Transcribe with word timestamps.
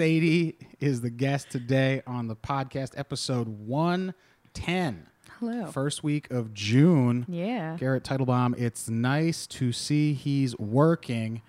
Sadie 0.00 0.56
is 0.80 1.02
the 1.02 1.10
guest 1.10 1.50
today 1.50 2.00
on 2.06 2.26
the 2.26 2.34
podcast, 2.34 2.98
episode 2.98 3.46
110. 3.66 5.06
Hello. 5.38 5.66
First 5.66 6.02
week 6.02 6.30
of 6.30 6.54
June. 6.54 7.26
Yeah. 7.28 7.76
Garrett 7.78 8.02
Titlebaum, 8.02 8.58
it's 8.58 8.88
nice 8.88 9.46
to 9.48 9.72
see 9.72 10.14
he's 10.14 10.58
working. 10.58 11.42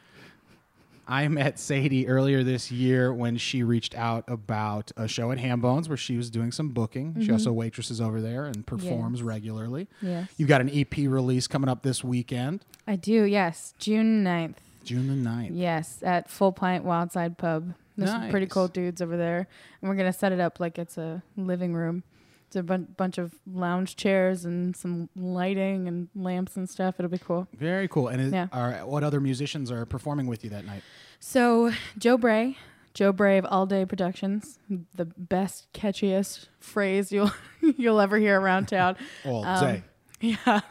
I 1.07 1.29
met 1.29 1.59
Sadie 1.59 2.09
earlier 2.09 2.43
this 2.43 2.69
year 2.73 3.13
when 3.13 3.37
she 3.37 3.63
reached 3.63 3.95
out 3.95 4.25
about 4.27 4.91
a 4.97 5.07
show 5.07 5.31
at 5.31 5.37
Hambones 5.37 5.87
where 5.87 5.95
she 5.95 6.17
was 6.17 6.29
doing 6.29 6.51
some 6.51 6.71
booking. 6.71 7.13
She 7.19 7.21
mm-hmm. 7.21 7.33
also 7.35 7.53
waitresses 7.53 8.01
over 8.01 8.19
there 8.19 8.43
and 8.43 8.67
performs 8.67 9.23
regularly. 9.23 9.87
Yes. 10.01 10.27
You've 10.35 10.49
got 10.49 10.59
an 10.59 10.69
EP 10.69 10.97
release 10.97 11.47
coming 11.47 11.69
up 11.69 11.83
this 11.83 12.03
weekend, 12.03 12.65
I 12.85 12.97
do, 12.97 13.23
yes. 13.23 13.73
June 13.79 14.25
9th. 14.25 14.55
June 14.83 15.07
the 15.07 15.29
9th. 15.29 15.51
Yes, 15.53 15.99
at 16.01 16.29
Full 16.29 16.51
Pint 16.51 16.83
Wildside 16.83 17.37
Pub. 17.37 17.75
There's 18.01 18.11
some 18.11 18.29
pretty 18.29 18.47
cool 18.47 18.67
dudes 18.67 19.01
over 19.01 19.15
there. 19.17 19.47
And 19.81 19.89
we're 19.89 19.95
going 19.95 20.11
to 20.11 20.17
set 20.17 20.31
it 20.31 20.39
up 20.39 20.59
like 20.59 20.77
it's 20.77 20.97
a 20.97 21.23
living 21.37 21.73
room. 21.73 22.03
It's 22.47 22.55
a 22.57 22.63
bun- 22.63 22.93
bunch 22.97 23.17
of 23.17 23.33
lounge 23.47 23.95
chairs 23.95 24.43
and 24.43 24.75
some 24.75 25.07
lighting 25.15 25.87
and 25.87 26.09
lamps 26.15 26.57
and 26.57 26.69
stuff. 26.69 26.95
It'll 26.99 27.09
be 27.09 27.17
cool. 27.17 27.47
Very 27.57 27.87
cool. 27.87 28.09
And 28.09 28.21
is, 28.21 28.33
Yeah. 28.33 28.47
are, 28.51 28.73
what 28.85 29.03
other 29.05 29.21
musicians 29.21 29.71
are 29.71 29.85
performing 29.85 30.27
with 30.27 30.43
you 30.43 30.49
that 30.49 30.65
night? 30.65 30.83
So, 31.21 31.71
Joe 31.97 32.17
Bray, 32.17 32.57
Joe 32.93 33.13
Bray 33.13 33.37
of 33.37 33.45
All 33.45 33.65
Day 33.65 33.85
Productions, 33.85 34.59
the 34.95 35.05
best, 35.05 35.71
catchiest 35.71 36.47
phrase 36.59 37.09
you'll 37.13 37.31
you'll 37.77 38.01
ever 38.01 38.17
hear 38.17 38.37
around 38.39 38.67
town. 38.67 38.97
All 39.25 39.45
Um, 39.45 39.63
day. 39.63 39.83
Yeah, 40.43 40.61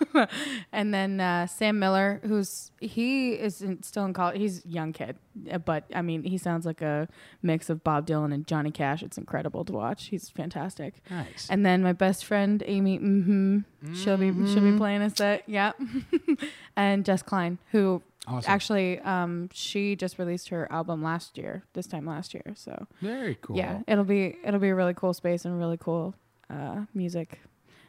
and 0.72 0.94
then 0.94 1.20
uh, 1.20 1.46
Sam 1.46 1.78
Miller, 1.80 2.20
who's 2.24 2.70
he 2.80 3.32
is 3.32 3.62
in, 3.62 3.82
still 3.82 4.04
in 4.04 4.12
college. 4.12 4.38
He's 4.38 4.64
a 4.64 4.68
young 4.68 4.92
kid, 4.92 5.16
uh, 5.50 5.58
but 5.58 5.84
I 5.92 6.02
mean, 6.02 6.22
he 6.22 6.38
sounds 6.38 6.64
like 6.64 6.80
a 6.82 7.08
mix 7.42 7.68
of 7.68 7.82
Bob 7.82 8.06
Dylan 8.06 8.32
and 8.32 8.46
Johnny 8.46 8.70
Cash. 8.70 9.02
It's 9.02 9.18
incredible 9.18 9.64
to 9.64 9.72
watch. 9.72 10.06
He's 10.06 10.28
fantastic. 10.28 11.02
Nice. 11.10 11.48
And 11.50 11.66
then 11.66 11.82
my 11.82 11.92
best 11.92 12.24
friend 12.24 12.62
Amy, 12.64 13.00
mm-hmm, 13.00 13.94
she'll 13.94 14.16
be 14.16 14.32
she'll 14.46 14.62
be 14.62 14.76
playing 14.76 15.02
a 15.02 15.10
set. 15.10 15.42
Yeah, 15.48 15.72
and 16.76 17.04
Jess 17.04 17.22
Klein, 17.22 17.58
who 17.72 18.02
awesome. 18.28 18.50
actually 18.50 19.00
um, 19.00 19.48
she 19.52 19.96
just 19.96 20.18
released 20.18 20.50
her 20.50 20.70
album 20.70 21.02
last 21.02 21.36
year, 21.36 21.64
this 21.72 21.88
time 21.88 22.06
last 22.06 22.34
year. 22.34 22.52
So 22.54 22.86
Very 23.00 23.36
cool. 23.42 23.56
yeah, 23.56 23.80
it'll 23.88 24.04
be 24.04 24.36
it'll 24.44 24.60
be 24.60 24.68
a 24.68 24.74
really 24.76 24.94
cool 24.94 25.12
space 25.12 25.44
and 25.44 25.58
really 25.58 25.76
cool 25.78 26.14
uh, 26.48 26.82
music 26.94 27.40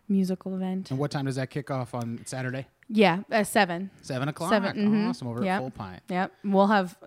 musical 0.10 0.56
event. 0.56 0.90
And 0.92 1.00
what 1.00 1.12
time 1.12 1.26
does 1.26 1.36
that 1.36 1.50
kick 1.50 1.72
off 1.72 1.94
on 1.94 2.22
Saturday? 2.26 2.68
Yeah, 2.90 3.20
uh, 3.32 3.44
seven. 3.44 3.90
Seven 4.02 4.28
o'clock. 4.28 4.50
Seven, 4.52 4.76
mhm. 4.76 5.10
Awesome. 5.10 5.28
Over 5.30 5.44
Yep. 5.44 5.54
at 5.56 5.60
Full 5.60 5.72
Pint. 5.72 6.02
Yep. 6.10 6.34
We'll 6.44 6.68
have 6.68 6.98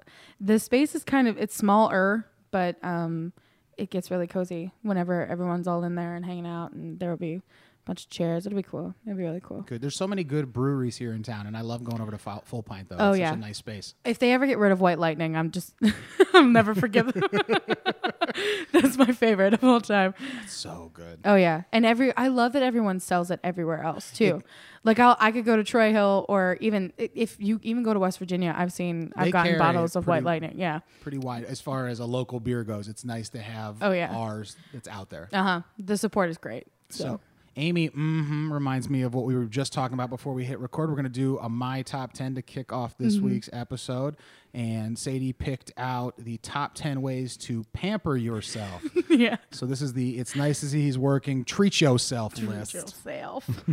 the 0.40 0.58
space 0.58 0.94
is 0.94 1.04
kind 1.04 1.28
of 1.28 1.36
it's 1.36 1.54
smaller, 1.54 2.26
but 2.50 2.82
um, 2.82 3.32
it 3.76 3.90
gets 3.90 4.10
really 4.10 4.26
cozy 4.26 4.72
whenever 4.82 5.26
everyone's 5.26 5.66
all 5.68 5.84
in 5.84 5.94
there 5.94 6.14
and 6.14 6.24
hanging 6.24 6.46
out, 6.46 6.72
and 6.72 6.98
there 6.98 7.10
will 7.10 7.16
be 7.18 7.42
bunch 7.84 8.04
of 8.04 8.10
chairs. 8.10 8.46
It'll 8.46 8.56
be 8.56 8.62
cool. 8.62 8.94
It'll 9.06 9.16
be 9.16 9.22
really 9.24 9.40
cool. 9.42 9.62
Good. 9.62 9.80
There's 9.82 9.96
so 9.96 10.06
many 10.06 10.24
good 10.24 10.52
breweries 10.52 10.96
here 10.96 11.12
in 11.12 11.22
town, 11.22 11.46
and 11.46 11.56
I 11.56 11.60
love 11.60 11.84
going 11.84 12.00
over 12.00 12.10
to 12.10 12.18
Full 12.18 12.62
Pint 12.62 12.88
though. 12.88 12.96
Oh, 12.98 13.10
it's 13.10 13.20
yeah. 13.20 13.30
such 13.30 13.38
a 13.38 13.40
nice 13.40 13.58
space. 13.58 13.94
If 14.04 14.18
they 14.18 14.32
ever 14.32 14.46
get 14.46 14.58
rid 14.58 14.72
of 14.72 14.80
White 14.80 14.98
Lightning, 14.98 15.36
I'm 15.36 15.50
just 15.50 15.74
I'll 16.34 16.44
never 16.44 16.74
forgive 16.74 17.12
them. 17.12 17.22
That's 18.72 18.96
my 18.96 19.12
favorite 19.12 19.54
of 19.54 19.64
all 19.64 19.80
time. 19.80 20.14
It's 20.42 20.52
so 20.54 20.90
good. 20.94 21.20
Oh 21.24 21.36
yeah, 21.36 21.62
and 21.72 21.86
every 21.86 22.14
I 22.16 22.28
love 22.28 22.52
that 22.54 22.62
everyone 22.62 23.00
sells 23.00 23.30
it 23.30 23.40
everywhere 23.44 23.82
else 23.82 24.10
too. 24.12 24.42
like 24.82 24.98
I'll 24.98 25.16
I 25.20 25.30
could 25.30 25.44
go 25.44 25.56
to 25.56 25.62
Troy 25.64 25.92
Hill 25.92 26.26
or 26.28 26.56
even 26.60 26.92
if 26.98 27.36
you 27.40 27.60
even 27.62 27.82
go 27.82 27.92
to 27.94 28.00
West 28.00 28.18
Virginia, 28.18 28.54
I've 28.56 28.72
seen 28.72 29.12
I've 29.16 29.32
gotten 29.32 29.58
bottles 29.58 29.94
of 29.96 30.06
White 30.06 30.24
Lightning. 30.24 30.54
Yeah. 30.58 30.80
Pretty 31.02 31.18
wide 31.18 31.44
as 31.44 31.60
far 31.60 31.86
as 31.86 32.00
a 32.00 32.04
local 32.06 32.40
beer 32.40 32.64
goes. 32.64 32.88
It's 32.88 33.04
nice 33.04 33.28
to 33.30 33.38
have 33.40 33.76
Oh, 33.82 33.92
yeah. 33.92 34.14
ours 34.14 34.56
that's 34.72 34.88
out 34.88 35.10
there. 35.10 35.28
Uh 35.32 35.42
huh. 35.42 35.60
The 35.78 35.96
support 35.96 36.30
is 36.30 36.38
great. 36.38 36.66
So, 36.88 37.04
So, 37.04 37.20
Amy 37.56 37.88
mm 37.88 38.26
hmm, 38.26 38.52
reminds 38.52 38.90
me 38.90 39.02
of 39.02 39.14
what 39.14 39.24
we 39.24 39.34
were 39.34 39.44
just 39.44 39.72
talking 39.72 39.94
about 39.94 40.10
before 40.10 40.32
we 40.32 40.44
hit 40.44 40.58
record. 40.58 40.88
We're 40.88 40.96
going 40.96 41.04
to 41.04 41.10
do 41.10 41.38
a 41.38 41.48
My 41.48 41.82
Top 41.82 42.12
10 42.12 42.34
to 42.34 42.42
kick 42.42 42.72
off 42.72 42.96
this 42.98 43.16
Mm-hmm. 43.16 43.26
week's 43.26 43.50
episode. 43.52 44.16
And 44.52 44.98
Sadie 44.98 45.32
picked 45.32 45.72
out 45.76 46.14
the 46.16 46.36
top 46.38 46.74
10 46.74 47.02
ways 47.02 47.36
to 47.38 47.64
pamper 47.72 48.16
yourself. 48.16 48.82
yeah. 49.10 49.36
so, 49.50 49.66
this 49.66 49.82
is 49.82 49.92
the 49.94 50.18
It's 50.18 50.36
Nice 50.36 50.60
to 50.60 50.66
See 50.66 50.82
He's 50.82 50.98
Working 50.98 51.44
Treat 51.44 51.80
Yourself 51.80 52.38
list. 52.38 52.72
Treat 52.72 52.82
yourself. 52.82 53.48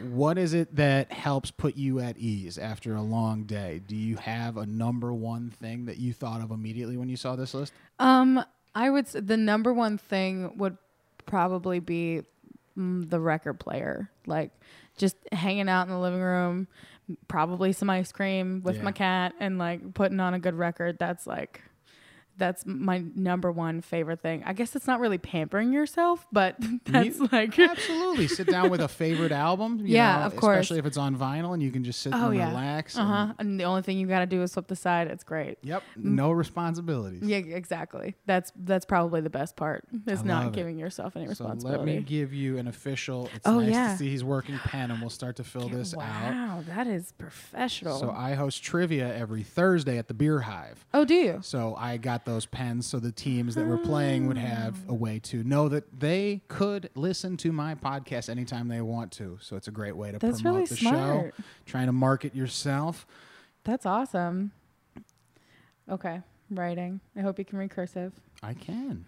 What 0.00 0.38
is 0.38 0.54
it 0.54 0.76
that 0.76 1.10
helps 1.10 1.50
put 1.50 1.76
you 1.76 1.98
at 1.98 2.16
ease 2.18 2.56
after 2.56 2.94
a 2.94 3.02
long 3.02 3.44
day? 3.44 3.80
Do 3.84 3.96
you 3.96 4.14
have 4.16 4.56
a 4.58 4.64
number 4.64 5.12
one 5.12 5.50
thing 5.50 5.86
that 5.86 5.96
you 5.96 6.12
thought 6.12 6.40
of 6.40 6.52
immediately 6.52 6.96
when 6.96 7.08
you 7.08 7.16
saw 7.16 7.34
this 7.34 7.52
list? 7.52 7.72
um, 7.98 8.44
I 8.76 8.90
would 8.90 9.08
say 9.08 9.20
the 9.20 9.36
number 9.38 9.72
one 9.72 9.96
thing 9.98 10.56
would 10.58 10.76
probably 11.26 11.80
be 11.80 12.22
mm, 12.78 13.08
the 13.08 13.20
record 13.20 13.60
player. 13.60 14.10
Like 14.26 14.50
just 14.96 15.16
hanging 15.32 15.68
out 15.68 15.82
in 15.86 15.92
the 15.92 15.98
living 15.98 16.20
room, 16.20 16.68
probably 17.28 17.72
some 17.72 17.90
ice 17.90 18.12
cream 18.12 18.62
with 18.64 18.76
Yeah. 18.76 18.82
my 18.82 18.92
cat, 18.92 19.34
and 19.40 19.58
like 19.58 19.94
putting 19.94 20.20
on 20.20 20.34
a 20.34 20.38
good 20.38 20.54
record. 20.54 20.98
That's 20.98 21.26
like. 21.26 21.62
That's 22.38 22.64
my 22.66 23.02
number 23.14 23.50
one 23.50 23.80
favorite 23.80 24.20
thing. 24.20 24.42
I 24.44 24.52
guess 24.52 24.76
it's 24.76 24.86
not 24.86 25.00
really 25.00 25.18
pampering 25.18 25.72
yourself, 25.72 26.26
but 26.30 26.56
that's 26.84 27.18
like 27.32 27.58
Absolutely. 27.58 28.28
Sit 28.28 28.46
down 28.48 28.70
with 28.70 28.80
a 28.80 28.88
favorite 28.88 29.32
album. 29.32 29.78
you 29.80 29.94
Yeah, 29.96 30.20
know, 30.20 30.26
of 30.26 30.36
course. 30.36 30.58
Especially 30.58 30.78
if 30.78 30.86
it's 30.86 30.96
on 30.98 31.16
vinyl 31.16 31.54
and 31.54 31.62
you 31.62 31.70
can 31.70 31.82
just 31.84 32.00
sit 32.00 32.12
Oh, 32.14 32.28
and 32.28 32.36
yeah. 32.38 32.48
relax. 32.50 32.96
Uh 32.98 33.04
huh. 33.04 33.34
And 33.38 33.58
the 33.58 33.64
only 33.64 33.82
thing 33.82 33.98
you 33.98 34.06
got 34.06 34.20
to 34.20 34.26
do 34.26 34.42
is 34.42 34.52
flip 34.52 34.66
the 34.66 34.76
side. 34.76 35.08
It's 35.08 35.24
great. 35.24 35.58
Yep. 35.62 35.82
No 35.96 36.30
responsibilities. 36.30 37.22
Yeah, 37.22 37.38
exactly. 37.38 38.16
That's 38.26 38.52
that's 38.56 38.84
probably 38.84 39.20
the 39.22 39.30
best 39.30 39.56
part 39.56 39.84
is 40.06 40.22
not 40.22 40.48
it. 40.48 40.52
giving 40.52 40.78
yourself 40.78 41.16
any 41.16 41.24
So 41.26 41.30
responsibility. 41.30 41.78
let 41.78 41.86
me 41.98 42.02
give 42.02 42.34
you 42.34 42.58
an 42.58 42.68
official. 42.68 43.30
It's 43.34 43.46
Oh, 43.46 43.60
nice 43.60 43.70
yeah. 43.72 43.92
to 43.92 43.98
see 43.98 44.10
he's 44.10 44.24
working 44.24 44.58
pen, 44.58 44.90
and 44.90 45.00
we'll 45.00 45.08
start 45.10 45.36
to 45.36 45.44
fill 45.44 45.68
this 45.68 45.94
out. 45.94 46.00
wow, 46.00 46.64
that 46.68 46.86
is 46.86 47.12
professional. 47.12 47.98
So 47.98 48.10
I 48.10 48.34
host 48.34 48.62
trivia 48.62 49.16
every 49.16 49.42
Thursday 49.42 49.96
at 49.98 50.08
the 50.08 50.14
Beer 50.14 50.40
Hive. 50.40 50.84
oh, 50.92 51.04
do 51.04 51.14
you? 51.14 51.38
So 51.42 51.74
I 51.78 51.96
got 51.96 52.24
those 52.26 52.44
pens 52.44 52.84
so 52.86 52.98
the 52.98 53.10
teams 53.12 53.54
that 53.54 53.66
were 53.66 53.78
playing 53.78 54.26
would 54.26 54.36
have 54.36 54.76
a 54.88 54.94
way 54.94 55.18
to 55.20 55.42
know 55.42 55.68
that 55.70 55.98
they 56.00 56.42
could 56.48 56.90
listen 56.94 57.36
to 57.38 57.52
my 57.52 57.74
podcast 57.74 58.28
anytime 58.28 58.68
they 58.68 58.82
want 58.82 59.12
to. 59.12 59.38
So 59.40 59.56
it's 59.56 59.68
a 59.68 59.70
great 59.70 59.96
way 59.96 60.12
to 60.12 60.18
That's 60.18 60.42
promote 60.42 60.56
really 60.56 60.66
the 60.66 60.76
smart. 60.76 61.34
show, 61.36 61.42
trying 61.64 61.86
to 61.86 61.92
market 61.92 62.34
yourself. 62.34 63.06
That's 63.64 63.86
awesome. 63.86 64.52
Okay, 65.90 66.20
writing. 66.50 67.00
I 67.16 67.20
hope 67.20 67.38
you 67.38 67.44
can 67.44 67.58
read 67.58 67.70
cursive. 67.70 68.12
I 68.42 68.52
can. 68.54 69.06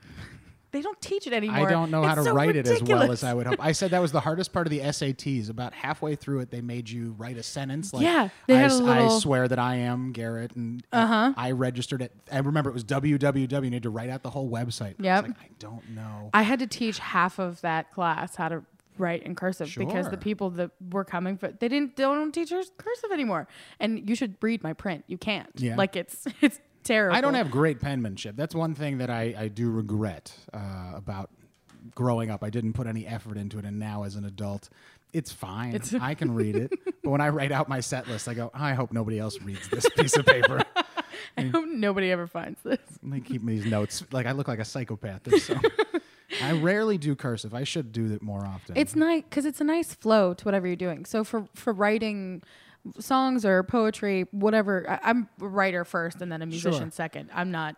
They 0.71 0.83
don't 0.83 1.01
teach 1.01 1.27
it 1.27 1.33
anymore. 1.33 1.67
I 1.67 1.71
don't 1.71 1.91
know 1.91 2.03
how 2.03 2.15
to 2.15 2.25
so 2.25 2.35
write 2.35 2.55
it 2.55 2.67
as 2.67 2.83
well 2.83 3.11
as 3.11 3.25
I 3.25 3.33
would 3.33 3.47
hope. 3.47 3.57
I 3.59 3.73
said 3.73 3.91
that 3.93 4.03
was 4.03 4.13
the 4.13 4.21
hardest 4.21 4.53
part 4.53 4.67
of 4.67 4.71
the 4.71 4.81
SATs. 4.81 5.49
About 5.49 5.73
halfway 5.73 6.15
through 6.15 6.41
it, 6.41 6.51
they 6.51 6.61
made 6.61 6.91
you 6.91 7.15
write 7.17 7.39
a 7.39 7.43
sentence. 7.43 7.95
Like, 7.95 8.03
Yeah, 8.03 8.29
they 8.47 8.57
I, 8.57 8.59
had 8.59 8.71
a 8.73 8.75
little- 8.75 9.17
I 9.17 9.19
swear 9.21 9.49
that 9.49 9.59
I 9.59 9.77
am 9.77 10.13
Garrett, 10.13 10.55
and 10.57 10.83
Uh-huh. 10.93 11.33
I 11.37 11.53
registered 11.53 12.03
it. 12.03 12.13
I 12.31 12.39
remember 12.39 12.69
it 12.69 12.75
was 12.75 12.85
www. 12.85 13.65
You 13.65 13.71
need 13.71 13.83
to 13.83 13.91
write 13.91 14.11
out 14.11 14.23
the 14.23 14.31
whole 14.31 14.51
website. 14.51 14.95
I 15.01 15.05
Yep. 15.05 15.23
like, 15.29 15.39
I 15.41 15.49
don't 15.59 15.89
know. 15.91 16.31
I 16.35 16.43
had 16.43 16.59
to 16.59 16.67
teach 16.67 16.99
half 16.99 17.39
of 17.39 17.61
that 17.63 17.91
class 17.93 18.37
how 18.37 18.49
to 18.51 18.63
write 18.99 19.23
in 19.23 19.35
cursive 19.35 19.73
because 19.79 20.11
the 20.11 20.17
people 20.17 20.51
that 20.51 20.73
were 20.91 21.05
coming 21.05 21.39
for 21.39 21.47
they 21.53 21.69
didn't 21.69 21.95
they 21.95 22.03
don't 22.03 22.33
teach 22.33 22.51
cursive 22.51 23.11
anymore. 23.13 23.47
And 23.79 24.09
you 24.09 24.17
should 24.17 24.35
read 24.43 24.63
my 24.65 24.73
print. 24.73 25.05
You 25.07 25.17
can't. 25.17 25.49
Yeah. 25.55 25.77
Like 25.77 25.95
it's 25.95 26.27
it's 26.41 26.59
terrible. 26.89 27.17
I 27.17 27.21
don't 27.21 27.35
have 27.35 27.51
great 27.51 27.81
penmanship. 27.81 28.37
That's 28.37 28.55
one 28.55 28.75
thing 28.75 28.99
that 28.99 29.11
I, 29.11 29.35
I 29.39 29.49
do 29.49 29.71
regret 29.71 30.33
uh, 30.53 30.93
about 30.95 31.31
growing 31.95 32.31
up. 32.31 32.43
I 32.43 32.51
didn't 32.51 32.73
put 32.73 32.87
any 32.87 33.07
effort 33.07 33.37
into 33.37 33.59
it, 33.59 33.65
and 33.65 33.79
now 33.79 34.03
as 34.05 34.17
an 34.17 34.25
adult, 34.25 34.69
it's 35.13 35.33
fine. 35.33 35.75
It's- 35.75 35.95
I 36.01 36.15
can 36.15 36.35
read 36.35 36.57
it. 36.57 36.73
but 37.03 37.11
when 37.11 37.21
I 37.21 37.29
write 37.29 37.53
out 37.53 37.69
my 37.69 37.81
set 37.81 38.09
list, 38.09 38.29
I 38.29 38.35
go, 38.35 38.51
I 38.53 38.75
hope 38.75 38.93
nobody 38.93 39.19
else 39.19 39.41
reads 39.43 39.69
this 39.69 39.89
piece 39.91 40.17
of 40.17 40.27
paper. 40.27 40.63
I 41.37 41.43
hope 41.43 41.67
nobody 41.69 42.11
ever 42.11 42.27
finds 42.27 42.61
this. 42.63 42.81
They 43.03 43.21
keep 43.21 43.45
these 43.45 43.65
notes. 43.65 44.03
Like 44.11 44.27
I 44.27 44.33
look 44.33 44.49
like 44.49 44.59
a 44.59 44.65
psychopath. 44.65 45.23
So 45.41 45.55
I 46.43 46.53
rarely 46.53 46.99
do 46.99 47.15
cursive. 47.15 47.55
I 47.55 47.65
should 47.65 47.93
do 47.93 48.13
it 48.13 48.23
more 48.23 48.45
often. 48.45 48.77
It's 48.77 48.97
nice 48.97 49.23
because 49.23 49.47
it's 49.47 49.61
a 49.61 49.65
nice 49.65 49.95
flow 49.95 50.35
to 50.35 50.45
whatever 50.45 50.67
you're 50.67 50.77
doing. 50.77 51.05
So 51.05 51.23
for 51.23 51.47
for 51.55 51.73
writing 51.73 52.43
songs 52.99 53.45
or 53.45 53.63
poetry, 53.63 54.27
whatever, 54.31 54.89
I, 54.89 54.99
I'm 55.11 55.29
a 55.41 55.47
writer 55.49 55.85
first 55.85 56.21
and 56.23 56.31
then 56.33 56.43
a 56.43 56.47
musician 56.47 56.81
Sure. 56.81 56.91
second. 56.91 57.31
I'm 57.35 57.51
not. 57.51 57.77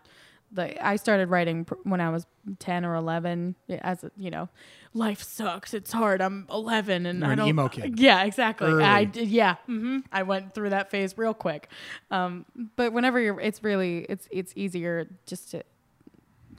Like 0.53 0.77
I 0.81 0.97
started 0.97 1.29
writing 1.29 1.63
pr- 1.63 1.75
when 1.83 2.01
I 2.01 2.09
was 2.09 2.25
ten 2.59 2.83
or 2.83 2.95
eleven. 2.95 3.55
As 3.69 4.03
a, 4.03 4.11
you 4.17 4.29
know, 4.29 4.49
life 4.93 5.23
sucks. 5.23 5.73
It's 5.73 5.93
hard. 5.93 6.21
I'm 6.21 6.45
eleven 6.51 7.05
and 7.05 7.19
You're 7.21 7.29
I 7.29 7.31
an 7.31 7.37
don't. 7.37 7.47
emo 7.47 7.69
kid. 7.69 7.97
Yeah, 7.97 8.23
exactly. 8.25 8.67
Early. 8.69 8.83
I 8.83 9.05
did. 9.05 9.29
Yeah, 9.29 9.55
hmm 9.67 9.99
I 10.11 10.23
went 10.23 10.53
through 10.53 10.71
that 10.71 10.91
phase 10.91 11.17
real 11.17 11.33
quick. 11.33 11.69
Um, 12.09 12.45
but 12.75 12.91
whenever 12.91 13.17
you're, 13.17 13.39
it's 13.39 13.63
really 13.63 13.99
it's 14.09 14.27
it's 14.29 14.51
easier 14.57 15.07
just 15.25 15.51
to 15.51 15.63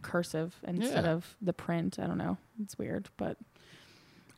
cursive 0.00 0.58
instead 0.66 1.04
Yeah. 1.04 1.10
of 1.12 1.36
the 1.42 1.52
print. 1.52 1.98
I 1.98 2.06
don't 2.06 2.16
know. 2.18 2.38
It's 2.62 2.78
weird, 2.78 3.10
but 3.18 3.36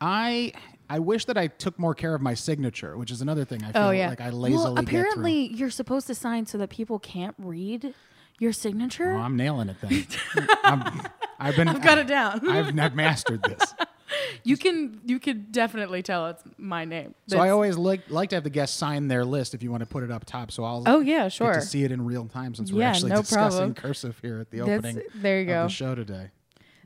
I 0.00 0.52
I 0.88 0.98
wish 0.98 1.24
that 1.26 1.38
I 1.38 1.46
took 1.48 1.78
more 1.78 1.94
care 1.94 2.14
of 2.14 2.20
my 2.20 2.34
signature, 2.34 2.96
which 2.96 3.10
is 3.10 3.20
another 3.22 3.44
thing 3.44 3.62
I 3.64 3.68
oh, 3.70 3.72
feel 3.72 3.82
Oh 3.82 3.90
yeah. 3.90 4.08
like 4.10 4.20
I 4.20 4.30
lazily 4.30 4.64
well, 4.64 4.74
get 4.74 4.88
through. 4.88 4.98
apparently 5.00 5.46
you're 5.54 5.70
supposed 5.70 6.06
to 6.08 6.14
sign 6.14 6.46
so 6.46 6.58
that 6.58 6.70
people 6.70 6.98
can't 6.98 7.34
read 7.38 7.94
Your 8.40 8.52
signature? 8.52 9.12
Oh, 9.12 9.18
I'm 9.20 9.36
nailing 9.36 9.68
it 9.68 9.76
then. 9.80 10.06
I'm, 10.64 11.02
I've 11.38 11.56
been. 11.56 11.68
I've 11.68 11.82
got 11.82 11.98
it 11.98 12.06
down. 12.08 12.48
I've, 12.48 12.78
I've 12.78 12.94
mastered 12.94 13.42
this. 13.44 13.74
you 14.44 14.56
can 14.56 15.00
you 15.06 15.18
can 15.20 15.46
definitely 15.50 16.02
tell 16.02 16.26
it's 16.26 16.42
my 16.58 16.84
name. 16.84 17.14
So 17.28 17.38
I 17.38 17.50
always 17.50 17.76
like 17.76 18.10
like 18.10 18.30
to 18.30 18.36
have 18.36 18.44
the 18.44 18.50
guests 18.50 18.76
sign 18.76 19.06
their 19.08 19.24
list 19.24 19.54
if 19.54 19.62
you 19.62 19.70
want 19.70 19.80
to 19.82 19.86
put 19.86 20.02
it 20.02 20.10
up 20.10 20.24
top. 20.24 20.50
So 20.50 20.64
I'll 20.64 20.82
Oh 20.86 21.00
yeah, 21.00 21.24
get 21.24 21.32
sure. 21.32 21.54
to 21.54 21.60
see 21.62 21.84
it 21.84 21.92
in 21.92 22.04
real 22.04 22.26
time 22.26 22.54
since 22.54 22.72
we're 22.72 22.82
actually 22.84 23.10
no 23.12 23.20
discussing 23.22 23.58
problem. 23.58 23.74
cursive 23.74 24.18
here 24.20 24.40
at 24.40 24.50
the 24.50 24.58
That's- 24.58 24.78
opening 24.78 25.02
there 25.14 25.36
you 25.40 25.42
of 25.44 25.48
go. 25.48 25.62
the 25.64 25.68
show 25.68 25.94
today. 25.94 26.30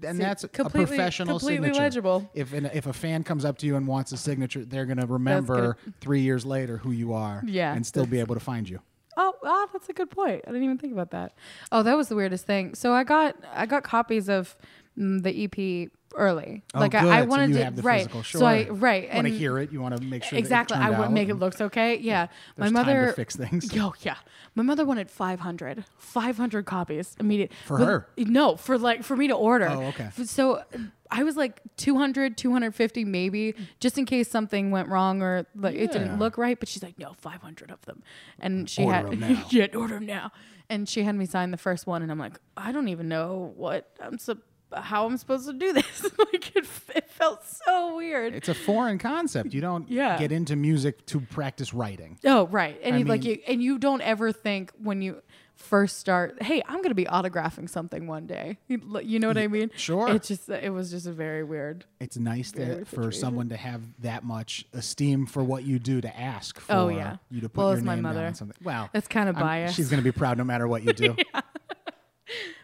And 0.03 0.17
See, 0.17 0.23
that's 0.23 0.45
a 0.45 0.49
professional 0.49 1.39
completely 1.39 1.69
signature. 1.69 1.83
legible. 1.83 2.31
If 2.35 2.53
an, 2.53 2.67
if 2.67 2.87
a 2.87 2.93
fan 2.93 3.25
comes 3.25 3.45
up 3.45 3.59
to 3.59 3.67
you 3.67 3.77
and 3.77 3.87
wants 3.87 4.13
a 4.13 4.17
signature, 4.17 4.65
they're 4.65 4.87
gonna 4.87 5.07
remember 5.07 5.77
three 6.01 6.21
years 6.21 6.47
later 6.47 6.79
who 6.79 6.91
you 6.91 7.13
are. 7.13 7.43
Yeah, 7.45 7.75
and 7.75 7.85
still 7.87 8.07
be 8.07 8.21
able 8.21 8.35
to 8.35 8.41
find 8.41 8.69
you. 8.69 8.81
Oh, 9.17 9.35
ah, 9.45 9.67
that's 9.73 9.89
a 9.89 9.93
good 9.93 10.11
point. 10.11 10.43
I 10.47 10.51
didn't 10.51 10.63
even 10.63 10.79
think 10.79 10.93
about 10.93 11.11
that. 11.11 11.33
Oh, 11.73 11.83
that 11.83 11.97
was 11.97 12.09
the 12.09 12.15
weirdest 12.15 12.47
thing. 12.47 12.75
So 12.75 12.93
I 12.93 13.03
got 13.03 13.35
I 13.53 13.67
got 13.67 13.83
copies 13.83 14.29
of 14.29 14.57
mm, 14.97 15.23
the 15.23 15.45
EP 15.45 15.91
early. 16.15 16.63
Oh, 16.75 16.81
like. 16.81 16.95
I, 16.95 17.19
I 17.19 17.23
So 17.23 17.27
wanted 17.29 17.51
you 17.51 17.59
to 17.77 17.83
right. 17.83 17.99
physical. 17.99 18.23
So 18.25 18.45
I 18.47 18.69
right 18.69 19.09
You 19.09 19.15
want 19.15 19.27
to 19.29 19.33
hear 19.37 19.59
it. 19.59 19.73
You 19.73 19.81
want 19.81 19.97
to 19.97 20.03
make 20.03 20.25
sure 20.25 20.39
exactly. 20.39 20.77
I 20.77 20.91
want 20.91 21.05
to 21.05 21.11
make 21.11 21.29
it 21.29 21.35
looks 21.35 21.61
okay. 21.61 21.97
Yeah, 21.99 22.29
There's 22.57 22.73
my 22.73 22.83
time 22.83 22.87
mother 22.87 23.07
to 23.09 23.13
fix 23.13 23.37
things. 23.37 23.73
Yo, 23.75 23.95
yeah. 24.03 24.17
My 24.55 24.63
mother 24.63 24.85
wanted 24.85 25.11
500. 25.11 25.85
500 25.99 26.65
copies 26.67 27.15
immediate. 27.21 27.53
For 27.67 27.79
But- 27.79 27.85
her? 27.87 28.09
No, 28.17 28.57
for 28.57 28.79
like 28.79 29.03
for 29.05 29.17
me 29.17 29.29
to 29.29 29.35
order. 29.35 29.69
Oh, 29.69 29.83
okay. 29.89 30.09
So 30.25 30.63
I 31.11 31.23
was 31.23 31.37
like 31.37 31.61
200, 31.77 32.37
250 32.37 33.05
maybe, 33.05 33.55
just 33.81 33.97
in 33.99 34.05
case 34.07 34.29
something 34.31 34.71
went 34.71 34.89
wrong 34.89 35.23
or 35.23 35.47
like 35.55 35.75
it 35.77 35.93
didn't 35.93 36.19
look 36.19 36.37
right. 36.39 36.59
But 36.59 36.69
she's 36.69 36.83
like, 36.83 36.99
no, 36.99 37.13
500 37.19 37.71
of 37.71 37.81
them. 37.87 38.03
And 38.41 38.69
she 38.69 38.83
Order 38.85 38.95
had, 38.97 39.07
'em 39.13 39.21
now. 39.21 39.45
yeah, 39.51 39.67
order 39.75 39.95
them 39.95 40.07
now. 40.07 40.33
And 40.71 40.87
she 40.89 41.03
had 41.03 41.15
me 41.15 41.25
sign 41.25 41.51
the 41.51 41.57
first 41.57 41.87
one. 41.87 42.03
And 42.03 42.11
I'm 42.11 42.19
like, 42.19 42.39
I 42.57 42.73
don't 42.73 42.89
even 42.89 43.09
know 43.09 43.53
what 43.57 43.91
I'm 44.03 44.19
sup 44.19 44.39
how 44.75 45.07
I'm 45.07 45.17
supposed 45.17 45.47
to 45.47 45.53
do 45.53 45.73
this. 45.75 46.03
like 46.19 46.57
it, 46.57 46.67
it 46.95 47.11
felt 47.11 47.45
so 47.47 47.97
weird. 47.97 48.35
It's 48.35 48.49
a 48.49 48.55
foreign 48.55 48.99
concept. 48.99 49.55
You 49.55 49.61
don't 49.61 49.89
Yeah. 49.91 50.19
get 50.19 50.33
into 50.33 50.57
music 50.57 51.07
to 51.07 51.21
practice 51.21 51.73
writing. 51.75 52.19
Oh, 52.25 52.47
right. 52.49 52.79
And 52.83 52.95
I 52.95 52.99
you, 52.99 53.05
like 53.05 53.25
you 53.25 53.39
and 53.47 53.63
you 53.63 53.79
don't 53.79 54.01
ever 54.03 54.33
think 54.33 54.73
when 54.83 55.03
you 55.03 55.23
first 55.57 55.99
start, 55.99 56.41
hey, 56.41 56.63
I'm 56.69 56.77
going 56.77 56.91
to 56.91 56.95
be 56.95 57.07
autographing 57.07 57.69
something 57.69 58.07
one 58.07 58.29
day. 58.29 58.59
You, 58.69 59.01
you 59.03 59.19
know 59.19 59.27
what 59.27 59.39
I 59.39 59.49
mean? 59.49 59.71
sure. 59.75 60.09
It 60.09 60.23
just 60.23 60.49
it 60.49 60.73
was 60.73 60.91
just 60.93 61.07
a 61.07 61.13
very 61.13 61.43
weird. 61.43 61.85
It's 61.99 62.17
nice 62.17 62.53
to, 62.53 62.85
for 62.85 63.11
someone 63.11 63.49
to 63.49 63.57
have 63.57 63.83
that 64.01 64.23
much 64.23 64.67
esteem 64.73 65.27
for 65.27 65.43
what 65.43 65.65
you 65.65 65.79
do 65.81 66.01
to 66.01 66.17
ask 66.21 66.59
oh, 66.59 66.61
for 66.61 66.73
Oh, 66.75 66.89
yeah. 66.91 67.17
you 67.31 67.41
to 67.41 67.49
put 67.49 67.59
Well, 67.59 67.75
your 67.75 67.83
my 67.83 67.95
name 67.97 68.05
down 68.05 68.15
mother. 68.15 68.27
on 68.27 68.35
something. 68.35 68.57
Wow. 68.63 68.89
That's 68.93 69.09
kind 69.09 69.29
of 69.29 69.37
I'm- 69.37 69.45
biased. 69.47 69.75
She's 69.77 69.89
going 69.91 70.01
to 70.01 70.05
be 70.05 70.17
proud 70.17 70.39
no 70.39 70.45
matter 70.45 70.69
what 70.69 70.85
you 70.85 70.93
do. 70.93 71.17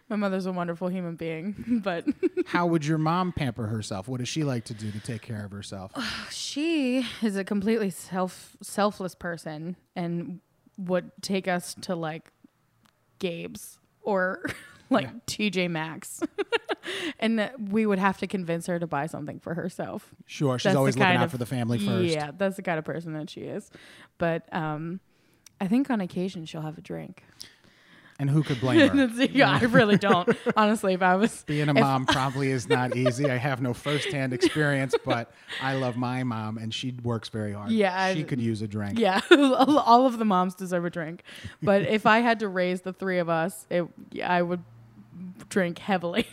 My 0.08 0.16
mother's 0.16 0.44
a 0.46 0.52
wonderful 0.52 0.88
human 0.88 1.16
being, 1.16 1.80
but 1.84 2.06
How 2.46 2.66
would 2.66 2.84
your 2.84 2.98
mom 2.98 3.32
pamper 3.32 3.66
herself? 3.66 4.06
What 4.06 4.20
does 4.20 4.28
she 4.28 4.44
like 4.44 4.64
to 4.66 4.74
do 4.74 4.90
to 4.90 5.00
take 5.00 5.22
care 5.22 5.44
of 5.44 5.50
herself? 5.50 5.92
she 6.30 7.06
is 7.22 7.36
a 7.36 7.44
completely 7.44 7.90
self 7.90 8.56
selfless 8.62 9.14
person 9.14 9.76
and 9.96 10.40
would 10.76 11.10
take 11.22 11.48
us 11.48 11.74
to 11.82 11.94
like 11.94 12.30
Gabe's 13.18 13.78
or 14.02 14.44
like 14.90 15.24
TJ 15.26 15.70
Maxx. 15.70 16.22
and 17.18 17.38
that 17.38 17.58
we 17.58 17.86
would 17.86 17.98
have 17.98 18.18
to 18.18 18.26
convince 18.26 18.66
her 18.66 18.78
to 18.78 18.86
buy 18.86 19.06
something 19.06 19.40
for 19.40 19.54
herself. 19.54 20.14
Sure, 20.26 20.58
she's 20.58 20.64
That's 20.64 20.76
always 20.76 20.96
looking 20.96 21.16
out 21.16 21.24
of- 21.24 21.30
for 21.30 21.38
the 21.38 21.46
family 21.46 21.78
first. 21.78 22.12
Yeah, 22.12 22.30
that's 22.36 22.56
the 22.56 22.62
kind 22.62 22.78
of 22.78 22.84
person 22.84 23.14
that 23.14 23.30
she 23.30 23.42
is. 23.42 23.70
But 24.18 24.52
um, 24.54 25.00
I 25.60 25.66
think 25.66 25.88
on 25.90 26.00
occasion 26.02 26.44
she'll 26.44 26.60
have 26.60 26.76
a 26.76 26.82
drink. 26.82 27.22
And 28.18 28.30
who 28.30 28.42
could 28.44 28.60
blame 28.60 28.88
her? 28.96 29.24
yeah, 29.24 29.50
I 29.50 29.64
really 29.64 29.96
don't. 29.96 30.28
Honestly, 30.56 30.94
if 30.94 31.02
I 31.02 31.16
was 31.16 31.42
Being 31.46 31.68
a 31.68 31.74
mom 31.74 32.06
probably 32.06 32.50
is 32.50 32.68
not 32.68 32.96
easy. 32.96 33.28
I 33.28 33.36
have 33.36 33.60
no 33.60 33.74
firsthand 33.74 34.32
experience, 34.32 34.94
but 35.04 35.32
I 35.60 35.74
love 35.74 35.96
my 35.96 36.22
mom 36.22 36.58
and 36.58 36.72
she 36.72 36.92
works 37.02 37.28
very 37.28 37.52
hard. 37.52 37.70
Yeah, 37.72 37.92
I- 38.00 38.14
She 38.14 38.22
could 38.24 38.40
use 38.40 38.62
a 38.62 38.68
drink. 38.68 38.98
Yeah, 38.98 39.20
all 39.30 40.06
of 40.06 40.18
the 40.18 40.24
moms 40.24 40.54
deserve 40.54 40.84
a 40.84 40.90
drink. 40.90 41.22
But 41.62 41.82
if 41.82 42.06
I 42.06 42.20
had 42.20 42.38
to 42.40 42.48
raise 42.48 42.82
the 42.82 42.92
three 42.92 43.18
of 43.18 43.28
us, 43.28 43.66
it 43.68 43.84
I 44.24 44.42
would 44.42 44.62
drink 45.48 45.78
heavily, 45.78 46.26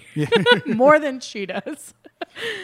more 0.66 1.00
than 1.00 1.20
she 1.20 1.46
does. 1.46 1.94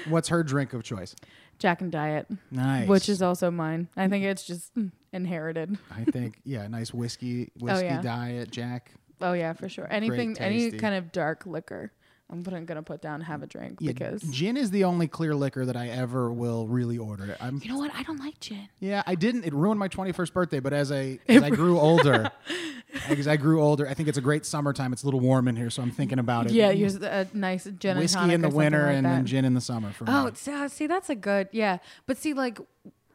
What's 0.07 0.29
her 0.29 0.43
drink 0.43 0.73
of 0.73 0.83
choice? 0.83 1.15
Jack 1.59 1.81
and 1.81 1.91
Diet, 1.91 2.27
Nice. 2.51 2.87
which 2.87 3.09
is 3.09 3.21
also 3.23 3.49
mine. 3.49 3.87
I 3.97 4.07
think 4.07 4.25
it's 4.25 4.45
just 4.45 4.75
mm, 4.75 4.91
inherited. 5.11 5.77
I 5.89 6.03
think, 6.03 6.39
yeah, 6.43 6.67
nice 6.67 6.93
whiskey, 6.93 7.51
oh, 7.61 7.65
whiskey 7.65 7.85
yeah. 7.85 8.01
diet, 8.01 8.51
Jack. 8.51 8.91
Oh 9.21 9.33
yeah, 9.33 9.53
for 9.53 9.67
sure. 9.69 9.87
Anything, 9.89 10.37
any 10.39 10.71
kind 10.71 10.95
of 10.95 11.11
dark 11.11 11.45
liquor, 11.45 11.91
I'm 12.29 12.43
gonna, 12.43 12.61
gonna 12.61 12.83
put 12.83 13.01
down 13.01 13.21
have 13.21 13.41
a 13.41 13.47
drink 13.47 13.77
Yeah, 13.79 13.93
because 13.93 14.21
gin 14.23 14.57
is 14.57 14.69
the 14.71 14.83
only 14.83 15.07
clear 15.07 15.33
liquor 15.33 15.65
that 15.65 15.75
I 15.77 15.87
ever 15.89 16.31
will 16.31 16.67
really 16.67 16.97
order. 16.97 17.35
I'm 17.39 17.59
you 17.63 17.69
know 17.71 17.77
what? 17.77 17.91
I 17.95 18.03
don't 18.03 18.19
like 18.19 18.39
gin. 18.39 18.67
yeah, 18.79 19.01
I 19.07 19.15
didn't. 19.15 19.45
It 19.45 19.53
ruined 19.53 19.79
my 19.79 19.87
21st 19.87 20.33
birthday, 20.33 20.59
but 20.59 20.73
as 20.73 20.91
I 20.91 21.19
as 21.27 21.41
I 21.41 21.49
grew 21.49 21.79
older, 21.79 22.29
as 23.09 23.27
I 23.27 23.37
grew 23.37 23.61
older, 23.61 23.87
I 23.87 23.93
think 23.93 24.09
it's 24.09 24.17
a 24.17 24.21
great 24.21 24.45
summertime. 24.45 24.93
It's 24.93 25.03
a 25.03 25.05
little 25.05 25.19
warm 25.21 25.47
in 25.47 25.55
here, 25.55 25.69
so 25.69 25.81
I'm 25.81 25.91
thinking 25.91 26.19
about 26.19 26.47
it. 26.47 26.51
Yeah, 26.51 26.69
use 26.71 26.95
a 26.95 27.27
nice 27.33 27.63
gin 27.79 27.91
and 27.91 27.99
whiskey 28.01 28.33
in 28.33 28.41
the 28.41 28.49
winter 28.49 28.85
like 28.87 28.95
and 28.97 29.05
then 29.05 29.25
gin 29.25 29.45
in 29.45 29.53
the 29.53 29.61
summer 29.61 29.91
for 29.91 30.05
Oh, 30.07 30.25
me. 30.25 30.31
uh, 30.53 30.67
see, 30.67 30.85
that's 30.87 31.09
a 31.09 31.15
good, 31.15 31.47
yeah. 31.51 31.77
But 32.05 32.17
see, 32.17 32.33
like, 32.33 32.59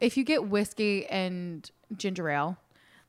if 0.01 0.17
you 0.17 0.23
get 0.23 0.49
whiskey 0.49 1.05
and 1.05 1.69
ginger 1.95 2.29
ale, 2.29 2.57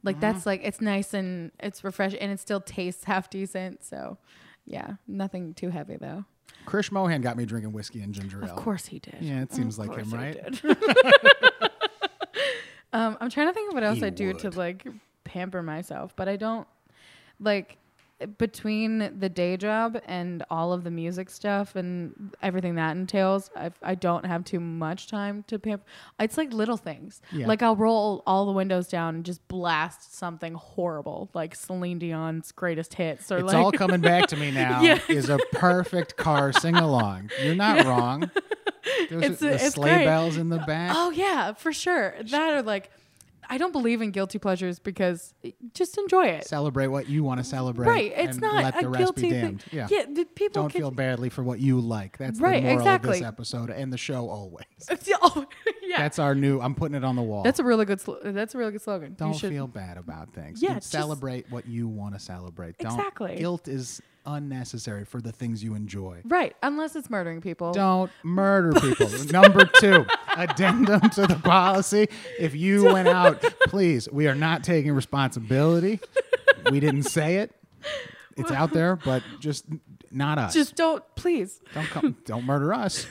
like 0.04 0.16
Mm-hmm. 0.16 0.20
that's 0.20 0.46
like 0.46 0.60
it's 0.62 0.80
nice 0.80 1.14
and 1.14 1.50
it's 1.58 1.82
refreshing 1.82 2.20
and 2.20 2.30
it 2.30 2.38
still 2.38 2.60
tastes 2.60 3.04
half 3.04 3.28
decent. 3.30 3.82
So, 3.82 4.18
yeah, 4.66 4.92
nothing 5.08 5.54
too 5.54 5.70
heavy 5.70 5.96
though. 5.96 6.24
Krish 6.66 6.92
Mohan 6.92 7.20
got 7.20 7.36
me 7.36 7.44
drinking 7.44 7.72
whiskey 7.72 8.00
and 8.02 8.14
ginger 8.14 8.42
ale. 8.44 8.50
Of 8.50 8.56
course 8.56 8.86
he 8.86 8.98
did. 8.98 9.16
Yeah, 9.20 9.42
it 9.42 9.52
seems 9.52 9.78
Of 9.78 9.86
like 9.88 9.98
him, 9.98 10.10
right? 10.10 10.62
did. 10.62 10.64
um, 12.92 13.16
I'm 13.20 13.30
trying 13.30 13.48
to 13.48 13.52
think 13.52 13.70
of 13.70 13.74
what 13.74 13.82
else 13.82 13.98
He 13.98 14.06
I 14.06 14.10
do 14.10 14.32
to 14.34 14.50
like 14.50 14.86
pamper 15.24 15.62
myself, 15.62 16.14
but 16.16 16.28
I 16.28 16.36
don't 16.36 16.66
like 17.40 17.76
between 18.26 19.18
the 19.18 19.28
day 19.28 19.56
job 19.56 19.98
and 20.06 20.44
all 20.50 20.72
of 20.72 20.84
the 20.84 20.90
music 20.90 21.30
stuff 21.30 21.76
and 21.76 22.34
everything 22.42 22.74
that 22.76 22.96
entails, 22.96 23.50
I, 23.56 23.70
I 23.82 23.94
don't 23.94 24.26
have 24.26 24.44
too 24.44 24.60
much 24.60 25.08
time 25.08 25.44
to 25.48 25.58
pamper. 25.58 25.84
It's 26.18 26.36
like 26.38 26.52
little 26.52 26.76
things. 26.76 27.20
Yeah. 27.32 27.46
Like 27.46 27.62
I'll 27.62 27.76
roll 27.76 28.22
all 28.26 28.46
the 28.46 28.52
windows 28.52 28.88
down 28.88 29.16
and 29.16 29.24
just 29.24 29.46
blast 29.48 30.14
something 30.14 30.54
horrible, 30.54 31.30
like 31.34 31.54
Celine 31.54 31.98
Dion's 31.98 32.52
greatest 32.52 32.94
hits, 32.94 33.30
or 33.32 33.38
It's 33.38 33.46
like 33.52 33.56
all 33.56 33.72
coming 33.72 34.00
back 34.00 34.26
to 34.28 34.36
me 34.36 34.50
now. 34.52 34.80
Yeah, 34.82 34.98
Is 35.08 35.28
a 35.30 35.38
perfect 35.52 36.16
car 36.16 36.52
sing 36.52 36.76
along. 36.76 37.30
You're 37.42 37.54
not 37.54 37.84
wrong. 37.86 38.30
There's 39.10 39.22
It's- 39.22 39.38
the 39.40 39.54
it's 39.54 39.74
sleigh 39.74 39.94
great. 39.96 40.04
bells 40.04 40.36
in 40.36 40.48
the 40.50 40.58
back. 40.58 40.92
Oh 40.94 41.10
yeah, 41.10 41.52
for 41.54 41.72
sure. 41.72 42.14
That 42.30 42.52
are 42.54 42.62
like, 42.62 42.90
I 43.48 43.58
don't 43.58 43.72
believe 43.72 44.00
in 44.02 44.10
guilty 44.10 44.38
pleasures 44.38 44.78
because 44.78 45.34
eh, 45.44 45.50
just 45.74 45.98
enjoy 45.98 46.26
it. 46.26 46.46
Celebrate 46.46 46.88
what 46.88 47.08
you 47.08 47.22
want 47.24 47.38
to 47.40 47.44
celebrate. 47.44 47.86
Right, 47.86 48.12
it's 48.16 48.32
and 48.32 48.40
not 48.40 48.62
let 48.62 48.76
a 48.78 48.80
the 48.82 48.88
rest 48.88 48.98
guilty 49.00 49.22
be 49.22 49.30
thing. 49.30 49.40
damned. 49.42 49.64
Yeah. 49.70 49.88
Yeah, 49.90 50.04
the 50.12 50.24
people 50.24 50.62
Don't 50.62 50.70
can, 50.70 50.80
feel 50.80 50.90
badly 50.90 51.28
for 51.28 51.42
what 51.42 51.60
you 51.60 51.80
like. 51.80 52.18
That's 52.18 52.40
Right, 52.40 52.62
the 52.62 52.68
moral 52.68 52.76
of 52.76 52.82
exactly. 52.82 53.18
this 53.18 53.22
episode 53.22 53.70
and 53.70 53.92
the 53.92 53.98
show 53.98 54.28
always. 54.28 54.64
yeah, 55.94 56.02
that's, 56.02 56.18
our 56.18 56.34
new. 56.34 56.60
I'm 56.60 56.74
putting 56.74 56.94
it 56.96 57.04
on 57.04 57.16
the 57.16 57.22
wall. 57.22 57.42
That's 57.42 57.58
a 57.60 57.64
really 57.64 57.84
good. 57.84 58.00
Sl- 58.00 58.14
that's 58.22 58.54
a 58.54 58.58
really 58.58 58.72
good 58.72 58.82
slogan. 58.82 59.14
Don't 59.16 59.34
should- 59.36 59.50
feel 59.50 59.66
bad 59.66 59.96
about 59.96 60.32
things. 60.34 60.62
Yeah, 60.62 60.74
just- 60.74 60.90
celebrate 60.90 61.50
what 61.50 61.66
you 61.66 61.88
want 61.88 62.14
to 62.14 62.20
celebrate. 62.20 62.78
Don't, 62.78 62.92
Exactly. 62.98 63.36
Guilt 63.36 63.68
is 63.68 64.00
unnecessary 64.26 65.04
for 65.04 65.20
the 65.20 65.30
things 65.32 65.62
you 65.62 65.74
enjoy. 65.74 66.22
right, 66.24 66.56
unless 66.62 66.96
it's 66.96 67.10
murdering 67.10 67.40
people. 67.42 67.72
Don't 67.72 68.10
murder 68.22 68.78
people. 68.80 69.08
Number 69.30 69.66
two, 69.66 70.06
addendum 70.36 71.00
to 71.10 71.26
the 71.26 71.36
policy. 71.36 72.08
If 72.38 72.54
you 72.54 72.84
went 72.84 73.06
out, 73.08 73.42
please, 73.66 74.08
we 74.10 74.26
are 74.26 74.34
not 74.34 74.64
taking 74.64 74.92
responsibility. 74.92 76.00
We 76.70 76.80
didn't 76.80 77.02
say 77.04 77.36
it. 77.36 77.54
It's 78.36 78.50
out 78.50 78.72
there, 78.72 78.96
but 78.96 79.22
just 79.40 79.66
not 80.10 80.38
us. 80.38 80.54
Just 80.54 80.74
don't, 80.74 81.04
please. 81.16 81.60
don't 81.74 81.86
come. 81.86 82.16
Don't 82.24 82.44
murder 82.46 82.72
us. 82.72 83.06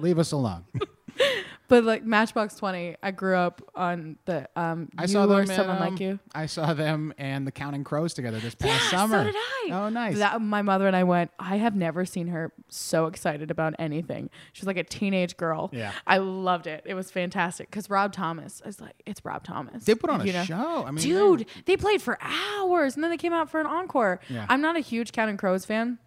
Leave 0.00 0.18
us 0.18 0.32
alone. 0.32 0.64
But 1.68 1.84
like 1.84 2.04
Matchbox 2.04 2.54
Twenty, 2.54 2.96
I 3.02 3.10
grew 3.10 3.36
up 3.36 3.60
on 3.74 4.18
the 4.24 4.48
um. 4.56 4.88
I 4.96 5.06
saw 5.06 5.24
or 5.24 5.44
them. 5.44 5.46
someone 5.46 5.76
um, 5.82 5.90
like 5.90 6.00
you. 6.00 6.18
I 6.34 6.46
saw 6.46 6.74
them 6.74 7.12
and 7.18 7.46
the 7.46 7.50
Counting 7.52 7.82
Crows 7.82 8.14
together 8.14 8.38
this 8.38 8.54
past 8.54 8.84
Yeah, 8.92 8.98
summer. 8.98 9.18
so 9.20 9.24
did 9.24 9.34
I. 9.36 9.68
Oh, 9.72 9.88
nice. 9.88 10.18
That, 10.18 10.40
my 10.40 10.62
mother 10.62 10.86
and 10.86 10.94
I 10.94 11.02
went. 11.04 11.30
I 11.38 11.56
have 11.56 11.74
never 11.74 12.04
seen 12.04 12.28
her 12.28 12.52
so 12.68 13.06
excited 13.06 13.50
about 13.50 13.74
anything. 13.78 14.30
She 14.52 14.60
was 14.62 14.66
like 14.68 14.76
a 14.76 14.84
teenage 14.84 15.36
girl. 15.36 15.70
Yeah. 15.72 15.92
I 16.06 16.18
loved 16.18 16.66
it. 16.66 16.82
It 16.86 16.94
was 16.94 17.10
fantastic 17.10 17.68
because 17.70 17.90
Rob 17.90 18.12
Thomas. 18.12 18.62
I 18.64 18.68
was 18.68 18.80
like, 18.80 19.02
it's 19.04 19.24
Rob 19.24 19.42
Thomas. 19.42 19.84
they 19.84 19.94
put 19.94 20.08
on 20.10 20.20
a 20.20 20.24
you 20.24 20.32
know? 20.32 20.44
show. 20.44 20.84
I 20.84 20.90
mean, 20.92 20.96
they- 20.96 21.02
Dude, 21.02 21.46
they 21.64 21.76
played 21.76 22.00
for 22.00 22.18
hours 22.20 22.94
and 22.94 23.02
then 23.02 23.10
they 23.10 23.16
came 23.16 23.32
out 23.32 23.50
for 23.50 23.60
an 23.60 23.66
encore. 23.66 24.20
Yeah. 24.28 24.46
I'm 24.48 24.60
not 24.60 24.76
a 24.76 24.80
huge 24.80 25.12
Counting 25.12 25.36
Crows 25.36 25.64
fan. 25.64 25.98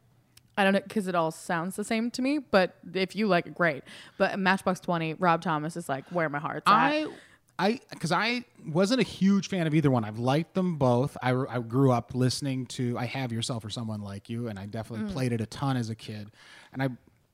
I 0.59 0.63
don't 0.65 0.73
know 0.73 0.81
because 0.81 1.07
it 1.07 1.15
all 1.15 1.31
sounds 1.31 1.75
the 1.77 1.83
same 1.85 2.11
to 2.11 2.21
me, 2.21 2.37
but 2.39 2.75
if 2.93 3.15
you 3.15 3.27
like 3.27 3.47
it, 3.47 3.55
great. 3.55 3.83
But 4.17 4.37
Matchbox 4.37 4.81
20, 4.81 5.13
Rob 5.13 5.41
Thomas 5.41 5.77
is 5.77 5.87
like 5.87 6.03
where 6.11 6.27
my 6.27 6.39
heart's 6.39 6.63
at. 6.67 6.73
I 6.73 7.07
I 7.57 7.79
because 7.91 8.11
I 8.11 8.43
wasn't 8.67 8.99
a 8.99 9.03
huge 9.03 9.47
fan 9.47 9.67
of 9.67 9.73
either 9.73 9.89
one. 9.89 10.03
I've 10.03 10.19
liked 10.19 10.53
them 10.55 10.77
both. 10.77 11.15
I, 11.23 11.31
I 11.33 11.59
grew 11.59 11.91
up 11.91 12.13
listening 12.13 12.65
to 12.67 12.97
I 12.97 13.05
Have 13.05 13.31
Yourself 13.31 13.63
or 13.65 13.69
Someone 13.69 14.01
Like 14.01 14.29
You, 14.29 14.47
and 14.49 14.59
I 14.59 14.65
definitely 14.65 15.09
Mm. 15.09 15.13
played 15.13 15.31
it 15.33 15.41
a 15.41 15.45
ton 15.45 15.77
as 15.77 15.89
a 15.89 15.95
kid. 15.95 16.29
And 16.73 16.83
I 16.83 16.89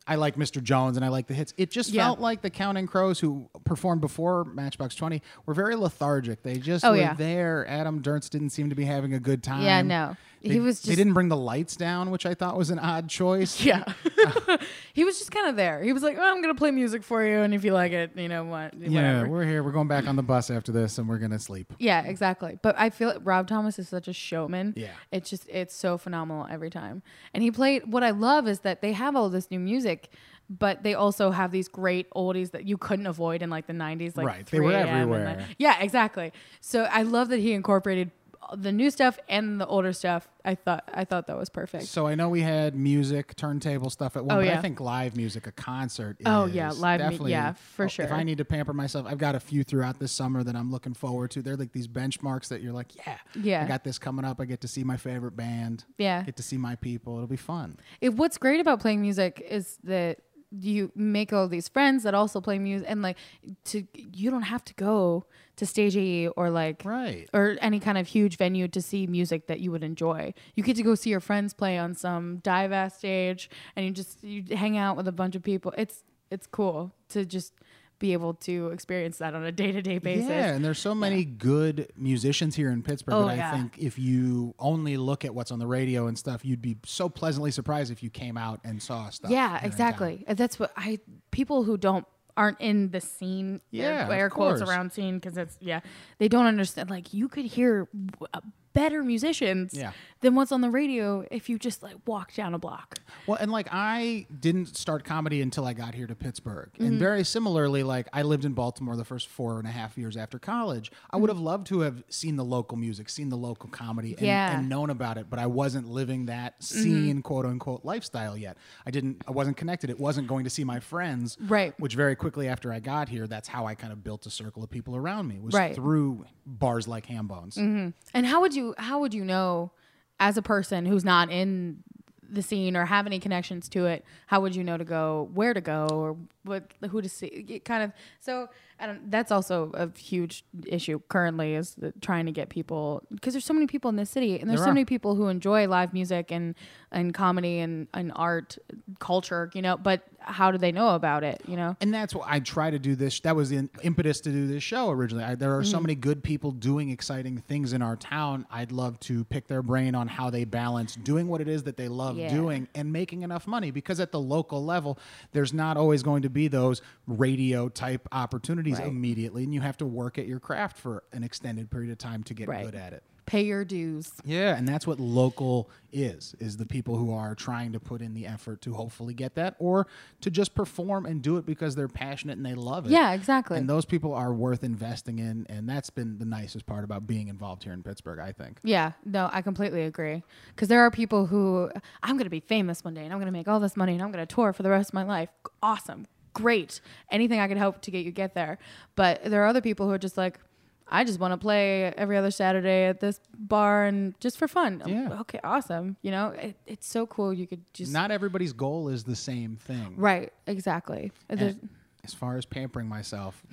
I 0.07 0.15
like 0.17 0.35
Mr. 0.35 0.61
Jones 0.61 0.97
and 0.97 1.03
I 1.05 1.09
like 1.09 1.25
the 1.25 1.33
hits. 1.33 1.51
It 1.57 1.71
just 1.71 1.89
Yeah. 1.89 2.03
felt 2.03 2.19
like 2.19 2.43
the 2.43 2.51
Counting 2.51 2.85
Crows 2.85 3.19
who 3.19 3.49
performed 3.63 4.01
before 4.01 4.45
Matchbox 4.45 4.93
Twenty 4.93 5.23
were 5.47 5.55
very 5.55 5.75
lethargic. 5.75 6.43
They 6.43 6.57
just 6.59 6.85
Oh, 6.85 6.91
were 6.91 6.97
yeah. 6.97 7.15
there. 7.15 7.67
Adam 7.67 8.03
Duritz 8.03 8.29
didn't 8.29 8.51
seem 8.51 8.69
to 8.69 8.75
be 8.75 8.85
having 8.85 9.13
a 9.15 9.19
good 9.19 9.41
time. 9.41 9.63
Yeah, 9.63 9.81
no. 9.81 10.15
They, 10.45 10.53
He 10.53 10.59
was 10.59 10.81
they 10.81 10.95
didn't 10.95 11.13
bring 11.13 11.29
the 11.29 11.37
lights 11.37 11.75
down, 11.75 12.11
which 12.11 12.25
I 12.25 12.33
thought 12.33 12.57
was 12.57 12.69
an 12.69 12.79
odd 12.79 13.09
choice. 13.09 13.61
Yeah. 13.61 13.83
he 14.93 15.03
was 15.03 15.17
just 15.17 15.31
kind 15.31 15.47
of 15.49 15.55
there. 15.55 15.81
He 15.81 15.93
was 15.93 16.03
like, 16.03 16.17
oh, 16.17 16.23
I'm 16.23 16.41
going 16.41 16.53
to 16.53 16.57
play 16.57 16.71
music 16.71 17.03
for 17.03 17.25
you. 17.25 17.39
And 17.39 17.53
if 17.53 17.63
you 17.63 17.73
like 17.73 17.91
it, 17.91 18.11
you 18.15 18.27
know 18.27 18.43
what? 18.45 18.73
Yeah, 18.75 18.89
whatever. 18.89 19.29
we're 19.29 19.45
here. 19.45 19.63
We're 19.63 19.71
going 19.71 19.87
back 19.87 20.07
on 20.07 20.15
the 20.15 20.23
bus 20.23 20.49
after 20.49 20.71
this, 20.71 20.97
and 20.97 21.07
we're 21.09 21.17
gonna 21.17 21.39
sleep. 21.39 21.73
Yeah, 21.79 22.03
exactly. 22.03 22.59
But 22.61 22.75
I 22.77 22.89
feel 22.89 23.09
like 23.09 23.19
Rob 23.23 23.47
Thomas 23.47 23.79
is 23.79 23.89
such 23.89 24.07
a 24.07 24.13
showman. 24.13 24.73
Yeah. 24.75 24.91
It's 25.11 25.29
just 25.29 25.47
it's 25.49 25.75
so 25.75 25.97
phenomenal 25.97 26.47
every 26.49 26.69
time. 26.69 27.01
And 27.33 27.43
he 27.43 27.51
played 27.51 27.91
what 27.91 28.03
I 28.03 28.11
love 28.11 28.47
is 28.47 28.59
that 28.61 28.81
they 28.81 28.93
have 28.93 29.15
all 29.15 29.29
this 29.29 29.49
new 29.51 29.59
music, 29.59 30.09
but 30.49 30.83
they 30.83 30.93
also 30.93 31.31
have 31.31 31.51
these 31.51 31.67
great 31.67 32.09
oldies 32.11 32.51
that 32.51 32.65
you 32.65 32.77
couldn't 32.77 33.07
avoid 33.07 33.41
in 33.41 33.49
like 33.49 33.67
the 33.67 33.73
90s 33.73 34.15
like 34.15 34.27
Right. 34.27 34.45
They 34.45 34.59
were 34.59 34.71
3 34.71 34.75
a.m. 34.75 34.87
and 34.87 34.97
everywhere. 34.99 35.47
yeah, 35.57 35.79
exactly. 35.81 36.31
So 36.61 36.83
I 36.83 37.01
love 37.03 37.29
that 37.29 37.39
he 37.39 37.53
incorporated 37.53 38.11
the 38.55 38.71
new 38.71 38.89
stuff 38.91 39.17
and 39.27 39.59
the 39.59 39.65
older 39.67 39.91
stuff. 39.93 40.27
I 40.43 40.55
thought 40.55 40.87
I 40.93 41.05
thought 41.05 41.27
that 41.27 41.37
was 41.37 41.49
perfect. 41.49 41.85
So 41.85 42.05
I 42.05 42.15
know 42.15 42.29
we 42.29 42.41
had 42.41 42.75
music, 42.75 43.35
turntable 43.35 43.89
stuff 43.89 44.15
at 44.15 44.23
one, 44.25 44.37
Oh, 44.37 44.41
but 44.41 44.49
I 44.53 44.61
think 44.61 44.79
live 44.79 45.15
music, 45.17 45.47
a 45.47 45.51
concert. 45.51 46.17
Oh, 46.25 46.45
yeah, 46.45 46.71
live 46.71 46.99
definitely- 46.99 47.31
yeah, 47.31 47.53
for 47.53 47.85
oh, 47.85 47.87
sure. 47.87 48.05
If 48.05 48.11
I 48.11 48.23
need 48.23 48.37
to 48.37 48.45
pamper 48.45 48.73
myself, 48.73 49.07
I've 49.07 49.17
got 49.17 49.33
a 49.35 49.39
few 49.39 49.63
throughout 49.63 49.99
this 49.99 50.11
summer 50.11 50.43
that 50.43 50.55
I'm 50.55 50.71
looking 50.71 50.93
forward 50.93 51.31
to. 51.31 51.41
They're 51.41 51.57
like 51.57 51.71
these 51.71 51.87
benchmarks 51.87 52.49
that 52.49 52.61
you're 52.61 52.73
like, 52.73 52.95
yeah, 52.95 53.17
Yeah. 53.33 53.63
I 53.63 53.67
got 53.67 53.83
this 53.83 53.97
coming 53.97 54.25
up. 54.25 54.39
I 54.39 54.45
get 54.45 54.61
to 54.61 54.67
see 54.67 54.83
my 54.83 54.97
favorite 54.97 55.35
band. 55.35 55.85
Yeah. 55.97 56.23
get 56.23 56.35
to 56.37 56.43
see 56.43 56.57
my 56.57 56.75
people. 56.75 57.15
It'll 57.15 57.27
be 57.27 57.35
fun. 57.37 57.77
it, 58.01 58.13
what's 58.13 58.37
great 58.37 58.59
about 58.59 58.79
playing 58.79 59.01
music 59.01 59.45
is 59.49 59.77
that 59.85 60.19
you 60.61 60.91
make 60.95 61.33
all 61.33 61.47
these 61.47 61.67
friends 61.67 62.03
that 62.03 62.13
also 62.13 62.39
play 62.41 62.59
music 62.59 62.87
and 62.89 63.01
like 63.01 63.17
to 63.65 63.85
you 64.13 64.29
don't 64.31 64.43
have 64.43 64.63
to 64.65 64.73
go 64.75 65.25
to 65.57 65.65
stage 65.65 65.95
AE 65.95 66.27
or 66.29 66.49
like 66.49 66.83
Right. 66.83 67.29
or 67.33 67.55
any 67.61 67.79
kind 67.79 67.97
of 67.97 68.07
huge 68.07 68.37
venue 68.37 68.67
to 68.69 68.81
see 68.81 69.07
music 69.07 69.47
that 69.47 69.59
you 69.61 69.71
would 69.71 69.83
enjoy. 69.83 70.33
You 70.55 70.63
get 70.63 70.75
to 70.75 70.83
go 70.83 70.95
see 70.95 71.09
your 71.09 71.19
friends 71.21 71.53
play 71.53 71.77
on 71.77 71.93
some 71.93 72.37
dive 72.37 72.71
ass 72.71 72.97
stage 72.97 73.49
and 73.75 73.85
you 73.85 73.91
just 73.91 74.23
you 74.23 74.43
hang 74.55 74.77
out 74.77 74.97
with 74.97 75.07
a 75.07 75.11
bunch 75.13 75.35
of 75.35 75.43
people. 75.43 75.73
It's 75.77 76.03
it's 76.31 76.47
cool 76.47 76.91
to 77.09 77.25
just 77.25 77.53
be 77.99 78.13
able 78.13 78.33
to 78.33 78.69
experience 78.69 79.17
that 79.19 79.33
on 79.33 79.43
a 79.43 79.51
day 79.51 79.71
to 79.71 79.81
day 79.81 79.97
basis. 79.99 80.29
Yeah, 80.29 80.53
and 80.53 80.63
there's 80.65 80.79
so 80.79 80.93
many 80.93 81.23
good 81.25 81.91
musicians 81.95 82.55
here 82.55 82.69
in 82.71 82.83
Pittsburgh 82.83 83.15
Oh, 83.15 83.21
that 83.23 83.29
I 83.31 83.35
yeah. 83.35 83.51
think 83.51 83.77
if 83.77 83.97
you 83.97 84.53
only 84.59 84.97
look 84.97 85.23
at 85.25 85.33
what's 85.33 85.51
on 85.51 85.59
the 85.59 85.67
radio 85.67 86.07
and 86.07 86.17
stuff, 86.17 86.43
you'd 86.43 86.61
be 86.61 86.77
so 86.85 87.07
pleasantly 87.09 87.51
surprised 87.51 87.91
if 87.91 88.03
you 88.03 88.09
came 88.09 88.37
out 88.37 88.59
and 88.63 88.81
saw 88.81 89.09
stuff. 89.09 89.31
Yeah, 89.31 89.47
here 89.47 89.55
in 89.55 89.61
town. 89.61 89.65
exactly. 89.71 90.25
That's 90.27 90.59
what 90.59 90.71
I 90.75 90.99
people 91.31 91.63
who 91.63 91.77
don't 91.77 92.05
aren't 92.37 92.59
in 92.59 92.91
the 92.91 92.99
scene 92.99 93.61
Yeah, 93.71 94.07
air, 94.09 94.11
air 94.11 94.29
quotes 94.29 94.61
around 94.61 94.91
scene 94.91 95.15
because 95.19 95.37
it's 95.37 95.57
yeah 95.61 95.79
they 96.17 96.27
don't 96.27 96.45
understand 96.47 96.89
like 96.89 97.13
you 97.13 97.29
could 97.29 97.45
hear 97.45 97.87
w- 97.93 98.27
uh, 98.33 98.41
better 98.73 99.03
musicians 99.05 99.73
Yeah. 99.73 99.93
Than 100.25 100.33
what's 100.33 100.51
on 100.51 100.61
the 100.61 100.71
radio 100.71 101.23
if 101.29 101.49
you 101.49 101.59
just 101.59 101.83
like 101.83 101.95
walk 102.07 102.33
down 102.33 102.55
a 102.55 102.57
block 102.59 102.97
Well, 103.27 103.37
and 103.39 103.51
like 103.51 103.67
I 103.71 104.25
didn't 104.39 104.75
start 104.75 105.03
comedy 105.03 105.39
until 105.41 105.65
I 105.65 105.73
got 105.73 105.93
here 105.93 106.07
to 106.07 106.15
Pittsburgh. 106.15 106.71
Mm-hmm. 106.73 106.85
And 106.85 106.99
very 106.99 107.23
similarly, 107.23 107.83
like 107.83 108.07
I 108.11 108.23
lived 108.23 108.43
in 108.43 108.53
Baltimore 108.53 108.95
the 108.95 109.05
first 109.05 109.27
four 109.27 109.59
and 109.59 109.67
a 109.67 109.71
half 109.71 109.97
years 109.99 110.17
after 110.17 110.39
college. 110.39 110.91
I 111.11 111.17
would 111.17 111.29
have 111.29 111.37
loved 111.37 111.67
to 111.67 111.81
have 111.81 112.03
seen 112.09 112.37
the 112.37 112.43
local 112.43 112.75
music, 112.75 113.09
seen 113.09 113.29
the 113.29 113.37
local 113.37 113.69
comedy, 113.69 114.09
and, 114.13 114.17
Mm-hmm. 114.17 114.25
Yeah. 114.25 114.49
Mm-hmm. 114.49 114.59
and 114.61 114.69
known 114.69 114.89
about 114.89 115.17
it, 115.19 115.27
but 115.29 115.37
I 115.37 115.45
wasn't 115.45 115.87
living 115.87 116.25
that 116.25 116.63
scene, 116.63 117.21
quote 117.21 117.45
unquote, 117.45 117.85
lifestyle 117.85 118.35
yet. 118.35 118.57
I 118.87 118.89
didn't, 118.91 119.21
I 119.27 119.31
wasn't 119.31 119.57
connected. 119.57 119.91
It 119.91 119.99
wasn't 119.99 120.27
going 120.27 120.43
to 120.45 120.49
see 120.49 120.63
my 120.63 120.79
friends. 120.79 121.37
Right. 121.39 121.79
Which 121.79 121.93
very 121.93 122.15
quickly 122.15 122.47
after 122.47 122.73
I 122.73 122.79
got 122.79 123.09
here, 123.09 123.27
that's 123.27 123.47
how 123.47 123.67
I 123.67 123.75
kind 123.75 123.93
of 123.93 124.03
built 124.03 124.25
a 124.25 124.31
circle 124.31 124.63
of 124.63 124.71
people 124.71 124.95
around 124.95 125.27
me, 125.27 125.37
was 125.39 125.53
Right. 125.53 125.75
through 125.75 126.25
bars 126.47 126.87
like 126.87 127.05
Hambones. 127.05 127.57
and 127.57 128.25
how 128.25 128.41
would 128.41 128.55
you 128.55 128.73
how 128.79 128.99
would 129.01 129.13
you 129.13 129.23
know 129.23 129.71
as 130.19 130.37
a 130.37 130.41
person 130.41 130.85
who's 130.85 131.05
not 131.05 131.29
in 131.29 131.83
the 132.27 132.41
scene 132.41 132.75
or 132.75 132.85
have 132.85 133.05
any 133.05 133.19
connections 133.19 133.69
to 133.69 133.85
it 133.85 134.03
how 134.27 134.41
would 134.41 134.55
you 134.55 134.63
know 134.63 134.77
to 134.77 134.83
go 134.83 135.29
where 135.33 135.53
to 135.53 135.61
go 135.61 135.87
or 135.91 136.17
what 136.45 136.63
who 136.89 137.01
to 137.01 137.09
see? 137.09 137.61
Kind 137.65 137.83
of 137.83 137.91
so 138.19 138.49
Don't, 138.79 139.09
that's 139.09 139.31
also 139.31 139.71
a 139.73 139.89
huge 139.97 140.43
issue 140.67 140.99
currently 141.07 141.55
is 141.55 141.75
the, 141.75 141.93
trying 142.01 142.25
to 142.25 142.31
get 142.31 142.49
people 142.49 143.03
because 143.09 143.33
there's 143.33 143.45
so 143.45 143.53
many 143.53 143.67
people 143.67 143.89
in 143.89 143.95
this 143.95 144.09
city 144.09 144.37
and 144.39 144.49
there's 144.49 144.59
There 144.59 144.65
so 144.67 144.71
are. 144.71 144.73
many 144.73 144.85
people 144.85 145.15
who 145.15 145.27
enjoy 145.29 145.67
live 145.67 145.93
music 145.93 146.31
and 146.31 146.55
and 146.91 147.13
comedy 147.13 147.59
and, 147.59 147.87
and 147.93 148.11
art 148.15 148.57
culture 148.99 149.49
you 149.53 149.61
know 149.61 149.77
but 149.77 150.01
how 150.19 150.51
do 150.51 150.57
they 150.57 150.71
know 150.71 150.95
about 150.95 151.23
it 151.23 151.41
you 151.47 151.55
know 151.55 151.75
and 151.81 151.93
that's 151.93 152.13
what 152.13 152.27
I 152.29 152.39
try 152.39 152.69
to 152.69 152.79
do 152.79 152.95
this. 152.95 153.19
That 153.21 153.35
was 153.35 153.49
the 153.49 153.69
impetus 153.83 154.19
to 154.21 154.29
do 154.31 154.47
this 154.47 154.63
show 154.63 154.89
originally. 154.89 155.23
I, 155.23 155.35
there 155.35 155.55
are 155.55 155.61
Mm-hmm. 155.61 155.71
so 155.71 155.79
many 155.79 155.95
good 155.95 156.21
people 156.23 156.51
doing 156.51 156.89
exciting 156.89 157.37
things 157.37 157.71
in 157.73 157.81
our 157.81 157.95
town. 157.95 158.45
I'd 158.51 158.71
love 158.71 158.99
to 159.01 159.23
pick 159.25 159.47
their 159.47 159.61
brain 159.61 159.95
on 159.95 160.07
how 160.07 160.29
they 160.29 160.43
balance 160.43 160.95
doing 160.95 161.27
what 161.27 161.39
it 161.41 161.47
is 161.47 161.63
that 161.63 161.77
they 161.77 161.87
love 161.87 162.17
Yeah. 162.17 162.33
doing 162.33 162.67
and 162.75 162.91
making 162.91 163.21
enough 163.23 163.47
money. 163.47 163.71
Because 163.71 163.99
at 163.99 164.11
the 164.11 164.19
local 164.19 164.63
level, 164.65 164.97
there's 165.31 165.53
not 165.53 165.77
always 165.77 166.03
going 166.03 166.23
to 166.23 166.29
be 166.29 166.47
those 166.49 166.81
radio 167.07 167.69
type 167.69 168.07
opportunities 168.11 168.64
Right. 168.73 168.87
immediately, 168.87 169.43
and 169.43 169.53
you 169.53 169.61
have 169.61 169.77
to 169.77 169.85
work 169.85 170.17
at 170.17 170.27
your 170.27 170.39
craft 170.39 170.77
for 170.77 171.03
an 171.13 171.23
extended 171.23 171.69
period 171.71 171.91
of 171.91 171.97
time 171.97 172.23
to 172.23 172.33
get 172.33 172.47
Right. 172.47 172.65
good 172.65 172.75
at 172.75 172.93
it. 172.93 173.03
pay 173.27 173.41
your 173.43 173.65
dues 173.65 174.13
Yeah, 174.23 174.55
and 174.55 174.67
that's 174.67 174.85
what 174.85 174.99
local 174.99 175.67
is 175.91 176.35
is 176.39 176.57
the 176.57 176.65
people 176.67 176.95
who 176.95 177.11
are 177.11 177.33
trying 177.33 177.73
to 177.73 177.79
put 177.79 177.99
in 177.99 178.13
the 178.13 178.27
effort 178.27 178.61
to 178.61 178.75
hopefully 178.75 179.15
get 179.15 179.33
that 179.33 179.55
or 179.57 179.87
to 180.21 180.29
just 180.29 180.53
perform 180.53 181.07
and 181.07 181.23
do 181.23 181.37
it 181.37 181.45
because 181.47 181.73
they're 181.75 181.87
passionate 181.87 182.37
and 182.37 182.45
they 182.45 182.53
love 182.53 182.85
it. 182.85 182.91
yeah 182.91 183.13
exactly 183.13 183.57
And 183.57 183.67
those 183.67 183.83
people 183.83 184.13
are 184.13 184.31
worth 184.31 184.63
investing 184.63 185.17
in 185.17 185.47
and 185.49 185.67
that's 185.67 185.89
been 185.89 186.19
the 186.19 186.25
nicest 186.25 186.67
part 186.67 186.83
about 186.83 187.07
being 187.07 187.27
involved 187.27 187.63
here 187.63 187.73
in 187.73 187.81
Pittsburgh, 187.81 188.19
I 188.19 188.31
think. 188.31 188.59
Yeah, 188.63 188.91
no, 189.03 189.27
I 189.33 189.41
completely 189.41 189.81
agree. 189.85 190.21
Because 190.49 190.67
there 190.67 190.81
are 190.81 190.91
people 190.91 191.25
who 191.25 191.71
I'm 192.03 192.17
going 192.17 192.25
to 192.25 192.29
be 192.29 192.41
famous 192.41 192.83
one 192.83 192.93
day 192.93 193.05
and 193.05 193.11
I'm 193.11 193.17
going 193.17 193.25
to 193.25 193.31
make 193.39 193.47
all 193.47 193.59
this 193.59 193.75
money 193.75 193.93
and 193.93 194.03
I'm 194.03 194.11
going 194.11 194.25
to 194.25 194.31
tour 194.35 194.53
for 194.53 194.61
the 194.61 194.69
rest 194.69 194.91
of 194.91 194.93
my 194.93 195.03
life. 195.03 195.29
Awesome, 195.63 196.05
great. 196.35 196.79
Anything 197.09 197.39
I 197.39 197.47
could 197.47 197.57
help 197.57 197.81
to 197.81 197.91
get 197.91 198.05
you 198.05 198.11
get 198.11 198.35
there. 198.35 198.59
But 198.95 199.23
there 199.25 199.41
are 199.43 199.47
other 199.47 199.61
people 199.61 199.87
who 199.87 199.93
are 199.93 199.97
just 199.97 200.17
like, 200.17 200.39
I 200.87 201.03
just 201.03 201.19
want 201.19 201.31
to 201.31 201.37
play 201.37 201.85
every 201.97 202.15
other 202.15 202.29
Saturday 202.29 202.83
at 202.85 202.99
this 202.99 203.19
bar 203.35 203.85
and 203.85 204.13
just 204.19 204.37
for 204.37 204.47
fun. 204.47 204.83
Yeah. 204.85 205.17
Okay, 205.21 205.39
awesome. 205.43 205.97
You 206.03 206.11
know, 206.11 206.27
it, 206.29 206.55
it's 206.67 206.85
so 206.87 207.07
cool. 207.07 207.33
You 207.33 207.47
could 207.47 207.63
just 207.73 207.91
Not 207.91 208.11
everybody's 208.11 208.53
goal 208.53 208.89
is 208.89 209.03
the 209.03 209.15
same 209.15 209.55
thing. 209.55 209.95
right, 209.97 210.31
exactly. 210.45 211.11
As 211.27 212.13
far 212.13 212.37
as 212.37 212.45
pampering 212.45 212.87
myself, 212.87 213.43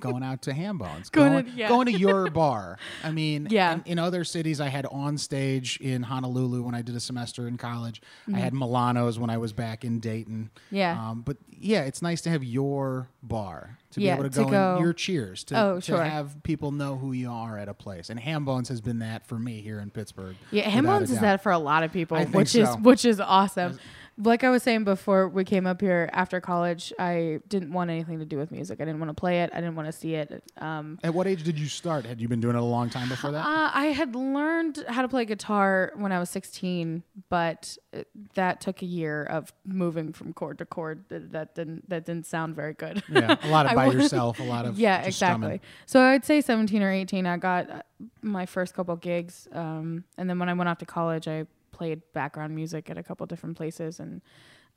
going 0.00 0.22
out 0.22 0.42
to 0.42 0.52
Hambones, 0.52 1.08
Going 1.12 1.32
going, 1.32 1.44
to- 1.46 1.50
yeah. 1.52 1.68
going 1.68 1.86
to 1.86 1.92
your 1.92 2.30
bar. 2.30 2.78
I 3.02 3.10
mean, 3.12 3.48
Yeah. 3.50 3.74
in, 3.74 3.82
in 3.86 3.98
other 3.98 4.24
cities, 4.24 4.60
I 4.60 4.68
had 4.68 4.86
on 4.86 5.16
stage 5.18 5.78
in 5.80 6.02
Honolulu 6.02 6.62
when 6.62 6.74
I 6.74 6.82
did 6.82 6.94
a 6.96 7.00
semester 7.00 7.48
in 7.48 7.56
college. 7.56 8.02
I 8.32 8.38
had 8.38 8.52
Milano's 8.54 9.18
when 9.18 9.30
I 9.30 9.38
was 9.38 9.52
back 9.52 9.84
in 9.84 9.98
Dayton. 10.00 10.50
Mm-hmm. 10.66 10.76
Yeah. 10.76 11.10
Um, 11.10 11.22
but 11.22 11.36
yeah, 11.58 11.82
it's 11.82 12.02
nice 12.02 12.20
to 12.22 12.30
have 12.30 12.44
your 12.44 13.08
bar 13.22 13.78
to 13.92 14.00
Yeah, 14.00 14.14
be 14.16 14.20
able 14.20 14.30
to 14.30 14.36
to 14.36 14.44
go, 14.44 14.50
go- 14.50 14.76
in 14.76 14.82
your 14.82 14.92
cheers 14.92 15.44
to, 15.44 15.58
Oh, 15.60 15.74
to 15.76 15.80
sure. 15.80 16.02
have 16.04 16.42
people 16.42 16.70
know 16.72 16.96
who 16.96 17.12
you 17.12 17.30
are 17.30 17.56
at 17.58 17.68
a 17.68 17.74
place. 17.74 18.10
And 18.10 18.20
Hambones 18.20 18.68
has 18.68 18.80
been 18.80 18.98
that 18.98 19.26
for 19.26 19.38
me 19.38 19.60
here 19.62 19.80
in 19.80 19.90
Pittsburgh. 19.90 20.36
Yeah, 20.50 20.68
Hambones 20.68 21.10
is 21.10 21.20
that 21.20 21.42
for 21.42 21.52
a 21.52 21.58
lot 21.58 21.82
of 21.82 21.92
people, 21.92 22.18
which 22.26 22.54
is 22.54 22.68
which 22.82 23.04
is 23.04 23.20
awesome. 23.20 23.78
Like 24.18 24.44
I 24.44 24.50
was 24.50 24.62
saying 24.62 24.84
before 24.84 25.28
we 25.28 25.44
came 25.44 25.66
up 25.66 25.80
here 25.80 26.08
after 26.12 26.40
college, 26.40 26.92
I 26.98 27.40
didn't 27.48 27.72
want 27.72 27.90
anything 27.90 28.18
to 28.20 28.24
do 28.24 28.38
with 28.38 28.50
music. 28.50 28.80
I 28.80 28.84
didn't 28.84 28.98
want 28.98 29.10
to 29.10 29.14
play 29.14 29.42
it. 29.42 29.50
I 29.52 29.60
didn't 29.60 29.76
want 29.76 29.86
to 29.88 29.92
see 29.92 30.14
it. 30.14 30.42
Um, 30.56 30.98
At 31.04 31.12
what 31.12 31.26
age 31.26 31.42
did 31.42 31.58
you 31.58 31.66
start? 31.66 32.06
Had 32.06 32.20
you 32.20 32.26
been 32.26 32.40
doing 32.40 32.56
it 32.56 32.60
a 32.60 32.64
long 32.64 32.88
time 32.88 33.08
before 33.10 33.30
that? 33.32 33.46
uh, 33.46 33.70
I 33.74 33.86
had 33.86 34.14
learned 34.16 34.84
how 34.88 35.02
to 35.02 35.08
play 35.08 35.26
guitar 35.26 35.92
when 35.96 36.12
I 36.12 36.18
was 36.18 36.30
16, 36.30 37.02
but 37.28 37.76
uh, 37.94 38.04
that 38.34 38.62
took 38.62 38.80
a 38.80 38.86
year 38.86 39.24
of 39.24 39.52
moving 39.66 40.12
from 40.14 40.32
chord 40.32 40.58
to 40.58 40.64
chord. 40.64 41.04
That, 41.08 41.32
that 41.32 41.54
didn't 41.54 41.88
that 41.90 42.06
didn't 42.06 42.26
sound 42.26 42.56
very 42.56 42.72
good. 42.72 43.02
yeah, 43.10 43.36
a 43.42 43.48
lot 43.48 43.66
of 43.66 43.74
by 43.76 43.86
yourself, 43.86 44.40
a 44.40 44.44
lot 44.44 44.64
of 44.64 44.78
yeah, 44.78 45.02
exactly. 45.02 45.60
So 45.84 46.00
I'd 46.00 46.24
say 46.24 46.40
17 46.40 46.82
or 46.82 46.90
18. 46.90 47.26
I 47.26 47.36
got 47.36 47.70
uh, 47.70 47.82
my 48.22 48.46
first 48.46 48.72
couple 48.74 48.96
gigs, 48.96 49.46
um, 49.52 50.04
and 50.16 50.30
then 50.30 50.38
when 50.38 50.48
I 50.48 50.54
went 50.54 50.68
off 50.70 50.78
to 50.78 50.86
college, 50.86 51.28
I 51.28 51.46
played 51.76 51.98
background 52.12 52.54
music 52.54 52.90
at 52.90 52.96
a 52.98 53.02
couple 53.02 53.26
different 53.26 53.56
places, 53.56 54.00
and 54.00 54.22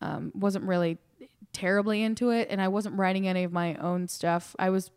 um, 0.01 0.31
wasn't 0.35 0.65
really 0.65 0.97
terribly 1.53 2.03
into 2.03 2.29
it. 2.29 2.47
And 2.51 2.61
I 2.61 2.67
wasn't 2.67 2.95
writing 2.97 3.27
any 3.27 3.43
of 3.43 3.51
my 3.51 3.75
own 3.75 4.07
stuff. 4.07 4.55
I 4.59 4.69
was 4.69 4.91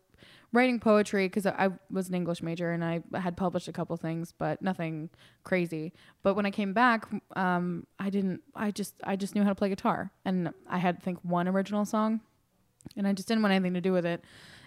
writing 0.51 0.79
poetry 0.79 1.25
because 1.27 1.45
I 1.47 1.69
was 1.89 2.09
an 2.09 2.15
English 2.15 2.43
major 2.43 2.71
and 2.71 2.83
I 2.85 3.01
had 3.19 3.35
published 3.35 3.67
a 3.67 3.71
couple 3.73 3.97
things, 3.97 4.33
but 4.37 4.61
nothing 4.61 5.09
crazy. 5.43 5.93
But 6.21 6.35
when 6.35 6.45
I 6.45 6.51
came 6.51 6.73
back, 6.73 7.07
um, 7.35 7.87
I 7.99 8.09
didn't. 8.09 8.41
I 8.55 8.71
just 8.71 8.93
I 9.03 9.15
just 9.15 9.33
knew 9.35 9.43
how 9.43 9.49
to 9.49 9.55
play 9.55 9.69
guitar, 9.69 10.11
and 10.25 10.53
I 10.69 10.77
had 10.77 10.97
I 10.97 10.99
think 11.03 11.19
one 11.23 11.47
original 11.47 11.85
song, 11.85 12.21
and 12.95 13.07
I 13.07 13.13
just 13.13 13.27
didn't 13.27 13.41
want 13.43 13.53
anything 13.53 13.73
to 13.73 13.81
do 13.81 13.93
with 13.93 14.05
it. 14.05 14.23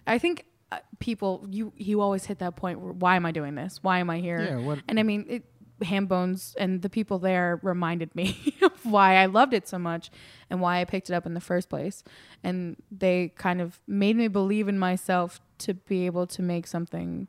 I 0.06 0.18
think 0.18 0.44
uh, 0.72 0.78
people 0.98 1.46
you 1.48 1.72
you 1.76 2.00
always 2.00 2.24
hit 2.26 2.38
that 2.40 2.56
point 2.56 2.80
where 2.80 2.92
why 2.92 3.16
am 3.16 3.24
I 3.24 3.30
doing 3.32 3.54
this? 3.54 3.78
Why 3.82 4.00
am 4.00 4.10
I 4.10 4.18
here? 4.18 4.40
Yeah, 4.42 4.56
what- 4.66 4.80
And 4.88 4.98
I 4.98 5.04
mean, 5.04 5.24
it, 5.28 5.44
Hambones 5.82 6.54
and 6.58 6.82
the 6.82 6.88
people 6.88 7.18
there 7.18 7.60
reminded 7.62 8.14
me 8.14 8.54
of 8.62 8.84
why 8.84 9.16
I 9.16 9.26
loved 9.26 9.52
it 9.54 9.68
so 9.68 9.78
much 9.78 10.10
and 10.48 10.60
why 10.60 10.80
I 10.80 10.84
picked 10.84 11.10
it 11.10 11.14
up 11.14 11.26
in 11.26 11.34
the 11.34 11.40
first 11.40 11.68
place. 11.68 12.02
And 12.42 12.76
they 12.90 13.32
kind 13.36 13.60
of 13.60 13.80
made 13.86 14.16
me 14.16 14.28
believe 14.28 14.68
in 14.68 14.78
myself 14.78 15.40
to 15.58 15.74
be 15.74 16.06
able 16.06 16.26
to 16.28 16.42
make 16.42 16.66
something 16.66 17.28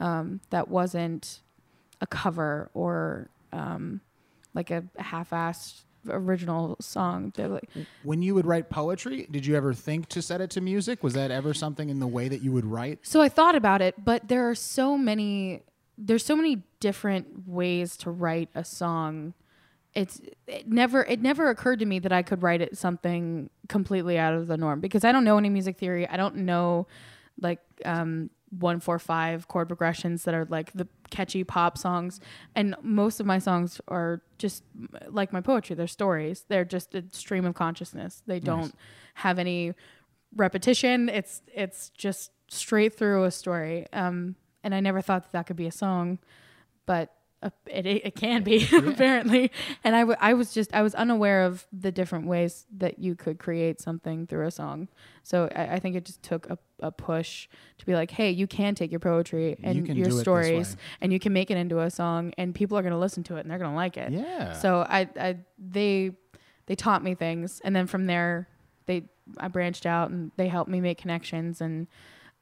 um, 0.00 0.40
that 0.50 0.68
wasn't 0.68 1.40
a 2.00 2.06
cover 2.06 2.70
or 2.74 3.30
um, 3.52 4.00
like 4.54 4.70
a 4.70 4.84
half-assed 4.98 5.84
original 6.08 6.76
song. 6.80 7.32
Like, 7.36 7.68
When 8.02 8.22
you 8.22 8.34
would 8.34 8.46
write 8.46 8.70
poetry, 8.70 9.26
did 9.30 9.46
you 9.46 9.56
ever 9.56 9.72
think 9.72 10.08
to 10.10 10.22
set 10.22 10.40
it 10.40 10.50
to 10.50 10.60
music? 10.60 11.02
Was 11.02 11.14
that 11.14 11.30
ever 11.30 11.54
something 11.54 11.88
in 11.88 12.00
the 12.00 12.06
way 12.06 12.28
that 12.28 12.42
you 12.42 12.52
would 12.52 12.66
write? 12.66 13.00
So 13.02 13.20
I 13.20 13.28
thought 13.28 13.54
about 13.54 13.82
it, 13.82 14.04
but 14.04 14.28
there 14.28 14.48
are 14.48 14.54
so 14.54 14.98
many 14.98 15.62
there's 15.96 16.24
so 16.24 16.36
many 16.36 16.62
different 16.80 17.46
ways 17.46 17.96
to 17.98 18.10
write 18.10 18.50
a 18.54 18.64
song. 18.64 19.34
It's 19.94 20.20
it 20.46 20.68
never 20.68 21.04
it 21.04 21.20
never 21.20 21.50
occurred 21.50 21.78
to 21.80 21.86
me 21.86 21.98
that 22.00 22.12
I 22.12 22.22
could 22.22 22.42
write 22.42 22.60
it 22.60 22.76
something 22.76 23.50
completely 23.68 24.18
out 24.18 24.34
of 24.34 24.48
the 24.48 24.56
norm 24.56 24.80
because 24.80 25.04
I 25.04 25.12
don't 25.12 25.24
know 25.24 25.38
any 25.38 25.50
music 25.50 25.78
theory. 25.78 26.08
I 26.08 26.16
don't 26.16 26.36
know 26.38 26.86
like 27.40 27.60
um 27.84 28.30
one 28.50 28.78
four 28.78 28.98
five 28.98 29.48
chord 29.48 29.68
progressions 29.68 30.24
that 30.24 30.34
are 30.34 30.46
like 30.48 30.72
the 30.72 30.86
catchy 31.10 31.42
pop 31.42 31.76
songs 31.76 32.20
and 32.54 32.76
most 32.82 33.18
of 33.18 33.26
my 33.26 33.38
songs 33.38 33.80
are 33.88 34.22
just 34.38 34.62
like 35.08 35.32
my 35.32 35.40
poetry 35.40 35.74
they're 35.74 35.88
stories 35.88 36.44
they're 36.48 36.64
just 36.64 36.94
a 36.94 37.02
stream 37.10 37.44
of 37.46 37.54
consciousness 37.56 38.22
they 38.28 38.38
don't 38.38 38.72
have 39.14 39.40
any 39.40 39.74
repetition. 40.36 41.08
It's 41.08 41.42
it's 41.52 41.90
just 41.90 42.30
straight 42.48 42.96
through 42.96 43.24
a 43.24 43.30
story. 43.30 43.86
Um, 43.92 44.36
and 44.64 44.74
I 44.74 44.80
never 44.80 45.00
thought 45.00 45.22
that 45.22 45.32
that 45.32 45.46
could 45.46 45.56
be 45.56 45.66
a 45.66 45.72
song, 45.72 46.18
but 46.86 47.12
uh, 47.42 47.50
it 47.66 47.84
it 47.86 48.14
can 48.16 48.42
be 48.42 48.66
apparently. 48.72 49.50
And 49.84 49.94
I, 49.94 50.00
w- 50.00 50.16
I 50.18 50.32
was 50.34 50.52
just 50.54 50.74
I 50.74 50.82
was 50.82 50.94
unaware 50.94 51.44
of 51.44 51.66
the 51.72 51.92
different 51.92 52.26
ways 52.26 52.64
that 52.78 52.98
you 52.98 53.14
could 53.14 53.38
create 53.38 53.80
something 53.80 54.26
through 54.26 54.46
a 54.46 54.50
song. 54.50 54.88
So 55.22 55.48
I, 55.54 55.74
I 55.74 55.78
think 55.78 55.94
it 55.94 56.06
just 56.06 56.22
took 56.22 56.48
a, 56.48 56.58
a 56.80 56.90
push 56.90 57.48
to 57.78 57.84
be 57.86 57.94
like, 57.94 58.10
hey, 58.10 58.30
you 58.30 58.46
can 58.46 58.74
take 58.74 58.90
your 58.90 59.00
poetry 59.00 59.56
and 59.62 59.76
can 59.86 59.96
your 59.96 60.06
do 60.08 60.14
it 60.14 60.16
this 60.16 60.22
stories 60.22 60.76
and 61.02 61.12
you 61.12 61.20
can 61.20 61.32
make 61.34 61.50
it 61.50 61.58
into 61.58 61.80
a 61.80 61.90
song, 61.90 62.32
and 62.38 62.54
people 62.54 62.78
are 62.78 62.82
going 62.82 62.92
to 62.94 62.98
listen 62.98 63.22
to 63.24 63.36
it 63.36 63.40
and 63.40 63.50
they're 63.50 63.58
going 63.58 63.70
to 63.72 63.76
like 63.76 63.96
it. 63.98 64.10
Yeah. 64.12 64.52
So 64.54 64.86
I, 64.88 65.08
I 65.20 65.36
they 65.58 66.12
they 66.66 66.74
taught 66.74 67.04
me 67.04 67.14
things, 67.14 67.60
and 67.62 67.76
then 67.76 67.86
from 67.86 68.06
there 68.06 68.48
they 68.86 69.04
I 69.36 69.48
branched 69.48 69.84
out 69.84 70.08
and 70.10 70.32
they 70.36 70.48
helped 70.48 70.70
me 70.70 70.80
make 70.80 70.96
connections 70.98 71.60
and 71.60 71.88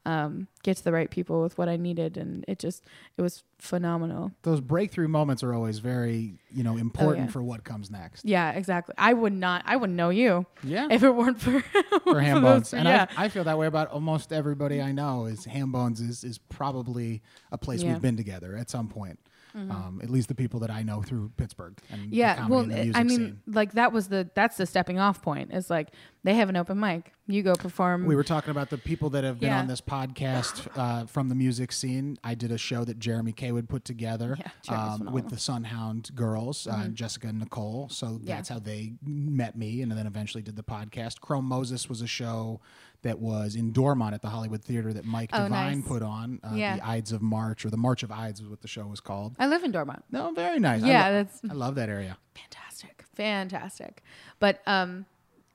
um, 0.05 0.47
get 0.63 0.75
to 0.77 0.83
the 0.83 0.91
right 0.91 1.09
people 1.09 1.41
with 1.41 1.57
what 1.57 1.69
I 1.69 1.77
needed, 1.77 2.17
and 2.17 2.43
it 2.47 2.59
just 2.59 2.83
it 3.17 3.21
was 3.21 3.43
phenomenal. 3.57 4.31
Those 4.41 4.59
breakthrough 4.59 5.07
moments 5.07 5.43
are 5.43 5.53
always 5.53 5.79
very, 5.79 6.33
you 6.51 6.63
know, 6.63 6.75
important 6.77 7.23
Oh, 7.23 7.25
yeah. 7.27 7.31
for 7.31 7.41
what 7.43 7.63
comes 7.63 7.89
next. 7.89 8.25
Yeah, 8.25 8.51
exactly. 8.51 8.95
I 8.97 9.13
would 9.13 9.31
not 9.33 9.63
I 9.65 9.77
wouldn't 9.77 9.95
know 9.95 10.09
you 10.09 10.45
Yeah. 10.63 10.87
if 10.91 11.03
it 11.03 11.11
weren't 11.15 11.39
for 11.39 11.61
for 12.03 12.19
Hambones. 12.19 12.73
And 12.73 12.85
yeah. 12.85 13.07
I, 13.17 13.25
I 13.25 13.29
feel 13.29 13.45
that 13.45 13.57
way 13.57 13.67
about 13.67 13.89
almost 13.91 14.33
everybody 14.33 14.81
I 14.81 14.91
know. 14.91 15.25
Is 15.25 15.45
Hambones 15.45 16.01
is 16.01 16.23
is 16.25 16.37
probably 16.37 17.21
a 17.51 17.57
place 17.57 17.81
Yeah. 17.81 17.93
We've 17.93 18.01
been 18.01 18.17
together 18.17 18.57
at 18.57 18.69
some 18.69 18.87
point. 18.89 19.19
Um, 19.55 19.99
at 20.03 20.09
least 20.09 20.29
the 20.29 20.35
people 20.35 20.59
that 20.61 20.71
I 20.71 20.81
know 20.81 21.01
through 21.03 21.31
Pittsburgh 21.37 21.77
and 21.91 22.11
yeah 22.11 22.47
well 22.47 22.61
and 22.61 22.71
the 22.71 22.75
music 22.75 22.95
i 22.97 23.03
mean 23.03 23.17
scene. 23.19 23.39
like 23.45 23.73
that 23.73 23.91
was 23.93 24.07
the 24.07 24.27
that's 24.33 24.57
the 24.57 24.65
stepping 24.65 24.97
off 24.99 25.21
point 25.21 25.53
is 25.53 25.69
like 25.69 25.89
they 26.23 26.33
have 26.33 26.49
an 26.49 26.55
open 26.55 26.79
mic 26.79 27.11
you 27.27 27.43
go 27.43 27.53
perform 27.53 28.05
We 28.05 28.15
were 28.15 28.23
talking 28.23 28.49
about 28.51 28.69
the 28.71 28.77
people 28.79 29.11
that 29.11 29.23
have 29.23 29.39
been 29.39 29.49
Yeah. 29.49 29.59
on 29.59 29.67
this 29.67 29.79
podcast 29.79 30.67
uh, 30.77 31.05
from 31.05 31.29
the 31.29 31.35
music 31.35 31.71
scene. 31.71 32.17
I 32.23 32.33
did 32.35 32.51
a 32.51 32.57
show 32.57 32.83
that 32.83 32.97
Jeremy 32.99 33.31
K 33.31 33.51
would 33.51 33.69
put 33.69 33.85
together 33.85 34.37
Yeah, 34.67 34.75
um, 34.93 35.09
with 35.13 35.29
the 35.29 35.37
Sunhound 35.37 36.13
girls, 36.15 36.67
uh, 36.67 36.87
Jessica 36.91 37.27
and 37.27 37.39
Nicole. 37.39 37.89
So 37.89 38.07
Mm-hmm. 38.07 38.27
Yeah. 38.27 38.35
that's 38.35 38.49
how 38.49 38.59
they 38.59 38.93
met 39.05 39.57
me, 39.57 39.81
and 39.81 39.91
then 39.91 40.05
eventually 40.07 40.41
did 40.43 40.55
the 40.57 40.63
podcast. 40.63 41.21
Chrome 41.21 41.45
Moses 41.45 41.87
was 41.87 42.01
a 42.01 42.07
show 42.07 42.59
that 43.03 43.19
was 43.19 43.55
in 43.55 43.71
Dormont 43.71 44.13
at 44.15 44.21
the 44.21 44.29
Hollywood 44.29 44.63
Theater 44.63 44.91
that 44.93 45.05
Mike 45.05 45.29
Oh, 45.33 45.43
Devine 45.43 45.79
nice. 45.79 45.87
put 45.87 46.01
on. 46.01 46.39
Uh, 46.43 46.55
Yeah. 46.55 46.77
The 46.77 46.87
Ides 46.87 47.11
of 47.11 47.21
March, 47.21 47.65
or 47.65 47.69
the 47.69 47.77
March 47.77 48.01
of 48.03 48.11
Ides, 48.11 48.41
was 48.41 48.49
what 48.49 48.61
the 48.61 48.67
show 48.67 48.85
was 48.87 48.99
called. 48.99 49.35
i 49.39 49.47
live 49.47 49.63
in 49.63 49.71
dormont 49.71 50.03
No, 50.11 50.31
very 50.33 50.59
nice. 50.59 50.83
I 50.83 50.87
Yeah, 50.87 51.05
lo- 51.07 51.13
that's- 51.13 51.41
I 51.49 51.53
love 51.53 51.75
that 51.75 51.89
area. 51.89 52.17
fantastic 52.35 53.05
fantastic 53.13 54.01
but 54.39 54.61
um 54.67 55.05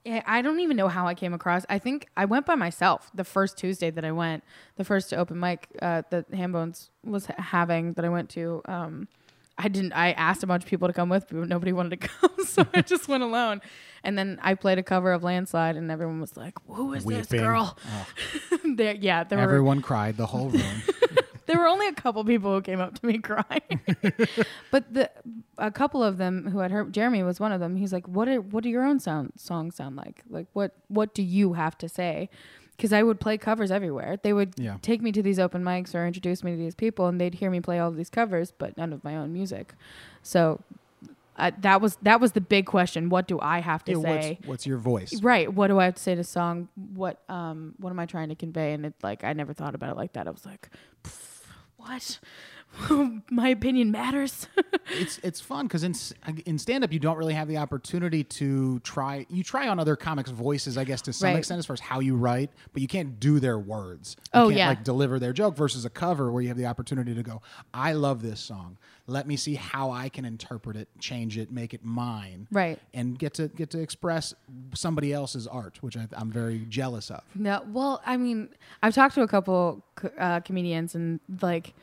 I 0.07 0.41
don't 0.41 0.61
even 0.61 0.77
know 0.79 0.89
how 0.89 1.07
I 1.07 1.13
came 1.13 1.35
across. 1.35 1.67
I 1.69 1.79
think 1.79 2.09
I 2.17 2.25
went 2.25 2.47
by 2.47 2.55
myself 2.55 3.11
the 3.15 3.25
first 3.25 3.59
Tuesday 3.59 3.91
that 3.91 4.07
I 4.07 4.13
went, 4.13 4.43
the 4.77 4.85
first 4.85 5.13
open 5.13 5.39
mic 5.39 5.69
uh, 5.83 6.01
that 6.09 6.31
Hambones 6.33 6.89
was 7.05 7.27
having 7.27 7.93
that 7.93 8.07
I 8.07 8.09
went 8.09 8.31
to. 8.31 8.63
Um, 8.65 9.09
I 9.59 9.69
didn't. 9.69 9.93
I 9.93 10.13
asked 10.13 10.43
a 10.43 10.47
bunch 10.47 10.63
of 10.63 10.71
people 10.71 10.89
to 10.89 10.95
come 10.95 11.09
with 11.09 11.31
me, 11.33 11.41
but 11.41 11.49
nobody 11.49 11.73
wanted 11.73 12.01
to 12.01 12.09
come, 12.09 12.45
so 12.47 12.65
I 12.73 12.83
just 12.83 13.09
went 13.09 13.23
alone. 13.23 13.61
And 14.05 14.17
then 14.17 14.39
I 14.41 14.55
played 14.55 14.79
a 14.79 14.83
cover 14.83 15.13
of 15.13 15.25
Landslide, 15.25 15.77
and 15.77 15.91
everyone 15.91 16.21
was 16.21 16.37
like, 16.37 16.55
"Who 16.69 16.93
is 16.95 17.05
this 17.05 17.27
girl?" 17.27 17.77
Oh, 17.87 18.59
there, 18.77 18.95
yeah, 18.95 19.25
there 19.25 19.39
were 19.39 19.45
everyone 19.45 19.83
cried, 19.83 20.17
the 20.17 20.27
whole 20.27 20.51
room. 20.51 20.83
there 21.47 21.59
were 21.59 21.67
only 21.67 21.89
a 21.89 21.93
couple 21.93 22.25
people 22.25 22.55
who 22.55 22.63
came 22.63 22.81
up 22.81 22.95
to 23.01 23.07
me 23.07 23.19
crying, 23.19 23.81
but 24.71 24.95
the 24.95 25.11
a 25.59 25.73
couple 25.73 26.05
of 26.05 26.19
them 26.19 26.49
who 26.51 26.61
had 26.61 26.71
heard 26.71 26.93
Jeremy 26.95 27.25
was 27.25 27.41
one 27.41 27.51
of 27.51 27.59
them. 27.59 27.75
He's 27.75 27.93
like, 27.93 28.07
"What 28.07 28.29
are 28.29 28.41
what 28.41 28.63
do 28.63 28.71
your 28.71 28.85
own 28.85 29.01
sound 29.01 29.33
songs 29.37 29.75
sound 29.75 29.97
like? 29.97 30.23
Like 30.31 30.47
what 30.53 30.77
what 30.87 31.15
do 31.15 31.23
you 31.23 31.55
have 31.55 31.77
to 31.79 31.89
say?" 31.89 32.31
Because 32.79 32.93
I 32.93 33.03
would 33.03 33.19
play 33.19 33.37
covers 33.37 33.71
everywhere. 33.73 34.19
They 34.23 34.33
would 34.33 34.55
Yeah. 34.57 34.77
take 34.83 35.03
me 35.03 35.11
to 35.13 35.21
these 35.23 35.39
open 35.41 35.63
mics 35.65 35.95
or 35.97 36.07
introduce 36.07 36.43
me 36.45 36.53
to 36.53 36.57
these 36.57 36.77
people, 36.77 37.09
and 37.09 37.21
they'd 37.21 37.35
hear 37.35 37.51
me 37.51 37.61
play 37.61 37.79
all 37.81 37.89
of 37.89 37.97
these 37.97 38.09
covers, 38.09 38.53
but 38.57 38.77
none 38.77 38.93
of 38.93 39.03
my 39.03 39.17
own 39.17 39.33
music. 39.33 39.75
So 40.23 40.61
uh, 41.37 41.51
that 41.61 41.81
was 41.81 41.99
that 42.03 42.21
was 42.21 42.33
the 42.33 42.41
big 42.41 42.67
question. 42.67 43.09
What 43.09 43.27
do 43.27 43.39
I 43.41 43.59
have 43.61 43.85
to 43.87 43.93
Yeah, 43.93 43.99
say? 43.99 44.39
what's, 44.39 44.49
what's 44.49 44.67
your 44.67 44.79
voice? 44.79 45.21
Right. 45.23 45.53
What 45.53 45.67
do 45.69 45.79
I 45.81 45.87
have 45.87 45.97
to 45.97 46.03
say 46.03 46.15
to 46.15 46.23
song? 46.25 46.69
What 46.95 47.21
um 47.29 47.75
what 47.79 47.91
am 47.91 47.99
I 47.99 48.07
trying 48.07 48.29
to 48.29 48.35
convey? 48.37 48.73
And 48.75 48.87
it 48.87 48.95
like 49.03 49.25
I 49.25 49.33
never 49.33 49.53
thought 49.53 49.75
about 49.75 49.91
it 49.91 49.97
like 49.97 50.13
that. 50.13 50.29
I 50.29 50.31
was 50.31 50.47
like, 50.47 50.69
what? 51.77 52.21
My 53.31 53.49
opinion 53.49 53.91
matters. 53.91 54.47
it's 54.93 55.19
it's 55.23 55.41
fun 55.41 55.67
because 55.67 55.83
in 55.85 55.95
in 56.47 56.59
stand 56.59 56.85
up 56.85 56.93
you 56.93 56.99
don't 56.99 57.17
really 57.17 57.35
have 57.35 57.49
the 57.49 57.57
opportunity 57.59 58.25
to 58.25 58.79
try 58.81 59.27
you 59.29 59.43
try 59.43 59.69
on 59.69 59.79
other 59.79 59.97
comics 59.97 60.31
voices 60.31 60.79
I 60.79 60.85
guess 60.85 61.03
to 61.03 61.13
some 61.13 61.29
Right. 61.31 61.39
extent 61.39 61.59
as 61.59 61.67
far 61.67 61.75
as 61.75 61.81
how 61.81 62.01
you 62.01 62.17
write 62.17 62.51
but 62.73 62.81
you 62.83 62.89
can't 62.89 63.19
do 63.21 63.41
their 63.41 63.59
words 63.59 64.17
you 64.19 64.41
Oh, 64.41 64.45
can't 64.47 64.57
yeah. 64.59 64.69
like 64.69 64.85
deliver 64.85 65.19
their 65.19 65.33
joke 65.33 65.57
versus 65.57 65.85
a 65.85 65.91
cover 65.91 66.31
where 66.31 66.43
you 66.43 66.49
have 66.49 66.57
the 66.57 66.67
opportunity 66.67 67.15
to 67.15 67.23
go 67.23 67.43
I 67.75 67.93
love 67.93 68.23
this 68.23 68.41
song 68.41 68.79
let 69.07 69.27
me 69.27 69.37
see 69.37 69.55
how 69.57 69.91
I 69.91 70.09
can 70.09 70.25
interpret 70.25 70.77
it 70.77 70.89
change 71.01 71.37
it 71.37 71.51
make 71.51 71.75
it 71.75 71.85
mine 71.85 72.47
Right. 72.51 72.79
and 72.95 73.19
get 73.19 73.35
to 73.35 73.49
get 73.49 73.71
to 73.71 73.81
express 73.81 74.35
somebody 74.75 75.13
else's 75.13 75.47
art 75.47 75.79
which 75.83 75.97
I, 75.97 76.07
I'm 76.17 76.31
very 76.31 76.65
jealous 76.69 77.11
of 77.11 77.23
no. 77.35 77.63
Well, 77.69 78.01
I 78.07 78.17
mean, 78.17 78.49
I've 78.83 78.95
talked 78.95 79.15
to 79.17 79.23
a 79.23 79.29
couple 79.29 79.85
uh, 80.19 80.41
comedians 80.41 80.95
and 80.95 81.21
like 81.43 81.75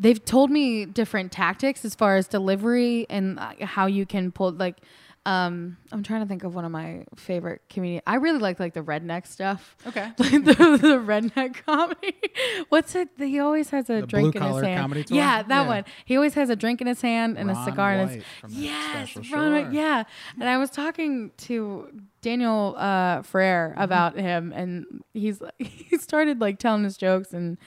they've 0.00 0.24
told 0.24 0.50
me 0.50 0.86
different 0.86 1.30
tactics 1.30 1.84
as 1.84 1.94
far 1.94 2.16
as 2.16 2.26
delivery 2.26 3.06
and 3.08 3.38
uh, 3.38 3.52
how 3.60 3.86
you 3.86 4.04
can 4.06 4.32
pull 4.32 4.50
like. 4.50 4.78
Um, 5.26 5.76
I'm 5.92 6.02
trying 6.02 6.22
to 6.22 6.26
think 6.26 6.44
of 6.44 6.54
one 6.54 6.64
of 6.64 6.72
my 6.72 7.04
favorite 7.14 7.60
comedians. 7.68 8.02
I 8.06 8.14
really 8.14 8.38
like 8.38 8.58
like 8.58 8.72
the 8.72 8.80
redneck 8.80 9.26
stuff. 9.26 9.76
Okay. 9.86 10.10
like 10.18 10.32
the, 10.32 10.54
the 10.80 10.98
redneck 10.98 11.56
comedy. 11.66 12.14
What's 12.70 12.94
it? 12.94 13.10
He 13.18 13.38
always 13.38 13.68
has 13.68 13.90
a 13.90 14.00
The 14.00 14.06
drink 14.06 14.34
in 14.34 14.40
his 14.42 14.48
blue-collar 14.50 14.64
hand. 14.64 14.80
comedy? 14.80 15.04
Yeah, 15.10 15.42
that 15.42 15.62
Yeah. 15.62 15.66
one. 15.68 15.84
He 16.06 16.16
always 16.16 16.32
has 16.34 16.48
a 16.48 16.56
drink 16.56 16.80
in 16.80 16.86
his 16.86 17.02
hand 17.02 17.36
and 17.36 17.50
a 17.50 17.52
Ron 17.52 17.64
cigar 17.66 17.94
in 17.96 18.08
his. 18.08 18.24
From 18.40 18.50
Yes, 18.50 19.14
Ron 19.14 19.24
sure. 19.24 19.70
yeah. 19.70 20.04
And 20.40 20.48
I 20.48 20.56
was 20.56 20.70
talking 20.70 21.32
to 21.36 21.88
Daniel 22.22 22.74
uh, 22.78 23.20
Frere 23.20 23.72
Mm-hmm. 23.74 23.82
about 23.82 24.16
him, 24.16 24.52
and 24.56 25.02
he's 25.12 25.42
he 25.58 25.98
started 25.98 26.40
like 26.40 26.58
telling 26.58 26.82
his 26.82 26.96
jokes 26.96 27.34
and 27.34 27.58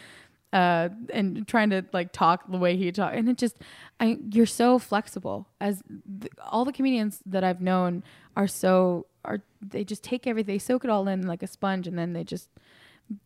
uh, 0.54 0.90
and 1.12 1.46
trying 1.48 1.70
to 1.72 1.84
like 1.92 2.14
talk 2.14 2.50
the 2.50 2.58
way 2.58 2.78
he 2.78 2.92
talked, 2.92 3.16
and 3.16 3.28
it 3.28 3.38
just, 3.38 3.58
I 4.00 4.18
you're 4.32 4.46
so 4.46 4.80
flexible. 4.80 5.48
As 5.60 5.82
th- 6.22 6.32
all 6.50 6.64
the 6.64 6.72
comedians 6.72 7.20
that 7.26 7.44
I've 7.44 7.60
known 7.60 8.04
are 8.38 8.48
so 8.48 9.08
are 9.26 9.42
they 9.62 9.84
just 9.84 10.04
take 10.04 10.28
everything, 10.28 10.54
they 10.56 10.60
soak 10.60 10.84
it 10.84 10.90
all 10.90 11.08
in 11.08 11.28
like 11.28 11.44
a 11.44 11.48
sponge, 11.48 11.88
and 11.88 11.98
then 11.98 12.14
they 12.14 12.24
just 12.24 12.50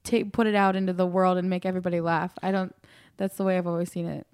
take 0.04 0.32
put 0.32 0.48
it 0.48 0.56
out 0.56 0.76
into 0.76 0.94
the 0.94 1.06
world 1.06 1.38
and 1.38 1.50
make 1.50 1.66
everybody 1.66 2.00
laugh. 2.02 2.34
I 2.42 2.52
don't. 2.52 2.74
That's 3.18 3.36
the 3.36 3.44
way 3.44 3.58
I've 3.58 3.68
always 3.68 3.92
seen 3.92 4.08
it. 4.08 4.26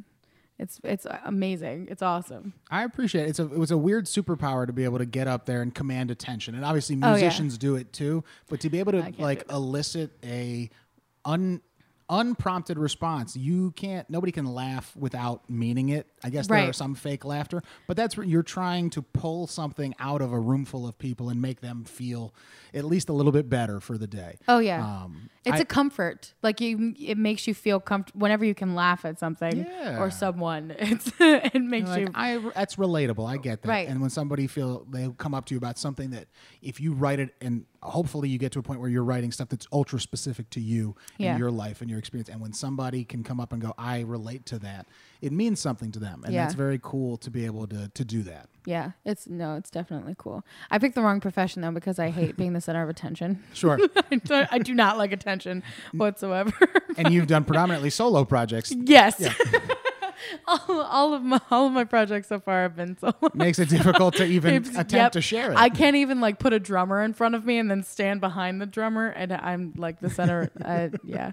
It's 0.60 0.80
it's 0.84 1.08
amazing. 1.26 1.88
It's 1.90 2.04
awesome. 2.04 2.54
I 2.70 2.84
appreciate 2.84 3.24
it. 3.26 3.30
It's 3.30 3.40
a 3.40 3.44
it 3.46 3.58
was 3.58 3.72
a 3.72 3.78
weird 3.78 4.06
superpower 4.06 4.68
to 4.68 4.72
be 4.74 4.84
able 4.84 5.00
to 5.00 5.06
get 5.06 5.28
up 5.28 5.46
there 5.48 5.62
and 5.64 5.74
command 5.74 6.12
attention. 6.12 6.54
And 6.54 6.64
obviously 6.64 6.96
Oh, 7.02 7.16
yeah. 7.16 7.22
musicians 7.24 7.58
do 7.58 7.76
it 7.76 7.92
too, 7.92 8.24
but 8.50 8.60
to 8.62 8.70
be 8.70 8.78
able 8.80 8.92
to 8.92 9.14
like 9.18 9.52
elicit 9.52 10.12
a 10.24 10.70
un 11.26 11.62
unprompted 12.20 12.78
response. 12.78 13.36
You 13.36 13.72
can't. 13.72 14.10
Nobody 14.10 14.32
can 14.32 14.46
laugh 14.46 14.96
without 14.96 15.50
meaning 15.50 15.90
it. 15.90 16.08
I 16.24 16.30
guess 16.30 16.48
there 16.48 16.70
are 16.70 16.74
some 16.74 16.96
fake 16.96 17.26
laughter, 17.26 17.62
but 17.88 17.98
that's 17.98 18.16
where 18.16 18.26
you're 18.26 18.44
trying 18.44 18.90
to 18.92 19.02
pull 19.02 19.48
something 19.48 19.94
out 20.00 20.22
of 20.22 20.32
a 20.32 20.40
room 20.40 20.66
full 20.66 20.88
of 20.88 20.98
people 20.98 21.30
and 21.30 21.42
make 21.42 21.62
them 21.62 21.84
feel 21.84 22.34
at 22.74 22.86
least 22.86 23.10
a 23.10 23.14
little 23.14 23.32
bit 23.32 23.50
better 23.50 23.80
for 23.80 23.98
the 23.98 24.08
day. 24.08 24.38
Oh 24.48 24.60
yeah. 24.60 24.84
Um, 25.04 25.30
it's 25.46 25.58
I- 25.58 25.60
a 25.60 25.66
comfort. 25.66 26.34
Like 26.42 26.62
you 26.62 26.94
it 27.00 27.18
makes 27.18 27.46
you 27.48 27.54
feel 27.54 27.80
comfortable 27.80 28.22
whenever 28.22 28.46
you 28.46 28.56
can 28.56 28.74
laugh 28.76 29.04
at 29.06 29.20
something 29.20 29.66
Yeah. 29.66 30.00
or 30.02 30.10
someone. 30.12 30.76
It's 30.94 31.12
it 31.20 31.62
makes 31.62 31.90
like 31.90 32.02
you 32.02 32.08
I 32.16 32.38
that's 32.56 32.76
relatable. 32.78 33.28
I 33.30 33.38
get 33.38 33.62
that. 33.64 33.68
Right. 33.68 33.88
And 33.88 34.00
when 34.02 34.10
somebody 34.10 34.48
feel 34.48 34.86
they 34.90 35.10
come 35.18 35.34
up 35.34 35.46
to 35.48 35.54
you 35.54 35.58
about 35.58 35.78
something 35.78 36.12
that 36.12 36.28
if 36.62 36.80
you 36.80 36.94
write 36.94 37.20
it 37.20 37.34
and 37.42 37.66
hopefully 37.82 38.30
you 38.30 38.38
get 38.38 38.52
to 38.54 38.60
a 38.60 38.64
point 38.64 38.80
where 38.80 38.90
you're 38.90 39.04
writing 39.04 39.32
stuff 39.32 39.50
that's 39.50 39.68
ultra 39.74 40.00
specific 40.00 40.50
to 40.52 40.62
you 40.62 40.96
Yeah. 41.18 41.32
and 41.32 41.40
your 41.40 41.52
life 41.52 41.82
and 41.82 41.90
your 41.90 42.00
experience 42.00 42.30
and 42.30 42.40
when 42.40 42.54
somebody 42.54 43.04
can 43.04 43.24
come 43.24 43.40
up 43.42 43.52
and 43.54 43.62
go 43.62 43.74
I 43.78 44.02
relate 44.02 44.46
to 44.48 44.60
that, 44.60 44.88
it 45.22 45.32
means 45.34 45.60
something 45.60 45.92
to 45.92 46.00
them. 46.00 46.13
And 46.24 46.34
Yeah. 46.34 46.44
that's 46.44 46.56
very 46.56 46.80
cool 46.82 47.18
to 47.18 47.32
be 47.32 47.46
able 47.46 47.68
to 47.68 47.90
to 47.94 48.06
do 48.06 48.24
that. 48.24 48.50
Yeah, 48.66 48.92
it's 49.04 49.28
no, 49.28 49.56
it's 49.56 49.70
definitely 49.70 50.16
cool. 50.18 50.44
I 50.72 50.80
picked 50.80 50.96
the 50.96 51.02
wrong 51.02 51.20
profession 51.20 51.62
though 51.62 51.72
because 51.72 52.00
I 52.00 52.10
hate 52.10 52.38
being 52.38 52.54
the 52.54 52.62
center 52.62 52.84
of 52.84 52.90
attention. 52.90 53.44
Sure. 53.54 53.80
I, 54.12 54.16
do, 54.16 54.44
I 54.52 54.58
do 54.60 54.74
not 54.74 54.98
like 54.98 55.12
attention 55.12 55.64
whatsoever. 55.94 56.54
and 56.98 57.14
you've 57.14 57.28
done 57.28 57.44
predominantly 57.46 57.90
solo 57.90 58.26
projects. 58.26 58.72
yes. 58.78 59.22
all, 60.48 60.82
all 60.82 61.14
of 61.14 61.24
my 61.24 61.40
all 61.52 61.68
of 61.68 61.74
my 61.74 61.84
projects 61.84 62.28
so 62.28 62.40
far 62.40 62.64
have 62.64 62.76
been 62.76 62.98
solo. 62.98 63.14
Makes 63.34 63.60
it 63.60 63.70
difficult 63.70 64.16
to 64.16 64.26
even 64.26 64.56
attempt 64.56 64.94
yep. 64.94 65.12
to 65.14 65.22
share 65.22 65.52
it. 65.52 65.58
I 65.58 65.70
can't 65.70 65.96
even 65.96 66.20
like 66.20 66.40
put 66.40 66.54
a 66.54 66.60
drummer 66.60 67.02
in 67.02 67.14
front 67.14 67.36
of 67.36 67.46
me 67.46 67.58
and 67.58 67.70
then 67.70 67.84
stand 67.84 68.22
behind 68.22 68.62
the 68.62 68.66
drummer 68.66 69.08
and 69.08 69.34
I'm 69.34 69.74
like 69.78 70.00
the 70.00 70.10
center. 70.10 70.52
uh, 70.64 70.90
yeah, 71.04 71.32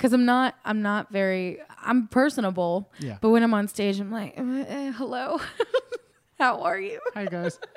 because 0.00 0.14
I'm 0.14 0.24
not. 0.24 0.54
I'm 0.64 0.80
not 0.80 1.12
very. 1.12 1.58
I'm 1.82 2.08
personable. 2.08 2.90
Yeah. 3.00 3.18
But 3.20 3.28
when 3.30 3.42
I'm 3.42 3.52
on 3.52 3.68
stage, 3.68 4.00
I'm 4.00 4.10
like, 4.10 4.32
uh, 4.38 4.92
hello, 4.92 5.38
how 6.38 6.62
are 6.62 6.80
you? 6.80 6.98
Hi 7.12 7.26
guys. 7.26 7.58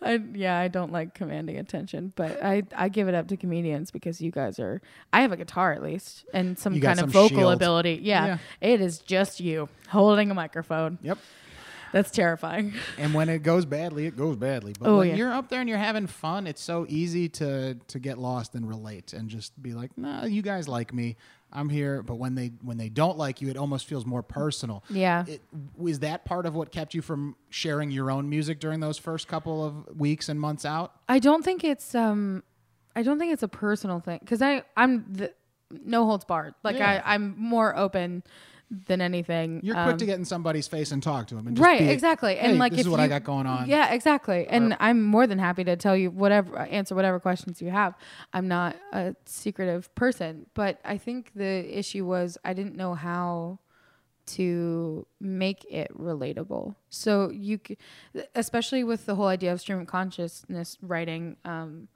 I, 0.00 0.20
yeah, 0.32 0.56
I 0.56 0.68
don't 0.68 0.92
like 0.92 1.14
commanding 1.14 1.58
attention, 1.58 2.12
but 2.14 2.40
I, 2.44 2.62
I 2.76 2.88
give 2.88 3.08
it 3.08 3.14
up 3.16 3.26
to 3.28 3.36
comedians 3.36 3.90
because 3.90 4.20
you 4.20 4.30
guys 4.30 4.60
are. 4.60 4.80
I 5.12 5.22
have 5.22 5.32
a 5.32 5.36
guitar 5.36 5.72
at 5.72 5.82
least 5.82 6.24
and 6.32 6.56
some 6.56 6.80
kind 6.80 7.00
of 7.00 7.04
some 7.04 7.10
vocal 7.10 7.38
shield. 7.38 7.54
ability. 7.54 7.98
Yeah, 8.04 8.26
Yeah. 8.26 8.38
it 8.60 8.80
is 8.80 9.00
just 9.00 9.40
you 9.40 9.68
holding 9.88 10.30
a 10.30 10.34
microphone. 10.34 10.98
Yep. 11.02 11.18
That's 11.92 12.10
terrifying. 12.10 12.74
And 12.98 13.14
when 13.14 13.28
it 13.28 13.42
goes 13.42 13.64
badly, 13.64 14.06
it 14.06 14.16
goes 14.16 14.36
badly. 14.36 14.74
But 14.78 14.88
Oh, 14.88 14.98
when 14.98 15.08
yeah. 15.08 15.14
you're 15.16 15.32
up 15.32 15.48
there 15.48 15.60
and 15.60 15.68
you're 15.68 15.78
having 15.78 16.06
fun, 16.06 16.46
it's 16.46 16.62
so 16.62 16.86
easy 16.88 17.28
to 17.30 17.74
to 17.74 17.98
get 17.98 18.18
lost 18.18 18.54
and 18.54 18.68
relate 18.68 19.12
and 19.12 19.28
just 19.28 19.60
be 19.62 19.72
like, 19.72 19.96
"Nah, 19.96 20.24
you 20.24 20.42
guys 20.42 20.68
like 20.68 20.92
me. 20.92 21.16
I'm 21.52 21.68
here." 21.70 22.02
But 22.02 22.16
when 22.16 22.34
they 22.34 22.52
when 22.62 22.76
they 22.76 22.88
don't 22.88 23.16
like 23.16 23.40
you, 23.40 23.48
it 23.48 23.56
almost 23.56 23.86
feels 23.86 24.04
more 24.04 24.22
personal. 24.22 24.84
Yeah. 24.90 25.24
It, 25.26 25.40
was 25.76 26.00
that 26.00 26.24
part 26.24 26.44
of 26.46 26.54
what 26.54 26.70
kept 26.72 26.94
you 26.94 27.02
from 27.02 27.36
sharing 27.50 27.90
your 27.90 28.10
own 28.10 28.28
music 28.28 28.60
during 28.60 28.80
those 28.80 28.98
first 28.98 29.28
couple 29.28 29.64
of 29.64 29.98
weeks 29.98 30.28
and 30.28 30.38
months 30.40 30.64
out? 30.64 30.92
I 31.08 31.18
don't 31.18 31.42
think 31.44 31.64
it's 31.64 31.94
um, 31.94 32.42
I 32.94 33.02
don't 33.02 33.18
think 33.18 33.32
it's 33.32 33.42
a 33.42 33.48
personal 33.48 34.00
thing 34.00 34.18
because 34.20 34.42
I 34.42 34.62
I'm 34.76 35.06
the 35.10 35.32
no 35.84 36.04
holds 36.06 36.24
barred. 36.24 36.54
Like 36.62 36.76
Yeah. 36.76 37.02
I 37.06 37.14
I'm 37.14 37.34
more 37.38 37.76
open 37.76 38.22
than 38.70 39.00
anything. 39.00 39.60
You're 39.62 39.74
quick 39.74 39.86
Um, 39.94 39.98
to 39.98 40.06
get 40.06 40.18
in 40.18 40.24
somebody's 40.24 40.68
face 40.68 40.92
and 40.92 41.02
talk 41.02 41.26
to 41.28 41.34
them, 41.34 41.46
and 41.46 41.56
just 41.56 41.64
right 41.66 41.80
be, 41.80 41.88
exactly 41.88 42.36
and 42.38 42.58
like 42.58 42.72
this 42.72 42.80
if 42.80 42.86
is 42.86 42.90
what 42.90 42.98
you, 42.98 43.04
I 43.04 43.08
got 43.08 43.24
going 43.24 43.46
on. 43.46 43.66
yeah 43.68 43.92
exactly 43.94 44.46
and 44.46 44.76
i'm 44.78 45.02
more 45.02 45.26
than 45.26 45.38
happy 45.38 45.64
to 45.64 45.74
tell 45.76 45.96
you 45.96 46.10
whatever 46.10 46.58
answer 46.58 46.94
whatever 46.94 47.18
questions 47.18 47.62
you 47.62 47.70
have 47.70 47.94
i'm 48.34 48.46
not 48.46 48.76
a 48.92 49.14
secretive 49.24 49.94
person 49.94 50.44
but 50.54 50.80
i 50.84 50.98
think 50.98 51.32
the 51.34 51.78
issue 51.78 52.04
was 52.04 52.36
i 52.44 52.52
didn't 52.52 52.76
know 52.76 52.94
how 52.94 53.58
to 54.26 55.06
make 55.20 55.64
it 55.70 55.90
relatable 55.98 56.74
so 56.90 57.30
you 57.30 57.58
c- 57.66 57.78
especially 58.34 58.84
with 58.84 59.06
the 59.06 59.14
whole 59.14 59.28
idea 59.28 59.50
of 59.52 59.60
stream 59.60 59.80
of 59.80 59.86
consciousness 59.86 60.76
writing 60.82 61.36
um 61.46 61.88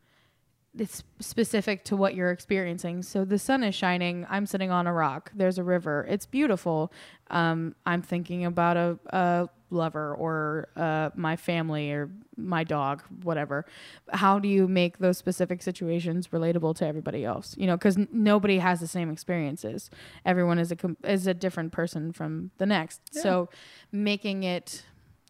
it's 0.79 1.03
specific 1.21 1.85
to 1.85 1.97
what 1.97 2.15
you're 2.15 2.31
experiencing. 2.31 3.03
So 3.03 3.25
the 3.25 3.39
sun 3.39 3.63
is 3.63 3.75
shining. 3.75 4.27
I'm 4.31 4.47
sitting 4.47 4.71
on 4.71 4.87
a 4.87 4.93
rock. 4.93 5.31
There's 5.35 5.59
a 5.59 5.65
river. 5.65 6.07
It's 6.09 6.25
beautiful. 6.25 6.93
Um, 7.31 7.75
I'm 7.85 8.01
thinking 8.01 8.45
about 8.47 8.77
a, 8.77 8.99
a 9.11 9.49
lover 9.69 10.15
or 10.15 10.69
uh, 10.77 11.11
my 11.15 11.37
family 11.37 11.91
or 11.91 12.11
my 12.37 12.65
dog, 12.65 13.03
whatever. 13.23 13.67
How 14.13 14.39
do 14.39 14.49
you 14.49 14.67
make 14.67 14.99
those 14.99 15.19
specific 15.19 15.63
situations 15.63 16.29
relatable 16.29 16.77
to 16.77 16.87
everybody 16.87 17.25
else? 17.25 17.55
You 17.59 17.67
know, 17.67 17.77
because 17.77 17.99
n- 17.99 18.09
nobody 18.11 18.59
has 18.59 18.81
the 18.81 18.89
same 18.89 19.11
experiences. 19.11 19.91
Everyone 20.25 20.59
is 20.59 20.73
a 20.73 20.77
com- 20.77 20.97
is 21.05 21.27
a 21.27 21.35
different 21.35 21.73
person 21.73 22.13
from 22.13 22.51
the 22.57 22.67
next. 22.67 23.01
So 23.13 23.51
making 23.91 24.45
it 24.45 24.85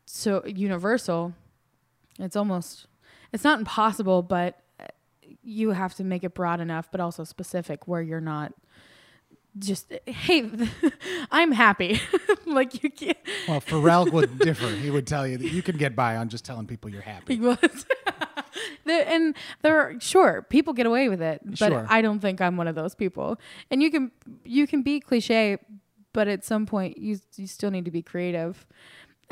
so 0.07 0.45
universal, 0.47 1.35
it's 2.19 2.37
almost 2.37 2.87
it's 3.33 3.45
not 3.45 3.59
impossible, 3.59 4.23
but 4.23 4.62
you 5.43 5.71
have 5.71 5.95
to 5.97 6.05
make 6.05 6.25
it 6.25 6.35
broad 6.35 6.61
enough, 6.61 6.91
but 6.91 7.01
also 7.01 7.25
specific 7.25 7.87
where 7.89 8.03
you're 8.03 8.21
not 8.21 8.53
just 9.59 9.93
hey, 10.07 10.51
I'm 11.31 11.53
happy. 11.53 12.01
like 12.47 12.83
you 12.83 12.91
can't. 12.91 13.19
Well, 13.49 13.61
Pharrell 13.61 14.11
would 14.13 14.39
differ. 14.39 14.69
He 14.69 14.91
would 14.91 15.07
tell 15.07 15.27
you 15.27 15.39
that 15.39 15.49
you 15.51 15.63
can 15.63 15.77
get 15.77 15.95
by 15.95 16.17
on 16.17 16.29
just 16.29 16.45
telling 16.45 16.67
people 16.67 16.91
you're 16.91 17.03
happy. 17.03 17.37
He 17.37 17.41
was. 17.41 17.87
And 18.85 19.35
there 19.63 19.79
are 19.79 19.99
sure 20.01 20.43
people 20.51 20.73
get 20.73 20.87
away 20.87 21.09
with 21.09 21.23
it, 21.23 21.41
but 21.45 21.57
Sure. 21.59 21.87
I 21.89 22.03
don't 22.03 22.19
think 22.19 22.41
I'm 22.41 22.57
one 22.57 22.67
of 22.67 22.75
those 22.75 22.95
people. 22.95 23.39
And 23.71 23.83
you 23.83 23.91
can 23.91 24.11
you 24.45 24.67
can 24.67 24.83
be 24.83 24.99
cliche, 25.01 25.59
but 26.13 26.27
at 26.29 26.45
some 26.45 26.67
point 26.67 26.99
you 26.99 27.19
you 27.37 27.47
still 27.47 27.71
need 27.71 27.85
to 27.85 27.91
be 27.91 28.03
creative. 28.03 28.67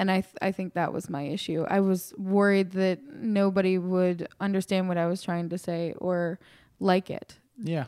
And 0.00 0.10
I 0.10 0.22
th- 0.22 0.34
I 0.40 0.50
think 0.50 0.72
that 0.72 0.94
was 0.94 1.10
my 1.10 1.24
issue. 1.24 1.66
I 1.68 1.80
was 1.80 2.14
worried 2.16 2.70
that 2.70 3.00
nobody 3.12 3.76
would 3.76 4.28
understand 4.40 4.88
what 4.88 4.96
I 4.96 5.06
was 5.06 5.20
trying 5.22 5.50
to 5.50 5.58
say 5.58 5.92
or 5.98 6.38
like 6.78 7.10
it. 7.10 7.38
Yeah. 7.62 7.84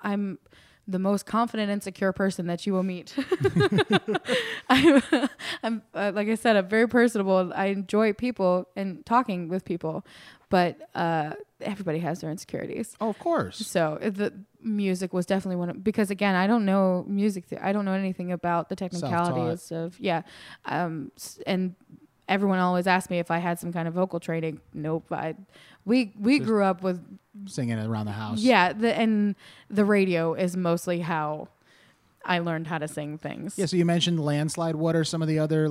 I'm 0.00 0.38
the 0.86 1.00
most 1.00 1.26
confident 1.26 1.68
and 1.68 1.82
secure 1.82 2.12
person 2.12 2.46
that 2.46 2.66
you 2.66 2.72
will 2.72 2.84
meet. 2.84 3.16
I'm, 4.68 5.02
I'm 5.64 5.82
uh, 5.92 6.12
like 6.14 6.28
I 6.28 6.36
said, 6.36 6.54
I'm 6.54 6.68
very 6.68 6.86
personable. 6.88 7.52
I 7.52 7.66
enjoy 7.66 8.12
people 8.12 8.68
and 8.76 9.04
talking 9.04 9.48
with 9.48 9.64
people, 9.64 10.06
but 10.48 10.88
uh, 10.94 11.32
everybody 11.60 11.98
has 12.00 12.20
their 12.20 12.30
insecurities. 12.30 12.96
Oh, 13.00 13.08
of 13.08 13.18
course. 13.18 13.58
So 13.58 13.98
uh, 14.02 14.10
the 14.10 14.32
music 14.62 15.12
was 15.12 15.26
definitely 15.26 15.56
one 15.56 15.70
of, 15.70 15.84
because 15.84 16.10
again, 16.10 16.34
I 16.34 16.46
don't 16.46 16.64
know 16.64 17.04
music. 17.08 17.48
The- 17.48 17.64
I 17.64 17.72
don't 17.72 17.84
know 17.84 17.92
anything 17.92 18.32
about 18.32 18.68
the 18.68 18.76
technicalities 18.76 19.70
of 19.72 19.98
yeah, 20.00 20.22
um, 20.64 21.10
and 21.46 21.74
everyone 22.28 22.58
always 22.58 22.86
asked 22.86 23.10
me 23.10 23.18
if 23.18 23.30
I 23.30 23.38
had 23.38 23.58
some 23.58 23.72
kind 23.72 23.86
of 23.88 23.94
vocal 23.94 24.20
training. 24.20 24.60
Nope. 24.74 25.06
I 25.12 25.34
we 25.84 26.12
we 26.18 26.38
grew 26.38 26.64
up 26.64 26.82
with 26.82 27.00
Singing 27.46 27.78
it 27.78 27.86
around 27.86 28.06
the 28.06 28.12
house. 28.12 28.40
yeah, 28.40 28.72
the, 28.72 28.96
and 28.98 29.34
the 29.70 29.84
radio 29.84 30.34
is 30.34 30.56
mostly 30.56 31.00
how 31.00 31.48
I 32.24 32.38
learned 32.40 32.66
how 32.66 32.78
to 32.78 32.88
sing 32.88 33.18
things. 33.18 33.56
Yeah, 33.58 33.66
so 33.66 33.76
you 33.76 33.84
mentioned 33.84 34.18
Landslide. 34.18 34.74
What 34.74 34.96
are 34.96 35.04
some 35.04 35.22
of 35.22 35.28
the 35.28 35.38
other 35.38 35.66
Yeah. 35.66 35.70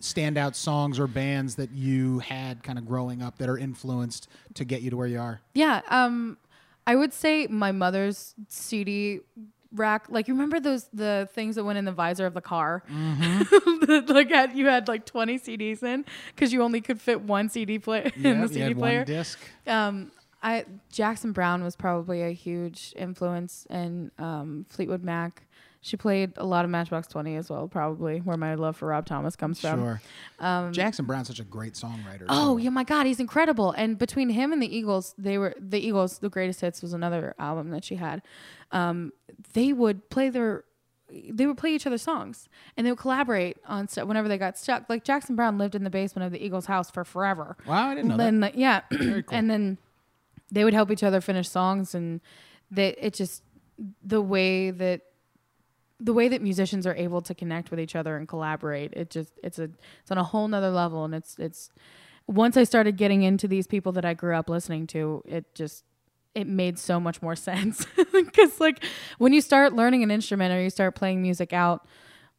Standout 0.00 0.54
songs 0.54 0.98
or 0.98 1.06
bands 1.06 1.56
that 1.56 1.70
you 1.72 2.20
had 2.20 2.62
kind 2.62 2.78
of 2.78 2.86
growing 2.86 3.22
up 3.22 3.38
that 3.38 3.48
are 3.48 3.58
influenced 3.58 4.28
to 4.54 4.64
get 4.64 4.82
you 4.82 4.90
to 4.90 4.96
where 4.96 5.06
you 5.06 5.18
are? 5.18 5.40
Yeah, 5.54 5.82
um, 5.88 6.38
I 6.86 6.96
would 6.96 7.12
say 7.12 7.46
my 7.48 7.72
mother's 7.72 8.34
CD 8.48 9.20
rack. 9.72 10.06
Like, 10.08 10.28
you 10.28 10.34
remember 10.34 10.60
those 10.60 10.88
the 10.92 11.28
things 11.32 11.56
that 11.56 11.64
went 11.64 11.78
in 11.78 11.84
the 11.84 11.92
visor 11.92 12.26
of 12.26 12.34
the 12.34 12.40
car? 12.40 12.82
That, 12.88 14.04
like, 14.08 14.30
had, 14.30 14.56
you 14.56 14.66
had 14.66 14.88
like 14.88 15.04
twenty 15.04 15.38
CDs 15.38 15.82
in 15.82 16.04
because 16.34 16.52
you 16.52 16.62
only 16.62 16.80
could 16.80 17.00
fit 17.00 17.20
one 17.20 17.48
CD 17.48 17.78
player 17.78 18.10
in 18.16 18.40
the 18.40 18.46
you 18.46 18.48
CD 18.48 18.74
player. 18.74 18.98
one 18.98 19.06
disc. 19.06 19.38
Um, 19.66 20.12
I 20.42 20.64
Jackson 20.92 21.32
Browne 21.32 21.64
was 21.64 21.76
probably 21.76 22.22
a 22.22 22.30
huge 22.30 22.92
influence, 22.96 23.66
and 23.70 24.10
um, 24.18 24.66
Fleetwood 24.68 25.02
Mac. 25.02 25.42
She 25.86 25.96
played 25.96 26.32
a 26.36 26.44
lot 26.44 26.64
of 26.64 26.70
Matchbox 26.72 27.06
Twenty 27.06 27.36
as 27.36 27.48
well, 27.48 27.68
probably 27.68 28.18
where 28.18 28.36
my 28.36 28.56
love 28.56 28.76
for 28.76 28.88
Rob 28.88 29.06
Thomas 29.06 29.36
comes 29.36 29.60
from. 29.60 29.78
Sure. 30.40 30.72
Jackson 30.72 31.04
Browne's 31.04 31.28
such 31.28 31.38
a 31.38 31.44
great 31.44 31.74
songwriter. 31.74 32.22
Um, 32.22 32.26
Oh 32.28 32.56
too. 32.58 32.64
yeah, 32.64 32.70
my 32.70 32.82
God, 32.82 33.06
he's 33.06 33.20
incredible. 33.20 33.70
And 33.70 33.96
between 33.96 34.30
him 34.30 34.52
and 34.52 34.60
the 34.60 34.66
Eagles, 34.76 35.14
they 35.16 35.38
were 35.38 35.54
the 35.60 35.78
Eagles. 35.78 36.18
The 36.18 36.28
Greatest 36.28 36.60
Hits 36.60 36.82
was 36.82 36.92
another 36.92 37.36
album 37.38 37.70
that 37.70 37.84
she 37.84 37.94
had. 37.94 38.22
Um, 38.72 39.12
they 39.52 39.72
would 39.72 40.10
play 40.10 40.28
their, 40.28 40.64
they 41.08 41.46
would 41.46 41.56
play 41.56 41.70
each 41.72 41.86
other's 41.86 42.02
songs, 42.02 42.48
and 42.76 42.84
they 42.84 42.90
would 42.90 42.98
collaborate 42.98 43.58
on 43.68 43.86
stuff 43.86 44.08
whenever 44.08 44.26
they 44.26 44.38
got 44.38 44.58
stuck. 44.58 44.86
Like 44.88 45.04
Jackson 45.04 45.36
Browne 45.36 45.56
lived 45.56 45.76
in 45.76 45.84
the 45.84 45.90
basement 45.90 46.26
of 46.26 46.32
the 46.32 46.44
Eagles' 46.44 46.66
house 46.66 46.90
for 46.90 47.04
forever. 47.04 47.56
Wow, 47.64 47.90
I 47.90 47.94
didn't 47.94 48.08
know 48.08 48.16
that. 48.16 48.26
And 48.26 48.40
like, 48.40 48.54
yeah, 48.56 48.80
and 49.30 49.48
then 49.48 49.78
they 50.50 50.64
would 50.64 50.74
help 50.74 50.90
each 50.90 51.04
other 51.04 51.20
finish 51.20 51.48
songs, 51.48 51.94
and 51.94 52.20
they 52.72 52.88
it 52.98 53.14
just 53.14 53.44
the 54.02 54.20
way 54.20 54.72
that 54.72 55.02
the 55.98 56.12
way 56.12 56.28
that 56.28 56.42
musicians 56.42 56.86
are 56.86 56.94
able 56.94 57.22
to 57.22 57.34
connect 57.34 57.70
with 57.70 57.80
each 57.80 57.96
other 57.96 58.16
and 58.16 58.28
collaborate 58.28 58.92
it 58.94 59.10
just 59.10 59.32
it's 59.42 59.58
a 59.58 59.70
it's 60.00 60.10
on 60.10 60.18
a 60.18 60.24
whole 60.24 60.46
nother 60.46 60.70
level 60.70 61.04
and 61.04 61.14
it's 61.14 61.38
it's 61.38 61.70
once 62.26 62.56
i 62.56 62.64
started 62.64 62.96
getting 62.96 63.22
into 63.22 63.48
these 63.48 63.66
people 63.66 63.92
that 63.92 64.04
i 64.04 64.12
grew 64.12 64.34
up 64.36 64.50
listening 64.50 64.86
to 64.86 65.22
it 65.26 65.54
just 65.54 65.84
it 66.36 66.46
made 66.46 66.78
so 66.78 67.00
much 67.00 67.22
more 67.22 67.34
sense 67.50 67.86
because 68.12 68.60
like 68.60 68.84
when 69.18 69.32
you 69.32 69.40
start 69.40 69.72
learning 69.72 70.04
an 70.04 70.12
instrument 70.12 70.52
or 70.52 70.62
you 70.62 70.70
start 70.70 70.94
playing 70.94 71.22
music 71.22 71.52
out, 71.52 71.84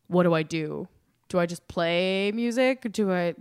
what 0.07 0.23
do 0.23 0.33
I 0.33 0.43
do? 0.43 0.87
Do 1.27 1.39
I 1.39 1.45
just 1.45 1.67
play 1.67 2.31
music? 2.33 2.89
Do 2.93 3.11
I 3.11 3.33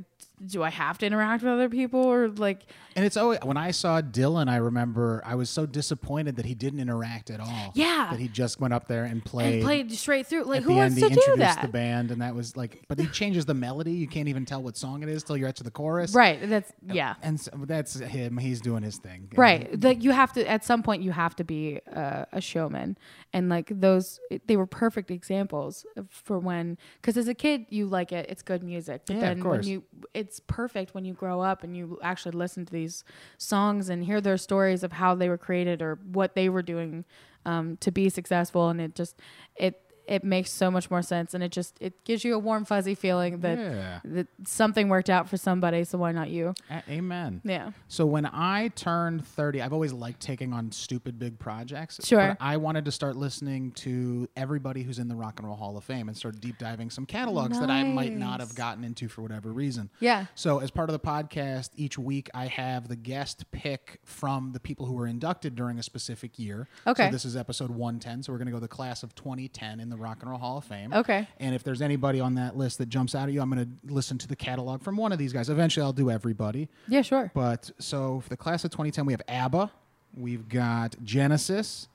do 0.45 0.63
I 0.63 0.69
have 0.71 0.99
to 0.99 1.07
interact 1.07 1.43
with 1.43 1.53
other 1.53 1.69
people 1.71 2.01
or 2.01 2.29
like 2.29 2.67
And 2.95 3.05
it's 3.07 3.17
always 3.17 3.39
when 3.43 3.57
I 3.57 3.71
saw 3.71 4.03
Dylan, 4.03 4.49
I 4.51 4.57
remember 4.57 5.23
I 5.25 5.35
was 5.35 5.49
so 5.49 5.65
disappointed 5.65 6.37
that 6.37 6.45
he 6.45 6.55
didn't 6.55 6.81
interact 6.81 7.31
at 7.31 7.41
all. 7.41 7.73
Yeah. 7.75 8.09
that 8.11 8.21
he 8.21 8.29
just 8.29 8.61
went 8.61 8.75
up 8.75 8.87
there 8.87 9.05
and 9.05 9.25
played. 9.25 9.55
and 9.55 9.63
play 9.63 9.89
straight 9.89 10.27
through? 10.27 10.45
Like 10.45 10.59
at 10.59 10.63
who 10.65 10.69
the 10.71 10.75
wants 10.77 10.95
end, 10.97 11.03
to 11.05 11.09
he 11.09 11.15
do 11.15 11.21
introduced 11.21 11.39
that? 11.57 11.63
the 11.63 11.69
band, 11.69 12.11
and 12.11 12.21
that 12.21 12.35
was 12.35 12.55
like. 12.57 12.85
But 12.89 12.99
he 12.99 13.07
changes 13.07 13.47
the 13.47 13.55
melody. 13.55 13.93
You 13.93 14.07
can't 14.09 14.29
even 14.29 14.45
tell 14.45 14.63
what 14.63 14.77
song 14.77 15.03
it 15.03 15.09
is 15.09 15.23
till 15.23 15.37
you're 15.39 15.49
at 15.49 15.57
to 15.57 15.65
the 15.65 15.71
chorus. 15.71 16.13
Right. 16.15 16.39
That's 16.49 16.71
yeah. 16.93 17.15
And 17.23 17.41
so 17.41 17.51
that's 17.65 17.99
him. 17.99 18.37
He's 18.37 18.61
doing 18.61 18.83
his 18.83 18.99
thing. 18.99 19.29
Right. 19.37 19.83
Like 19.83 20.05
you 20.05 20.11
have 20.11 20.33
to 20.35 20.47
at 20.49 20.65
some 20.65 20.83
point 20.83 21.03
you 21.03 21.13
have 21.13 21.35
to 21.37 21.45
be 21.45 21.81
uh, 21.95 22.27
a 22.33 22.41
showman, 22.43 22.99
and 23.33 23.49
like 23.49 23.71
those 23.71 24.21
they 24.47 24.57
were 24.57 24.67
perfect 24.67 25.11
examples 25.11 25.87
for 26.11 26.39
when 26.39 26.77
because 27.01 27.17
as 27.17 27.27
a 27.29 27.35
kid 27.35 27.67
you 27.71 27.87
like 27.87 28.13
it, 28.13 28.27
it's 28.29 28.43
good 28.43 28.63
music, 28.63 29.03
but 29.07 29.15
Yeah, 29.17 29.23
of 29.23 29.23
then 29.23 29.37
when 29.39 29.43
course. 29.43 29.67
you 29.67 29.83
it's 30.27 30.41
perfect 30.41 30.93
when 30.93 31.05
you 31.05 31.15
grow 31.15 31.41
up 31.41 31.63
and 31.63 31.77
you 31.77 32.01
actually 32.03 32.33
listen 32.33 32.67
to 32.67 32.73
these 32.73 33.05
songs 33.39 33.89
and 33.89 34.05
hear 34.05 34.21
their 34.21 34.37
stories 34.37 34.83
of 34.83 34.91
how 34.91 35.15
they 35.15 35.29
were 35.29 35.39
created 35.39 35.81
or 35.81 36.01
what 36.13 36.35
they 36.35 36.49
were 36.49 36.63
doing 36.63 37.05
um, 37.45 37.77
to 37.77 37.93
be 37.93 38.09
successful, 38.09 38.69
and 38.69 38.81
it 38.81 38.97
just 38.97 39.21
it 39.55 39.86
it 40.09 40.25
makes 40.25 40.51
so 40.51 40.71
much 40.71 40.91
more 40.91 41.03
sense, 41.03 41.35
and 41.35 41.43
it 41.43 41.51
just 41.53 41.77
it 41.81 42.05
gives 42.05 42.25
you 42.25 42.35
a 42.35 42.39
warm 42.39 42.65
fuzzy 42.65 42.95
feeling 42.95 43.41
that 43.41 43.59
Yeah. 43.59 44.01
that 44.05 44.27
something 44.45 44.89
worked 44.89 45.11
out 45.11 45.29
for 45.29 45.37
somebody, 45.37 45.85
so 45.85 45.99
why 45.99 46.13
not 46.13 46.31
you? 46.31 46.55
A- 46.71 46.83
amen. 46.89 47.41
Yeah. 47.45 47.71
So 47.89 48.07
when 48.07 48.27
I 48.27 48.69
turned 48.69 49.27
30, 49.27 49.61
I've 49.63 49.73
always 49.73 49.93
liked 49.93 50.21
taking 50.21 50.53
on 50.53 50.71
stupid 50.73 51.19
big 51.19 51.39
projects. 51.39 52.01
Sure. 52.07 52.29
But 52.29 52.37
I 52.41 52.57
wanted 52.57 52.85
to 52.87 52.93
start 52.93 53.17
listening 53.17 53.73
to 53.73 54.29
everybody 54.37 54.83
who's 54.83 54.99
in 54.99 55.09
the 55.09 55.17
Rock 55.17 55.39
and 55.39 55.49
Roll 55.49 55.57
Hall 55.57 55.77
of 55.77 55.85
Fame 55.85 56.09
and 56.09 56.17
start 56.17 56.41
deep 56.41 56.59
diving 56.59 56.91
some 56.91 57.07
catalogs 57.07 57.59
that 57.61 57.71
I 57.71 57.83
might 57.85 58.17
not 58.17 58.41
have 58.41 58.55
gotten 58.55 58.85
into 58.85 59.09
for 59.09 59.23
whatever 59.23 59.53
reason. 59.53 59.91
Yeah. 60.01 60.27
So 60.35 60.59
as 60.61 60.71
part 60.71 60.89
of 60.89 60.93
the 60.93 61.01
podcast, 61.01 61.71
each 61.77 61.99
week 61.99 62.31
I 62.35 62.47
have 62.47 62.89
the 62.89 62.97
guest 62.97 63.51
pick 63.51 64.01
from 64.05 64.53
the 64.53 64.61
people 64.61 64.87
who 64.87 64.95
were 64.95 65.07
inducted 65.07 65.55
during 65.55 65.79
a 65.79 65.83
specific 65.83 66.39
year. 66.39 66.69
Okay. 66.87 67.07
So 67.07 67.11
this 67.13 67.25
is 67.25 67.37
episode 67.37 67.71
110. 67.71 68.23
So 68.23 68.33
we're 68.33 68.39
going 68.39 68.47
to 68.47 68.53
go 68.53 68.61
the 68.61 68.69
class 68.69 69.03
of 69.03 69.15
2010 69.15 69.81
in 69.81 69.89
the 69.91 69.96
Rock 70.01 70.19
and 70.23 70.31
Roll 70.31 70.39
Hall 70.39 70.59
of 70.59 70.65
Fame. 70.65 70.93
Okay. 70.93 71.29
And 71.41 71.55
if 71.55 71.63
there's 71.63 71.83
anybody 71.83 72.21
on 72.21 72.35
that 72.35 72.57
list 72.57 72.79
that 72.79 72.89
jumps 72.89 73.15
out 73.15 73.29
at 73.29 73.35
you, 73.35 73.41
I'm 73.41 73.51
going 73.51 73.65
to 73.65 73.93
listen 73.95 74.19
to 74.19 74.29
the 74.29 74.37
catalog 74.37 74.83
from 74.83 74.97
one 74.97 75.13
of 75.13 75.19
these 75.19 75.33
guys. 75.33 75.49
Eventually, 75.51 75.85
I'll 75.85 75.93
do 75.93 76.11
everybody. 76.11 76.69
Yeah. 76.89 77.03
Sure. 77.03 77.31
But 77.35 77.71
so 77.79 78.21
for 78.21 78.29
the 78.29 78.37
class 78.37 78.65
of 78.65 78.71
2010, 78.71 79.07
we 79.07 79.13
have 79.13 79.23
ABBA, 79.29 79.71
we've 80.17 80.49
got 80.49 80.97
Genesis, 81.05 81.89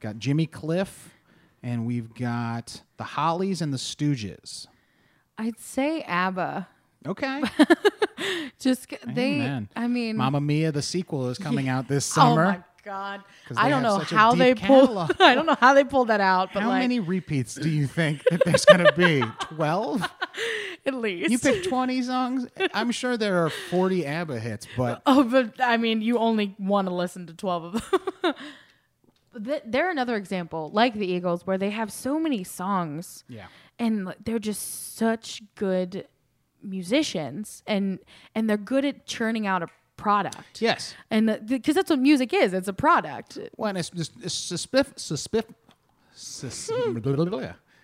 got 0.00 0.18
Jimmy 0.18 0.46
Cliff, 0.46 1.14
and 1.62 1.86
we've 1.86 2.14
got 2.14 2.82
the 2.96 3.04
Hollies 3.04 3.60
and 3.62 3.72
the 3.72 3.78
Stooges. 3.78 4.66
I'd 5.36 5.58
say 5.60 6.02
ABBA. 6.02 6.68
Okay. 7.06 7.42
Just 8.58 8.88
they. 9.06 9.34
Amen. 9.36 9.68
I 9.76 9.86
mean, 9.86 10.16
Mamma 10.16 10.40
Mia, 10.40 10.72
the 10.72 10.82
sequel, 10.82 11.28
is 11.28 11.38
coming 11.38 11.68
out 11.74 11.86
this 11.88 12.10
oh 12.12 12.20
summer. 12.20 12.44
my 12.44 12.62
god! 12.88 13.22
'Cause 13.46 13.56
I 13.64 13.68
don't 13.68 13.82
know 13.82 13.98
how 13.98 14.34
they 14.34 14.54
pulled. 14.54 14.96
I 15.20 15.34
don't 15.34 15.46
know 15.46 15.56
how 15.60 15.74
they 15.74 15.84
pulled 15.84 16.08
that 16.08 16.20
out, 16.20 16.50
but 16.54 16.62
How 16.62 16.68
like 16.70 16.80
many 16.82 17.00
repeats 17.00 17.54
do 17.54 17.68
you 17.68 17.86
think 17.86 18.22
that 18.30 18.42
there's 18.44 18.64
going 18.64 18.84
to 18.84 18.92
be? 18.92 19.22
12? 19.56 20.02
at 20.86 20.94
least. 20.94 21.30
You 21.30 21.38
picked 21.38 21.68
20 21.68 22.02
songs? 22.02 22.46
I'm 22.72 22.90
sure 22.92 23.16
there 23.16 23.44
are 23.44 23.50
40 23.50 24.06
ABBA 24.06 24.38
hits, 24.40 24.66
but 24.76 25.02
oh, 25.06 25.22
but 25.24 25.60
I 25.60 25.76
mean, 25.76 26.00
you 26.02 26.18
only 26.18 26.54
want 26.58 26.88
to 26.88 26.94
listen 26.94 27.26
to 27.26 27.34
twelve 27.34 27.64
of 27.64 27.72
them. 28.22 28.34
They're 29.66 29.90
another 29.90 30.16
example, 30.16 30.70
like 30.72 30.94
the 30.94 31.06
Eagles, 31.06 31.46
where 31.46 31.58
they 31.58 31.70
have 31.70 31.92
so 31.92 32.18
many 32.18 32.42
songs. 32.44 33.24
yeah. 33.28 33.46
and 33.78 34.14
they're 34.24 34.38
just 34.38 34.96
such 34.96 35.42
good 35.54 36.08
musicians 36.60 37.62
and 37.68 38.00
and 38.34 38.50
they're 38.50 38.56
good 38.56 38.84
at 38.84 39.06
churning 39.06 39.46
out 39.46 39.62
a 39.62 39.68
product 39.98 40.62
Yes. 40.62 40.94
and 41.10 41.38
because 41.46 41.74
that's 41.74 41.90
what 41.90 41.98
music 41.98 42.32
is 42.32 42.54
it's 42.54 42.68
a 42.68 42.72
product 42.72 43.38
Well, 43.58 43.68
and 43.68 43.76
it's 43.78 43.90
just 43.90 44.12
it's 44.22 44.34
suspif- 44.34 44.94
suspif- 44.94 45.52
sus- 46.14 46.70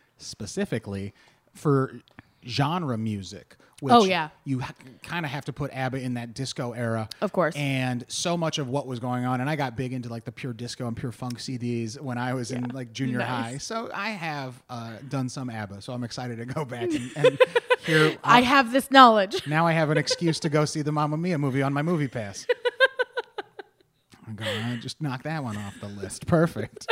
specifically 0.17 1.13
for 1.53 2.01
genre 2.47 2.97
music. 2.99 3.57
Which 3.81 3.93
Oh, 3.93 4.05
yeah. 4.05 4.29
you 4.45 4.61
ha- 4.61 4.73
kind 5.03 5.27
of 5.27 5.33
have 5.33 5.45
to 5.47 5.53
put 5.53 5.71
ABBA 5.73 6.01
in 6.01 6.15
that 6.15 6.33
disco 6.33 6.73
era, 6.73 7.09
Of 7.21 7.33
course. 7.33 7.55
And 7.57 8.05
so 8.09 8.37
much 8.37 8.59
of 8.59 8.69
what 8.69 8.87
was 8.87 8.99
going 9.01 9.27
on, 9.27 9.41
and 9.41 9.51
I 9.51 9.57
got 9.57 9.77
big 9.77 9.93
into 9.93 10.09
like 10.09 10.25
the 10.25 10.33
pure 10.33 10.53
disco 10.55 10.87
and 10.87 10.97
pure 10.97 11.13
funk 11.13 11.39
CDs 11.39 12.01
when 12.01 12.17
I 12.17 12.33
was 12.35 12.51
in 12.53 12.63
like 12.69 12.93
junior 12.93 13.19
Nice. 13.19 13.29
high. 13.29 13.59
So 13.59 13.91
I 13.93 14.11
have 14.11 14.63
uh, 14.71 14.93
done 15.09 15.29
some 15.29 15.51
ABBA. 15.51 15.83
So 15.83 15.93
I'm 15.93 16.05
excited 16.05 16.39
to 16.39 16.47
go 16.47 16.65
back 16.65 16.83
and, 16.85 17.11
and 17.17 17.39
hear. 17.85 18.17
i 18.25 18.41
have 18.43 18.73
this 18.73 18.91
knowledge 18.91 19.47
now 19.47 19.67
I 19.67 19.73
have 19.73 19.91
an 19.91 19.99
excuse 19.99 20.41
to 20.41 20.49
go 20.49 20.65
see 20.65 20.81
the 20.81 20.93
Mamma 20.93 21.17
Mia 21.19 21.37
movie 21.37 21.61
on 21.63 21.73
my 21.75 21.83
movie 21.83 22.09
pass. 22.09 22.47
I'm 24.27 24.37
going 24.37 24.77
to 24.77 24.79
just 24.79 25.03
knock 25.03 25.25
that 25.25 25.43
one 25.45 25.57
off 25.59 25.75
the 25.81 25.89
list. 25.89 26.27
Perfect. 26.27 26.87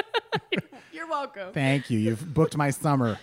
you're 0.92 1.08
welcome 1.08 1.52
Thank 1.54 1.88
you. 1.90 1.98
You've 1.98 2.34
booked 2.34 2.56
my 2.56 2.70
summer. 2.70 3.18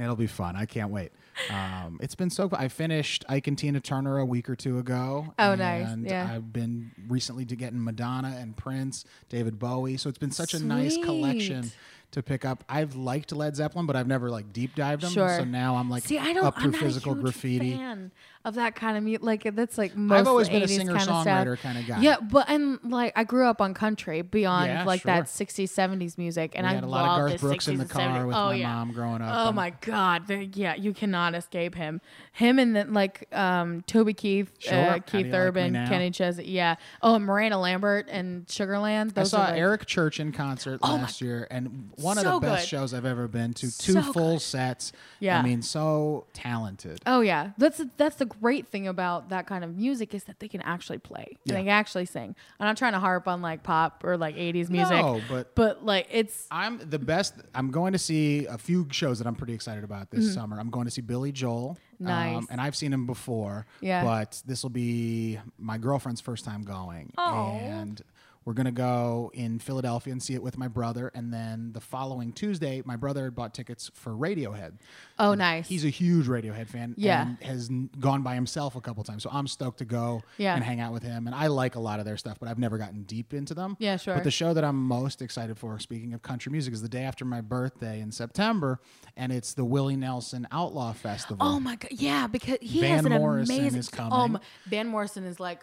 It'll 0.00 0.16
be 0.16 0.26
fun. 0.26 0.56
I 0.56 0.64
can't 0.66 0.90
wait. 0.90 1.12
Um, 1.50 1.98
it's 2.02 2.14
been 2.14 2.30
so. 2.30 2.48
I 2.52 2.68
finished 2.68 3.24
Ike 3.28 3.46
and 3.46 3.56
Tina 3.58 3.80
Turner 3.80 4.18
a 4.18 4.24
week 4.24 4.48
or 4.50 4.56
two 4.56 4.78
ago. 4.78 5.32
Oh, 5.38 5.54
nice. 5.54 5.88
And 5.88 6.04
Yeah. 6.06 6.28
I've 6.32 6.52
been 6.52 6.90
recently 7.08 7.44
to 7.46 7.56
getting 7.56 7.82
Madonna 7.82 8.36
and 8.38 8.56
Prince, 8.56 9.04
David 9.28 9.58
Bowie. 9.58 9.96
So 9.96 10.08
it's 10.08 10.18
been 10.18 10.30
such 10.30 10.54
a 10.54 10.62
nice 10.64 10.96
collection 10.96 11.70
to 12.12 12.22
pick 12.22 12.44
up. 12.44 12.64
I've 12.68 12.94
liked 12.96 13.32
Led 13.32 13.54
Zeppelin, 13.54 13.86
but 13.86 13.94
I've 13.94 14.06
never 14.08 14.30
like 14.30 14.52
deep 14.52 14.74
dived 14.74 15.02
them. 15.02 15.12
Sure. 15.12 15.36
So 15.38 15.44
now 15.44 15.76
I'm 15.76 15.90
like 15.90 16.04
see 16.04 16.18
i 16.18 16.32
don't 16.32 16.44
up 16.46 16.54
i'm 16.56 16.72
through 16.72 16.80
physical 16.80 17.12
a 17.12 17.14
huge 17.16 17.22
graffiti. 17.24 17.76
fan 17.76 18.10
of 18.44 18.54
that 18.54 18.74
kind 18.74 18.96
of 18.96 19.02
music 19.02 19.22
like 19.22 19.54
that's 19.54 19.76
like 19.76 19.96
most 19.96 20.20
I've 20.20 20.26
always 20.28 20.48
been 20.48 20.62
a 20.62 20.68
singer 20.68 20.94
kind 20.94 21.08
of 21.10 21.26
songwriter 21.26 21.58
stuff. 21.58 21.62
kind 21.62 21.78
of 21.78 21.86
guy. 21.86 22.00
yeah 22.00 22.16
but 22.20 22.48
and 22.48 22.78
like 22.84 23.12
i 23.16 23.24
grew 23.24 23.46
up 23.46 23.60
on 23.60 23.74
country 23.74 24.22
beyond 24.22 24.68
Yeah, 24.68 24.84
like 24.84 25.02
sure. 25.02 25.12
that 25.14 25.24
60s 25.24 25.64
70s 25.64 26.16
music 26.16 26.52
and 26.54 26.66
i 26.66 26.72
had 26.72 26.84
a 26.84 26.86
lot 26.86 27.20
of 27.20 27.28
Garth 27.28 27.40
Brooks 27.40 27.66
60s 27.66 27.72
in 27.72 27.78
the 27.78 27.84
car 27.84 28.02
70s. 28.20 28.26
with 28.26 28.36
oh, 28.36 28.46
my 28.46 28.54
yeah. 28.54 28.72
mom 28.74 28.92
growing 28.92 29.22
up. 29.22 29.32
Oh 29.34 29.46
and- 29.48 29.56
my 29.56 29.70
God! 29.80 30.26
The- 30.28 30.44
yeah, 30.54 30.74
you 30.74 30.92
cannot 30.94 31.34
escape 31.34 31.74
him. 31.74 32.00
Him 32.32 32.58
and 32.58 32.74
then 32.74 32.92
like 32.94 33.26
um, 33.34 33.82
Toby 33.86 34.14
Keith, 34.14 34.52
Sure. 34.58 34.74
Uh, 34.78 34.98
Keith 35.00 35.26
You 35.26 35.32
Like 35.32 35.40
Urban, 35.40 35.74
Kenny 35.74 36.10
Chesney. 36.10 36.48
Yeah. 36.50 36.76
Oh, 37.02 37.16
and 37.16 37.24
Miranda 37.24 37.58
Lambert 37.58 38.06
and 38.08 38.46
Sugarland. 38.46 39.16
I 39.18 39.24
saw 39.24 39.40
like, 39.40 39.54
Eric 39.58 39.86
Church 39.86 40.20
in 40.20 40.32
concert 40.32 40.80
Oh 40.82 40.94
last 40.94 41.20
year, 41.20 41.46
and 41.50 41.90
one 41.96 42.18
of 42.18 42.24
the 42.24 42.38
best 42.40 42.62
good. 42.62 42.68
shows 42.68 42.94
I've 42.94 43.04
ever 43.04 43.26
been 43.28 43.52
to. 43.54 43.76
Two 43.78 43.92
So 43.94 44.02
full 44.12 44.32
good. 44.34 44.42
sets. 44.42 44.92
Yeah. 45.20 45.38
I 45.38 45.42
mean, 45.42 45.62
so 45.62 46.26
talented. 46.32 47.00
Oh 47.06 47.20
yeah, 47.20 47.50
that's 47.58 47.82
that's 47.96 48.16
the 48.16 48.26
great 48.28 48.68
thing 48.68 48.86
about 48.86 49.30
that 49.30 49.46
kind 49.46 49.64
of 49.64 49.76
music 49.76 50.14
is 50.14 50.24
that 50.24 50.40
they 50.40 50.48
can 50.48 50.60
actually 50.62 50.98
play. 50.98 51.36
Yeah. 51.44 51.54
They 51.54 51.60
can 51.60 51.68
actually 51.70 52.06
sing. 52.06 52.34
I'm 52.60 52.66
not 52.66 52.76
trying 52.76 52.92
to 52.92 53.00
harp 53.00 53.26
on 53.28 53.42
like 53.42 53.62
pop 53.62 54.04
or 54.04 54.16
like 54.16 54.36
80s 54.36 54.70
music, 54.70 54.96
No, 54.96 55.20
but 55.28 55.54
but 55.54 55.84
like 55.84 56.06
it's 56.10 56.46
I'm 56.50 56.78
the 56.78 56.98
best. 56.98 57.34
I'm 57.54 57.70
going 57.70 57.92
to 57.92 57.98
see 57.98 58.46
a 58.46 58.58
few 58.58 58.86
shows 58.90 59.18
that 59.18 59.26
I'm 59.26 59.34
pretty 59.34 59.54
excited 59.54 59.84
about 59.84 60.10
this 60.10 60.32
summer. 60.34 60.58
I'm 60.60 60.70
going 60.70 60.84
to 60.84 60.90
see 60.90 61.02
Billy 61.02 61.32
Joel. 61.32 61.78
Mm-hmm. 61.94 62.06
Nice. 62.06 62.36
Um, 62.36 62.46
and 62.50 62.60
I've 62.60 62.76
seen 62.76 62.92
him 62.92 63.06
before. 63.06 63.66
Yeah. 63.80 64.04
But 64.04 64.40
this 64.46 64.62
will 64.62 64.70
be 64.70 65.38
my 65.58 65.78
girlfriend's 65.78 66.20
first 66.20 66.44
time 66.44 66.62
going. 66.62 67.12
Aw. 67.18 67.56
And 67.58 68.00
we're 68.48 68.54
going 68.54 68.64
to 68.64 68.72
go 68.72 69.30
in 69.34 69.58
Philadelphia 69.58 70.10
and 70.10 70.22
see 70.22 70.32
it 70.32 70.42
with 70.42 70.56
my 70.56 70.68
brother. 70.68 71.10
And 71.14 71.30
then 71.30 71.72
the 71.74 71.82
following 71.82 72.32
Tuesday, 72.32 72.80
my 72.86 72.96
brother 72.96 73.24
had 73.24 73.34
bought 73.34 73.52
tickets 73.52 73.90
for 73.92 74.12
Radiohead. 74.14 74.78
oh 75.18 75.32
And 75.32 75.38
nice. 75.40 75.68
He's 75.68 75.84
a 75.84 75.90
huge 75.90 76.28
Radiohead 76.28 76.66
fan. 76.66 76.94
Yeah. 76.96 77.26
And 77.28 77.42
has 77.42 77.68
gone 78.00 78.22
by 78.22 78.34
himself 78.34 78.74
a 78.74 78.80
couple 78.80 79.04
times. 79.04 79.22
So 79.22 79.28
I'm 79.30 79.46
stoked 79.48 79.80
to 79.80 79.84
go 79.84 80.22
Yeah. 80.38 80.54
and 80.54 80.64
hang 80.64 80.80
out 80.80 80.94
with 80.94 81.02
him. 81.02 81.26
And 81.26 81.36
I 81.36 81.48
like 81.48 81.74
a 81.74 81.78
lot 81.78 81.98
of 82.00 82.06
their 82.06 82.16
stuff, 82.16 82.38
but 82.40 82.48
I've 82.48 82.58
never 82.58 82.78
gotten 82.78 83.02
deep 83.02 83.34
into 83.34 83.52
them. 83.52 83.76
Yeah, 83.80 83.98
sure. 83.98 84.14
But 84.14 84.24
the 84.24 84.30
show 84.30 84.54
that 84.54 84.64
I'm 84.64 84.76
most 84.82 85.20
excited 85.20 85.58
for, 85.58 85.78
speaking 85.78 86.14
of 86.14 86.22
country 86.22 86.50
music, 86.50 86.72
is 86.72 86.80
the 86.80 86.88
day 86.88 87.02
after 87.02 87.26
my 87.26 87.42
birthday 87.42 88.00
in 88.00 88.10
September. 88.12 88.80
And 89.14 89.30
it's 89.30 89.52
the 89.52 89.64
Willie 89.66 89.96
Nelson 89.96 90.48
Outlaw 90.50 90.94
Festival. 90.94 91.46
oh 91.46 91.60
my 91.60 91.76
god, 91.76 91.90
yeah, 91.90 92.26
because 92.26 92.56
he 92.62 92.80
Van 92.80 92.96
has 92.96 93.04
an 93.04 93.12
Morrison 93.12 93.58
amazing. 93.58 93.78
is 93.80 93.90
Oh, 93.92 93.96
coming. 93.98 94.32
my, 94.32 94.40
Van 94.64 94.86
Morrison 94.88 95.24
is 95.24 95.38
like 95.38 95.60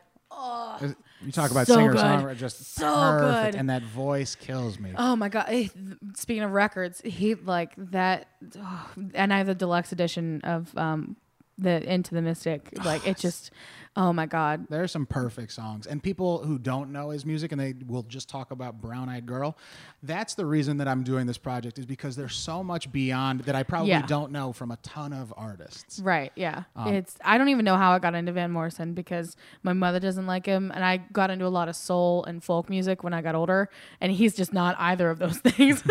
you 1.23 1.31
talk 1.31 1.51
about 1.51 1.67
so 1.67 1.75
singer 1.75 1.93
songwriter, 1.95 2.37
just 2.37 2.75
So 2.75 2.85
perfect. 2.91 3.51
good. 3.53 3.59
And 3.59 3.69
that 3.69 3.83
voice 3.83 4.35
kills 4.35 4.79
me. 4.79 4.93
Oh 4.97 5.15
my 5.15 5.29
god! 5.29 5.69
Speaking 6.15 6.43
of 6.43 6.51
records, 6.51 7.01
he 7.03 7.35
like 7.35 7.71
that, 7.77 8.27
oh, 8.59 8.89
and 9.13 9.33
I 9.33 9.37
have 9.37 9.47
the 9.47 9.55
deluxe 9.55 9.91
edition 9.91 10.41
of 10.43 10.75
um, 10.77 11.15
the 11.57 11.81
Into 11.91 12.13
the 12.15 12.21
Mystic. 12.21 12.69
Like 12.83 13.07
it 13.07 13.17
just, 13.17 13.51
Oh 13.97 14.11
my 14.11 14.25
God. 14.25 14.67
There 14.69 14.83
are 14.83 14.87
some 14.89 15.05
perfect 15.05 15.53
songs, 15.53 15.87
and 15.87 16.03
people 16.03 16.39
who 16.43 16.57
don't 16.59 16.91
know 16.91 17.11
his 17.11 17.25
music 17.25 17.53
and 17.53 17.61
they 17.61 17.73
will 17.87 18.03
just 18.03 18.27
talk 18.27 18.51
about 18.51 18.81
Brown 18.81 19.07
Eyed 19.07 19.25
Girl. 19.25 19.57
That's 20.03 20.35
the 20.35 20.45
reason 20.45 20.77
that 20.77 20.87
I'm 20.87 21.03
doing 21.03 21.25
this 21.27 21.37
project 21.37 21.79
is 21.79 21.85
because 21.85 22.15
there's 22.17 22.35
so 22.35 22.61
much 22.61 22.91
beyond 22.91 23.41
that 23.41 23.55
I 23.55 23.63
probably 23.63 23.89
Yeah. 23.91 24.05
don't 24.05 24.31
know 24.33 24.51
from 24.51 24.71
a 24.71 24.75
ton 24.77 25.13
of 25.13 25.33
artists. 25.37 25.99
Right. 25.99 26.31
Yeah. 26.35 26.63
Um, 26.75 26.93
it's 26.93 27.15
I 27.23 27.37
don't 27.37 27.47
even 27.49 27.63
know 27.63 27.77
how 27.77 27.91
I 27.93 27.99
got 27.99 28.15
into 28.15 28.33
Van 28.33 28.51
Morrison 28.51 28.93
because 28.93 29.37
my 29.63 29.71
mother 29.73 29.99
doesn't 30.01 30.27
like 30.27 30.45
him, 30.45 30.71
and 30.75 30.83
I 30.83 30.97
got 30.97 31.29
into 31.29 31.45
a 31.45 31.47
lot 31.47 31.69
of 31.69 31.75
soul 31.77 32.25
and 32.25 32.43
folk 32.43 32.69
music 32.69 33.03
when 33.03 33.13
I 33.13 33.21
got 33.21 33.33
older, 33.35 33.69
and 34.01 34.11
he's 34.11 34.35
just 34.35 34.51
not 34.51 34.75
either 34.77 35.09
of 35.09 35.19
those 35.19 35.37
things. 35.39 35.81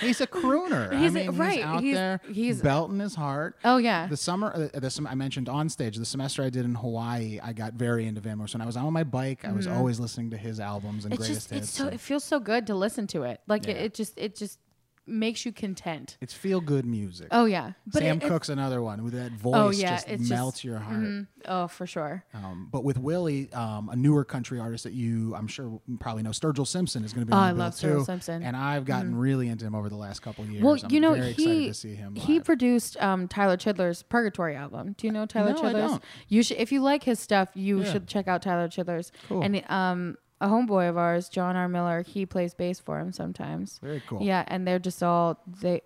He's 0.00 0.20
a 0.20 0.26
crooner. 0.26 0.92
He's 0.98 1.14
I 1.14 1.20
a- 1.20 1.28
mean, 1.30 1.38
right, 1.38 1.52
He's 1.58 1.62
out 1.64 1.82
he's- 1.82 1.96
there. 1.96 2.20
he's- 2.28 2.60
belting 2.60 2.98
his 2.98 3.14
heart. 3.14 3.56
oh 3.64 3.76
yeah. 3.76 4.08
The 4.08 4.16
summer, 4.16 4.52
uh, 4.74 4.80
the 4.80 5.06
I 5.08 5.14
mentioned 5.14 5.48
on 5.48 5.68
stage, 5.68 5.96
the 5.96 6.04
semester 6.04 6.42
I 6.42 6.50
did 6.50 6.64
in 6.64 6.74
Hawaii, 6.74 7.38
I 7.42 7.51
got 7.52 7.74
very 7.74 8.06
into 8.06 8.20
Van 8.20 8.36
Morrison. 8.38 8.60
I 8.60 8.66
was 8.66 8.76
on 8.76 8.92
my 8.92 9.04
bike. 9.04 9.44
I 9.44 9.52
was 9.52 9.66
always 9.66 9.98
listening 10.00 10.30
to 10.30 10.36
his 10.36 10.60
albums 10.60 11.04
and 11.04 11.12
Mm-hmm. 11.14 11.22
it's 11.22 11.28
greatest 11.28 11.50
just 11.50 11.52
it's 11.52 11.66
hits. 11.68 11.78
so 11.78 11.84
and 11.86 11.94
it 11.94 12.00
feels 12.00 12.24
so 12.24 12.40
good 12.40 12.66
to 12.68 12.74
listen 12.74 13.06
to 13.08 13.22
it. 13.24 13.40
Like 13.46 13.66
it, 13.68 13.76
it 13.76 13.94
just 13.94 14.14
it 14.18 14.36
just 14.36 14.58
makes 15.06 15.44
you 15.44 15.52
content. 15.52 16.16
it's 16.20 16.32
feel 16.34 16.60
good 16.60 16.86
music. 16.86 17.26
Oh 17.32 17.44
yeah. 17.44 17.72
But 17.86 18.02
Sam 18.02 18.18
it, 18.18 18.22
Cooke's 18.28 18.48
another 18.48 18.80
one 18.82 19.02
with 19.02 19.14
that 19.14 19.32
voice 19.32 19.54
Oh, 19.56 19.70
yeah, 19.70 19.96
just 19.96 20.08
it's 20.08 20.20
just- 20.20 20.30
melts 20.30 20.62
your 20.64 20.78
heart. 20.78 21.00
mhm. 21.00 21.26
Oh 21.46 21.66
for 21.66 21.86
sure. 21.88 22.24
Um, 22.34 22.68
but 22.70 22.84
with 22.84 22.98
Willie, 22.98 23.52
um, 23.52 23.88
a 23.88 23.96
newer 23.96 24.24
country 24.24 24.60
artist 24.60 24.84
that 24.84 24.92
you, 24.92 25.34
I'm 25.34 25.48
sure, 25.48 25.80
probably 25.98 26.22
know, 26.22 26.30
Sturgill 26.30 26.66
Simpson 26.68 27.02
is 27.04 27.12
going 27.12 27.26
to 27.26 27.30
be 27.30 27.32
Oh, 27.32 27.36
on 27.38 27.48
I 27.48 27.50
love 27.50 27.76
too. 27.76 27.88
Sturgill 27.88 28.06
Simpson. 28.06 28.42
and 28.44 28.56
I've 28.56 28.84
gotten 28.84 29.16
really 29.16 29.48
into 29.48 29.64
him 29.66 29.74
over 29.74 29.88
the 29.88 29.96
last 29.96 30.20
couple 30.22 30.44
years. 30.46 30.62
Well, 30.62 30.78
I'm 30.82 30.90
you 30.92 31.00
know, 31.00 31.14
very 31.14 31.30
excited 31.30 31.52
he 31.58 31.66
to 31.66 31.74
see 31.74 31.94
him. 31.96 32.14
he 32.14 32.38
produced 32.38 32.96
um, 33.02 33.26
Tyler 33.26 33.56
Childers 33.56 34.04
Purgatory 34.04 34.54
album. 34.54 34.94
Do 34.98 35.06
you 35.08 35.12
know 35.12 35.26
Tyler 35.26 35.50
No, 35.50 35.56
I 35.58 35.60
Childers? 35.60 35.90
don't. 35.90 36.04
You 36.28 36.42
should, 36.44 36.58
if 36.58 36.70
you 36.70 36.80
like 36.80 37.02
his 37.02 37.18
stuff, 37.18 37.48
you 37.54 37.80
Yeah. 37.82 37.92
should 37.92 38.06
check 38.06 38.28
out 38.28 38.40
Tyler 38.42 38.68
Childers. 38.68 39.10
Cool. 39.28 39.42
And 39.42 39.64
um, 39.68 40.16
a 40.42 40.48
homeboy 40.48 40.90
of 40.90 40.98
ours, 40.98 41.28
John 41.28 41.54
R. 41.54 41.68
Miller, 41.68 42.02
he 42.02 42.26
plays 42.26 42.52
bass 42.52 42.80
for 42.80 42.98
him 42.98 43.12
sometimes. 43.12 43.78
very 43.82 44.02
cool. 44.06 44.20
Yeah, 44.20 44.44
and 44.48 44.66
they're 44.66 44.80
just 44.80 45.02
all 45.02 45.40
they 45.46 45.82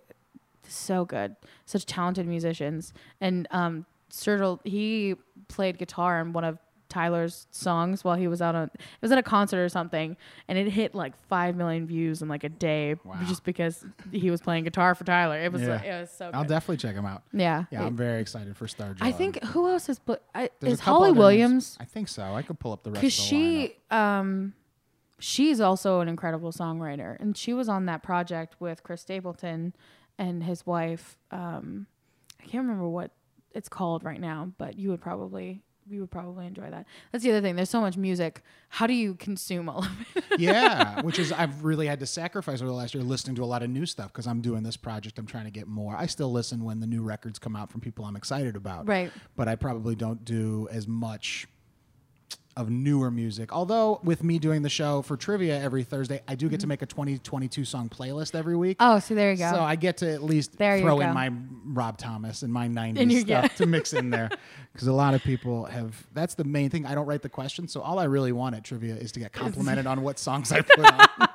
so 0.67 1.05
good, 1.05 1.35
such 1.65 1.85
talented 1.85 2.27
musicians. 2.27 2.91
And 3.21 3.47
um, 3.51 3.85
Sturgill, 4.11 4.59
he 4.65 5.15
played 5.47 5.77
guitar 5.77 6.19
in 6.19 6.33
one 6.33 6.43
of 6.43 6.57
Tyler's 6.89 7.47
songs 7.51 8.03
while 8.03 8.15
he 8.15 8.27
was 8.27 8.41
out 8.41 8.55
on 8.55 8.63
it 8.73 8.81
was 9.01 9.11
at 9.11 9.17
a 9.17 9.23
concert 9.23 9.63
or 9.63 9.69
something 9.69 10.15
and 10.47 10.57
it 10.57 10.69
hit 10.69 10.95
like 10.95 11.13
5 11.27 11.55
million 11.55 11.85
views 11.85 12.21
in 12.21 12.27
like 12.27 12.43
a 12.43 12.49
day 12.49 12.95
Wow. 13.03 13.15
just 13.27 13.43
because 13.43 13.85
he 14.11 14.31
was 14.31 14.41
playing 14.41 14.63
guitar 14.63 14.95
for 14.95 15.03
Tyler. 15.03 15.37
It 15.39 15.51
was 15.51 15.61
Yeah. 15.61 15.67
like, 15.75 15.83
it 15.85 15.99
was 16.01 16.11
so 16.11 16.31
I'll 16.33 16.43
definitely 16.45 16.77
check 16.77 16.95
him 16.95 17.05
out. 17.05 17.23
yeah. 17.33 17.65
Yeah, 17.71 17.85
I'm 17.85 17.95
very 17.95 18.21
excited 18.21 18.55
for 18.55 18.67
Sturgill. 18.67 18.97
I 19.01 19.11
think 19.11 19.43
who 19.43 19.67
else 19.69 19.89
is 19.89 19.99
I, 20.33 20.49
is 20.61 20.79
Holly 20.79 21.11
Williams. 21.11 21.77
I 21.79 21.85
think 21.85 22.07
so. 22.07 22.23
I 22.33 22.41
could 22.41 22.59
pull 22.59 22.71
up 22.73 22.83
the 22.83 22.91
rest. 22.91 23.01
because 23.01 23.13
she 23.13 23.75
lineup. 23.91 23.95
um 23.97 24.53
she's 25.19 25.59
also 25.59 25.99
an 25.99 26.07
incredible 26.07 26.51
songwriter 26.51 27.19
and 27.19 27.35
she 27.35 27.53
was 27.53 27.67
on 27.67 27.85
that 27.87 28.03
project 28.03 28.55
with 28.59 28.83
chris 28.83 29.01
stapleton 29.01 29.73
and 30.19 30.43
his 30.43 30.63
wife 30.63 31.17
um 31.31 31.87
i 32.39 32.43
can't 32.43 32.61
remember 32.63 32.87
what 32.87 33.09
it's 33.55 33.67
called 33.67 34.03
right 34.03 34.21
now 34.21 34.51
but 34.59 34.77
you 34.77 34.89
would 34.89 35.01
probably 35.01 35.63
you 35.89 36.01
would 36.01 36.11
probably 36.11 36.45
enjoy 36.45 36.69
that 36.69 36.85
that's 37.11 37.23
the 37.23 37.29
other 37.31 37.41
thing 37.41 37.55
there's 37.55 37.69
so 37.69 37.81
much 37.81 37.97
music 37.97 38.41
how 38.69 38.85
do 38.85 38.93
you 38.93 39.15
consume 39.15 39.69
all 39.69 39.79
of 39.79 40.07
it 40.15 40.23
yeah, 40.39 41.01
which 41.01 41.19
is 41.19 41.31
I've 41.31 41.63
really 41.63 41.87
had 41.87 41.99
to 42.01 42.05
sacrifice 42.05 42.61
over 42.61 42.67
the 42.67 42.75
last 42.75 42.93
year 42.93 43.03
listening 43.03 43.35
to 43.37 43.43
a 43.43 43.45
lot 43.45 43.63
of 43.63 43.69
new 43.69 43.85
stuff 43.85 44.11
because 44.11 44.27
I'm 44.27 44.41
doing 44.41 44.63
this 44.63 44.77
project. 44.77 45.17
I'm 45.17 45.25
trying 45.25 45.45
to 45.45 45.51
get 45.51 45.67
more. 45.67 45.95
I 45.95 46.05
still 46.05 46.31
listen 46.31 46.63
when 46.63 46.79
the 46.79 46.87
new 46.87 47.01
records 47.01 47.39
come 47.39 47.55
out 47.55 47.71
from 47.71 47.81
people 47.81 48.05
I'm 48.05 48.15
excited 48.15 48.55
about. 48.55 48.87
Right. 48.87 49.11
But 49.35 49.47
I 49.47 49.55
probably 49.55 49.95
don't 49.95 50.23
do 50.23 50.67
as 50.71 50.87
much 50.87 51.47
of 52.57 52.71
newer 52.71 53.11
music. 53.11 53.53
Although 53.53 54.01
with 54.03 54.23
me 54.23 54.39
doing 54.39 54.63
the 54.63 54.69
show 54.69 55.03
for 55.03 55.15
trivia 55.15 55.61
every 55.61 55.83
Thursday, 55.83 56.21
I 56.27 56.35
do 56.35 56.49
get 56.49 56.59
to 56.59 56.63
mm-hmm. 56.63 56.69
make 56.69 56.81
a 56.81 56.87
2022 56.87 57.63
song 57.63 57.87
playlist 57.87 58.33
every 58.33 58.57
week. 58.57 58.77
oh 58.79 58.99
so 58.99 59.13
there 59.13 59.31
you 59.31 59.37
go 59.37 59.51
So 59.51 59.61
I 59.61 59.75
get 59.75 59.97
to 59.97 60.11
at 60.11 60.23
least 60.23 60.57
There 60.57 60.79
throw 60.79 60.99
in 60.99 61.13
my 61.13 61.31
Rob 61.65 61.97
Thomas 61.99 62.41
and 62.41 62.51
my 62.51 62.67
90s 62.67 62.99
And 62.99 63.11
stuff 63.11 63.27
yeah. 63.27 63.47
to 63.47 63.65
mix 63.65 63.93
in 63.93 64.09
there. 64.09 64.29
Because 64.73 64.89
a 64.89 64.93
lot 64.93 65.15
of 65.15 65.23
people 65.23 65.65
have, 65.65 66.05
that's 66.13 66.35
the 66.35 66.43
main 66.43 66.69
thing. 66.69 66.85
I 66.85 66.93
don't 66.93 67.07
write 67.07 67.23
the 67.23 67.29
questions. 67.29 67.73
So 67.73 67.81
all 67.81 67.97
I 67.97 68.03
really 68.03 68.31
want 68.31 68.55
at 68.55 68.63
trivia 68.63 68.93
is 68.93 69.11
to 69.13 69.19
get 69.19 69.33
complimented 69.33 69.87
on 69.87 70.03
what 70.03 70.19
songs 70.19 70.51
I 70.51 70.61
put 70.61 70.85
on. 71.19 71.27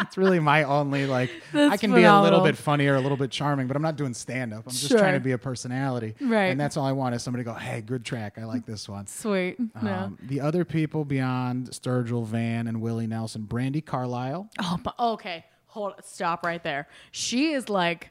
It's 0.00 0.16
really 0.16 0.40
my 0.40 0.64
only, 0.64 1.06
like, 1.06 1.30
I 1.52 1.68
That's 1.68 1.80
can 1.80 1.90
be 1.92 2.02
a 2.04 2.12
little 2.12 2.20
phenomenal. 2.22 2.40
bit 2.44 2.56
funnier, 2.56 2.94
a 2.96 3.00
little 3.00 3.16
bit 3.16 3.30
charming, 3.30 3.66
but 3.66 3.76
I'm 3.76 3.82
not 3.82 3.96
doing 3.96 4.14
stand 4.14 4.52
up. 4.52 4.64
I'm 4.66 4.72
just 4.72 4.90
trying 4.90 5.14
to 5.14 5.20
be 5.20 5.32
a 5.32 5.38
personality. 5.38 6.14
Right. 6.20 6.46
And 6.46 6.58
that's 6.60 6.76
all 6.76 6.84
I 6.86 6.92
want 6.92 7.14
is 7.14 7.22
somebody 7.22 7.44
to 7.44 7.50
go, 7.50 7.54
hey, 7.56 7.80
good 7.80 8.04
track. 8.04 8.38
I 8.38 8.44
like 8.44 8.66
this 8.66 8.88
one. 8.88 9.06
sweet 9.06 9.56
yeah. 9.82 10.04
Um, 10.04 10.18
the 10.22 10.40
other 10.40 10.64
people 10.64 11.04
beyond 11.04 11.70
Sturgill, 11.70 12.24
Van, 12.26 12.66
and 12.66 12.80
Willie 12.80 13.06
Nelson, 13.06 13.42
Brandi 13.48 13.84
Carlile. 13.84 14.48
Oh, 14.60 14.78
but 14.82 14.94
okay. 14.98 15.44
Hold 15.66 15.94
stop 16.04 16.44
right 16.44 16.62
there. 16.62 16.86
She 17.10 17.52
is 17.52 17.68
like 17.68 18.10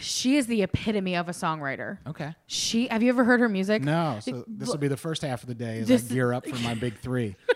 she 0.00 0.36
is 0.36 0.46
the 0.46 0.62
epitome 0.62 1.14
of 1.16 1.28
a 1.28 1.32
songwriter. 1.32 1.98
Okay. 2.06 2.34
She 2.46 2.88
have 2.88 3.02
you 3.02 3.10
ever 3.10 3.22
heard 3.24 3.40
her 3.40 3.48
music? 3.48 3.82
No, 3.82 4.18
so 4.20 4.44
this 4.48 4.68
will 4.68 4.78
be 4.78 4.88
the 4.88 4.96
first 4.96 5.22
half 5.22 5.42
of 5.42 5.48
the 5.48 5.54
day 5.54 5.80
as 5.80 5.88
This- 5.88 6.10
I 6.10 6.14
gear 6.14 6.32
up 6.32 6.46
for 6.46 6.56
my 6.56 6.74
big 6.74 6.98
three. 6.98 7.36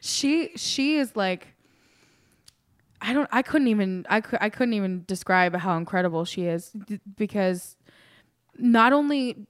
She 0.00 0.52
she 0.56 0.96
is 0.98 1.16
like 1.16 1.48
I 3.00 3.12
don't 3.12 3.28
I 3.32 3.42
couldn't 3.42 3.68
even 3.68 4.06
I 4.08 4.20
could 4.20 4.38
I 4.40 4.48
couldn't 4.50 4.74
even 4.74 5.04
describe 5.06 5.54
how 5.56 5.76
incredible 5.76 6.24
she 6.24 6.46
is 6.46 6.72
because 7.16 7.76
not 8.58 8.92
only 8.92 9.46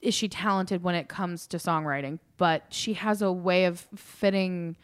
is 0.00 0.14
she 0.14 0.28
talented 0.28 0.82
when 0.82 0.94
it 0.94 1.08
comes 1.08 1.46
to 1.48 1.58
songwriting, 1.58 2.18
but 2.36 2.64
she 2.70 2.94
has 2.94 3.20
a 3.22 3.30
way 3.30 3.64
of 3.66 3.86
fitting 3.94 4.76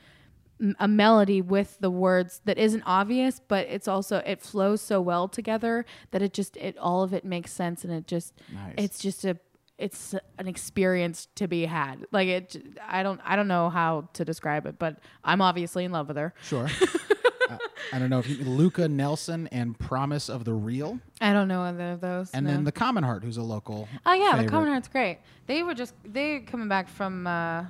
a 0.79 0.88
melody 0.88 1.42
with 1.42 1.77
the 1.81 1.90
words 1.90 2.40
that 2.47 2.57
isn't 2.59 2.83
obvious, 2.87 3.40
but 3.47 3.66
it's 3.69 3.87
also 3.88 4.19
it 4.19 4.40
flows 4.40 4.81
so 4.81 5.01
well 5.01 5.29
together 5.29 5.85
that 6.12 6.23
it 6.23 6.33
just 6.33 6.57
it 6.57 6.79
all 6.79 7.03
of 7.03 7.12
it 7.12 7.25
makes 7.25 7.53
sense 7.53 7.85
and 7.85 7.92
it 7.92 8.07
just 8.07 8.33
Nice. 8.53 8.75
it's 8.79 8.99
just 8.99 9.25
a 9.25 9.37
it's 9.79 10.14
an 10.38 10.49
experience 10.49 11.29
to 11.35 11.47
be 11.47 11.66
had. 11.66 12.07
Like 12.11 12.29
it 12.29 12.57
i 12.88 13.03
don't 13.03 13.21
I 13.25 13.37
don't 13.37 13.49
know 13.49 13.69
how 13.69 14.09
to 14.14 14.25
describe 14.25 14.64
it, 14.66 14.79
but 14.79 14.99
I'm 15.25 15.42
obviously 15.42 15.85
in 15.85 15.92
love 15.92 16.09
with 16.09 16.16
her. 16.16 16.33
Sure. 16.42 16.69
uh, 17.49 17.59
I 17.93 17.99
don't 17.99 18.11
know 18.11 18.19
if 18.19 18.29
you, 18.29 18.37
Lukas 18.45 18.89
Nelson 18.89 19.49
and 19.53 19.79
Promise 19.79 20.29
of 20.29 20.45
the 20.45 20.55
Real, 20.55 20.99
I 21.21 21.33
don't 21.33 21.49
know 21.49 21.63
either 21.63 21.93
of 21.93 22.01
those. 22.01 22.31
and 22.33 22.47
no. 22.47 22.53
then 22.53 22.65
the 22.65 22.73
Commonheart, 22.73 23.23
who's 23.23 23.37
a 23.37 23.43
local. 23.43 23.89
Oh 24.05 24.13
yeah, 24.13 24.43
the. 24.43 24.49
Commonheart's 24.49 24.89
great. 24.89 25.19
They 25.47 25.63
were 25.63 25.75
just 25.75 25.95
they 26.05 26.41
coming 26.41 26.69
back 26.69 26.89
from. 26.89 27.27
Uh, 27.27 27.67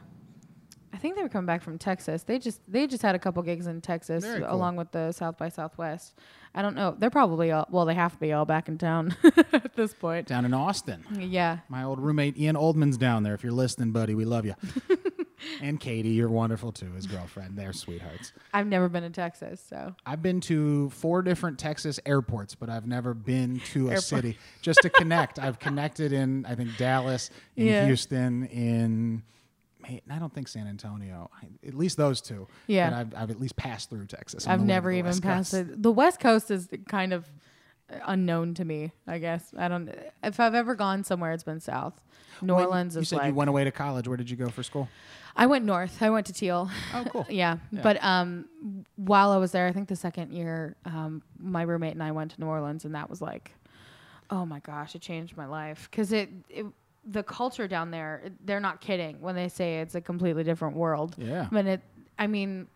I 0.96 0.98
think 0.98 1.14
they 1.14 1.22
were 1.22 1.28
coming 1.28 1.44
back 1.46 1.60
from 1.60 1.76
Texas. 1.76 2.22
They 2.22 2.38
just 2.38 2.58
they 2.66 2.86
just 2.86 3.02
had 3.02 3.14
a 3.14 3.18
couple 3.18 3.42
gigs 3.42 3.66
in 3.66 3.82
Texas 3.82 4.24
Very 4.24 4.40
cool. 4.40 4.50
along 4.50 4.76
with 4.76 4.92
the 4.92 5.12
South 5.12 5.36
by 5.36 5.50
Southwest. 5.50 6.14
I 6.54 6.62
don't 6.62 6.74
know. 6.74 6.96
They're 6.98 7.10
probably 7.10 7.52
all 7.52 7.66
well. 7.70 7.84
They 7.84 7.92
have 7.94 8.14
to 8.14 8.18
be 8.18 8.32
all 8.32 8.46
back 8.46 8.66
in 8.68 8.78
town 8.78 9.14
at 9.52 9.76
this 9.76 9.92
point. 9.92 10.26
down 10.26 10.46
in 10.46 10.54
Austin. 10.54 11.04
Yeah. 11.18 11.58
My 11.68 11.82
old 11.84 12.00
roommate 12.00 12.38
Ian 12.38 12.56
Oldman's 12.56 12.96
down 12.96 13.24
there. 13.24 13.34
If 13.34 13.42
you're 13.42 13.52
listening, 13.52 13.90
buddy, 13.92 14.14
we 14.14 14.24
love 14.24 14.46
you. 14.46 14.54
and 15.60 15.78
Katie, 15.78 16.08
you're 16.08 16.30
wonderful 16.30 16.72
too, 16.72 16.90
his 16.92 17.06
girlfriend. 17.06 17.58
They're 17.58 17.74
sweethearts. 17.74 18.32
I've 18.54 18.66
never 18.66 18.88
been 18.88 19.02
to 19.02 19.10
Texas, 19.10 19.62
so 19.68 19.94
I've 20.06 20.22
been 20.22 20.40
to 20.42 20.88
four 20.88 21.20
different 21.20 21.58
Texas 21.58 22.00
airports, 22.06 22.54
but 22.54 22.70
I've 22.70 22.86
never 22.86 23.12
been 23.12 23.60
to 23.74 23.88
a 23.88 23.90
Airport. 23.90 24.02
city 24.04 24.38
just 24.62 24.80
to 24.80 24.88
connect. 24.88 25.38
I've 25.38 25.58
connected 25.58 26.14
in, 26.14 26.46
I 26.46 26.54
think, 26.54 26.74
Dallas, 26.78 27.28
in 27.54 27.66
Yeah. 27.66 27.84
Houston, 27.84 28.46
in. 28.46 29.22
Hey, 29.86 30.02
I 30.10 30.18
don't 30.18 30.32
think 30.34 30.48
San 30.48 30.66
Antonio. 30.66 31.30
I, 31.40 31.66
at 31.68 31.74
least 31.74 31.96
those 31.96 32.20
two. 32.20 32.48
Yeah. 32.66 32.98
I've, 33.00 33.14
I've 33.14 33.30
at 33.30 33.40
least 33.40 33.54
passed 33.56 33.88
through 33.88 34.06
Texas. 34.06 34.46
I've 34.46 34.58
the 34.58 34.62
way 34.64 34.66
to 34.66 34.74
never 34.74 34.92
even 34.92 35.06
West 35.06 35.22
passed 35.22 35.52
Coast. 35.52 35.70
it. 35.70 35.82
The 35.82 35.92
West 35.92 36.18
Coast 36.20 36.50
is 36.50 36.68
kind 36.88 37.12
of 37.12 37.24
unknown 38.04 38.54
to 38.54 38.64
me. 38.64 38.92
I 39.06 39.18
guess 39.18 39.54
I 39.56 39.68
don't. 39.68 39.88
If 40.24 40.40
I've 40.40 40.54
ever 40.54 40.74
gone 40.74 41.04
somewhere, 41.04 41.32
it's 41.32 41.44
been 41.44 41.60
south. 41.60 41.94
New 42.42 42.54
When 42.54 42.64
Orleans 42.64 42.96
You 42.96 43.02
is 43.02 43.08
said 43.08 43.16
like. 43.18 43.28
you 43.28 43.34
went 43.34 43.48
away 43.48 43.64
to 43.64 43.70
college. 43.70 44.08
Where 44.08 44.16
did 44.16 44.28
you 44.28 44.36
go 44.36 44.48
for 44.48 44.62
school? 44.62 44.88
I 45.36 45.46
went 45.46 45.64
north. 45.64 46.02
I 46.02 46.10
went 46.10 46.26
to 46.26 46.32
Thiel. 46.32 46.70
Oh, 46.94 47.04
cool. 47.10 47.26
Yeah. 47.30 47.58
Yeah. 47.70 47.80
But 47.82 48.02
um, 48.02 48.46
while 48.96 49.30
I 49.30 49.36
was 49.36 49.52
there, 49.52 49.66
I 49.66 49.72
think 49.72 49.88
the 49.88 49.96
second 49.96 50.32
year, 50.32 50.76
um, 50.84 51.22
my 51.38 51.62
roommate 51.62 51.92
and 51.92 52.02
I 52.02 52.10
went 52.12 52.32
to 52.32 52.40
New 52.40 52.46
Orleans, 52.46 52.84
and 52.84 52.94
that 52.94 53.08
was 53.08 53.20
like, 53.22 53.52
oh 54.30 54.44
my 54.44 54.58
gosh, 54.60 54.94
it 54.94 55.02
changed 55.02 55.36
my 55.36 55.46
life 55.46 55.88
because 55.90 56.12
it, 56.12 56.30
it, 56.48 56.66
the 57.08 57.22
culture 57.22 57.68
down 57.68 57.90
there, 57.90 58.22
they're 58.44 58.60
not 58.60 58.80
kidding 58.80 59.20
when 59.20 59.34
they 59.34 59.48
say 59.48 59.80
it's 59.80 59.94
a 59.94 60.00
completely 60.00 60.42
different 60.44 60.76
world. 60.76 61.14
Yeah. 61.18 61.46
But 61.52 61.66
it, 61.66 61.80
I 62.18 62.26
mean, 62.26 62.66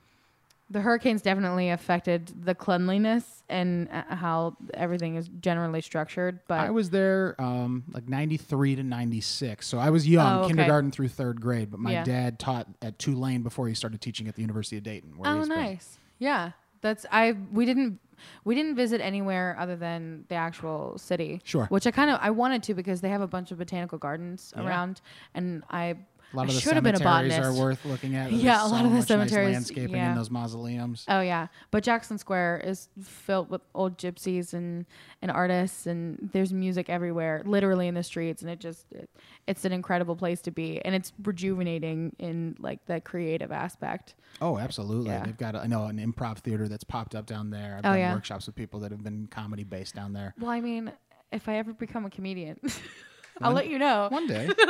the 0.70 0.80
hurricanes 0.80 1.20
definitely 1.20 1.70
affected 1.70 2.44
the 2.44 2.54
cleanliness 2.54 3.42
and 3.48 3.88
uh, 3.90 4.14
how 4.14 4.56
everything 4.72 5.16
is 5.16 5.28
generally 5.40 5.80
structured. 5.80 6.38
But 6.46 6.60
I 6.60 6.70
was 6.70 6.90
there 6.90 7.34
um, 7.40 7.82
like 7.92 8.08
93 8.08 8.76
to 8.76 8.82
96. 8.84 9.66
So 9.66 9.78
I 9.78 9.90
was 9.90 10.06
young, 10.06 10.36
Oh, 10.36 10.38
okay. 10.40 10.48
kindergarten 10.48 10.92
through 10.92 11.08
third 11.08 11.40
grade. 11.40 11.72
But 11.72 11.80
my 11.80 11.90
Yeah. 11.92 12.04
dad 12.04 12.38
taught 12.38 12.68
at 12.82 13.00
Tulane 13.00 13.42
before 13.42 13.66
he 13.66 13.74
started 13.74 14.00
teaching 14.00 14.28
at 14.28 14.36
the 14.36 14.42
University 14.42 14.76
of 14.76 14.84
Dayton. 14.84 15.18
Where 15.18 15.28
Oh, 15.28 15.38
he's 15.40 15.48
been. 15.48 15.56
nice. 15.58 15.98
Yeah, 16.20 16.52
that's 16.82 17.04
I. 17.10 17.32
We 17.52 17.64
didn't 17.66 17.98
we 18.44 18.54
didn't 18.54 18.76
visit 18.76 19.00
anywhere 19.00 19.56
other 19.58 19.76
than 19.76 20.24
the 20.28 20.34
actual 20.34 20.96
city. 20.98 21.40
Sure. 21.44 21.66
Which 21.66 21.86
I 21.86 21.90
kind 21.90 22.10
of 22.10 22.18
I 22.22 22.30
wanted 22.30 22.62
to 22.64 22.74
because 22.74 23.00
they 23.00 23.08
have 23.10 23.20
a 23.20 23.26
bunch 23.28 23.50
of 23.52 23.58
botanical 23.58 23.98
gardens 23.98 24.52
Yeah. 24.56 24.66
around, 24.66 25.00
and 25.34 25.62
I 25.70 25.96
A 26.32 26.36
lot 26.36 26.42
I 26.46 26.50
of 26.50 26.54
the 26.62 26.80
been 26.82 26.94
a 26.94 26.98
cemeteries 26.98 27.38
are 27.38 27.52
worth 27.52 27.84
looking 27.84 28.14
at. 28.14 28.30
There's 28.30 28.42
Yeah, 28.42 28.62
a 28.64 28.68
lot 28.68 28.80
so 28.80 28.86
of 28.86 28.92
the 28.92 29.02
cemeteries, 29.02 29.46
Nice 29.48 29.54
landscaping 29.54 29.96
yeah. 29.96 30.10
in 30.10 30.16
those 30.16 30.30
mausoleums. 30.30 31.04
Oh 31.08 31.20
yeah, 31.20 31.48
but 31.70 31.82
Jackson 31.82 32.18
Square 32.18 32.62
is 32.64 32.88
filled 33.02 33.50
with 33.50 33.62
old 33.74 33.98
gypsies 33.98 34.54
and 34.54 34.86
and 35.22 35.30
artists, 35.30 35.86
and 35.86 36.30
there's 36.32 36.52
music 36.52 36.88
everywhere, 36.88 37.42
literally 37.44 37.88
in 37.88 37.94
the 37.94 38.02
streets, 38.04 38.42
and 38.42 38.50
it 38.50 38.60
just 38.60 38.86
it, 38.92 39.10
it's 39.48 39.64
an 39.64 39.72
incredible 39.72 40.14
place 40.14 40.40
to 40.42 40.50
be, 40.52 40.80
and 40.84 40.94
it's 40.94 41.12
rejuvenating 41.22 42.14
in 42.18 42.56
like 42.60 42.86
the 42.86 43.00
creative 43.00 43.50
aspect. 43.50 44.14
Oh, 44.40 44.56
absolutely. 44.58 45.10
Yeah. 45.10 45.24
They've 45.24 45.36
got, 45.36 45.56
I 45.56 45.66
know, 45.66 45.86
an 45.86 45.98
improv 45.98 46.38
theater 46.38 46.68
that's 46.68 46.84
popped 46.84 47.14
up 47.16 47.26
down 47.26 47.50
there. 47.50 47.74
I've 47.78 47.84
Oh, 47.84 47.90
done 47.90 47.98
yeah. 47.98 48.14
workshops 48.14 48.46
with 48.46 48.54
people 48.54 48.80
that 48.80 48.92
have 48.92 49.02
been 49.02 49.26
comedy 49.26 49.64
based 49.64 49.94
down 49.96 50.12
there. 50.12 50.34
Well, 50.38 50.50
I 50.50 50.60
mean, 50.60 50.92
if 51.32 51.48
I 51.48 51.56
ever 51.56 51.72
become 51.72 52.04
a 52.06 52.10
comedian, 52.10 52.60
I'll 53.42 53.52
let 53.52 53.68
you 53.68 53.78
know. 53.78 54.06
One 54.10 54.26
day. 54.28 54.48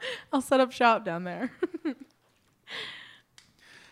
I'll 0.32 0.40
set 0.40 0.60
up 0.60 0.72
shop 0.72 1.04
down 1.04 1.24
there. 1.24 1.50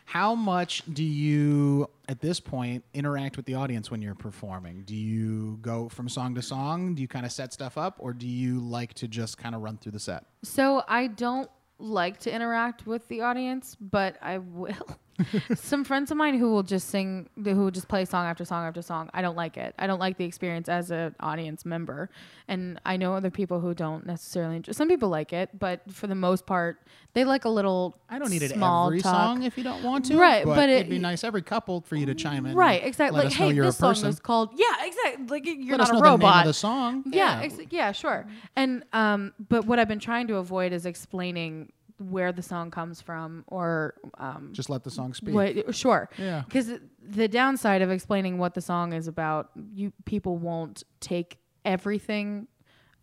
How 0.05 0.35
much 0.35 0.83
do 0.93 1.03
you, 1.03 1.91
at 2.09 2.21
this 2.21 2.41
point, 2.41 2.85
interact 2.95 3.37
with 3.37 3.45
the 3.45 3.55
audience 3.55 3.91
when 3.91 4.01
you're 4.01 4.15
performing? 4.15 4.83
Do 4.87 4.95
you 4.95 5.59
go 5.61 5.89
from 5.89 6.09
song 6.09 6.35
to 6.37 6.43
song? 6.43 6.95
Do 6.95 7.03
you 7.03 7.09
kind 7.09 7.27
of 7.27 7.33
set 7.33 7.53
stuff 7.53 7.77
up, 7.77 7.97
or 7.99 8.13
do 8.13 8.27
you 8.27 8.61
like 8.61 8.95
to 8.95 9.09
just 9.09 9.37
kind 9.37 9.55
of 9.55 9.63
run 9.63 9.77
through 9.79 9.93
the 9.93 10.01
set? 10.01 10.25
So 10.43 10.85
I 10.89 11.09
don't 11.09 11.51
like 11.79 12.21
to 12.21 12.33
interact 12.33 12.87
with 12.87 13.07
the 13.09 13.23
audience, 13.23 13.77
but 13.81 14.17
I 14.23 14.39
will. 14.55 14.97
Some 15.55 15.85
friends 15.85 16.11
of 16.11 16.17
mine 16.17 16.39
who 16.39 16.51
will 16.51 16.62
just 16.62 16.89
sing, 16.89 17.29
who 17.43 17.55
will 17.57 17.71
just 17.71 17.89
play 17.89 18.05
song 18.05 18.27
after 18.27 18.45
song 18.45 18.67
after 18.67 18.83
song. 18.83 19.09
I 19.14 19.23
don't 19.23 19.37
like 19.37 19.57
it. 19.57 19.75
I 19.79 19.87
don't 19.87 19.99
like 19.99 20.17
the 20.19 20.25
experience 20.25 20.69
as 20.69 20.91
an 20.91 21.14
audience 21.21 21.64
member, 21.64 22.11
and 22.49 22.81
I 22.85 22.97
know 22.97 23.14
other 23.14 23.31
people 23.31 23.61
who 23.61 23.75
don't 23.75 24.07
necessarily. 24.07 24.57
Enjoy. 24.57 24.73
Some 24.73 24.89
people 24.89 25.09
like 25.09 25.33
it, 25.33 25.59
but 25.59 25.81
for 25.91 26.07
the 26.07 26.14
most 26.14 26.47
part, 26.47 26.81
they 27.14 27.25
like 27.25 27.45
a 27.45 27.49
little. 27.49 27.99
I 28.09 28.19
don't 28.19 28.31
need 28.31 28.43
it 28.43 28.51
small 28.53 28.89
every 28.89 29.01
talk. 29.01 29.14
song 29.14 29.43
if 29.43 29.57
you 29.57 29.64
don't 29.64 29.83
want 29.83 30.05
to. 30.07 30.17
Right, 30.19 30.45
but, 30.45 30.55
but 30.57 30.69
it- 30.69 30.77
it'd 30.81 30.91
be 30.91 30.99
nice 30.99 31.25
every 31.25 31.43
couple 31.43 31.81
for 31.81 31.97
you 31.97 32.07
to 32.07 32.14
chime 32.14 32.45
in. 32.47 32.55
Right, 32.55 32.85
exactly. 32.85 33.25
Like, 33.25 33.33
hey, 33.33 33.53
you're 33.53 33.64
this 33.67 33.77
a 33.77 33.79
song 33.79 33.91
person. 33.93 34.09
is 34.11 34.21
called. 34.21 34.51
Yeah, 34.55 34.85
exactly. 34.85 35.27
Like 35.29 35.47
you're 35.47 35.77
Let 35.79 35.89
not 35.89 35.95
a 35.95 35.97
the 35.97 36.03
robot. 36.03 36.41
of 36.41 36.47
the 36.49 36.55
song. 36.55 37.05
Yeah, 37.07 37.41
ex- 37.43 37.59
yeah, 37.71 37.93
sure. 37.93 38.27
And 38.55 38.85
um, 38.93 39.33
but 39.49 39.64
what 39.67 39.79
I've 39.79 39.89
been 39.89 39.99
trying 39.99 40.27
to 40.29 40.37
avoid 40.37 40.73
is 40.73 40.85
explaining 40.87 41.73
where 41.99 42.33
the 42.33 42.43
song 42.43 42.71
comes 42.71 43.01
from 43.01 43.45
or 43.47 43.95
um, 44.19 44.51
Just 44.53 44.69
let 44.71 44.85
the 44.85 44.91
song 44.91 45.15
speak. 45.15 45.35
what. 45.35 45.75
Sure. 45.75 46.09
Yeah. 46.19 46.43
Because 46.47 46.73
the 47.03 47.29
downside 47.29 47.83
of 47.83 47.91
explaining 47.91 48.39
what 48.39 48.55
the 48.55 48.61
song 48.61 48.93
is 48.93 49.09
about, 49.09 49.51
you 49.73 49.93
people 50.05 50.37
won't 50.37 50.83
take 51.01 51.39
everything 51.65 52.47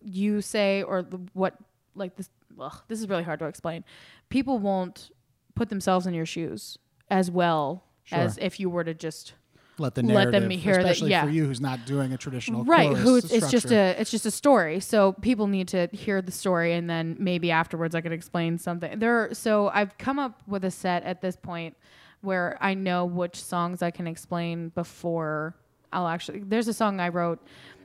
you 0.02 0.42
say 0.42 0.84
or 0.84 1.02
the, 1.02 1.20
what 1.34 1.56
like 1.96 2.16
this. 2.16 2.30
Ugh, 2.60 2.82
this 2.88 3.00
is 3.00 3.10
really 3.10 3.24
hard 3.24 3.40
to 3.40 3.46
explain. 3.46 3.84
People 4.30 4.60
won't 4.60 5.10
put 5.56 5.70
themselves 5.70 6.06
in 6.06 6.14
your 6.14 6.26
shoes 6.26 6.78
as 7.10 7.32
well 7.32 7.84
Sure. 8.04 8.20
as 8.20 8.38
if 8.40 8.60
you 8.60 8.70
were 8.70 8.84
to 8.84 8.94
just 8.94 9.34
Let 9.80 9.96
the 9.96 10.04
let 10.04 10.32
them 10.32 10.50
hear 10.50 10.76
that- 10.76 10.82
especially 10.82 11.12
yeah. 11.12 11.24
for 11.24 11.32
you 11.32 11.46
who's 11.46 11.62
not 11.62 11.86
doing 11.86 12.14
a 12.14 12.18
traditional 12.18 12.64
right 12.64 12.96
who 12.96 13.16
it's, 13.18 13.50
just 13.50 13.72
a 13.72 14.00
it's 14.00 14.12
just 14.12 14.26
a 14.26 14.32
story 14.32 14.80
so 14.80 15.14
people 15.14 15.48
need 15.48 15.68
to 15.70 15.88
hear 15.92 16.22
the 16.22 16.32
story 16.32 16.74
and 16.74 16.88
then 16.90 17.16
maybe 17.20 17.50
afterwards 17.50 17.96
i 17.96 18.02
can 18.02 18.12
explain 18.12 18.58
something 18.60 19.00
there 19.00 19.24
are, 19.24 19.34
so 19.34 19.70
i've 19.70 19.98
come 19.98 20.20
up 20.20 20.42
with 20.46 20.64
a 20.64 20.72
set 20.72 21.04
at 21.04 21.22
this 21.22 21.36
point 21.36 21.76
where 22.22 22.56
i 22.62 22.76
know 22.76 23.04
which 23.06 23.42
songs 23.42 23.82
i 23.82 23.90
can 23.90 24.06
explain 24.06 24.70
before 24.70 25.56
i'll 25.92 26.08
actually 26.08 26.40
there's 26.40 26.68
a 26.68 26.74
song 26.74 27.00
i 27.00 27.10
wrote 27.10 27.40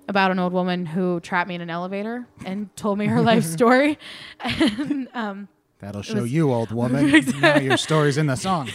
about 0.09 0.30
an 0.30 0.39
old 0.39 0.53
woman 0.53 0.84
who 0.84 1.20
trapped 1.20 1.49
me 1.49 1.55
in 1.55 1.61
an 1.62 1.70
elevator 1.70 2.26
and 2.45 2.74
told 2.76 2.99
me 2.99 3.07
her 3.07 3.22
life 3.22 3.45
story 3.57 3.99
and 4.41 5.09
um, 5.14 5.49
That'll 5.80 6.03
show 6.03 6.22
was- 6.22 6.32
you, 6.32 6.53
old 6.53 6.72
woman. 6.72 7.24
now 7.41 7.59
your 7.59 7.76
story's 7.76 8.18
in 8.18 8.26
the 8.26 8.34
song. 8.34 8.68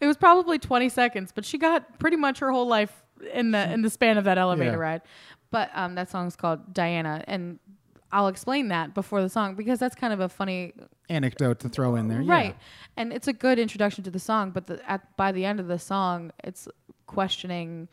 It 0.00 0.06
was 0.06 0.16
probably 0.16 0.58
20 0.58 0.88
seconds 0.88 1.32
but 1.34 1.44
she 1.44 1.58
got 1.58 1.98
pretty 1.98 2.16
much 2.16 2.38
her 2.40 2.50
whole 2.52 2.66
life 2.66 3.02
in 3.32 3.50
the 3.50 3.72
in 3.72 3.82
the 3.82 3.90
span 3.90 4.16
of 4.18 4.24
that 4.24 4.38
elevator 4.38 4.70
Yeah. 4.72 4.76
ride 4.76 5.02
but 5.50 5.70
um, 5.74 5.94
that 5.96 6.08
song's 6.10 6.36
called 6.36 6.72
diana 6.72 7.24
and 7.26 7.58
i'll 8.12 8.28
explain 8.28 8.68
that 8.68 8.94
before 8.94 9.20
the 9.22 9.28
song 9.28 9.54
because 9.54 9.78
that's 9.78 9.94
kind 9.94 10.12
of 10.12 10.20
a 10.20 10.28
funny 10.28 10.72
Anecdote 11.10 11.58
to 11.60 11.68
throw 11.68 11.96
in 11.96 12.08
there. 12.08 12.20
yeah. 12.20 12.32
right 12.32 12.56
and 12.96 13.12
it's 13.12 13.28
a 13.28 13.32
good 13.32 13.58
introduction 13.58 14.04
to 14.04 14.10
the 14.10 14.18
song 14.20 14.50
but 14.50 14.66
the, 14.66 14.90
at, 14.90 15.16
by 15.16 15.32
the 15.32 15.44
end 15.44 15.58
of 15.60 15.66
the 15.68 15.78
song 15.78 16.30
it's 16.44 16.68
questioning 17.06 17.88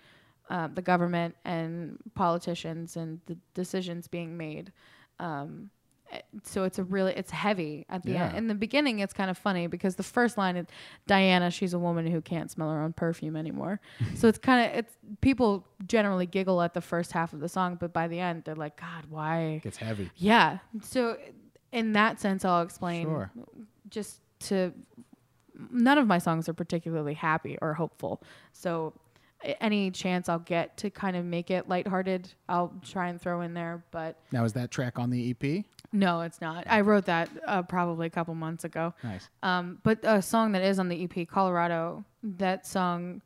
uh, 0.50 0.68
the 0.74 0.82
government 0.82 1.36
and 1.44 1.98
politicians 2.14 2.96
and 2.98 3.20
the 3.26 3.36
decisions 3.56 4.08
being 4.08 4.38
made 4.38 4.72
um, 5.20 5.70
Eh, 6.12 6.20
so 6.44 6.64
it's 6.66 6.78
a 6.78 6.84
really 6.84 7.14
it's 7.14 7.32
heavy 7.32 7.86
at 7.90 8.04
the 8.04 8.12
Yeah. 8.12 8.28
end 8.28 8.38
in 8.38 8.48
the 8.48 8.54
beginning 8.56 9.00
it's 9.00 9.14
kind 9.14 9.30
of 9.32 9.38
funny 9.38 9.66
because 9.68 9.96
the 9.96 10.04
first 10.04 10.38
line 10.38 10.56
is 10.56 10.68
diana 11.08 11.50
she's 11.50 11.74
a 11.74 11.80
woman 11.80 12.06
who 12.06 12.22
can't 12.22 12.52
smell 12.52 12.70
her 12.72 12.80
own 12.82 12.94
perfume 12.94 13.36
anymore 13.36 13.80
so 14.16 14.28
it's 14.28 14.38
kind 14.38 14.70
of 14.70 14.78
it's 14.78 14.94
people 15.22 15.66
generally 15.88 16.28
giggle 16.28 16.62
at 16.62 16.74
the 16.76 16.82
first 16.82 17.12
half 17.12 17.34
of 17.34 17.40
the 17.40 17.50
song 17.50 17.76
but 17.80 17.92
by 17.92 18.08
the 18.08 18.20
end 18.20 18.44
they're 18.46 18.54
like 18.56 18.80
god 18.80 19.06
why 19.10 19.62
It's 19.64 19.78
heavy. 19.78 20.12
yeah 20.16 20.60
so 20.82 21.18
in 21.72 21.94
that 21.94 22.20
sense 22.20 22.46
i'll 22.46 22.62
explain 22.62 23.06
Sure. 23.08 23.32
just 23.90 24.22
to 24.42 24.74
none 25.72 25.98
of 25.98 26.06
my 26.06 26.18
songs 26.20 26.48
are 26.50 26.54
particularly 26.54 27.14
happy 27.16 27.58
or 27.62 27.74
hopeful 27.74 28.22
so 28.52 28.94
any 29.60 29.92
chance 29.92 30.28
i'll 30.30 30.40
get 30.40 30.76
to 30.78 30.90
kind 30.90 31.16
of 31.16 31.24
make 31.26 31.50
it 31.52 31.68
lighthearted 31.70 32.34
i'll 32.50 32.74
try 32.84 33.08
and 33.10 33.22
throw 33.22 33.42
in 33.42 33.54
there 33.54 33.84
but 33.92 34.20
Now, 34.32 34.44
is 34.46 34.54
that 34.54 34.72
track 34.72 34.98
on 35.00 35.10
the 35.10 35.30
EP? 35.32 35.66
No 35.96 36.22
it's 36.22 36.42
not. 36.42 36.66
I 36.68 36.82
wrote 36.82 37.06
that 37.06 37.30
uh, 37.48 37.62
probably 37.64 38.08
a 38.08 38.10
couple 38.10 38.36
months 38.36 38.64
ago. 38.64 38.94
Nice. 39.04 39.30
um, 39.44 39.80
but 39.84 40.00
a 40.04 40.22
song 40.22 40.52
that 40.54 40.62
is 40.62 40.80
on 40.80 40.90
the 40.90 41.04
ep 41.04 41.28
colorado 41.28 42.04
that 42.24 42.66
song 42.66 43.22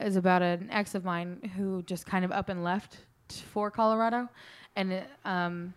is 0.00 0.16
about 0.16 0.42
an 0.42 0.68
ex 0.70 0.94
of 0.94 1.04
mine 1.04 1.50
who 1.56 1.82
just 1.82 2.06
kind 2.06 2.24
of 2.24 2.32
up 2.32 2.48
and 2.48 2.64
left 2.64 2.98
t- 3.28 3.42
for 3.52 3.70
colorado. 3.70 4.28
And 4.76 4.92
it, 4.92 5.06
um, 5.24 5.72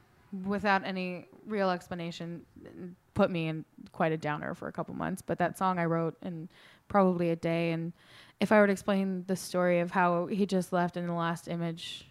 without 0.46 0.84
any 0.86 1.26
real 1.46 1.70
explanation 1.70 2.46
put 3.14 3.32
me 3.32 3.48
in 3.48 3.66
quite 3.92 4.12
a 4.12 4.18
downer 4.18 4.54
for 4.54 4.68
a 4.68 4.72
couple 4.72 4.94
months. 4.96 5.22
But 5.22 5.38
that 5.40 5.58
song 5.58 5.80
i 5.80 5.86
wrote 5.86 6.16
in 6.24 6.50
probably 6.88 7.30
a 7.32 7.36
day. 7.36 7.72
And 7.72 7.94
if 8.40 8.52
i 8.52 8.60
were 8.60 8.68
to 8.68 8.74
explain 8.74 9.24
the 9.28 9.36
story 9.36 9.80
of 9.80 9.92
how 9.92 10.28
he 10.28 10.46
just 10.46 10.74
left 10.74 10.98
in 10.98 11.08
the 11.08 11.14
last 11.14 11.48
image 11.48 12.08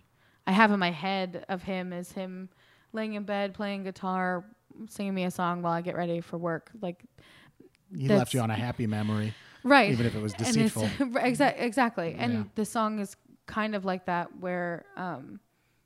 i 0.47 0.53
have 0.53 0.73
in 0.73 0.79
my 0.81 0.91
head 0.91 1.45
of 1.49 1.63
him 1.63 1.93
as 1.93 2.13
him 2.13 2.49
laying 2.93 3.15
in 3.15 3.25
bed 3.25 3.55
playing 3.55 3.85
guitar 3.85 4.45
singing 4.89 5.15
me 5.15 5.25
a 5.25 5.31
song 5.31 5.63
while 5.63 5.73
i 5.73 5.81
get 5.81 5.97
ready 5.97 6.21
for 6.21 6.37
work 6.39 6.71
like 6.83 7.03
He 7.97 8.09
left 8.09 8.35
you 8.35 8.41
on 8.41 8.51
a 8.51 8.55
happy 8.55 8.87
memory, 8.87 9.35
right 9.65 9.91
even 9.91 10.07
if 10.07 10.15
it 10.15 10.21
was 10.23 10.33
and 10.39 10.45
deceitful. 10.45 10.83
exa- 11.21 11.55
exactly 11.61 12.15
and 12.19 12.33
Yeah. 12.33 12.43
the 12.55 12.65
song 12.65 12.99
is 12.99 13.17
kind 13.47 13.75
of 13.75 13.85
like 13.85 14.07
that 14.07 14.39
where 14.39 14.85
um 14.97 15.41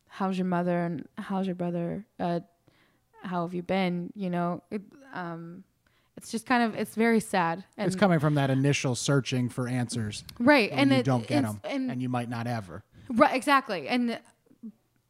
how's 0.09 0.37
your 0.39 0.47
mother 0.47 0.79
and 0.87 1.07
how's 1.19 1.47
your 1.47 1.55
brother 1.55 2.05
uh 2.19 2.41
how 3.23 3.43
have 3.45 3.55
you 3.55 3.63
been 3.63 4.11
you 4.17 4.31
know 4.31 4.63
it, 4.71 4.83
um 5.13 5.63
it's 6.17 6.31
just 6.31 6.47
kind 6.47 6.63
of 6.65 6.75
it's 6.75 6.95
very 6.97 7.21
sad 7.21 7.65
and 7.77 7.87
it's 7.87 7.97
coming 7.97 8.19
from 8.19 8.35
that 8.35 8.51
initial 8.51 8.95
searching 8.95 9.49
for 9.49 9.69
answers. 9.69 10.25
right 10.39 10.71
And 10.71 10.81
and 10.81 10.91
you 10.91 10.97
it, 10.99 11.05
don't 11.05 11.27
get 11.27 11.43
them, 11.43 11.61
and, 11.65 11.91
and 11.91 12.03
you 12.03 12.09
might 12.09 12.29
not 12.29 12.47
ever. 12.47 12.83
right 13.11 13.35
exactly 13.37 13.89
and 13.89 14.19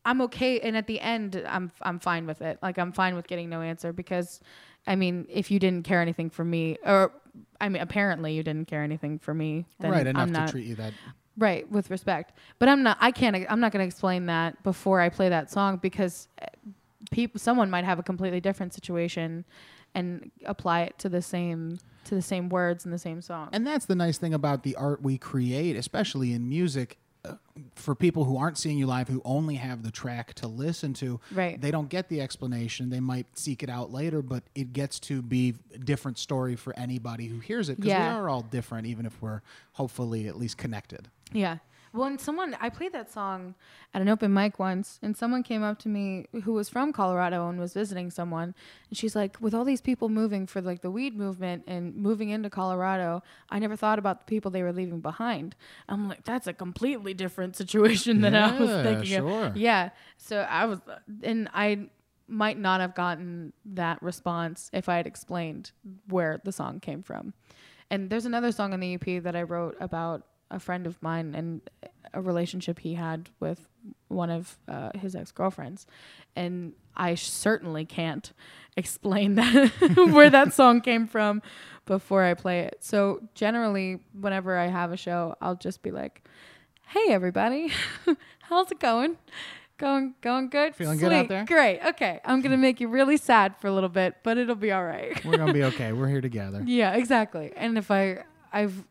i'm 0.05 0.20
okay 0.20 0.61
and 0.61 0.76
at 0.76 0.86
the 0.86 1.01
end 1.01 1.42
i'm 1.48 1.70
i'm 1.82 1.98
fine 1.98 2.26
with 2.26 2.40
it 2.42 2.59
like 2.62 2.78
i'm 2.78 2.92
fine 2.92 3.14
with 3.14 3.26
getting 3.26 3.48
no 3.48 3.61
answer 3.61 3.92
because 3.92 4.40
i 4.86 4.94
mean 4.94 5.26
if 5.28 5.51
you 5.51 5.59
didn't 5.59 5.84
care 5.84 6.01
anything 6.01 6.30
for 6.30 6.44
me 6.44 6.76
or 6.84 7.12
i 7.61 7.68
mean 7.68 7.82
apparently 7.82 8.34
you 8.34 8.42
didn't 8.42 8.66
care 8.66 8.82
anything 8.82 9.18
for 9.18 9.34
me 9.34 9.66
then 9.78 9.90
right 9.90 10.07
enough 10.07 10.22
i'm 10.22 10.32
not 10.32 10.46
to 10.46 10.53
treat 10.53 10.66
you 10.66 10.74
that. 10.74 10.92
Right, 11.38 11.70
with 11.70 11.90
respect. 11.90 12.34
But 12.59 12.68
I'm 12.68 12.82
not 12.82 12.98
I 13.01 13.12
can't 13.12 13.34
I'm 13.48 13.61
not 13.61 13.72
going 13.72 13.82
to 13.82 13.86
explain 13.86 14.26
that 14.26 14.62
before 14.62 15.01
I 15.01 15.09
play 15.09 15.30
that 15.30 15.51
song 15.51 15.78
because 15.78 16.28
eh, 16.42 16.46
people 17.11 17.38
someone 17.38 17.70
might 17.70 17.84
have 17.84 17.98
a 17.98 18.03
completely 18.03 18.40
different 18.40 18.74
situation 18.74 19.46
and 19.94 20.30
apply 20.44 20.82
it 20.82 20.98
to 20.98 21.09
the 21.09 21.22
same 21.22 21.78
to 22.05 22.14
the 22.14 22.22
same 22.22 22.48
words 22.48 22.84
in 22.84 22.90
the 22.90 22.98
same 22.98 23.20
song. 23.20 23.48
And 23.53 23.66
that's 23.66 23.86
the 23.86 23.94
nice 23.94 24.18
thing 24.18 24.34
about 24.34 24.62
the 24.62 24.76
art 24.76 25.03
we 25.03 25.18
create, 25.18 25.76
especially 25.76 26.32
in 26.32 26.48
music. 26.48 26.98
For 27.74 27.94
people 27.94 28.24
who 28.24 28.36
aren't 28.38 28.56
seeing 28.56 28.78
you 28.78 28.86
live, 28.86 29.08
who 29.08 29.20
only 29.24 29.56
have 29.56 29.82
the 29.82 29.90
track 29.90 30.32
to 30.34 30.46
listen 30.48 30.94
to, 30.94 31.20
Right. 31.30 31.60
they 31.60 31.70
don't 31.70 31.88
get 31.88 32.08
the 32.08 32.20
explanation. 32.20 32.88
They 32.88 33.00
might 33.00 33.26
seek 33.38 33.62
it 33.62 33.68
out 33.68 33.92
later, 33.92 34.22
but 34.22 34.42
it 34.54 34.72
gets 34.72 34.98
to 35.00 35.20
be 35.20 35.54
a 35.74 35.78
different 35.78 36.18
story 36.18 36.56
for 36.56 36.74
anybody 36.78 37.26
who 37.26 37.38
hears 37.40 37.68
it 37.68 37.76
because 37.76 37.88
Yeah. 37.90 38.14
we 38.14 38.20
are 38.20 38.28
all 38.28 38.42
different, 38.42 38.86
even 38.86 39.04
if 39.04 39.20
we're 39.20 39.42
hopefully 39.72 40.26
at 40.28 40.38
least 40.38 40.56
connected. 40.56 41.08
Yeah. 41.32 41.58
Well, 41.93 42.07
and 42.07 42.20
someone 42.20 42.57
I 42.61 42.68
played 42.68 42.93
that 42.93 43.11
song 43.11 43.55
at 43.93 44.01
an 44.01 44.09
open 44.09 44.32
mic 44.32 44.59
once, 44.59 44.99
and 45.03 45.16
someone 45.16 45.43
came 45.43 45.62
up 45.62 45.78
to 45.80 45.88
me 45.88 46.26
who 46.45 46.53
was 46.53 46.68
from 46.68 46.93
Colorado 46.93 47.49
and 47.49 47.59
was 47.59 47.72
visiting 47.72 48.11
someone, 48.11 48.55
and 48.88 48.97
she's 48.97 49.16
like, 49.16 49.41
"With 49.41 49.55
all 49.55 49.64
these 49.64 49.80
people 49.80 50.09
moving 50.09 50.47
for 50.47 50.61
like 50.61 50.82
the 50.82 50.91
weed 50.91 51.16
movement 51.16 51.64
and 51.66 51.97
moving 51.97 52.30
into 52.30 52.49
Colorado, 52.49 53.22
I 53.49 53.59
never 53.59 53.74
thought 53.74 53.99
about 53.99 54.20
the 54.20 54.24
people 54.26 54.51
they 54.51 54.62
were 54.62 54.72
leaving 54.72 55.01
behind." 55.01 55.57
I'm 55.88 56.09
like, 56.09 56.24
"That's 56.24 56.47
a 56.47 56.53
completely 56.53 57.12
different 57.12 57.57
situation 57.57 58.20
than 58.20 58.36
I 58.36 58.57
was 58.59 58.70
thinking 58.84 59.18
sure. 59.18 59.47
of." 59.47 59.57
Yeah. 59.57 59.91
So 60.16 60.41
I 60.43 60.66
was, 60.66 60.78
and 61.22 61.49
I 61.53 61.88
might 62.28 62.59
not 62.59 62.80
have 62.80 62.95
gotten 62.95 63.53
that 63.64 64.01
response 64.01 64.70
if 64.72 64.88
I 64.88 64.97
had 64.97 65.07
explained 65.07 65.72
where 66.09 66.41
the 66.45 66.53
song 66.53 66.78
came 66.78 67.03
from. 67.03 67.34
And 67.91 68.09
there's 68.09 68.26
another 68.26 68.53
song 68.53 68.72
on 68.72 68.78
the 68.78 68.95
EP 68.95 69.18
that 69.18 69.34
I 69.34 69.43
wrote 69.43 69.76
about 69.80 70.24
a 70.51 70.59
friend 70.59 70.86
of 70.86 71.01
mine 71.03 71.34
and 71.34 71.61
a 72.12 72.20
relationship 72.20 72.80
he 72.80 72.94
had 72.94 73.30
with 73.38 73.68
one 74.09 74.30
of 74.30 74.59
uh, 74.68 74.90
his 74.98 75.14
ex 75.14 75.30
girlfriends. 75.32 75.86
And 76.36 76.72
I 76.96 77.14
certainly 77.14 77.84
can't 77.84 78.32
explain 78.76 79.34
that 79.36 79.68
where 80.12 80.30
that 80.30 80.53
song 80.53 80.80
came 80.80 81.07
from 81.07 81.42
before 81.86 82.22
I 82.22 82.34
play 82.34 82.61
it. 82.61 82.78
So 82.80 83.20
generally, 83.34 84.01
whenever 84.18 84.57
I 84.57 84.66
have 84.66 84.92
a 84.92 84.96
show, 84.96 85.34
I'll 85.40 85.57
just 85.57 85.82
be 85.82 85.90
like, 85.90 86.22
"Hey, 86.88 87.07
everybody, 87.09 87.72
how's 88.42 88.70
it 88.70 88.80
going? 88.80 89.16
Going, 89.78 90.14
going 90.20 90.51
good? 90.51 90.76
Feeling 90.76 90.98
good 90.98 91.12
out 91.12 91.28
there? 91.28 91.44
Great. 91.46 91.80
Okay, 91.80 92.20
I'm 92.24 92.42
gonna 92.42 92.59
make 92.59 92.80
you 92.80 92.88
really 92.88 93.16
sad 93.16 93.57
for 93.57 93.68
a 93.68 93.72
little 93.72 93.88
bit, 93.88 94.16
but 94.22 94.36
it'll 94.36 94.55
be 94.55 94.72
all 94.72 94.84
right." 94.84 95.24
We're 95.24 95.38
gonna 95.38 95.55
be 95.55 95.64
okay. 95.64 95.92
We're 95.92 96.09
here 96.09 96.20
together. 96.20 96.62
Yeah, 96.66 96.92
exactly. 96.92 97.53
And 97.57 97.78
if 97.78 97.90
I 97.90 98.24
I've 98.53 98.84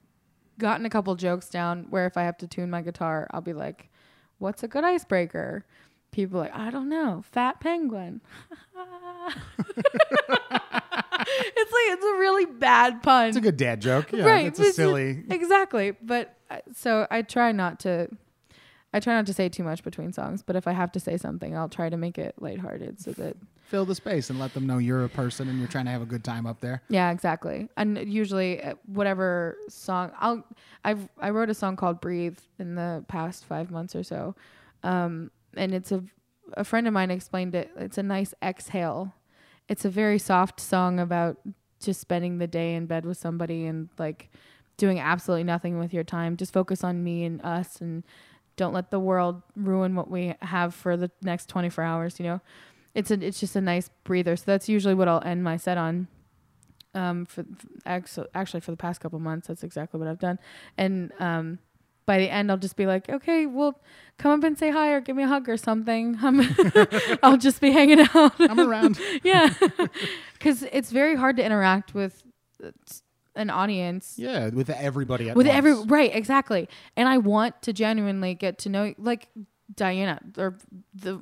gotten 0.59 0.85
a 0.85 0.89
couple 0.89 1.15
jokes 1.15 1.49
down 1.49 1.87
where 1.89 2.05
if 2.05 2.17
I 2.17 2.23
have 2.23 2.37
to 2.39 2.47
tune 2.47 2.69
my 2.69 2.81
guitar, 2.81 3.27
I'll 3.31 3.41
be 3.41 3.53
like, 3.53 3.89
"What's 4.37 4.63
a 4.63 4.67
good 4.67 4.83
icebreaker?" 4.83 5.65
People 6.11 6.39
are 6.39 6.43
like, 6.43 6.55
"I 6.55 6.69
don't 6.69 6.89
know, 6.89 7.23
fat 7.31 7.59
penguin." 7.59 8.21
it's 8.49 8.59
like 11.71 11.87
it's 11.87 12.03
a 12.05 12.19
really 12.19 12.45
bad 12.45 13.03
pun. 13.03 13.27
It's 13.29 13.37
a 13.37 13.41
good 13.41 13.57
dad 13.57 13.81
joke. 13.81 14.11
Yeah, 14.11 14.25
right. 14.25 14.47
It's 14.47 14.59
a 14.59 14.71
silly. 14.73 15.23
exactly. 15.29 15.91
But 16.01 16.35
I- 16.49 16.61
so 16.73 17.07
I 17.11 17.21
try 17.21 17.51
not 17.51 17.79
to 17.81 18.09
I 18.93 18.99
try 18.99 19.13
not 19.13 19.27
to 19.27 19.33
say 19.33 19.49
too 19.49 19.63
much 19.63 19.83
between 19.83 20.13
songs, 20.13 20.41
but 20.41 20.55
if 20.55 20.67
I 20.67 20.71
have 20.71 20.91
to 20.93 20.99
say 20.99 21.17
something, 21.17 21.55
I'll 21.55 21.69
try 21.69 21.89
to 21.89 21.97
make 21.97 22.17
it 22.17 22.35
lighthearted 22.39 22.99
so 22.99 23.11
that 23.13 23.37
Fill 23.69 23.85
the 23.85 23.93
space 23.93 24.31
and 24.31 24.39
let 24.39 24.55
them 24.55 24.65
know 24.65 24.79
you're 24.79 25.05
a 25.05 25.09
person 25.09 25.47
and 25.47 25.59
you're 25.59 25.67
trying 25.67 25.85
to 25.85 25.91
have 25.91 26.01
a 26.01 26.05
good 26.05 26.23
time 26.23 26.47
up 26.47 26.59
there. 26.59 26.81
Yeah, 26.89 27.11
exactly. 27.11 27.69
And 27.77 27.99
usually, 28.11 28.63
uh, 28.63 28.73
whatever 28.87 29.57
song 29.67 30.11
I'll, 30.19 30.43
I've 30.83 31.07
I 31.19 31.29
wrote 31.29 31.51
a 31.51 31.53
song 31.53 31.75
called 31.75 32.01
"Breathe" 32.01 32.39
in 32.57 32.73
the 32.73 33.05
past 33.07 33.45
five 33.45 33.69
months 33.69 33.95
or 33.95 34.01
so, 34.01 34.33
um, 34.81 35.29
and 35.55 35.71
it's 35.71 35.91
a 35.91 36.03
a 36.53 36.63
friend 36.63 36.87
of 36.87 36.93
mine 36.93 37.11
explained 37.11 37.53
it. 37.53 37.69
It's 37.77 37.99
a 37.99 38.03
nice 38.03 38.33
exhale. 38.41 39.13
It's 39.67 39.85
a 39.85 39.89
very 39.89 40.17
soft 40.17 40.59
song 40.59 40.99
about 40.99 41.37
just 41.79 42.01
spending 42.01 42.39
the 42.39 42.47
day 42.47 42.73
in 42.73 42.87
bed 42.87 43.05
with 43.05 43.19
somebody 43.19 43.67
and 43.67 43.89
like 43.99 44.31
doing 44.77 44.99
absolutely 44.99 45.43
nothing 45.43 45.77
with 45.77 45.93
your 45.93 46.03
time. 46.03 46.37
Just 46.37 46.53
focus 46.53 46.83
on 46.83 47.03
me 47.03 47.23
and 47.23 47.39
us, 47.43 47.81
and 47.81 48.03
don't 48.55 48.73
let 48.73 48.89
the 48.89 48.99
world 48.99 49.43
ruin 49.55 49.93
what 49.93 50.09
we 50.09 50.33
have 50.41 50.73
for 50.73 50.97
the 50.97 51.11
next 51.21 51.49
twenty 51.49 51.69
four 51.69 51.83
hours. 51.83 52.19
You 52.19 52.25
know, 52.25 52.41
it's 52.95 53.11
a 53.11 53.15
it's 53.25 53.39
just 53.39 53.55
a 53.55 53.61
nice 53.61 53.89
breather. 54.03 54.35
So 54.35 54.43
that's 54.47 54.67
usually 54.69 54.93
what 54.95 55.07
I'll 55.07 55.23
end 55.23 55.43
my 55.43 55.57
set 55.57 55.77
on 55.77 56.07
um 56.95 57.25
for, 57.25 57.43
for 57.85 58.27
actually 58.33 58.59
for 58.61 58.71
the 58.71 58.77
past 58.77 58.99
couple 58.99 59.19
months 59.19 59.47
that's 59.47 59.63
exactly 59.63 59.99
what 59.99 60.09
I've 60.09 60.17
done 60.17 60.39
and 60.75 61.11
um 61.19 61.59
by 62.07 62.17
the 62.17 62.27
end 62.27 62.49
I'll 62.49 62.57
just 62.57 62.75
be 62.75 62.87
like 62.87 63.07
okay 63.09 63.45
well 63.45 63.79
come 64.17 64.31
up 64.39 64.43
and 64.43 64.57
say 64.57 64.71
hi 64.71 64.89
or 64.89 64.99
give 64.99 65.15
me 65.15 65.21
a 65.21 65.27
hug 65.27 65.47
or 65.47 65.55
something 65.55 66.17
I'm 66.23 66.41
I'll 67.23 67.37
just 67.37 67.61
be 67.61 67.71
hanging 67.71 67.99
out 68.15 68.33
I'm 68.39 68.59
around. 68.59 68.99
yeah 69.23 69.53
cuz 70.39 70.63
it's 70.71 70.89
very 70.89 71.15
hard 71.15 71.37
to 71.37 71.45
interact 71.45 71.93
with 71.93 72.23
uh, 72.63 72.71
an 73.35 73.51
audience 73.51 74.15
yeah, 74.17 74.49
with 74.49 74.71
everybody 74.71 75.29
at 75.29 75.35
with 75.35 75.45
once. 75.45 75.57
every 75.57 75.73
right 75.85 76.13
exactly 76.15 76.67
and 76.97 77.07
I 77.07 77.19
want 77.19 77.61
to 77.61 77.71
genuinely 77.71 78.33
get 78.33 78.57
to 78.59 78.69
know 78.69 78.95
like 78.97 79.29
Diana 79.75 80.19
or 80.39 80.57
the 80.95 81.21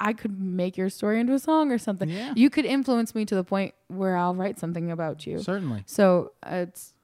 I 0.00 0.12
could 0.12 0.40
make 0.40 0.76
your 0.76 0.90
story 0.90 1.20
into 1.20 1.32
a 1.34 1.38
song 1.38 1.70
or 1.72 1.78
something 1.78 2.08
Yeah. 2.08 2.32
you 2.36 2.50
could 2.50 2.64
influence 2.64 3.14
me 3.14 3.24
to 3.26 3.34
the 3.34 3.44
point 3.44 3.74
where 3.88 4.16
I'll 4.16 4.34
write 4.34 4.58
something 4.58 4.90
about 4.90 5.26
you. 5.26 5.38
Certainly. 5.38 5.84
So 5.86 6.32
uh, 6.42 6.66
it's 6.68 6.94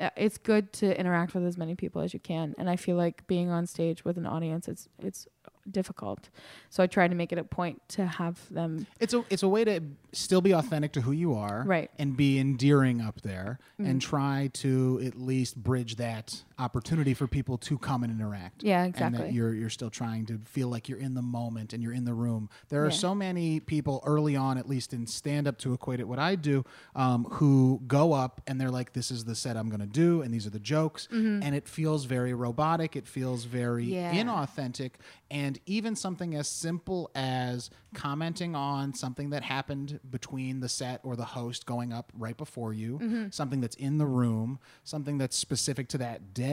uh, 0.00 0.10
it's 0.16 0.38
good 0.38 0.72
to 0.74 0.96
interact 0.98 1.34
with 1.34 1.44
as 1.44 1.58
many 1.58 1.74
people 1.74 2.00
as 2.02 2.14
you 2.14 2.20
can, 2.20 2.54
and 2.56 2.70
I 2.70 2.76
feel 2.76 2.96
like 2.96 3.26
being 3.26 3.50
on 3.50 3.66
stage 3.66 4.04
with 4.04 4.16
an 4.16 4.26
audience 4.26 4.68
it's 4.68 4.88
it's 5.00 5.26
difficult. 5.70 6.30
So 6.70 6.82
I 6.82 6.86
try 6.86 7.08
to 7.08 7.14
make 7.14 7.32
it 7.32 7.38
a 7.38 7.44
point 7.44 7.82
to 7.90 8.06
have 8.06 8.38
them 8.52 8.86
It's 9.00 9.12
a 9.12 9.24
it's 9.28 9.42
a 9.42 9.48
way 9.48 9.64
to 9.64 9.80
still 10.12 10.40
be 10.40 10.52
authentic 10.52 10.92
to 10.92 11.00
who 11.00 11.12
you 11.12 11.34
are, 11.34 11.64
Right. 11.66 11.90
And 11.98 12.16
be 12.16 12.38
endearing 12.38 13.00
up 13.00 13.20
there, 13.22 13.58
Mm. 13.80 13.90
and 13.90 14.00
try 14.00 14.50
to 14.54 15.00
at 15.04 15.16
least 15.18 15.56
bridge 15.62 15.96
that 15.96 16.44
opportunity 16.58 17.14
for 17.14 17.26
people 17.26 17.56
to 17.58 17.78
come 17.78 18.02
and 18.02 18.12
interact. 18.12 18.62
Yeah, 18.62 18.84
And 18.84 18.94
that 18.94 19.06
exactly. 19.08 19.30
you're 19.30 19.54
you're 19.54 19.70
still 19.70 19.90
trying 19.90 20.26
to 20.26 20.38
feel 20.44 20.68
like 20.68 20.88
you're 20.88 20.98
in 20.98 21.14
the 21.14 21.22
moment 21.22 21.72
and 21.72 21.82
you're 21.82 21.92
in 21.92 22.04
the 22.04 22.14
room. 22.14 22.48
There 22.68 22.82
are 22.84 22.90
Yeah. 22.90 22.96
so 22.96 23.14
many 23.14 23.60
people 23.60 24.02
early 24.04 24.34
on, 24.36 24.58
at 24.58 24.68
least 24.68 24.92
in 24.92 25.06
stand 25.06 25.46
up, 25.46 25.58
to 25.58 25.72
equate 25.72 26.00
it 26.00 26.08
what 26.08 26.18
I 26.18 26.34
do, 26.34 26.64
um, 26.96 27.24
who 27.32 27.80
go 27.86 28.12
up 28.12 28.40
and 28.46 28.60
they're 28.60 28.70
like, 28.70 28.92
"This 28.92 29.10
is 29.10 29.24
the 29.24 29.34
set 29.34 29.56
I'm 29.56 29.68
going 29.68 29.80
to 29.80 29.86
do, 29.86 30.22
and 30.22 30.34
these 30.34 30.46
are 30.46 30.50
the 30.50 30.58
jokes," 30.60 31.06
and 31.10 31.54
it 31.54 31.68
feels 31.68 32.04
very 32.06 32.34
robotic. 32.34 32.96
It 32.96 33.06
feels 33.06 33.44
very 33.44 33.86
Mm-hmm. 33.86 34.14
Yeah. 34.14 34.24
inauthentic, 34.24 34.92
and 35.30 35.58
even 35.66 35.94
something 35.96 36.34
as 36.34 36.48
simple 36.48 37.10
as 37.14 37.70
commenting 37.94 38.54
on 38.54 38.92
something 38.94 39.30
that 39.30 39.42
happened 39.42 40.00
between 40.10 40.60
the 40.60 40.68
set 40.68 41.00
or 41.04 41.16
the 41.16 41.24
host 41.24 41.66
going 41.66 41.92
up 41.92 42.12
right 42.16 42.36
before 42.36 42.72
you, 42.72 42.98
Mm-hmm. 42.98 43.28
something 43.30 43.60
that's 43.60 43.76
in 43.76 43.98
the 43.98 44.06
room, 44.06 44.58
something 44.84 45.18
that's 45.18 45.36
specific 45.36 45.88
to 45.88 45.98
that 45.98 46.34
day. 46.34 46.47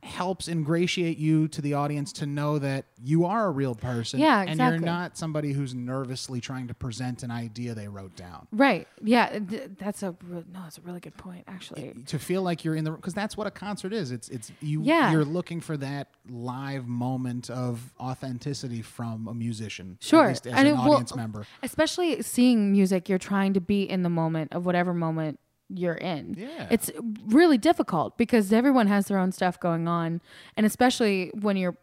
Helps 0.00 0.46
ingratiate 0.46 1.18
you 1.18 1.48
to 1.48 1.60
the 1.60 1.74
audience 1.74 2.12
to 2.12 2.24
know 2.24 2.60
that 2.60 2.84
you 3.02 3.24
are 3.24 3.46
a 3.46 3.50
real 3.50 3.74
person, 3.74 4.20
Yeah, 4.20 4.44
and 4.46 4.56
you're 4.60 4.78
not 4.78 5.18
somebody 5.18 5.52
who's 5.52 5.74
nervously 5.74 6.40
trying 6.40 6.68
to 6.68 6.74
present 6.74 7.24
an 7.24 7.32
idea 7.32 7.74
they 7.74 7.88
wrote 7.88 8.14
down. 8.14 8.46
right. 8.52 8.86
Yeah, 9.02 9.40
th- 9.40 9.70
that's 9.76 10.04
a 10.04 10.12
re- 10.22 10.44
no, 10.54 10.60
that's 10.62 10.78
a 10.78 10.82
really 10.82 11.00
good 11.00 11.16
point 11.16 11.42
actually. 11.48 11.94
to 12.06 12.16
feel 12.20 12.44
like 12.44 12.64
you're 12.64 12.76
in 12.76 12.84
the 12.84 12.92
because 12.92 13.12
that's 13.12 13.36
what 13.36 13.48
a 13.48 13.50
concert 13.50 13.92
is. 13.92 14.12
It's 14.12 14.28
it's 14.28 14.52
you. 14.60 14.82
Yeah. 14.84 15.10
You're 15.10 15.24
looking 15.24 15.60
for 15.60 15.76
that 15.78 16.06
live 16.30 16.86
moment 16.86 17.50
of 17.50 17.92
authenticity 17.98 18.82
from 18.82 19.26
a 19.26 19.34
musician, 19.34 19.98
Sure, 20.00 20.26
at 20.26 20.28
least 20.28 20.46
as 20.46 20.52
and 20.54 20.68
an 20.68 20.74
it 20.74 20.78
audience 20.78 21.16
member. 21.16 21.44
Especially 21.64 22.22
seeing 22.22 22.70
music, 22.70 23.08
you're 23.08 23.18
trying 23.18 23.52
to 23.54 23.60
be 23.60 23.82
in 23.82 24.04
the 24.04 24.10
moment 24.10 24.52
of 24.52 24.64
whatever 24.64 24.94
moment 24.94 25.40
you're 25.68 25.94
in. 25.94 26.34
Yeah. 26.38 26.66
It's 26.70 26.90
really 27.26 27.58
difficult 27.58 28.16
because 28.16 28.52
everyone 28.52 28.86
has 28.86 29.06
their 29.06 29.18
own 29.18 29.32
stuff 29.32 29.60
going 29.60 29.86
on. 29.86 30.20
And 30.56 30.64
especially 30.64 31.30
when 31.34 31.56
you're 31.56 31.76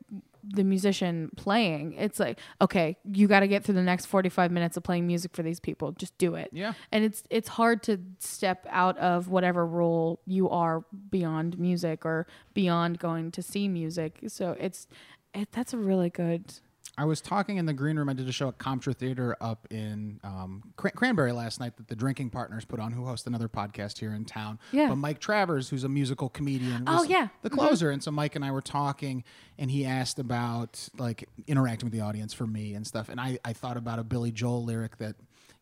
the 0.44 0.64
musician 0.64 1.32
playing, 1.36 1.94
it's 1.94 2.20
like, 2.20 2.40
okay, 2.62 2.98
you 3.04 3.28
got 3.28 3.40
to 3.40 3.48
get 3.48 3.64
through 3.64 3.76
the 3.76 3.82
next 3.82 4.06
45 4.06 4.52
minutes 4.52 4.78
of 4.78 4.84
playing 4.84 5.08
music 5.08 5.36
for 5.36 5.44
these 5.44 5.60
people. 5.60 5.92
Just 5.94 6.18
do 6.18 6.36
it. 6.36 6.50
Yeah. 6.52 6.74
And 6.92 7.04
it's 7.04 7.24
it's 7.30 7.50
hard 7.50 7.84
to 7.84 8.00
step 8.20 8.66
out 8.70 8.98
of 8.98 9.30
whatever 9.30 9.66
role 9.66 10.20
you 10.26 10.50
are 10.50 10.84
beyond 11.10 11.60
music 11.60 12.06
or 12.06 12.28
beyond 12.54 13.00
going 13.00 13.32
to 13.32 13.42
see 13.42 13.68
music. 13.68 14.20
So 14.28 14.56
it's 14.60 14.88
it, 15.34 15.52
that's 15.52 15.74
a 15.74 15.78
really 15.78 16.10
good 16.10 16.54
I 16.98 17.06
was 17.06 17.20
talking 17.22 17.58
in 17.58 17.66
the 17.66 17.74
green 17.74 17.98
room. 17.98 18.08
I 18.10 18.14
did 18.14 18.28
a 18.30 18.32
show 18.32 18.48
at 18.48 18.58
Comtra 18.58 18.94
Theater 18.94 19.36
up 19.42 19.68
in 19.70 20.20
um, 20.24 20.64
Cran- 20.78 20.94
Cranberry 20.96 21.32
last 21.34 21.60
night 21.60 21.76
that 21.78 21.88
the 21.88 21.96
Drinking 21.96 22.30
Partners 22.30 22.64
put 22.66 22.80
on, 22.80 22.92
who 22.94 23.06
host 23.06 23.28
another 23.28 23.50
podcast 23.50 24.00
here 24.00 24.14
in 24.14 24.24
town. 24.26 24.60
Yeah. 24.72 24.88
But 24.90 24.96
Mike 24.98 25.20
Travers, 25.20 25.70
who's 25.70 25.84
a 25.84 25.90
musical 25.90 26.30
comedian, 26.30 26.84
Oh, 26.88 27.04
yeah. 27.04 27.28
the 27.42 27.50
closer. 27.50 27.90
And 27.92 28.02
so 28.04 28.12
Mike 28.12 28.36
and 28.36 28.46
I 28.46 28.52
were 28.52 28.62
talking, 28.62 29.24
and 29.58 29.70
he 29.70 29.86
asked 29.86 30.20
about 30.20 30.88
like 30.98 31.28
interacting 31.48 31.88
with 31.88 31.94
the 31.94 32.02
audience 32.02 32.34
for 32.34 32.48
me 32.48 32.74
and 32.76 32.88
stuff. 32.88 33.10
And 33.10 33.20
I, 33.20 33.40
I 33.44 33.54
thought 33.54 33.78
about 33.78 34.00
a 34.00 34.04
Billy 34.04 34.32
Joel 34.32 34.64
lyric 34.64 34.98
that 35.00 35.16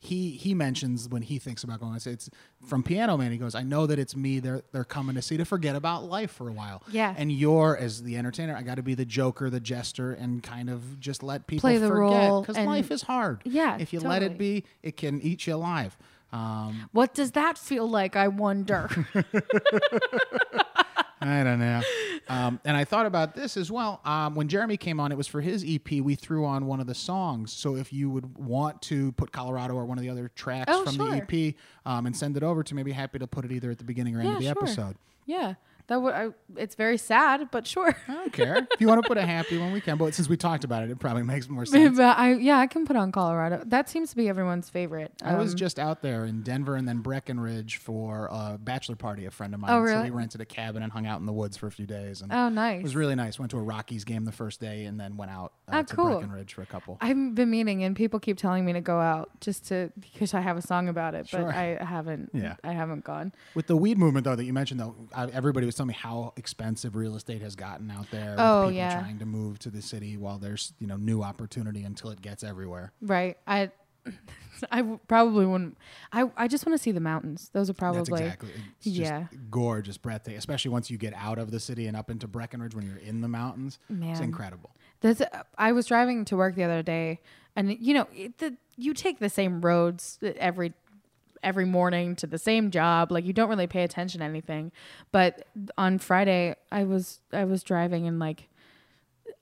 he 0.04 0.32
he 0.32 0.54
mentions 0.54 1.08
when 1.08 1.22
he 1.22 1.40
thinks 1.40 1.64
about 1.64 1.80
going. 1.80 1.94
I 1.94 1.98
say 1.98 2.12
it's 2.12 2.30
from 2.66 2.84
Piano 2.84 3.16
Man. 3.16 3.32
He 3.32 3.38
goes, 3.38 3.56
"I 3.56 3.64
know 3.64 3.88
that 3.88 3.98
it's 3.98 4.18
me. 4.18 4.40
They're 4.40 4.62
they're 4.74 4.84
coming 4.84 5.16
to 5.16 5.22
see 5.22 5.38
to 5.38 5.46
forget 5.46 5.78
about 5.78 6.04
life 6.04 6.30
for 6.30 6.50
a 6.50 6.52
while. 6.52 6.84
Yeah. 6.92 7.16
And 7.18 7.32
you're 7.32 7.78
as 7.78 8.04
the 8.04 8.18
entertainer. 8.18 8.54
I 8.54 8.64
got 8.64 8.76
to 8.76 8.84
be 8.84 8.96
the 8.96 9.06
joker, 9.06 9.50
the 9.50 9.62
jester, 9.62 10.12
and 10.12 10.44
kind 10.44 10.70
of 10.70 11.00
just 11.00 11.24
let 11.24 11.48
people 11.48 11.62
Play 11.62 11.78
the 11.78 11.88
forget 11.88 12.30
role 12.30 12.42
because 12.42 12.58
life 12.58 12.92
is 12.92 13.04
hard. 13.04 13.44
Yeah, 13.46 13.78
If 13.80 13.94
you 13.94 14.02
let 14.02 14.24
it 14.24 14.38
be, 14.38 14.66
it 14.82 14.98
can 14.98 15.22
eat 15.22 15.48
you 15.48 15.56
alive. 15.56 15.98
Um, 16.34 16.90
What 16.92 17.14
does 17.14 17.32
that 17.32 17.58
feel 17.58 17.88
like? 17.90 18.16
I 18.18 18.28
wonder. 18.28 18.90
I 21.22 21.42
don't 21.44 21.60
know. 21.60 21.82
Um, 22.28 22.60
and 22.66 22.76
I 22.76 22.84
thought 22.84 23.06
about 23.06 23.34
this 23.34 23.56
as 23.56 23.72
well. 23.72 24.02
Um, 24.04 24.36
when 24.36 24.50
Jeremy 24.50 24.76
came 24.76 25.00
on, 25.00 25.12
it 25.14 25.18
was 25.18 25.28
for 25.28 25.40
his 25.40 25.64
EP. 25.66 25.90
We 26.02 26.16
threw 26.16 26.46
on 26.46 26.66
one 26.66 26.82
of 26.82 26.88
the 26.88 26.94
songs. 26.96 27.54
So 27.54 27.76
if 27.78 27.94
you 27.94 28.10
would 28.10 28.38
want 28.38 28.82
to 28.84 29.14
put 29.14 29.32
Colorado 29.32 29.74
or 29.76 29.86
one 29.86 29.98
of 29.98 30.02
the 30.02 30.10
other 30.10 30.30
tracks 30.36 30.66
Oh, 30.74 30.84
from 30.84 30.96
sure. 30.96 31.12
the 31.12 31.48
EP 31.50 31.56
um, 31.86 32.06
and 32.08 32.16
send 32.16 32.36
it 32.36 32.44
over 32.44 32.62
to 32.64 32.76
me, 32.76 32.82
I'd 32.82 32.86
be 32.86 32.92
happy 32.92 33.20
to 33.20 33.28
put 33.28 33.46
it 33.46 33.54
either 33.54 33.72
at 33.72 33.78
the 33.78 33.86
beginning 33.86 34.18
or 34.18 34.20
end 34.20 34.30
Yeah, 34.30 34.34
of 34.36 34.40
the 34.40 34.46
sure. 34.48 34.52
episode. 34.64 34.96
yeah. 35.26 35.54
That 35.88 36.02
would. 36.02 36.14
I, 36.14 36.30
it's 36.56 36.76
very 36.76 36.98
sad, 36.98 37.50
but 37.52 37.68
sure. 37.68 37.96
I 38.08 38.14
don't 38.14 38.32
care. 38.34 38.66
if 38.72 38.80
you 38.80 38.88
want 38.88 39.02
to 39.04 39.08
put 39.08 39.18
a 39.18 39.26
happy 39.26 39.58
one, 39.58 39.72
we 39.74 39.82
can. 39.82 39.98
But 39.98 40.14
since 40.14 40.30
we 40.30 40.38
talked 40.38 40.64
about 40.64 40.84
it, 40.84 40.90
it 40.92 41.00
probably 41.00 41.24
makes 41.24 41.50
more 41.50 41.66
sense. 41.68 41.98
but 41.98 42.18
I 42.18 42.36
yeah, 42.36 42.58
I 42.60 42.68
can 42.68 42.86
put 42.86 42.96
on 42.96 43.12
Colorado. 43.12 43.62
That 43.66 43.90
seems 43.90 44.10
to 44.12 44.16
be 44.16 44.30
everyone's 44.30 44.70
favorite. 44.70 45.12
I 45.22 45.36
was 45.36 45.52
Um, 45.52 45.58
just 45.58 45.80
out 45.80 46.02
there 46.02 46.26
in 46.26 46.42
Denver 46.42 46.76
and 46.76 46.88
then 46.88 47.00
Breckenridge 47.00 47.78
for 47.78 48.30
a 48.32 48.58
bachelor 48.58 48.96
party. 48.96 49.26
A 49.26 49.32
friend 49.32 49.54
of 49.54 49.60
mine. 49.60 49.72
Oh, 49.72 49.80
really? 49.80 49.94
So 49.98 50.04
we 50.04 50.10
rented 50.12 50.42
a 50.42 50.46
cabin 50.46 50.84
and 50.84 50.92
hung 50.92 51.06
out 51.06 51.20
in 51.20 51.26
the 51.26 51.34
woods 51.34 51.58
for 51.58 51.68
a 51.68 51.72
few 51.72 51.86
days. 51.86 52.22
And 52.22 52.32
Oh, 52.32 52.50
nice. 52.50 52.80
It 52.80 52.84
was 52.84 52.96
really 52.96 53.16
nice. 53.16 53.38
Went 53.38 53.52
to 53.52 53.58
a 53.58 53.62
Rockies 53.62 54.04
game 54.06 54.24
the 54.26 54.32
first 54.32 54.62
day 54.62 54.86
and 54.86 55.00
then 55.00 55.18
went 55.18 55.32
out 55.32 55.54
uh, 55.68 55.78
Oh, 55.80 55.84
to 55.84 55.96
cool. 55.96 56.06
Breckenridge 56.20 56.54
for 56.54 56.62
a 56.62 56.66
couple. 56.66 56.98
I've 57.02 57.36
been 57.36 57.50
meaning, 57.50 57.84
and 57.84 57.96
people 57.96 58.20
keep 58.20 58.38
telling 58.38 58.64
me 58.66 58.74
to 58.74 58.82
go 58.82 59.00
out 59.00 59.30
just 59.42 59.68
to 59.68 59.92
because 60.00 60.34
I 60.34 60.42
have 60.42 60.56
a 60.58 60.62
song 60.62 60.88
about 60.88 61.14
it, 61.14 61.28
Sure. 61.28 61.42
but 61.44 61.56
I 61.56 61.78
haven't. 61.84 62.32
Yeah. 62.34 62.56
I 62.64 62.72
haven't 62.72 63.04
gone. 63.04 63.34
With 63.54 63.68
the 63.68 63.76
weed 63.76 63.98
movement, 63.98 64.24
though, 64.24 64.36
that 64.36 64.46
you 64.46 64.54
mentioned, 64.54 64.80
though, 64.80 64.96
everybody 65.16 65.66
was 65.66 65.73
telling 65.76 65.90
me 65.90 65.94
how 65.94 66.34
expensive 66.38 66.96
real 66.96 67.16
estate 67.16 67.42
has 67.42 67.56
gotten 67.56 67.90
out 67.92 68.10
there. 68.12 68.36
Oh, 68.38 68.64
people 68.64 68.72
yeah. 68.74 69.00
trying 69.00 69.20
to 69.20 69.26
move 69.26 69.60
to 69.60 69.70
the 69.70 69.82
city 69.82 70.18
while 70.18 70.38
there's 70.38 70.74
you 70.80 70.88
know 70.88 70.98
new 70.98 71.22
opportunity 71.22 71.84
until 71.84 72.10
it 72.10 72.22
gets 72.22 72.44
everywhere. 72.44 72.92
Right. 73.02 73.38
I. 73.48 73.72
I 74.72 74.78
w- 74.78 75.00
probably 75.08 75.46
wouldn't. 75.46 75.78
I 76.12 76.30
I 76.38 76.48
just 76.48 76.66
want 76.66 76.78
to 76.78 76.82
see 76.82 76.92
the 76.92 77.00
mountains. 77.02 77.50
Those 77.54 77.70
are 77.70 77.74
probably. 77.74 78.02
That's 78.02 78.22
exactly. 78.22 78.50
It's 78.78 78.86
just 78.86 79.12
yeah. 79.12 79.28
gorgeous, 79.50 79.98
breathtaking. 79.98 80.38
Especially 80.38 80.72
once 80.72 80.90
you 80.90 80.98
get 80.98 81.14
out 81.16 81.38
of 81.38 81.52
the 81.52 81.60
city 81.60 81.88
and 81.88 81.98
up 81.98 82.10
into 82.10 82.28
Breckenridge 82.28 82.76
when 82.76 82.86
you're 82.86 82.98
in 82.98 83.22
the 83.22 83.28
mountains. 83.28 83.80
It's 83.90 84.00
Man. 84.00 84.24
incredible. 84.24 84.72
That's, 85.02 85.20
uh, 85.20 85.44
I 85.58 85.74
was 85.74 85.86
driving 85.88 86.24
to 86.26 86.38
work 86.38 86.56
the 86.56 86.64
other 86.64 86.82
day, 86.82 87.20
and 87.56 87.78
you 87.78 87.94
know, 87.94 88.08
it, 88.14 88.38
the, 88.38 88.56
you 88.78 88.94
take 88.94 89.20
the 89.20 89.30
same 89.30 89.60
roads 89.62 90.18
uh, 90.24 90.32
every 90.38 90.74
every 91.44 91.66
morning 91.66 92.16
to 92.18 92.28
the 92.28 92.38
same 92.38 92.72
job. 92.72 93.12
Like 93.12 93.26
you 93.26 93.34
don't 93.34 93.50
really 93.50 93.68
pay 93.68 93.84
attention 93.84 94.20
to 94.20 94.26
anything. 94.26 94.72
But 95.12 95.48
on 95.78 96.00
Friday, 96.00 96.56
I 96.72 96.84
was 96.86 97.20
I 97.32 97.44
was 97.46 97.64
driving 97.64 98.08
and 98.08 98.20
like 98.20 98.50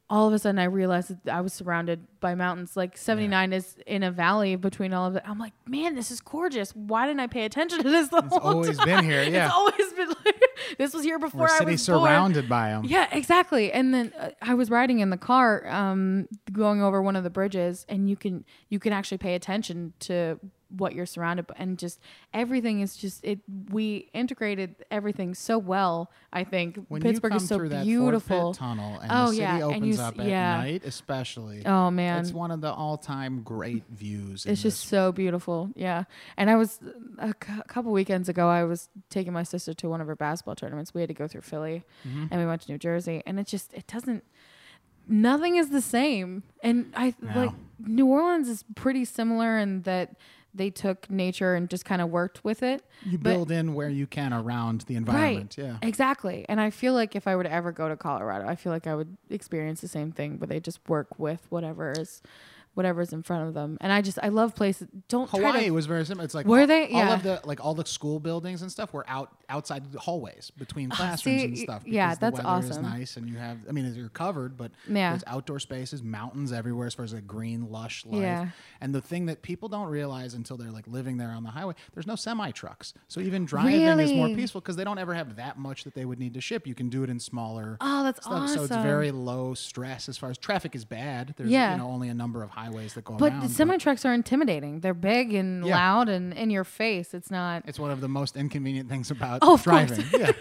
all 0.09 0.27
of 0.27 0.33
a 0.33 0.39
sudden 0.39 0.59
I 0.59 0.65
realized 0.65 1.07
that 1.23 1.33
I 1.33 1.39
was 1.39 1.53
surrounded 1.53 2.05
by 2.19 2.35
mountains. 2.35 2.75
Like 2.75 2.97
79 2.97 3.53
is 3.53 3.77
in 3.87 4.03
a 4.03 4.11
valley 4.11 4.57
between 4.57 4.91
all 4.91 5.05
of 5.07 5.15
it. 5.15 5.23
I'm 5.25 5.39
like, 5.39 5.53
man, 5.65 5.95
this 5.95 6.11
is 6.11 6.19
gorgeous. 6.19 6.75
Why 6.75 7.07
didn't 7.07 7.21
I 7.21 7.27
pay 7.27 7.45
attention 7.45 7.81
to 7.81 7.89
this 7.89 8.09
the 8.09 8.17
It's 8.17 8.27
whole 8.35 8.55
always 8.55 8.77
time? 8.77 8.87
been 8.87 9.05
here, 9.05 9.23
yeah. 9.31 9.45
It's 9.45 9.53
always 9.53 9.93
been 9.93 10.09
like, 10.09 10.41
this 10.77 10.93
was 10.93 11.03
here 11.03 11.17
before 11.17 11.39
We're 11.41 11.45
I 11.55 11.59
city 11.59 11.71
was 11.71 11.87
born. 11.87 12.01
surrounded 12.01 12.49
by 12.49 12.71
them. 12.71 12.83
Yeah, 12.83 13.07
exactly. 13.13 13.71
And 13.71 13.93
then 13.93 14.11
uh, 14.19 14.31
I 14.41 14.53
was 14.53 14.69
riding 14.69 14.99
in 14.99 15.11
the 15.11 15.17
car, 15.17 15.65
um, 15.69 16.27
going 16.51 16.81
over 16.83 17.01
one 17.01 17.15
of 17.15 17.23
the 17.23 17.29
bridges, 17.29 17.85
and 17.87 18.09
you 18.09 18.17
can 18.17 18.43
you 18.67 18.79
can 18.79 18.91
actually 18.91 19.19
pay 19.19 19.35
attention 19.35 19.93
to 19.99 20.41
what 20.77 20.93
you're 20.95 21.05
surrounded 21.05 21.47
by, 21.47 21.55
and 21.57 21.77
just 21.77 21.99
everything 22.33 22.81
is 22.81 22.95
just 22.95 23.23
it. 23.23 23.39
We 23.69 24.09
integrated 24.13 24.75
everything 24.89 25.33
so 25.35 25.57
well. 25.57 26.11
I 26.33 26.43
think 26.45 26.79
When 26.87 27.01
Pittsburgh 27.01 27.35
is 27.35 27.47
so 27.47 27.57
through 27.57 27.69
beautiful. 27.83 28.53
Tunnel 28.53 28.99
and 28.99 29.11
Oh, 29.11 29.25
the 29.27 29.31
city 29.33 29.41
yeah, 29.41 29.61
opens 29.63 29.97
you 29.97 30.01
up 30.01 30.19
at 30.19 30.25
yeah. 30.25 30.57
night, 30.57 30.83
especially. 30.85 31.65
Oh 31.65 31.91
man, 31.91 32.21
It's 32.21 32.31
one 32.31 32.51
of 32.51 32.61
the 32.61 32.71
all-time 32.71 33.41
great 33.43 33.83
views. 33.89 34.45
It's 34.45 34.61
just 34.61 34.87
so 34.87 35.11
beautiful. 35.11 35.69
Yeah. 35.75 36.05
And 36.37 36.49
I 36.49 36.55
was 36.55 36.79
a 37.19 37.33
cou- 37.33 37.63
couple 37.67 37.91
weekends 37.91 38.29
ago, 38.29 38.47
I 38.47 38.63
was 38.63 38.87
taking 39.09 39.33
my 39.33 39.43
sister 39.43 39.73
to 39.73 39.89
one 39.89 39.99
of 40.01 40.07
her 40.07 40.15
basketball 40.15 40.55
tournaments. 40.55 40.93
We 40.93 41.01
had 41.01 41.09
to 41.09 41.13
go 41.13 41.27
through 41.27 41.41
Philly 41.41 41.83
Mm-hmm. 42.07 42.25
and 42.31 42.39
we 42.41 42.45
went 42.47 42.61
to 42.63 42.71
New 42.71 42.77
Jersey. 42.77 43.21
And 43.25 43.39
it 43.39 43.47
just, 43.47 43.73
it 43.73 43.87
doesn't, 43.87 44.23
nothing 45.07 45.55
is 45.57 45.69
the 45.69 45.81
same. 45.81 46.43
And 46.63 46.93
I 46.95 47.13
No. 47.21 47.31
like 47.35 47.51
New 47.79 48.05
Orleans 48.05 48.47
is 48.47 48.63
pretty 48.75 49.05
similar 49.05 49.57
in 49.57 49.81
that 49.83 50.15
they 50.53 50.69
took 50.69 51.09
nature 51.09 51.55
and 51.55 51.69
just 51.69 51.85
kind 51.85 52.01
of 52.01 52.09
worked 52.09 52.43
with 52.43 52.61
it. 52.63 52.83
you 53.05 53.17
but- 53.17 53.31
build 53.31 53.51
in 53.51 53.73
where 53.73 53.89
you 53.89 54.07
can 54.07 54.33
around 54.33 54.81
the 54.81 54.95
environment. 54.95 55.55
Yeah. 55.57 55.77
Exactly. 55.81 56.45
And 56.49 56.59
I 56.59 56.69
feel 56.69 56.93
like 56.93 57.15
if 57.15 57.27
I 57.27 57.35
were 57.35 57.43
to 57.43 57.51
ever 57.51 57.71
go 57.71 57.87
to 57.89 57.95
Colorado, 57.95 58.47
I 58.47 58.55
feel 58.55 58.71
like 58.71 58.87
I 58.87 58.95
would 58.95 59.17
experience 59.29 59.81
the 59.81 59.87
same 59.87 60.11
thing 60.11 60.39
where 60.39 60.47
they 60.47 60.59
just 60.59 60.79
work 60.87 61.17
with 61.19 61.45
whatever 61.49 61.93
is 61.97 62.21
whatever's 62.73 63.11
in 63.13 63.21
front 63.23 63.47
of 63.47 63.53
them. 63.53 63.77
And 63.81 63.91
I 63.91 64.01
just 64.01 64.17
I 64.23 64.29
love 64.29 64.55
places 64.55 64.87
don't 65.09 65.29
Hawaii 65.29 65.65
to 65.65 65.71
was 65.71 65.85
very 65.87 66.05
similar. 66.05 66.23
It's 66.25 66.33
like 66.33 66.45
Were 66.45 66.61
all, 66.61 66.67
they? 66.67 66.83
all 66.85 66.89
Yeah. 66.91 67.13
of 67.15 67.23
the 67.23 67.41
like 67.43 67.63
all 67.63 67.73
the 67.75 67.85
school 67.85 68.19
buildings 68.19 68.61
and 68.61 68.71
stuff 68.71 68.93
were 68.93 69.05
out 69.09 69.29
outside 69.49 69.91
the 69.91 69.99
hallways 69.99 70.51
between 70.57 70.89
ah, 70.91 70.95
classrooms 70.95 71.41
see, 71.41 71.45
and 71.45 71.57
stuff. 71.57 71.83
yeah, 71.85 72.15
that's 72.15 72.39
awesome. 72.39 72.83
nice, 72.83 73.17
and 73.17 73.27
you 73.29 73.35
have. 73.37 73.57
I 73.67 73.73
mean, 73.73 73.93
you're 73.93 74.07
covered, 74.09 74.55
but 74.55 74.71
Yeah. 74.89 75.11
there's 75.11 75.23
outdoor 75.27 75.59
spaces, 75.59 76.01
mountains 76.01 76.53
everywhere, 76.53 76.87
as 76.87 76.93
far 76.93 77.03
as 77.03 77.13
like 77.13 77.27
green, 77.27 77.69
lush 77.69 78.05
life. 78.05 78.21
Yeah. 78.21 78.47
And 78.79 78.95
the 78.95 79.01
thing 79.01 79.25
that 79.25 79.41
people 79.41 79.67
don't 79.67 79.89
realize 79.89 80.33
until 80.33 80.55
they're 80.57 80.71
like 80.71 80.87
living 80.87 81.17
there 81.17 81.31
on 81.31 81.43
the 81.43 81.49
highway, 81.51 81.73
there's 81.93 82.07
no 82.07 82.15
semi 82.15 82.51
trucks. 82.51 82.93
So 83.09 83.19
even 83.19 83.45
driving 83.45 83.81
is 83.81 84.13
more 84.13 84.27
peaceful 84.29 84.61
because 84.61 84.75
they 84.77 84.83
don't 84.85 84.97
ever 84.97 85.13
have 85.13 85.35
that 85.35 85.57
much 85.57 85.83
that 85.83 85.93
they 85.93 86.05
would 86.05 86.19
need 86.19 86.33
to 86.35 86.41
ship. 86.41 86.65
You 86.65 86.75
can 86.75 86.89
do 86.89 87.03
it 87.03 87.09
in 87.09 87.19
smaller. 87.19 87.77
Oh, 87.81 88.03
that's 88.03 88.25
stuff. 88.25 88.49
So 88.49 88.63
it's 88.63 88.75
very 88.77 89.11
low 89.11 89.53
stress 89.53 90.07
as 90.07 90.17
far 90.17 90.29
as 90.29 90.37
traffic 90.37 90.75
is 90.75 90.85
bad. 90.85 91.33
There's 91.37 91.49
Yeah. 91.49 91.73
you 91.73 91.77
know 91.79 91.89
only 91.89 92.07
a 92.09 92.13
number 92.13 92.41
of 92.43 92.51
highways 92.61 92.93
that 92.93 93.03
go 93.03 93.15
But 93.15 93.31
around. 93.31 93.41
the 93.43 93.49
semi 93.49 93.77
trucks 93.77 94.05
are 94.05 94.13
intimidating. 94.13 94.79
They're 94.81 94.93
big 94.93 95.33
and 95.33 95.65
Yeah. 95.65 95.75
loud 95.75 96.09
and 96.09 96.33
in 96.33 96.49
your 96.49 96.63
face. 96.63 97.13
It's 97.13 97.31
not. 97.31 97.63
it's 97.65 97.79
one 97.79 97.91
of 97.91 98.01
the 98.01 98.07
most 98.07 98.35
inconvenient 98.37 98.89
things 98.89 99.11
about 99.11 99.39
Oh, 99.41 99.57
driving. 99.57 100.03
Yeah. 100.17 100.31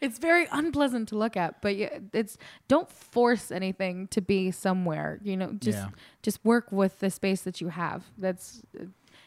It's 0.00 0.18
very 0.18 0.46
unpleasant 0.50 1.08
to 1.10 1.16
look 1.16 1.36
at. 1.36 1.62
But 1.62 1.76
yeah, 1.76 1.98
it's 2.12 2.36
don't 2.66 2.90
force 2.90 3.52
anything 3.52 4.08
to 4.08 4.20
be 4.20 4.50
somewhere. 4.50 5.20
You 5.22 5.36
know, 5.36 5.52
just 5.52 5.78
Yeah. 5.78 5.88
just 6.22 6.44
work 6.44 6.72
with 6.72 6.98
the 6.98 7.08
space 7.10 7.42
that 7.42 7.60
you 7.60 7.68
have. 7.68 8.04
That's 8.18 8.62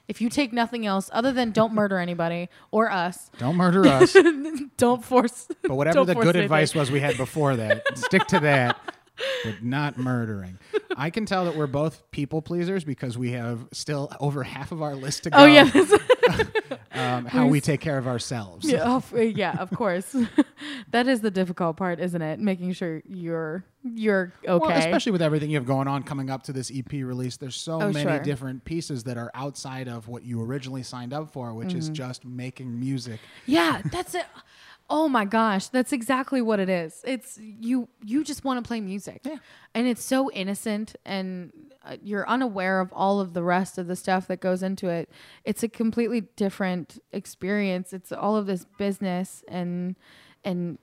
if 0.09 0.19
you 0.19 0.29
take 0.29 0.51
nothing 0.51 0.85
else 0.85 1.09
other 1.13 1.31
than 1.31 1.51
don't 1.51 1.73
murder 1.73 1.97
anybody 1.97 2.49
or 2.71 2.91
us. 2.91 3.31
Don't 3.37 3.55
murder 3.55 3.87
us. 3.99 4.15
Don't 4.77 5.03
force. 5.03 5.47
But 5.63 5.75
whatever 5.75 6.03
the 6.03 6.13
good 6.13 6.23
anything. 6.35 6.43
advice 6.43 6.75
was 6.75 6.91
we 6.91 6.99
had 6.99 7.15
before 7.15 7.55
that, 7.55 7.83
stick 7.97 8.25
to 8.27 8.39
that. 8.41 8.77
But 9.45 9.63
not 9.63 9.97
murdering. 9.97 10.59
I 10.95 11.09
can 11.09 11.25
tell 11.25 11.45
that 11.45 11.55
we're 11.55 11.67
both 11.67 12.09
people 12.11 12.41
pleasers 12.41 12.83
because 12.83 13.17
we 13.17 13.31
have 13.31 13.67
still 13.73 14.11
over 14.19 14.43
half 14.43 14.71
of 14.71 14.81
our 14.81 14.95
list 14.95 15.23
to 15.23 15.29
go. 15.29 15.37
Oh 15.39 15.45
yeah. 15.45 15.69
um, 16.93 17.25
how 17.25 17.47
we 17.47 17.59
take 17.61 17.81
care 17.81 17.97
of 17.97 18.07
ourselves. 18.07 18.69
Yeah, 18.69 18.95
of, 18.95 19.13
yeah, 19.13 19.57
of 19.59 19.69
course. 19.71 20.15
that 20.91 21.07
is 21.07 21.21
the 21.21 21.31
difficult 21.31 21.77
part, 21.77 21.99
isn't 21.99 22.21
it? 22.21 22.39
Making 22.39 22.71
sure 22.73 23.01
you're 23.07 23.63
you're 23.83 24.33
okay. 24.47 24.67
Well, 24.67 24.71
especially 24.77 25.11
with 25.11 25.21
everything 25.21 25.49
you 25.49 25.57
have 25.57 25.65
going 25.65 25.87
on 25.87 26.03
coming 26.03 26.29
up 26.29 26.43
to 26.43 26.53
this 26.53 26.71
EP 26.73 26.91
release, 26.93 27.37
there's 27.37 27.55
so 27.55 27.81
Oh, 27.81 27.91
many 27.91 28.09
sure. 28.09 28.19
different 28.19 28.63
pieces 28.65 29.03
that 29.03 29.17
are 29.17 29.29
outside 29.35 29.87
of 29.87 30.07
what 30.07 30.23
you 30.23 30.41
originally 30.41 30.83
signed 30.83 31.13
up 31.13 31.31
for, 31.31 31.53
which 31.53 31.73
is 31.73 31.85
Mm-hmm. 31.85 31.93
just 31.93 32.25
making 32.25 32.79
music. 32.79 33.19
yeah, 33.45 33.81
that's 33.91 34.15
it. 34.15 34.25
Oh 34.89 35.07
my 35.07 35.25
gosh, 35.25 35.67
that's 35.67 35.91
exactly 35.91 36.41
what 36.41 36.59
it 36.59 36.69
is. 36.69 37.01
It's 37.05 37.39
you 37.41 37.87
you 38.03 38.23
just 38.23 38.43
want 38.43 38.63
to 38.63 38.67
play 38.67 38.81
music. 38.81 39.21
Yeah. 39.23 39.37
And 39.73 39.87
it's 39.87 40.03
so 40.03 40.29
innocent 40.31 40.95
and 41.05 41.51
uh, 41.83 41.97
you're 42.03 42.27
unaware 42.29 42.79
of 42.79 42.91
all 42.93 43.19
of 43.19 43.33
the 43.33 43.43
rest 43.43 43.77
of 43.77 43.87
the 43.87 43.95
stuff 43.95 44.27
that 44.27 44.39
goes 44.39 44.61
into 44.61 44.89
it. 44.89 45.09
It's 45.43 45.63
a 45.63 45.67
completely 45.67 46.21
different 46.35 47.01
experience. 47.11 47.93
It's 47.93 48.11
all 48.11 48.35
of 48.35 48.45
this 48.45 48.65
business 48.77 49.43
and 49.47 49.95
and 50.43 50.77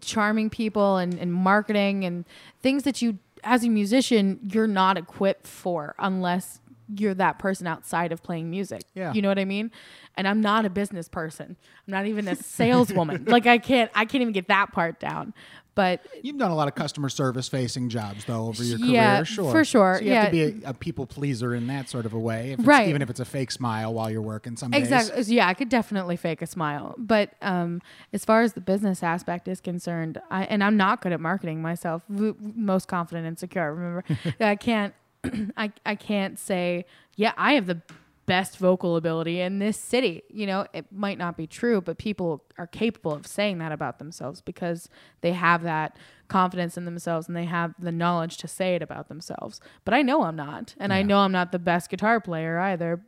charming 0.00 0.50
people 0.50 0.96
and, 0.98 1.14
and 1.18 1.32
marketing 1.32 2.04
and 2.04 2.24
things 2.62 2.84
that 2.84 3.02
you 3.02 3.18
as 3.42 3.64
a 3.64 3.68
musician 3.68 4.38
you're 4.52 4.68
not 4.68 4.96
equipped 4.96 5.46
for 5.46 5.94
unless 5.98 6.60
you're 6.96 7.14
that 7.14 7.38
person 7.38 7.66
outside 7.66 8.12
of 8.12 8.22
playing 8.22 8.50
music. 8.50 8.82
Yeah. 8.94 9.12
You 9.12 9.22
know 9.22 9.28
what 9.28 9.38
I 9.38 9.44
mean? 9.44 9.70
And 10.16 10.26
I'm 10.28 10.40
not 10.40 10.64
a 10.64 10.70
business 10.70 11.08
person. 11.08 11.56
I'm 11.86 11.92
not 11.92 12.06
even 12.06 12.28
a 12.28 12.36
saleswoman. 12.36 13.24
like 13.28 13.46
I 13.46 13.58
can't 13.58 13.90
I 13.94 14.04
can't 14.04 14.22
even 14.22 14.32
get 14.32 14.48
that 14.48 14.72
part 14.72 15.00
down. 15.00 15.34
But 15.76 16.04
You've 16.22 16.36
done 16.36 16.50
a 16.50 16.54
lot 16.56 16.66
of 16.66 16.74
customer 16.74 17.08
service 17.08 17.48
facing 17.48 17.88
jobs 17.88 18.24
though 18.24 18.48
over 18.48 18.62
your 18.62 18.76
Yeah, 18.78 19.14
career, 19.14 19.24
sure. 19.24 19.52
for 19.52 19.64
sure, 19.64 19.96
So 19.98 20.04
you 20.04 20.10
have 20.12 20.26
to 20.26 20.30
be 20.32 20.64
a, 20.64 20.70
a 20.70 20.74
people 20.74 21.06
pleaser 21.06 21.54
in 21.54 21.68
that 21.68 21.88
sort 21.88 22.06
of 22.06 22.12
a 22.12 22.18
way. 22.18 22.50
If 22.52 22.58
it's, 22.58 22.66
Right. 22.68 22.88
Even 22.88 23.02
if 23.02 23.08
it's 23.08 23.20
a 23.20 23.24
fake 23.24 23.50
smile 23.52 23.94
while 23.94 24.10
you're 24.10 24.20
working 24.20 24.56
some 24.56 24.72
days. 24.72 24.82
Exactly. 24.82 25.22
So, 25.22 25.32
Yeah, 25.32 25.46
I 25.46 25.54
could 25.54 25.68
definitely 25.68 26.16
fake 26.16 26.42
a 26.42 26.46
smile. 26.46 26.96
But 26.98 27.34
um, 27.40 27.80
as 28.12 28.24
far 28.24 28.42
as 28.42 28.54
the 28.54 28.60
business 28.60 29.02
aspect 29.02 29.46
is 29.46 29.60
concerned, 29.60 30.20
I 30.30 30.42
and 30.44 30.62
I'm 30.64 30.76
not 30.76 31.00
good 31.02 31.12
at 31.12 31.20
marketing 31.20 31.62
myself. 31.62 32.02
Most 32.08 32.88
confident 32.88 33.26
and 33.28 33.38
secure. 33.38 33.72
Remember, 33.72 34.04
I 34.40 34.56
can't. 34.56 34.92
I 35.56 35.72
I 35.84 35.94
can't 35.94 36.38
say 36.38 36.84
yeah. 37.16 37.32
I 37.36 37.54
have 37.54 37.66
the 37.66 37.82
best 38.30 38.58
vocal 38.58 38.94
ability 38.94 39.40
in 39.40 39.58
this 39.58 39.76
city. 39.76 40.22
You 40.30 40.46
know, 40.46 40.64
it 40.72 40.86
might 40.92 41.18
not 41.18 41.36
be 41.36 41.48
true, 41.48 41.80
but 41.80 41.98
people 41.98 42.44
are 42.58 42.66
capable 42.68 43.12
of 43.12 43.26
saying 43.26 43.58
that 43.58 43.72
about 43.72 43.98
themselves 43.98 44.40
because 44.40 44.88
they 45.20 45.32
have 45.32 45.64
that 45.64 45.96
confidence 46.28 46.76
in 46.76 46.84
themselves 46.84 47.26
and 47.26 47.36
they 47.36 47.46
have 47.46 47.74
the 47.76 47.90
knowledge 47.90 48.36
to 48.36 48.46
say 48.46 48.76
it 48.76 48.82
about 48.82 49.08
themselves. 49.08 49.60
But 49.84 49.94
I 49.94 50.02
know 50.02 50.22
I'm 50.22 50.36
not, 50.36 50.76
and 50.78 50.92
I 50.92 51.02
know 51.02 51.18
I'm 51.18 51.32
not 51.32 51.50
the 51.50 51.58
best 51.58 51.90
guitar 51.90 52.20
player 52.20 52.60
either 52.60 53.00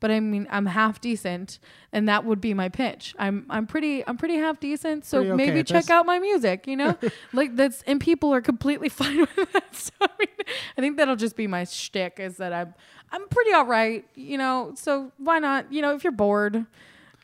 but 0.00 0.10
I 0.10 0.20
mean 0.20 0.46
I'm 0.50 0.66
half 0.66 1.00
decent, 1.00 1.58
and 1.92 2.08
that 2.08 2.24
would 2.24 2.40
be 2.40 2.54
my 2.54 2.68
pitch. 2.68 3.14
I'm 3.18 3.46
I'm 3.50 3.66
pretty 3.66 4.06
I'm 4.06 4.16
pretty 4.16 4.36
half 4.36 4.60
decent, 4.60 5.04
so 5.04 5.18
Pretty 5.22 5.36
maybe 5.36 5.60
at 5.60 5.66
check 5.66 5.90
out 5.90 6.06
my 6.06 6.18
music. 6.18 6.66
You 6.66 6.76
know, 6.76 6.96
like 7.32 7.56
that's 7.56 7.82
and 7.86 8.00
people 8.00 8.32
are 8.34 8.40
completely 8.42 8.88
fine 9.00 9.20
with 9.20 9.52
that. 9.52 9.74
So 9.74 9.92
I 10.00 10.08
mean, 10.18 10.28
I 10.76 10.80
think 10.80 10.96
that'll 10.98 11.16
just 11.16 11.36
be 11.36 11.46
my 11.46 11.64
shtick 11.64 12.18
is 12.20 12.36
that 12.38 12.52
I'm 12.52 12.74
I'm 13.12 13.26
pretty 13.28 13.52
all 13.52 13.66
right. 13.66 14.04
You 14.14 14.38
know, 14.38 14.72
so 14.76 15.12
why 15.18 15.38
not? 15.38 15.72
You 15.72 15.82
know, 15.82 15.94
if 15.94 16.04
you're 16.04 16.12
bored. 16.12 16.66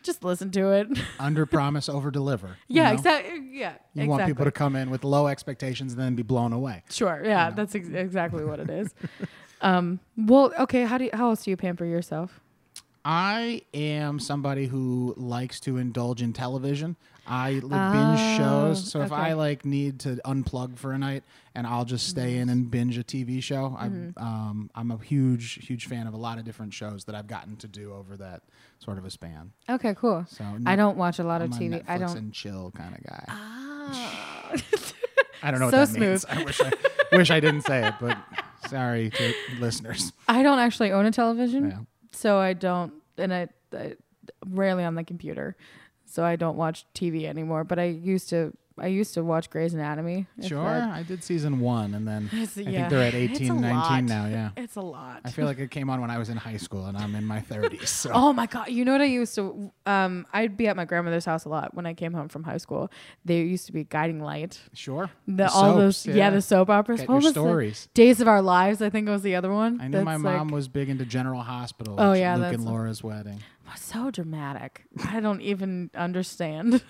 Just 0.05 0.25
listen 0.25 0.51
to 0.51 0.73
it. 0.73 0.89
Under 1.21 1.47
promise, 1.47 1.89
over 1.89 2.11
deliver. 2.11 2.57
yeah, 2.67 2.91
exactly. 2.91 3.35
Yeah, 3.53 3.75
You 3.95 4.03
exactly. 4.03 4.09
want 4.09 4.27
people 4.27 4.45
to 4.45 4.51
come 4.51 4.75
in 4.75 4.91
with 4.91 5.05
low 5.05 5.29
expectations 5.29 5.93
and 5.93 6.03
then 6.03 6.17
be 6.17 6.25
blown 6.25 6.53
away. 6.53 6.83
Sure. 6.91 7.23
Yeah, 7.25 7.51
that's 7.51 7.77
ex- 7.77 7.87
exactly 7.87 8.45
what 8.45 8.59
it 8.59 8.69
is. 8.69 8.93
um. 9.61 10.01
Well, 10.17 10.53
okay. 10.59 10.87
How 10.87 10.99
do 10.99 11.05
you, 11.05 11.11
how 11.13 11.29
else 11.31 11.45
do 11.45 11.53
you 11.53 11.57
pamper 11.57 11.85
yourself? 11.85 12.41
I 13.05 13.63
am 13.75 14.21
somebody 14.21 14.67
who 14.67 15.15
likes 15.17 15.59
to 15.61 15.77
indulge 15.79 16.23
in 16.23 16.33
television. 16.33 16.97
I 17.27 17.53
li- 17.53 17.61
Oh, 17.73 17.93
binge 17.93 18.37
shows, 18.39 18.91
so 18.91 19.03
if. 19.03 19.13
I 19.13 19.35
like 19.35 19.65
need 19.65 20.01
to 20.01 20.17
unplug 20.25 20.77
for 20.77 20.93
a 20.93 20.99
night, 20.99 21.23
and 21.55 21.67
I'll 21.67 21.85
just 21.85 22.09
stay 22.09 22.39
in 22.39 22.49
and 22.49 22.69
binge 22.71 22.99
a 22.99 23.05
TV 23.05 23.41
show. 23.43 23.77
Mm-hmm. 23.81 24.11
I, 24.17 24.23
um, 24.23 24.71
I'm 24.75 24.91
a 24.91 24.99
huge, 24.99 25.65
huge 25.67 25.87
fan 25.87 26.07
of 26.07 26.15
a 26.15 26.17
lot 26.17 26.39
of 26.39 26.45
different 26.45 26.75
shows 26.75 27.05
that 27.05 27.15
I've 27.15 27.29
gotten 27.29 27.57
to 27.59 27.69
do 27.69 27.93
over 27.93 28.17
that 28.17 28.43
sort 28.81 28.99
of 28.99 29.05
a 29.05 29.11
span. 29.11 29.53
Okay. 29.69 29.95
Cool. 29.95 30.25
So 30.29 30.45
I 30.67 30.75
don't 30.75 30.97
watch 30.97 31.19
a 31.21 31.25
lot 31.25 31.43
of 31.43 31.53
I'm 31.53 31.59
a 31.59 31.61
TV. 31.77 31.85
I 31.87 31.99
don't. 31.99 32.17
and 32.17 32.33
chill 32.33 32.73
kind 32.77 32.95
of 32.97 33.03
guy. 33.05 33.25
Ah. 33.29 34.53
I 35.45 35.51
don't 35.51 35.61
know 35.61 35.71
so 35.71 35.79
what 35.81 35.93
that 35.93 35.99
means. 36.01 36.25
I 36.25 36.43
wish 36.45 36.61
I 36.61 36.73
wish 37.17 37.31
I 37.31 37.41
didn't 37.41 37.63
say 37.63 37.87
it, 37.87 37.95
but 38.01 38.17
sorry 38.69 39.11
to 39.11 39.35
listeners. 39.59 40.13
I 40.29 40.43
don't 40.43 40.59
actually 40.61 40.93
own 40.93 41.05
a 41.07 41.11
television, 41.11 41.71
Yeah. 41.71 41.79
So 42.13 42.39
I 42.39 42.53
don't, 42.53 42.93
and 43.19 43.33
I, 43.33 43.49
I 43.73 43.95
rarely 44.47 44.85
on 44.85 44.95
the 44.95 45.05
computer, 45.05 45.57
so 46.05 46.25
I 46.25 46.37
don't 46.37 46.57
watch 46.57 46.87
TV 46.95 47.25
anymore. 47.25 47.65
But 47.65 47.79
I 47.79 47.85
used 47.85 48.29
to. 48.31 48.57
I 48.83 48.89
used 48.89 49.15
to 49.15 49.23
watch 49.23 49.49
Grey's 49.49 49.73
Anatomy. 49.75 50.27
Sure, 50.43 50.65
that- 50.65 50.91
I 50.91 51.03
did 51.05 51.23
season 51.23 51.61
one, 51.61 51.95
and 51.95 52.07
then 52.07 52.29
I 52.33 52.37
yeah. 52.37 52.47
think 52.47 52.69
they're 52.91 53.01
at 53.03 53.15
It's 53.15 53.35
18, 53.41 53.61
19 53.61 53.71
lot. 53.79 54.05
now. 54.05 54.27
Yeah. 54.27 54.51
It's 54.57 54.77
a 54.77 54.81
lot. 54.81 55.21
I 55.25 55.31
feel 55.31 55.47
like 55.47 55.59
it 55.59 55.71
came 55.71 55.89
on 55.89 56.01
when 56.01 56.11
I 56.11 56.19
was 56.19 56.29
in 56.29 56.37
high 56.37 56.57
school, 56.57 56.87
and 56.87 56.99
I'm 56.99 57.15
in 57.15 57.25
my 57.25 57.41
30s. 57.41 57.87
So 57.87 58.11
Oh 58.15 58.33
my 58.33 58.47
god! 58.47 58.69
You 58.69 58.85
know 58.85 58.93
what 58.93 59.01
I 59.01 59.05
used 59.07 59.35
to? 59.37 59.71
Um, 59.87 60.27
I'd 60.33 60.57
be 60.57 60.67
at 60.69 60.77
my 60.77 60.85
grandmother's 60.85 61.25
house 61.25 61.45
a 61.45 61.49
lot 61.49 61.75
when 61.75 61.87
I 61.87 61.95
came 61.95 62.13
home 62.13 62.29
from 62.29 62.43
high 62.43 62.57
school. 62.59 62.91
There 63.25 63.43
used 63.43 63.67
to 63.67 63.73
be 63.73 63.85
Guiding 63.85 64.21
Light. 64.21 64.61
sure, 64.75 65.11
The, 65.29 65.49
all 65.51 65.77
those, 65.77 65.97
soaps, 65.99 66.17
yeah. 66.17 66.31
the 66.31 66.43
soap 66.43 66.69
operas. 66.71 67.01
Get 67.01 67.09
What 67.09 67.17
was 67.17 67.25
the- 67.27 67.31
stories. 67.33 67.89
Days 67.95 68.21
of 68.21 68.27
Our 68.29 68.43
Lives, 68.43 68.83
I 68.83 68.91
think 68.91 69.07
it 69.09 69.11
was 69.13 69.23
the 69.23 69.37
other 69.37 69.53
one. 69.53 69.81
I 69.81 69.89
knew 69.89 70.03
my 70.03 70.17
mom 70.17 70.49
like, 70.49 70.55
was 70.55 70.69
big 70.69 70.89
into 70.89 71.05
General 71.05 71.41
Hospital. 71.43 71.97
Oh, 71.99 72.13
yeah, 72.15 72.37
Luke 72.37 72.55
and 72.55 72.65
Laura's 72.65 73.03
wedding. 73.03 73.41
so 73.77 74.11
dramatic. 74.11 74.83
I 75.07 75.21
don't 75.21 75.41
even 75.41 75.91
understand. 75.95 76.83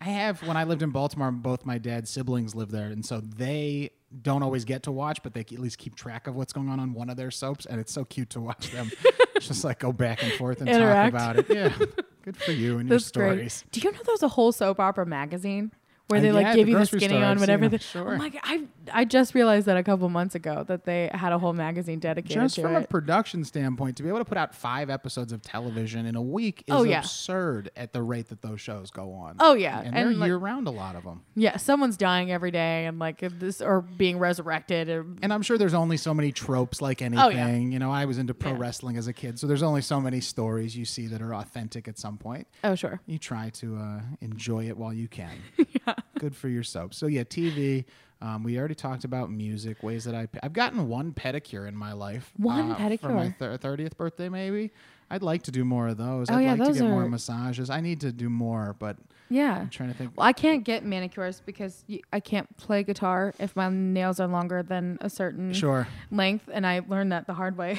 I 0.00 0.04
have 0.06 0.42
when 0.46 0.56
I 0.56 0.64
lived 0.64 0.82
in 0.82 0.90
Baltimore. 0.90 1.30
Both 1.30 1.64
my 1.64 1.78
dad's 1.78 2.10
siblings 2.10 2.54
live 2.54 2.70
there, 2.70 2.86
and 2.88 3.04
so 3.04 3.20
they 3.20 3.90
don't 4.22 4.42
always 4.42 4.64
get 4.64 4.82
to 4.84 4.92
watch, 4.92 5.22
but 5.22 5.34
they 5.34 5.40
at 5.40 5.52
least 5.58 5.78
keep 5.78 5.94
track 5.96 6.26
of 6.26 6.36
what's 6.36 6.52
going 6.52 6.68
on 6.68 6.78
on 6.80 6.92
one 6.92 7.10
of 7.10 7.16
their 7.16 7.30
soaps, 7.30 7.66
and 7.66 7.80
it's 7.80 7.92
so 7.92 8.04
cute 8.04 8.30
to 8.30 8.40
watch 8.40 8.70
them 8.70 8.90
just 9.40 9.64
like 9.64 9.78
go 9.78 9.92
back 9.92 10.22
and 10.22 10.32
forth 10.34 10.60
and 10.60 10.68
Interact. 10.68 11.14
talk 11.14 11.22
about 11.22 11.38
it. 11.38 11.46
Yeah, 11.54 11.86
good 12.22 12.36
for 12.36 12.52
you 12.52 12.78
and 12.78 12.88
your 12.88 12.98
That's 12.98 13.10
great. 13.10 13.32
stories. 13.32 13.64
Do 13.72 13.80
you 13.80 13.90
know 13.92 13.98
there's 14.04 14.22
a 14.22 14.28
whole 14.28 14.52
soap 14.52 14.80
opera 14.80 15.06
magazine 15.06 15.72
where 16.08 16.18
Uh, 16.18 16.22
they 16.22 16.32
like 16.32 16.54
give 16.54 16.66
the 16.66 16.72
you 16.72 16.78
the 16.78 16.86
skinny 16.86 17.22
on 17.22 17.40
whatever? 17.40 17.68
The, 17.68 17.78
sure. 17.78 18.14
Oh 18.14 18.16
my 18.18 18.28
god! 18.28 18.42
I 18.44 18.62
I 18.92 19.04
just 19.04 19.34
realized 19.34 19.66
that 19.66 19.76
a 19.76 19.82
couple 19.82 20.08
months 20.08 20.34
ago 20.34 20.64
that 20.68 20.84
they 20.84 21.10
had 21.12 21.32
a 21.32 21.38
whole 21.38 21.52
magazine 21.52 21.98
dedicated 21.98 22.42
Just 22.42 22.56
from 22.60 22.74
it. 22.76 22.84
a 22.84 22.86
production 22.86 23.44
standpoint, 23.44 23.96
to 23.96 24.02
be 24.02 24.08
able 24.08 24.18
to 24.18 24.24
put 24.24 24.38
out 24.38 24.54
five 24.54 24.90
episodes 24.90 25.32
of 25.32 25.42
television 25.42 26.06
in 26.06 26.16
a 26.16 26.22
week 26.22 26.60
is 26.66 26.74
Oh, 26.74 26.82
yeah. 26.84 26.98
absurd 27.00 27.70
at 27.76 27.92
the 27.92 28.02
rate 28.02 28.28
that 28.28 28.42
those 28.42 28.60
shows 28.60 28.90
go 28.90 29.12
on. 29.12 29.36
Oh, 29.40 29.54
yeah. 29.54 29.78
and, 29.78 29.88
And, 29.88 29.96
they're 29.96 30.14
like- 30.14 30.26
year 30.28 30.36
round. 30.36 30.66
A 30.68 30.70
lot 30.70 30.96
of 30.96 31.04
them, 31.04 31.22
yeah, 31.34 31.56
someone's 31.56 31.96
dying 31.96 32.30
every 32.32 32.50
day 32.50 32.86
and 32.86 32.98
like 32.98 33.20
this 33.20 33.60
or 33.60 33.80
being 33.82 34.18
resurrected. 34.18 34.88
Or, 34.88 35.06
and 35.22 35.32
I'm 35.32 35.42
sure 35.42 35.58
there's 35.58 35.74
only 35.74 35.96
so 35.96 36.12
many 36.14 36.32
tropes 36.32 36.80
like 36.82 37.02
anything. 37.02 37.24
Oh, 37.24 37.28
yeah. 37.28 37.54
You 37.54 37.78
know, 37.78 37.90
I 37.92 38.04
was 38.04 38.18
into 38.18 38.34
pro 38.34 38.52
Yeah. 38.52 38.58
wrestling 38.58 38.96
as 38.96 39.06
a 39.06 39.12
kid, 39.12 39.38
so 39.38 39.46
there's 39.46 39.62
only 39.62 39.82
so 39.82 40.00
many 40.00 40.20
stories 40.20 40.76
you 40.76 40.84
see 40.84 41.06
that 41.08 41.22
are 41.22 41.34
authentic 41.34 41.88
at 41.88 41.98
some 41.98 42.18
point. 42.18 42.46
oh 42.64 42.74
sure. 42.74 43.00
You 43.06 43.18
try 43.18 43.50
to 43.50 43.76
uh, 43.76 44.00
enjoy 44.20 44.68
it 44.68 44.76
while 44.76 44.92
you 44.92 45.08
can. 45.08 45.32
yeah. 45.58 45.94
Good 46.18 46.34
for 46.34 46.48
your 46.48 46.62
soap. 46.62 46.94
So 46.94 47.06
yeah, 47.06 47.24
TV. 47.24 47.84
Um, 48.22 48.42
we 48.42 48.58
already 48.58 48.74
talked 48.74 49.04
about 49.04 49.30
music, 49.30 49.82
ways 49.82 50.04
that 50.04 50.14
I. 50.14 50.26
I've 50.42 50.52
gotten 50.54 50.88
one 50.88 51.12
pedicure 51.12 51.68
in 51.68 51.76
my 51.76 51.92
life. 51.92 52.32
One 52.38 52.72
uh, 52.72 52.96
for 52.98 53.10
my 53.10 53.28
pedicure? 53.38 53.60
thirtieth 53.60 53.96
birthday, 53.96 54.28
maybe. 54.28 54.70
I'd 55.10 55.22
like 55.22 55.42
to 55.42 55.50
do 55.52 55.64
more 55.64 55.86
of 55.88 55.98
those. 55.98 56.30
Oh, 56.30 56.34
I'd 56.34 56.40
yeah, 56.40 56.50
like 56.52 56.60
to 56.60 56.64
those 56.66 56.78
get 56.78 56.84
more 56.88 57.06
massages. 57.08 57.70
I 57.70 57.80
need 57.80 58.00
to 58.00 58.10
do 58.10 58.28
more, 58.28 58.74
but 58.78 58.96
Yeah. 59.28 59.58
I'm 59.60 59.68
trying 59.68 59.90
to 59.92 59.94
think. 59.96 60.16
Well, 60.16 60.26
I 60.26 60.32
can't 60.32 60.64
get 60.64 60.84
manicures 60.84 61.40
because 61.46 61.84
y- 61.88 62.00
I 62.12 62.18
can't 62.18 62.56
play 62.56 62.82
guitar 62.82 63.32
if 63.38 63.54
my 63.54 63.68
nails 63.68 64.18
are 64.18 64.26
longer 64.26 64.62
than 64.64 64.98
a 65.00 65.08
certain 65.10 65.52
Sure, 65.52 65.86
length, 66.10 66.48
and 66.52 66.66
I 66.66 66.80
learned 66.88 67.12
that 67.12 67.26
the 67.28 67.34
hard 67.34 67.56
way. 67.56 67.78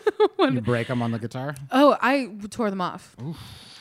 you 0.38 0.60
break 0.60 0.86
them 0.88 1.02
on 1.02 1.10
the 1.10 1.18
guitar. 1.18 1.54
oh, 1.72 1.96
I 2.00 2.30
tore 2.50 2.70
them 2.70 2.80
off. 2.80 3.16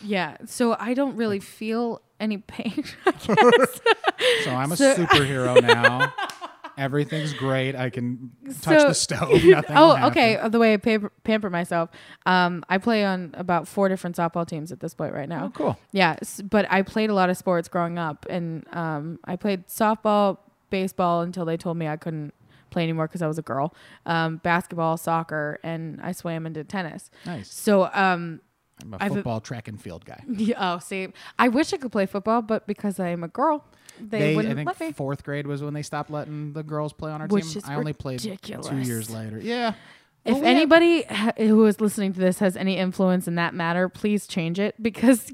Yeah, 0.01 0.37
so 0.45 0.75
I 0.79 0.93
don't 0.95 1.15
really 1.17 1.39
feel 1.39 2.01
any 2.19 2.37
pain. 2.37 2.83
I 3.05 3.11
guess. 3.11 3.81
So 4.43 4.51
I'm 4.51 4.71
a 4.71 4.77
So- 4.77 4.95
superhero 4.95 5.61
now. 5.65 6.13
Everything's 6.77 7.33
great. 7.33 7.75
I 7.75 7.89
can 7.89 8.31
touch 8.61 8.81
So- 8.81 8.87
the 8.89 8.93
stove. 8.93 9.43
Nothing 9.43 9.75
oh, 9.77 10.07
okay. 10.09 10.37
uh, 10.37 10.47
The 10.47 10.59
way 10.59 10.73
I 10.73 10.77
pamper, 10.77 11.11
pamper 11.23 11.49
myself, 11.49 11.89
um, 12.27 12.63
I 12.69 12.77
play 12.77 13.03
on 13.03 13.33
about 13.35 13.67
four 13.67 13.89
different 13.89 14.15
softball 14.15 14.45
teams 14.47 14.71
at 14.71 14.79
this 14.79 14.93
point 14.93 15.13
right 15.13 15.27
now. 15.27 15.45
Oh, 15.45 15.49
cool. 15.49 15.79
Yeah, 15.91 16.17
s- 16.21 16.39
but 16.47 16.67
I 16.71 16.83
played 16.83 17.09
a 17.09 17.15
lot 17.15 17.31
of 17.31 17.37
sports 17.37 17.67
growing 17.67 17.97
up, 17.97 18.27
and 18.29 18.63
um, 18.73 19.17
I 19.25 19.37
played 19.37 19.67
softball, 19.67 20.37
baseball 20.69 21.21
until 21.21 21.45
they 21.45 21.57
told 21.57 21.77
me 21.77 21.87
I 21.87 21.97
couldn't 21.97 22.31
play 22.69 22.83
anymore 22.83 23.07
because 23.07 23.23
I 23.23 23.27
was 23.27 23.39
a 23.39 23.43
girl. 23.43 23.73
Um, 24.05 24.37
basketball, 24.37 24.97
soccer, 24.97 25.57
and 25.63 25.99
I 26.03 26.11
swam 26.11 26.45
and 26.45 26.53
did 26.53 26.69
tennis. 26.69 27.09
Nice. 27.25 27.51
So, 27.51 27.89
um, 27.91 28.39
I'm 28.81 28.93
a 28.93 28.97
I've- 28.99 29.15
football, 29.15 29.39
track, 29.41 29.67
and 29.67 29.79
field 29.81 30.05
guy. 30.05 30.21
yeah, 30.27 30.75
oh, 30.75 30.79
see, 30.79 31.07
I 31.39 31.47
wish 31.47 31.73
I 31.73 31.77
could 31.77 31.91
play 31.91 32.05
football, 32.05 32.41
but 32.41 32.67
because 32.67 32.99
I'm 32.99 33.23
a 33.23 33.27
girl, 33.27 33.65
they, 33.99 34.19
They, 34.19 34.35
wouldn't 34.35 34.55
think 34.55 34.67
let 34.67 34.79
me. 34.79 34.91
fourth 34.91 35.23
grade 35.23 35.47
was 35.47 35.63
when 35.63 35.73
they 35.73 35.81
stopped 35.81 36.09
letting 36.11 36.53
the 36.53 36.61
girls 36.63 36.93
play 36.93 37.11
on 37.11 37.21
our 37.21 37.27
Which 37.27 37.49
team. 37.49 37.57
is 37.57 37.63
I 37.65 37.75
only 37.75 37.93
played 37.93 38.19
two 38.19 38.77
years 38.77 39.09
later. 39.09 39.39
Yeah. 39.41 39.73
If 40.25 40.35
Well, 40.35 40.45
anybody 40.45 41.03
ha- 41.03 41.31
who 41.37 41.65
is 41.65 41.79
listening 41.81 42.13
to 42.13 42.19
this 42.19 42.39
has 42.39 42.55
any 42.57 42.77
influence 42.77 43.27
in 43.27 43.35
that 43.35 43.53
matter, 43.53 43.87
please 43.89 44.27
change 44.27 44.59
it 44.59 44.75
because 44.83 45.31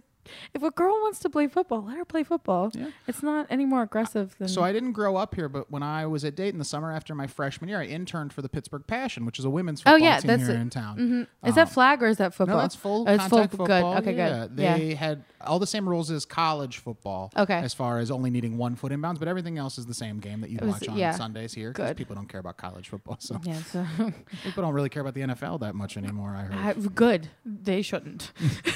if 0.53 0.63
a 0.63 0.71
girl 0.71 0.93
wants 1.01 1.19
to 1.19 1.29
play 1.29 1.47
football, 1.47 1.83
let 1.83 1.97
her 1.97 2.05
play 2.05 2.23
football. 2.23 2.71
Yeah. 2.73 2.87
It's 3.07 3.21
not 3.23 3.47
any 3.49 3.65
more 3.65 3.81
aggressive 3.83 4.35
than. 4.39 4.47
So 4.47 4.63
I 4.63 4.71
didn't 4.71 4.93
grow 4.93 5.15
up 5.15 5.35
here, 5.35 5.49
but 5.49 5.69
when 5.71 5.83
I 5.83 6.05
was 6.05 6.23
at 6.25 6.35
Dayton 6.35 6.59
the 6.59 6.65
summer 6.65 6.91
after 6.91 7.13
my 7.15 7.27
freshman 7.27 7.69
year, 7.69 7.79
I 7.81 7.85
interned 7.85 8.33
for 8.33 8.41
the 8.41 8.49
Pittsburgh 8.49 8.85
Passion, 8.87 9.25
which 9.25 9.39
is 9.39 9.45
a 9.45 9.49
women's 9.49 9.81
football 9.81 9.93
Oh, 9.95 9.97
football 9.97 10.07
yeah, 10.13 10.19
team 10.19 10.27
that's 10.27 10.43
here 10.43 10.51
it. 10.57 10.61
in 10.61 10.69
town. 10.69 10.97
Mhm. 10.97 11.21
Is 11.21 11.27
Um, 11.49 11.55
that 11.55 11.69
flag 11.71 12.01
or 12.03 12.07
is 12.07 12.17
that 12.17 12.33
football? 12.33 12.57
No, 12.57 12.61
that's 12.61 12.75
full 12.75 13.05
Oh, 13.07 13.11
it's 13.13 13.27
contact 13.27 13.51
full- 13.55 13.65
football. 13.65 13.93
Good. 13.95 14.07
Okay, 14.07 14.15
yeah. 14.17 14.39
good. 14.47 14.57
They 14.57 14.89
yeah. 14.89 14.95
had 14.95 15.23
all 15.41 15.59
the 15.59 15.67
same 15.67 15.87
rules 15.87 16.09
as 16.09 16.25
college 16.25 16.77
football. 16.77 17.31
Okay. 17.35 17.53
As 17.59 17.73
far 17.73 17.99
as 17.99 18.09
only 18.11 18.29
needing 18.29 18.57
one 18.57 18.75
foot 18.75 18.91
inbounds, 18.91 19.19
but 19.19 19.27
everything 19.27 19.57
else 19.57 19.77
is 19.77 19.85
the 19.85 19.93
same 19.93 20.19
game 20.19 20.41
that 20.41 20.49
you 20.49 20.59
was- 20.61 20.71
watch 20.71 20.87
on 20.87 20.97
yeah. 20.97 21.11
Sundays 21.11 21.53
here 21.53 21.71
because 21.71 21.93
People 21.95 22.15
don't 22.15 22.27
care 22.29 22.39
about 22.39 22.57
college 22.57 22.89
football, 22.89 23.17
so 23.19 23.39
Yeah, 23.43 23.61
so 23.63 23.85
people 24.43 24.63
don't 24.63 24.73
really 24.73 24.89
care 24.89 25.01
about 25.01 25.13
the 25.13 25.21
NFL 25.21 25.59
that 25.59 25.75
much 25.75 25.95
anymore. 25.97 26.31
I 26.35 26.43
heard. 26.43 26.77
I, 26.77 26.87
good. 26.89 27.27
They 27.45 27.81
shouldn't. 27.81 28.31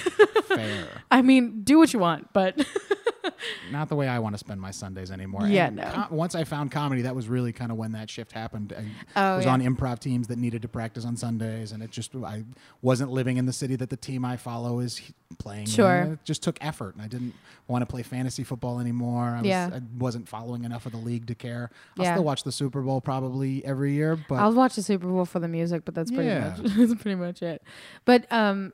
Fair. 0.48 0.88
I 1.12 1.22
mean, 1.22 1.37
do 1.42 1.78
what 1.78 1.94
you 1.94 2.00
want, 2.00 2.32
but 2.34 2.66
Not 3.72 3.90
the 3.90 3.96
way 3.96 4.08
I 4.08 4.20
want 4.20 4.34
to 4.36 4.38
spend 4.40 4.62
my 4.62 4.72
Sundays 4.72 5.12
anymore. 5.12 5.46
Yeah, 5.48 5.68
And 5.68 5.76
no. 5.76 5.84
co- 5.84 6.16
once 6.16 6.34
I 6.34 6.44
found 6.46 6.72
comedy, 6.72 7.02
that 7.04 7.16
was 7.16 7.28
really 7.28 7.52
kind 7.52 7.72
of 7.72 7.78
when 7.78 7.92
that 7.92 8.10
shift 8.10 8.32
happened. 8.32 8.74
I 8.76 8.86
Oh, 9.16 9.36
was 9.38 9.46
yeah. 9.46 9.52
on 9.52 9.62
improv 9.62 10.00
teams 10.00 10.28
that 10.28 10.38
needed 10.38 10.62
to 10.62 10.68
practice 10.68 11.04
on 11.06 11.18
Sundays, 11.18 11.72
and 11.74 11.84
it 11.84 11.92
just 11.92 12.16
I 12.16 12.46
wasn't 12.82 13.12
living 13.12 13.38
in 13.38 13.46
the 13.46 13.54
city 13.54 13.76
that 13.76 13.90
the 13.90 13.98
team 13.98 14.24
I 14.24 14.38
follow 14.38 14.80
is 14.80 15.02
playing. 15.40 15.62
in. 15.64 15.68
Sure. 15.68 16.02
it 16.14 16.20
just 16.24 16.42
took 16.42 16.58
effort, 16.62 16.96
and 16.96 17.04
I 17.04 17.08
didn't 17.08 17.34
want 17.68 17.82
to 17.82 17.86
play 17.86 18.02
fantasy 18.02 18.44
football 18.44 18.80
anymore. 18.80 19.26
I, 19.36 19.38
was, 19.42 19.46
Yeah. 19.48 19.70
I 19.74 19.82
wasn't 19.98 20.28
following 20.30 20.64
enough 20.64 20.86
of 20.86 20.94
the 20.94 20.98
league 20.98 21.28
to 21.28 21.36
care. 21.36 21.70
I'll 22.00 22.06
Yeah. 22.06 22.14
still 22.16 22.24
watch 22.24 22.44
the 22.44 22.52
Super 22.54 22.82
Bowl 22.82 23.02
probably 23.02 23.64
every 23.66 23.92
year, 23.94 24.18
but 24.30 24.36
I'll 24.36 24.54
watch 24.54 24.76
the 24.76 24.84
Super 24.84 25.08
Bowl 25.08 25.26
for 25.26 25.40
the 25.40 25.50
music. 25.50 25.84
But 25.86 25.96
that's 25.96 26.12
pretty 26.12 26.30
Yeah. 26.30 26.56
much 26.62 26.72
that's 26.76 26.96
pretty 27.02 27.16
much 27.16 27.42
it. 27.44 27.62
But 28.06 28.26
um, 28.32 28.72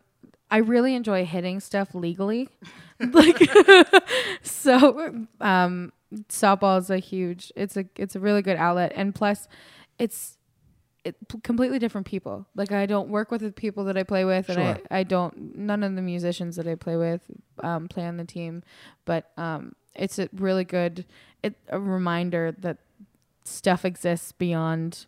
I 0.54 0.58
really 0.58 0.94
enjoy 0.94 1.26
hitting 1.26 1.60
stuff 1.60 1.96
legally. 1.96 2.48
like 3.00 3.42
so 4.44 5.26
um 5.42 5.92
softball 6.30 6.80
is 6.80 6.90
a 6.92 7.00
huge 7.00 7.52
it's 7.56 7.76
a 7.76 7.86
it's 7.96 8.16
a 8.16 8.20
really 8.20 8.44
good 8.44 8.56
outlet 8.56 8.94
and 8.96 9.16
plus 9.16 9.48
it's 9.98 10.38
it, 11.04 11.16
completely 11.44 11.80
different 11.80 12.06
people 12.06 12.46
like 12.56 12.72
i 12.72 12.86
don't 12.86 13.10
work 13.10 13.32
with 13.32 13.42
the 13.42 13.52
people 13.52 13.84
that 13.86 13.98
i 13.98 14.04
play 14.04 14.24
with 14.24 14.48
and 14.48 14.58
Sure. 14.58 14.86
I, 14.92 15.00
I 15.00 15.04
don't 15.04 15.58
none 15.58 15.84
of 15.84 15.96
the 15.96 16.04
musicians 16.04 16.56
that 16.58 16.68
i 16.68 16.76
play 16.76 16.96
with 16.96 17.24
um, 17.64 17.88
play 17.88 18.06
on 18.06 18.18
the 18.18 18.26
team 18.26 18.64
but 19.06 19.32
um, 19.38 19.76
it's 19.96 20.20
a 20.20 20.30
really 20.34 20.64
good 20.64 21.04
it, 21.42 21.56
a 21.70 21.80
reminder 21.80 22.56
that 22.60 22.78
stuff 23.44 23.84
exists 23.84 24.32
beyond 24.32 25.08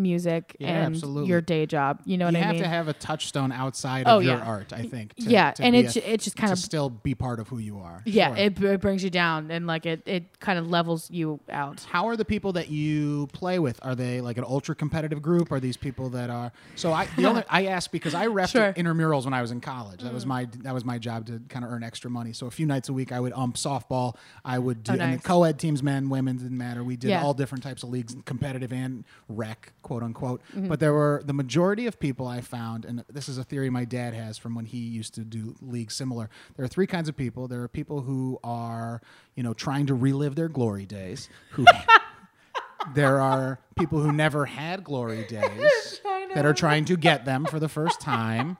music 0.00 0.56
Yeah, 0.58 0.68
and 0.68 0.94
absolutely. 0.94 1.28
your 1.28 1.40
day 1.40 1.66
job. 1.66 2.00
You 2.04 2.18
know 2.18 2.28
you 2.28 2.34
what 2.38 2.42
I 2.42 2.46
have 2.46 2.56
to 2.58 2.68
have 2.68 2.88
a 2.88 2.92
touchstone 2.92 3.52
outside 3.52 4.04
Oh, 4.06 4.18
of 4.18 4.24
your 4.24 4.36
yeah. 4.38 4.44
art, 4.44 4.72
I 4.72 4.82
think. 4.82 5.14
to- 5.16 5.22
yeah, 5.22 5.52
to 5.52 5.62
and 5.64 5.76
it, 5.76 5.94
a- 5.96 6.12
it 6.14 6.20
just 6.20 6.36
kind 6.36 6.48
to 6.48 6.52
of 6.54 6.58
still 6.58 6.90
be 6.90 7.14
part 7.14 7.38
of 7.40 7.48
who 7.48 7.58
you 7.58 7.78
are. 7.78 8.02
yeah, 8.06 8.28
Sure. 8.28 8.36
it, 8.36 8.62
it 8.62 8.80
brings 8.80 9.04
you 9.04 9.10
down 9.10 9.50
and 9.50 9.66
like 9.66 9.86
it 9.86 10.02
it 10.06 10.40
kind 10.40 10.58
of 10.58 10.68
levels 10.68 11.10
you 11.10 11.40
out. 11.50 11.84
How 11.90 12.08
are 12.08 12.16
the 12.16 12.24
people 12.24 12.52
that 12.54 12.68
you 12.68 13.28
play 13.32 13.58
with? 13.58 13.78
Are 13.82 13.94
they 13.94 14.20
like 14.20 14.38
an 14.38 14.44
ultra 14.44 14.74
competitive 14.74 15.22
group? 15.22 15.52
Are 15.52 15.60
these 15.60 15.76
people 15.76 16.08
that 16.10 16.30
are? 16.30 16.52
So 16.76 16.92
I 16.92 17.06
the 17.16 17.26
only 17.26 17.42
I 17.50 17.66
ask 17.66 17.90
because 17.92 18.14
I 18.14 18.26
refed 18.26 18.50
Sure. 18.52 18.72
intramurals 18.72 19.24
when 19.24 19.34
I 19.34 19.42
was 19.42 19.50
in 19.50 19.60
college. 19.60 20.00
That 20.02 20.12
was 20.12 20.24
Mm. 20.24 20.28
my 20.28 20.48
that 20.62 20.74
was 20.74 20.84
my 20.84 20.98
job 20.98 21.26
to 21.26 21.40
kind 21.48 21.64
of 21.64 21.70
earn 21.70 21.82
extra 21.82 22.10
money. 22.10 22.32
So 22.32 22.46
a 22.46 22.50
few 22.50 22.66
nights 22.66 22.88
a 22.88 22.92
week 22.92 23.12
I 23.12 23.20
would 23.20 23.32
ump 23.34 23.56
softball. 23.56 24.16
I 24.44 24.58
would 24.58 24.82
do 24.82 24.92
Oh, 24.92 24.96
and 25.00 25.18
the 25.18 25.22
co-ed 25.22 25.58
teams, 25.58 25.82
men, 25.82 26.08
women 26.10 26.36
didn't 26.36 26.56
matter. 26.58 26.82
We 26.84 26.96
did 26.96 27.10
Yeah. 27.10 27.22
all 27.22 27.34
different 27.34 27.62
types 27.64 27.82
of 27.82 27.90
leagues, 27.90 28.16
competitive 28.24 28.72
and 28.72 29.04
rec, 29.28 29.72
quote 29.90 30.04
unquote. 30.04 30.40
Mm-hmm. 30.54 30.68
But 30.68 30.78
there 30.78 30.92
were 30.92 31.20
the 31.24 31.32
majority 31.32 31.88
of 31.88 31.98
people 31.98 32.28
I 32.28 32.42
found, 32.42 32.84
and 32.84 33.04
this 33.08 33.28
is 33.28 33.38
a 33.38 33.42
theory 33.42 33.70
my 33.70 33.84
dad 33.84 34.14
has 34.14 34.38
from 34.38 34.54
when 34.54 34.66
he 34.66 34.78
used 34.78 35.14
to 35.14 35.22
do 35.22 35.56
leagues 35.60 35.96
similar. 35.96 36.30
There 36.56 36.64
are 36.64 36.68
three 36.68 36.86
kinds 36.86 37.08
of 37.08 37.16
people. 37.16 37.48
There 37.48 37.60
are 37.62 37.66
people 37.66 38.02
who 38.02 38.38
are 38.44 39.02
you 39.34 39.42
know 39.42 39.52
trying 39.52 39.86
to 39.86 39.94
relive 39.94 40.36
their 40.36 40.48
glory 40.48 40.86
days 40.86 41.28
who 41.50 41.66
there 42.94 43.20
are 43.20 43.58
people 43.76 44.00
who 44.00 44.12
never 44.12 44.46
had 44.46 44.84
glory 44.84 45.24
days 45.28 46.00
that 46.36 46.46
are 46.46 46.54
trying 46.54 46.84
to 46.84 46.96
get 46.96 47.24
them 47.24 47.44
for 47.44 47.58
the 47.58 47.68
first 47.68 48.00
time 48.00 48.58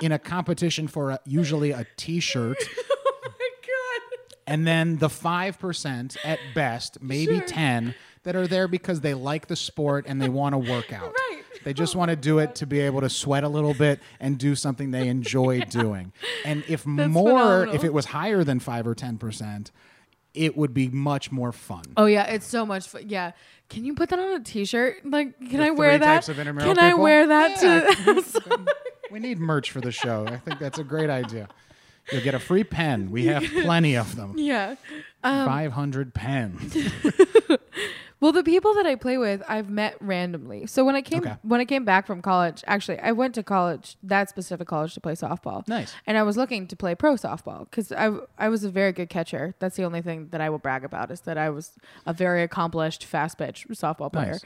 in 0.00 0.12
a 0.12 0.20
competition 0.20 0.86
for 0.86 1.10
a, 1.10 1.20
usually 1.26 1.72
a 1.72 1.84
t-shirt 1.96 2.56
oh 2.78 3.16
my 3.24 3.50
god! 3.60 4.18
and 4.46 4.66
then 4.68 4.98
the 4.98 5.08
5% 5.08 6.16
at 6.24 6.38
best 6.54 7.02
maybe 7.02 7.38
Sure. 7.38 7.46
10 7.46 7.94
that 8.24 8.36
are 8.36 8.46
there 8.46 8.68
because 8.68 9.00
they 9.00 9.14
like 9.14 9.46
the 9.46 9.56
sport 9.56 10.04
and 10.08 10.20
they 10.20 10.28
want 10.28 10.52
to 10.54 10.58
work 10.58 10.92
out 10.92 11.12
Right. 11.30 11.42
they 11.64 11.72
just 11.72 11.94
want 11.96 12.10
to 12.10 12.16
do 12.16 12.38
it 12.38 12.54
to 12.56 12.66
be 12.66 12.80
able 12.80 13.00
to 13.00 13.08
sweat 13.10 13.44
a 13.44 13.48
little 13.48 13.74
bit 13.74 14.00
and 14.20 14.38
do 14.38 14.54
something 14.54 14.90
they 14.90 15.08
enjoy 15.08 15.60
doing 15.70 16.12
and 16.44 16.64
if 16.68 16.84
more 16.86 17.06
phenomenal. 17.28 17.74
if 17.74 17.84
it 17.84 17.92
was 17.92 18.06
higher 18.06 18.44
than 18.44 18.60
5 18.60 18.86
or 18.86 18.94
10% 18.94 19.70
it 20.34 20.56
would 20.56 20.72
be 20.72 20.88
much 20.88 21.32
more 21.32 21.50
fun 21.52 21.82
Oh 21.96 22.06
yeah, 22.06 22.24
it's 22.26 22.46
so 22.46 22.64
much 22.64 22.86
fun. 22.88 23.02
Yeah, 23.08 23.32
can 23.68 23.84
you 23.84 23.94
put 23.94 24.10
that 24.10 24.18
on 24.20 24.40
a 24.40 24.44
T-shirt? 24.44 24.98
Like, 25.04 25.36
can 25.50 25.60
I 25.60 25.70
wear 25.70 25.98
that? 25.98 26.14
types 26.14 26.28
of 26.28 26.38
intramural 26.38 26.72
can 26.74 26.78
I 26.78 26.94
wear 26.94 27.26
that 27.26 27.60
Yeah. 27.62 28.14
to? 28.14 28.58
We 29.10 29.18
need 29.18 29.40
merch 29.40 29.72
for 29.72 29.80
the 29.80 29.90
show. 29.90 30.24
I 30.28 30.36
think 30.36 30.60
that's 30.60 30.78
a 30.78 30.84
great 30.84 31.10
idea. 31.10 31.48
You'll 32.12 32.22
get 32.22 32.36
a 32.36 32.38
free 32.38 32.62
pen. 32.62 33.10
We 33.10 33.24
have 33.26 33.42
plenty 33.42 33.96
of 33.96 34.14
them. 34.14 34.34
yeah. 34.38 34.76
Um, 35.24 35.46
500 35.46 36.14
pens. 36.14 36.76
Well, 38.20 38.32
the 38.32 38.44
people 38.44 38.74
that 38.74 38.84
I 38.84 38.96
play 38.96 39.16
with, 39.16 39.42
I've 39.48 39.70
met 39.70 39.96
randomly. 40.00 40.66
So 40.66 40.84
when 40.84 40.94
I 40.94 41.00
came 41.00 41.20
Okay. 41.22 41.36
when 41.42 41.60
I 41.60 41.64
came 41.64 41.86
back 41.86 42.06
from 42.06 42.20
college, 42.20 42.62
actually, 42.66 42.98
I 42.98 43.12
went 43.12 43.34
to 43.36 43.42
college, 43.42 43.96
that 44.02 44.28
specific 44.28 44.68
college, 44.68 44.92
to 44.94 45.00
play 45.00 45.14
softball. 45.14 45.66
Nice. 45.66 45.94
And 46.06 46.18
I 46.18 46.22
was 46.22 46.36
looking 46.36 46.66
to 46.66 46.76
play 46.76 46.94
pro 46.94 47.14
softball 47.14 47.60
because 47.70 47.92
I 47.92 48.10
I 48.38 48.48
was 48.50 48.62
a 48.62 48.70
very 48.70 48.92
good 48.92 49.08
catcher. 49.08 49.54
That's 49.58 49.76
the 49.76 49.84
only 49.84 50.02
thing 50.02 50.28
that 50.32 50.40
I 50.42 50.50
will 50.50 50.58
brag 50.58 50.84
about 50.84 51.10
is 51.10 51.22
that 51.22 51.38
I 51.38 51.48
was 51.48 51.72
a 52.04 52.12
very 52.12 52.42
accomplished 52.42 53.04
fast 53.06 53.38
pitch 53.38 53.66
softball 53.70 54.12
player. 54.12 54.32
Nice. 54.32 54.44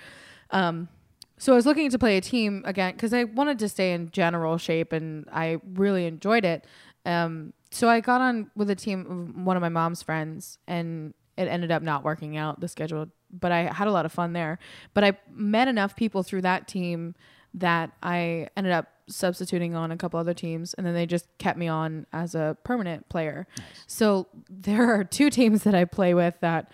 Um, 0.51 0.89
so 1.37 1.53
I 1.53 1.57
was 1.57 1.67
looking 1.67 1.91
to 1.91 1.99
play 1.99 2.17
a 2.17 2.21
team 2.21 2.63
again 2.65 2.93
because 2.93 3.13
I 3.13 3.25
wanted 3.25 3.59
to 3.59 3.69
stay 3.69 3.93
in 3.93 4.11
general 4.13 4.57
shape 4.57 4.93
and 4.93 5.29
I 5.33 5.59
really 5.75 6.07
enjoyed 6.07 6.45
it. 6.45 6.65
Um, 7.05 7.53
so 7.73 7.89
I 7.89 7.99
got 7.99 8.21
on 8.21 8.53
with 8.55 8.71
a 8.71 8.77
team 8.77 9.01
of 9.37 9.45
one 9.45 9.57
of 9.57 9.61
my 9.61 9.69
mom's 9.69 10.01
friends 10.01 10.59
and 10.69 11.13
it 11.37 11.49
ended 11.49 11.71
up 11.71 11.83
not 11.83 12.05
working 12.05 12.37
out 12.37 12.61
the 12.61 12.69
schedule, 12.69 13.09
but 13.31 13.53
I 13.53 13.73
had 13.73 13.89
a 13.89 13.93
lot 13.93 14.07
of 14.07 14.13
fun 14.13 14.33
there. 14.33 14.59
But 14.93 15.05
I 15.05 15.13
met 15.31 15.69
enough 15.69 15.97
people 15.97 16.23
through 16.23 16.43
that 16.43 16.69
team 16.69 17.15
that 17.55 17.93
I 18.03 18.49
ended 18.57 18.73
up 18.73 18.89
substituting 19.07 19.75
on 19.75 19.91
a 19.91 19.97
couple 19.97 20.19
other 20.19 20.35
teams 20.35 20.75
and 20.75 20.87
then 20.87 20.95
they 20.95 21.07
just 21.07 21.27
kept 21.39 21.59
me 21.59 21.69
on 21.69 22.07
as 22.13 22.35
a 22.35 22.57
permanent 22.65 23.09
player. 23.09 23.47
So 23.87 24.29
there 24.51 24.95
are 24.95 25.05
two 25.05 25.31
teams 25.31 25.63
that 25.65 25.75
I 25.75 25.85
play 25.85 26.15
with 26.15 26.39
that 26.41 26.71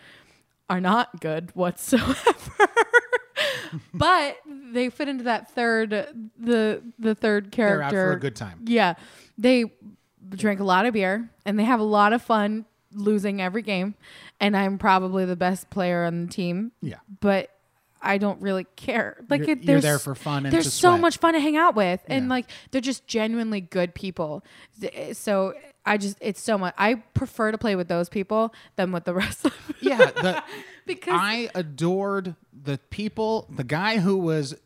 are 0.69 0.81
not 0.81 1.21
good 1.21 1.55
whatsoever. 1.55 2.15
but 3.95 4.37
they 4.73 4.91
fit 4.91 5.09
into 5.09 5.25
that 5.25 5.51
third 5.51 5.91
the 6.39 6.83
the 6.99 7.15
third 7.15 7.51
character. 7.51 7.91
They're 7.91 8.03
out 8.05 8.11
for 8.11 8.17
a 8.17 8.21
good 8.21 8.37
time. 8.37 8.61
Yeah. 8.65 8.95
They 9.37 9.73
drink 10.31 10.61
a 10.61 10.65
lot 10.65 10.87
of 10.87 10.95
beer 10.95 11.31
and 11.45 11.59
they 11.59 11.65
have 11.65 11.81
a 11.81 11.85
lot 11.85 12.13
of 12.13 12.23
fun 12.23 12.67
losing 12.93 13.41
every 13.41 13.63
game 13.63 13.95
and 14.41 14.57
I'm 14.57 14.79
probably 14.79 15.25
the 15.25 15.37
best 15.37 15.71
player 15.71 16.05
on 16.05 16.27
the 16.27 16.33
team, 16.33 16.73
Yeah. 16.81 16.97
but 17.21 17.51
I 18.03 18.17
don't 18.17 18.41
really 18.41 18.65
care. 18.77 19.23
Like 19.29 19.41
You're- 19.41 19.53
it, 19.53 19.65
you're 19.65 19.81
there 19.83 19.99
for 19.99 20.15
fun 20.15 20.47
and 20.47 20.53
there's 20.55 20.73
so 20.73 20.97
much 20.97 21.19
fun 21.19 21.35
to 21.35 21.41
hang 21.41 21.57
out 21.59 21.75
with 21.77 22.01
and 22.07 22.25
Yeah. 22.25 22.31
like 22.31 22.47
they're 22.71 22.81
just 22.81 23.07
genuinely 23.07 23.61
good 23.61 23.95
people. 23.95 24.43
Eh, 24.83 25.13
so 25.13 25.53
I 25.85 25.99
just 25.99 26.17
it's 26.23 26.41
so 26.41 26.57
much 26.57 26.73
I 26.79 26.95
prefer 26.95 27.53
to 27.53 27.59
play 27.59 27.77
with 27.77 27.89
those 27.89 28.09
people 28.09 28.55
than 28.77 28.91
with 28.93 29.05
the 29.05 29.13
rest 29.23 29.45
of 29.45 29.53
them. 29.67 29.77
Yeah. 29.83 29.99
The, 29.99 30.43
because 30.87 31.13
I 31.15 31.51
adored 31.55 32.37
the 32.53 32.79
people, 32.89 33.47
the 33.55 33.65
guy 33.65 33.99
who 33.99 34.17
was 34.17 34.57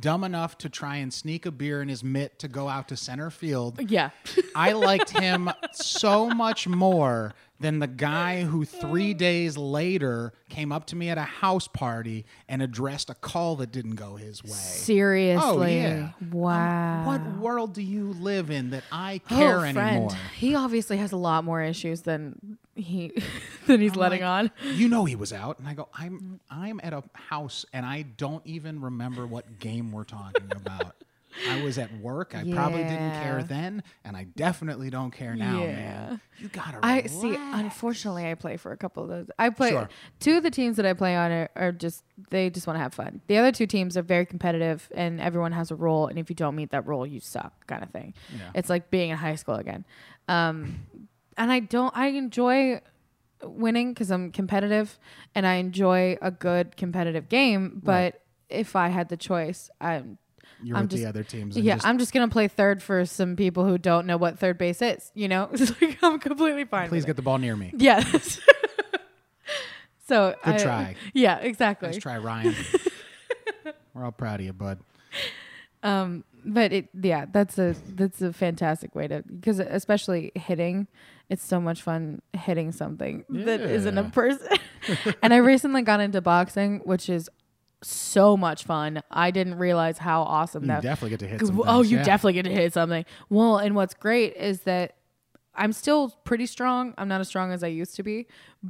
dumb 0.00 0.24
enough 0.24 0.58
to 0.58 0.68
try 0.68 0.96
and 0.96 1.12
sneak 1.12 1.46
a 1.46 1.50
beer 1.50 1.80
in 1.82 1.88
his 1.88 2.02
mitt 2.04 2.38
to 2.40 2.48
go 2.48 2.68
out 2.68 2.88
to 2.88 2.96
center 2.96 3.30
field. 3.30 3.90
yeah. 3.90 4.10
I 4.54 4.72
liked 4.72 5.10
him 5.10 5.50
so 5.72 6.28
much 6.28 6.66
more 6.68 7.34
than 7.58 7.78
the 7.78 7.86
guy 7.86 8.42
who 8.42 8.64
three 8.66 9.14
days 9.14 9.56
later 9.56 10.32
came 10.50 10.72
up 10.72 10.86
to 10.88 10.96
me 10.96 11.08
at 11.08 11.16
a 11.16 11.22
house 11.22 11.66
party 11.68 12.26
and 12.48 12.60
addressed 12.60 13.08
a 13.08 13.14
call 13.14 13.56
that 13.56 13.72
didn't 13.72 13.94
go 13.94 14.16
his 14.16 14.44
way. 14.44 14.50
Seriously. 14.50 15.40
Oh, 15.80 15.88
yeah. 15.88 16.10
Wow. 16.30 17.00
Um, 17.00 17.06
what 17.06 17.38
world 17.42 17.72
do 17.74 17.82
you 17.82 18.12
live 18.12 18.50
in 18.50 18.70
that 18.70 18.84
I 18.92 19.20
care 19.28 19.56
Oh, 19.58 19.60
care 19.62 19.72
friend. 19.72 19.78
anymore? 19.78 20.10
He 20.36 20.54
obviously 20.54 20.98
has 20.98 21.12
a 21.12 21.16
lot 21.16 21.44
more 21.44 21.62
issues 21.62 22.02
than 22.02 22.58
he 22.76 23.12
that 23.66 23.80
he's 23.80 23.96
letting 23.96 24.22
on. 24.22 24.50
You 24.62 24.88
know 24.88 25.04
he 25.04 25.16
was 25.16 25.32
out, 25.32 25.58
and 25.58 25.66
I 25.66 25.74
go, 25.74 25.88
I'm 25.94 26.40
I'm 26.50 26.80
at 26.82 26.92
a 26.92 27.02
house, 27.14 27.64
and 27.72 27.84
I 27.84 28.02
don't 28.02 28.46
even 28.46 28.80
remember 28.80 29.26
what 29.26 29.58
game 29.58 29.90
we're 29.92 30.04
talking 30.04 30.50
about. 30.54 30.94
I 31.50 31.62
was 31.62 31.76
at 31.76 31.92
work. 31.98 32.34
I 32.34 32.50
probably 32.50 32.82
didn't 32.84 33.10
care 33.22 33.42
then, 33.42 33.82
and 34.06 34.16
I 34.16 34.24
definitely 34.24 34.88
don't 34.88 35.10
care 35.10 35.34
now, 35.34 35.60
Yeah. 35.64 35.66
man. 35.72 36.20
You 36.38 36.48
gotta. 36.48 36.78
I 36.82 37.02
see. 37.02 37.34
Unfortunately, 37.36 38.26
I 38.30 38.32
play 38.34 38.56
for 38.56 38.72
a 38.72 38.76
couple 38.78 39.02
of 39.02 39.10
those. 39.10 39.26
I 39.38 39.50
play 39.50 39.70
Sure. 39.70 39.86
two 40.18 40.38
of 40.38 40.42
the 40.44 40.50
teams 40.50 40.76
that 40.78 40.86
I 40.86 40.94
play 40.94 41.14
on 41.14 41.30
are, 41.30 41.50
are 41.54 41.72
just 41.72 42.04
they 42.30 42.48
just 42.48 42.66
want 42.66 42.78
to 42.78 42.82
have 42.82 42.94
fun. 42.94 43.20
The 43.26 43.36
other 43.36 43.52
two 43.52 43.66
teams 43.66 43.98
are 43.98 44.02
very 44.02 44.24
competitive, 44.24 44.88
and 44.94 45.20
everyone 45.20 45.52
has 45.52 45.70
a 45.70 45.74
role. 45.74 46.06
And 46.06 46.18
if 46.18 46.30
you 46.30 46.36
don't 46.36 46.56
meet 46.56 46.70
that 46.70 46.86
role, 46.86 47.06
you 47.06 47.20
suck, 47.20 47.66
kind 47.66 47.82
of 47.82 47.90
thing. 47.90 48.14
Yeah. 48.34 48.52
It's 48.54 48.70
like 48.70 48.90
being 48.90 49.10
in 49.10 49.18
high 49.18 49.34
school 49.34 49.56
again. 49.56 49.84
Um, 50.28 50.86
and 51.36 51.50
I 51.52 51.60
don't. 51.60 51.96
I 51.96 52.08
enjoy 52.08 52.80
winning 53.42 53.92
because 53.92 54.10
I'm 54.10 54.32
competitive, 54.32 54.98
and 55.34 55.46
I 55.46 55.54
enjoy 55.54 56.16
a 56.22 56.30
good 56.30 56.76
competitive 56.76 57.28
game. 57.28 57.80
But 57.82 58.22
if 58.48 58.76
I 58.76 58.88
had 58.88 59.08
the 59.08 59.16
choice, 59.16 59.68
I'm 59.80 60.18
You're 60.62 60.76
I'm 60.76 60.84
with 60.84 60.92
just- 60.92 61.02
the 61.02 61.08
other 61.08 61.22
teams. 61.22 61.56
yeah, 61.56 61.78
I'm 61.84 61.98
just 61.98 62.12
gonna 62.12 62.28
play 62.28 62.48
third 62.48 62.82
for 62.82 63.04
some 63.04 63.36
people 63.36 63.64
who 63.66 63.76
don't 63.78 64.06
know 64.06 64.16
what 64.16 64.38
third 64.38 64.56
base 64.58 64.80
is. 64.82 65.10
You 65.14 65.28
know, 65.28 65.50
like, 65.80 65.98
I'm 66.02 66.18
completely 66.18 66.64
fine. 66.64 66.88
please 66.88 67.04
get 67.04 67.16
the 67.16 67.22
ball 67.22 67.38
near 67.38 67.56
me. 67.56 67.72
Yes. 67.76 68.40
So 70.08 70.36
Good 70.44 70.54
I- 70.54 70.58
try. 70.58 70.96
Yeah, 71.14 71.38
exactly. 71.38 71.88
Let's 71.88 71.98
try, 71.98 72.16
Ryan. 72.18 72.54
We're 73.94 74.04
all 74.04 74.12
proud 74.12 74.38
of 74.40 74.46
you, 74.46 74.52
bud. 74.52 74.78
Um, 75.82 76.22
but 76.44 76.72
it, 76.72 76.88
yeah, 77.02 77.26
that's 77.30 77.58
a 77.58 77.74
that's 77.88 78.22
a 78.22 78.32
fantastic 78.32 78.94
way 78.94 79.08
to 79.08 79.24
because 79.28 79.58
especially 79.58 80.30
hitting, 80.36 80.86
it's 81.28 81.44
so 81.44 81.60
much 81.60 81.82
fun 81.82 82.20
hitting 82.32 82.72
something 82.72 83.24
that 83.28 83.60
isn't 83.60 83.98
a 83.98 84.04
person. 84.04 84.48
and 85.22 85.34
I 85.34 85.38
recently 85.38 85.82
got 85.82 86.00
into 86.00 86.20
boxing, 86.20 86.80
which 86.84 87.08
is 87.08 87.28
so 87.82 88.36
much 88.36 88.64
fun. 88.64 89.02
I 89.10 89.30
didn't 89.30 89.56
realize 89.56 89.98
how 89.98 90.22
awesome 90.22 90.66
that 90.66 90.76
You 90.76 90.82
that 90.82 90.88
definitely 90.88 91.10
get 91.10 91.20
to 91.20 91.26
hit. 91.28 91.40
G- 91.40 91.46
Some 91.46 91.62
oh, 91.66 91.82
you 91.82 91.98
yeah. 91.98 92.04
definitely 92.04 92.32
get 92.34 92.44
to 92.44 92.52
hit 92.52 92.72
something. 92.72 93.04
Well, 93.28 93.58
and 93.58 93.74
what's 93.74 93.94
great 93.94 94.34
is 94.36 94.60
that 94.62 94.96
I'm 95.54 95.72
still 95.72 96.10
pretty 96.24 96.46
strong. 96.46 96.94
I'm 96.98 97.08
not 97.08 97.20
as 97.20 97.28
strong 97.28 97.52
as 97.52 97.62
I 97.64 97.68
used 97.68 97.96
to 97.96 98.02
be, 98.02 98.26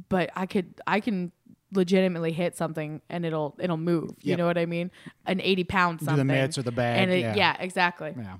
but 0.09 0.29
I 0.35 0.45
could 0.45 0.73
I 0.87 0.99
can 0.99 1.31
legitimately 1.73 2.31
hit 2.31 2.55
something 2.55 3.01
and 3.09 3.25
it'll 3.25 3.55
it'll 3.59 3.77
move. 3.77 4.11
You 4.21 4.31
Yep. 4.31 4.37
know 4.39 4.45
what 4.47 4.57
I 4.57 4.65
mean? 4.65 4.89
An 5.25 5.41
80 5.41 5.63
pound 5.65 5.99
Do 5.99 6.05
something. 6.05 6.25
the 6.27 6.33
mitts 6.33 6.57
or 6.57 6.63
the 6.63 6.71
bag. 6.71 7.01
and 7.01 7.11
it, 7.11 7.19
yeah. 7.19 7.35
yeah. 7.35 7.57
exactly. 7.59 8.13
Yeah. 8.17 8.37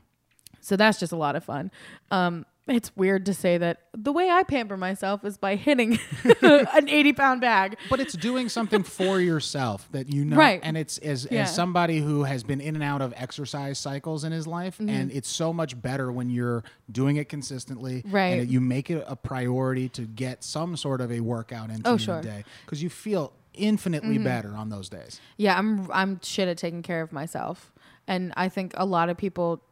So 0.61 0.76
that's 0.76 0.99
just 0.99 1.11
a 1.13 1.18
lot 1.18 1.36
of 1.36 1.43
fun. 1.43 1.72
Um, 2.11 2.45
it's 2.68 2.95
weird 2.95 3.26
to 3.28 3.34
say 3.34 3.57
that 3.57 3.82
the 3.93 4.11
way 4.11 4.30
I 4.30 4.43
pamper 4.43 4.76
myself 4.78 5.24
is 5.26 5.38
by 5.38 5.55
hitting 5.55 5.99
an 6.41 6.89
80 6.89 7.13
pound 7.13 7.41
bag. 7.41 7.78
But 7.89 7.99
it's 7.99 8.13
doing 8.13 8.49
something 8.49 8.84
for 8.84 9.20
yourself 9.32 9.88
that 9.91 10.11
you 10.13 10.26
know, 10.26 10.36
Right. 10.36 10.59
And 10.63 10.76
it's 10.78 10.97
as 10.97 11.28
Yeah. 11.32 11.43
as 11.43 11.55
somebody 11.55 11.99
who 11.99 12.24
has 12.24 12.43
been 12.43 12.59
in 12.61 12.76
and 12.76 12.84
out 12.84 13.01
of 13.01 13.13
exercise 13.15 13.80
cycles 13.80 14.24
in 14.24 14.32
his 14.32 14.45
life, 14.47 14.78
Mm-hmm. 14.78 14.89
and 14.89 15.11
it's 15.11 15.30
so 15.30 15.53
much 15.53 15.82
better 15.82 16.11
when 16.11 16.30
you're 16.30 16.63
doing 16.91 17.15
it 17.18 17.30
consistently, 17.30 18.03
Right. 18.05 18.39
And 18.41 18.49
you 18.51 18.59
make 18.61 18.89
it 18.89 19.03
a 19.07 19.15
priority 19.15 19.89
to 19.89 20.01
get 20.03 20.43
some 20.43 20.76
sort 20.78 21.01
of 21.01 21.11
a 21.11 21.20
workout 21.22 21.70
into 21.70 21.88
Oh, 21.89 21.93
your 21.93 21.99
sure. 21.99 22.22
day 22.22 22.43
because 22.65 22.84
you 22.84 22.89
feel 22.89 23.34
infinitely 23.53 24.15
Mm-hmm. 24.15 24.24
better 24.24 24.55
on 24.55 24.70
those 24.70 24.89
days. 24.89 25.20
Yeah, 25.38 25.57
I'm 25.57 25.89
I'm 25.91 26.20
shit 26.22 26.47
at 26.47 26.57
taking 26.57 26.84
care 26.84 27.01
of 27.01 27.11
myself, 27.11 27.72
and 28.07 28.34
I 28.38 28.49
think 28.49 28.74
a 28.76 28.86
lot 28.86 29.09
of 29.09 29.18
people 29.18 29.63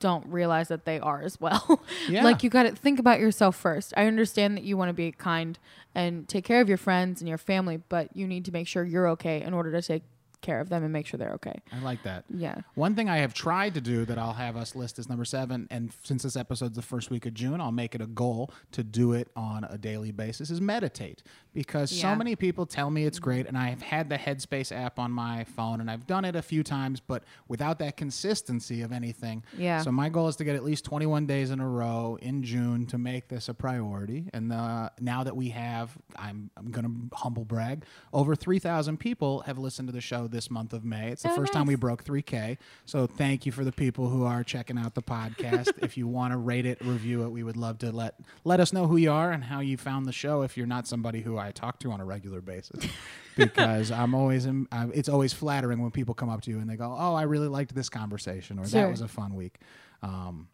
don't 0.00 0.26
realize 0.26 0.68
that 0.68 0.84
they 0.84 0.98
are 1.00 1.22
as 1.22 1.40
well. 1.40 1.80
Yeah. 2.08 2.22
like 2.24 2.42
you 2.42 2.50
got 2.50 2.64
to 2.64 2.72
think 2.72 2.98
about 2.98 3.18
yourself 3.20 3.56
first. 3.56 3.92
I 3.96 4.06
understand 4.06 4.56
that 4.56 4.64
you 4.64 4.76
want 4.76 4.90
to 4.90 4.92
be 4.92 5.10
kind 5.12 5.58
and 5.94 6.28
take 6.28 6.44
care 6.44 6.60
of 6.60 6.68
your 6.68 6.78
friends 6.78 7.20
and 7.20 7.28
your 7.28 7.38
family, 7.38 7.78
but 7.88 8.14
you 8.16 8.26
need 8.26 8.44
to 8.44 8.52
make 8.52 8.68
sure 8.68 8.84
you're 8.84 9.08
okay 9.10 9.42
in 9.42 9.52
order 9.54 9.72
to 9.72 9.82
take 9.82 10.02
care 10.40 10.60
of 10.60 10.68
them 10.68 10.82
and 10.82 10.92
make 10.92 11.06
sure 11.06 11.18
they're 11.18 11.34
okay. 11.34 11.60
I 11.72 11.80
like 11.80 12.02
that. 12.04 12.24
Yeah. 12.28 12.60
One 12.74 12.94
thing 12.94 13.08
I 13.08 13.18
have 13.18 13.34
tried 13.34 13.74
to 13.74 13.80
do 13.80 14.04
that 14.04 14.18
I'll 14.18 14.32
have 14.32 14.56
us 14.56 14.74
list 14.74 14.98
as 14.98 15.08
number 15.08 15.24
seven, 15.24 15.66
and 15.70 15.92
since 16.04 16.22
this 16.22 16.36
episode's 16.36 16.76
the 16.76 16.82
first 16.82 17.10
week 17.10 17.26
of 17.26 17.34
June, 17.34 17.60
I'll 17.60 17.72
make 17.72 17.94
it 17.94 18.00
a 18.00 18.06
goal 18.06 18.50
to 18.72 18.82
do 18.82 19.12
it 19.12 19.28
on 19.36 19.64
a 19.64 19.78
daily 19.78 20.12
basis 20.12 20.50
is 20.50 20.60
meditate. 20.60 21.22
Because 21.52 21.90
so 21.90 22.14
many 22.14 22.36
people 22.36 22.66
tell 22.66 22.90
me 22.90 23.06
it's 23.06 23.18
great, 23.18 23.46
and 23.46 23.56
I've 23.56 23.80
had 23.80 24.10
the 24.10 24.18
Headspace 24.18 24.76
app 24.76 24.98
on 24.98 25.10
my 25.10 25.44
phone, 25.44 25.80
and 25.80 25.90
I've 25.90 26.06
done 26.06 26.24
it 26.24 26.36
a 26.36 26.42
few 26.42 26.62
times, 26.62 27.00
but 27.00 27.24
without 27.48 27.78
that 27.78 27.96
consistency 27.96 28.82
of 28.82 28.92
anything. 28.92 29.42
Yeah. 29.56 29.80
So 29.80 29.90
my 29.90 30.08
goal 30.08 30.28
is 30.28 30.36
to 30.36 30.44
get 30.44 30.54
at 30.54 30.64
least 30.64 30.84
21 30.84 31.26
days 31.26 31.50
in 31.50 31.60
a 31.60 31.68
row 31.68 32.18
in 32.20 32.42
June 32.42 32.86
to 32.86 32.98
make 32.98 33.28
this 33.28 33.48
a 33.48 33.54
priority. 33.54 34.26
And 34.32 34.52
uh, 34.52 34.90
now 35.00 35.24
that 35.24 35.34
we 35.34 35.48
have, 35.50 35.96
I'm, 36.16 36.50
I'm 36.56 36.70
going 36.70 36.84
to 36.84 37.16
humble 37.16 37.44
brag, 37.44 37.84
over 38.12 38.36
3,000 38.36 38.98
people 38.98 39.40
have 39.40 39.58
listened 39.58 39.88
to 39.88 39.92
the 39.92 40.00
show 40.00 40.25
this 40.28 40.50
month 40.50 40.72
of 40.72 40.84
May. 40.84 41.10
It's 41.12 41.22
the 41.22 41.30
Oh, 41.30 41.36
first 41.36 41.52
time 41.52 41.66
we 41.66 41.74
broke 41.74 42.04
3K. 42.04 42.58
So 42.84 43.06
thank 43.06 43.46
you 43.46 43.52
for 43.52 43.64
the 43.64 43.72
people 43.72 44.08
who 44.08 44.24
are 44.24 44.42
checking 44.44 44.78
out 44.78 44.94
the 44.94 45.02
podcast. 45.02 45.72
if 45.82 45.96
you 45.96 46.06
want 46.06 46.32
to 46.32 46.38
rate 46.38 46.66
it, 46.66 46.78
review 46.80 47.22
it, 47.24 47.28
we 47.30 47.42
would 47.42 47.56
love 47.56 47.78
to 47.78 47.92
let 47.92 48.14
let 48.44 48.60
us 48.60 48.72
know 48.72 48.86
who 48.86 48.96
you 48.96 49.10
are 49.12 49.32
and 49.32 49.44
how 49.44 49.60
you 49.60 49.76
found 49.76 50.06
the 50.06 50.12
show. 50.12 50.42
If 50.42 50.56
you're 50.56 50.66
not 50.66 50.86
somebody 50.86 51.20
who 51.22 51.36
I 51.38 51.50
talk 51.52 51.78
to 51.80 51.90
on 51.92 52.00
a 52.00 52.04
regular 52.04 52.40
basis, 52.40 52.84
because 53.36 53.90
I'm 53.90 54.14
always 54.14 54.46
in, 54.46 54.66
uh, 54.72 54.86
it's 54.94 55.08
always 55.08 55.32
flattering 55.32 55.80
when 55.80 55.90
people 55.90 56.14
come 56.14 56.28
up 56.30 56.42
to 56.42 56.50
you 56.50 56.58
and 56.58 56.68
they 56.68 56.76
go, 56.76 56.94
"Oh, 56.98 57.14
I 57.14 57.22
really 57.22 57.48
liked 57.48 57.74
this 57.74 57.88
conversation," 57.88 58.58
or 58.58 58.66
"That 58.66 58.90
was 58.90 59.00
a 59.00 59.08
fun 59.08 59.34
week." 59.34 59.58
Um, 60.02 60.48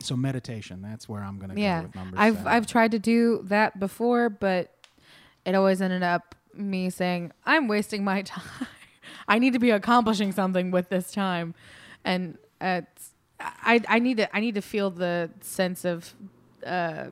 so 0.00 0.16
meditation, 0.16 0.80
that's 0.80 1.08
where 1.08 1.22
I'm 1.22 1.38
going 1.38 1.54
to 1.54 1.60
Yeah. 1.60 1.80
go 1.80 1.86
with 1.86 1.94
number 1.96 2.18
I've 2.18 2.34
seven. 2.34 2.48
I've 2.52 2.66
tried 2.66 2.92
to 2.92 2.98
do 3.00 3.40
that 3.46 3.80
before, 3.80 4.30
but 4.30 4.72
it 5.44 5.54
always 5.56 5.82
ended 5.82 6.02
up 6.04 6.34
me 6.58 6.90
saying, 6.90 7.32
"I'm 7.46 7.68
wasting 7.68 8.04
my 8.04 8.22
time. 8.34 8.66
I 9.26 9.38
need 9.38 9.52
to 9.52 9.58
be 9.58 9.70
accomplishing 9.70 10.32
something 10.32 10.70
with 10.70 10.88
this 10.88 11.10
time." 11.10 11.54
And 12.04 12.38
it's 12.60 13.10
I 13.40 13.80
I 13.88 13.98
need 13.98 14.16
to 14.18 14.36
I 14.36 14.40
need 14.40 14.54
to 14.54 14.62
feel 14.62 14.90
the 14.90 15.30
sense 15.40 15.84
of 15.84 16.14
uh 16.66 17.06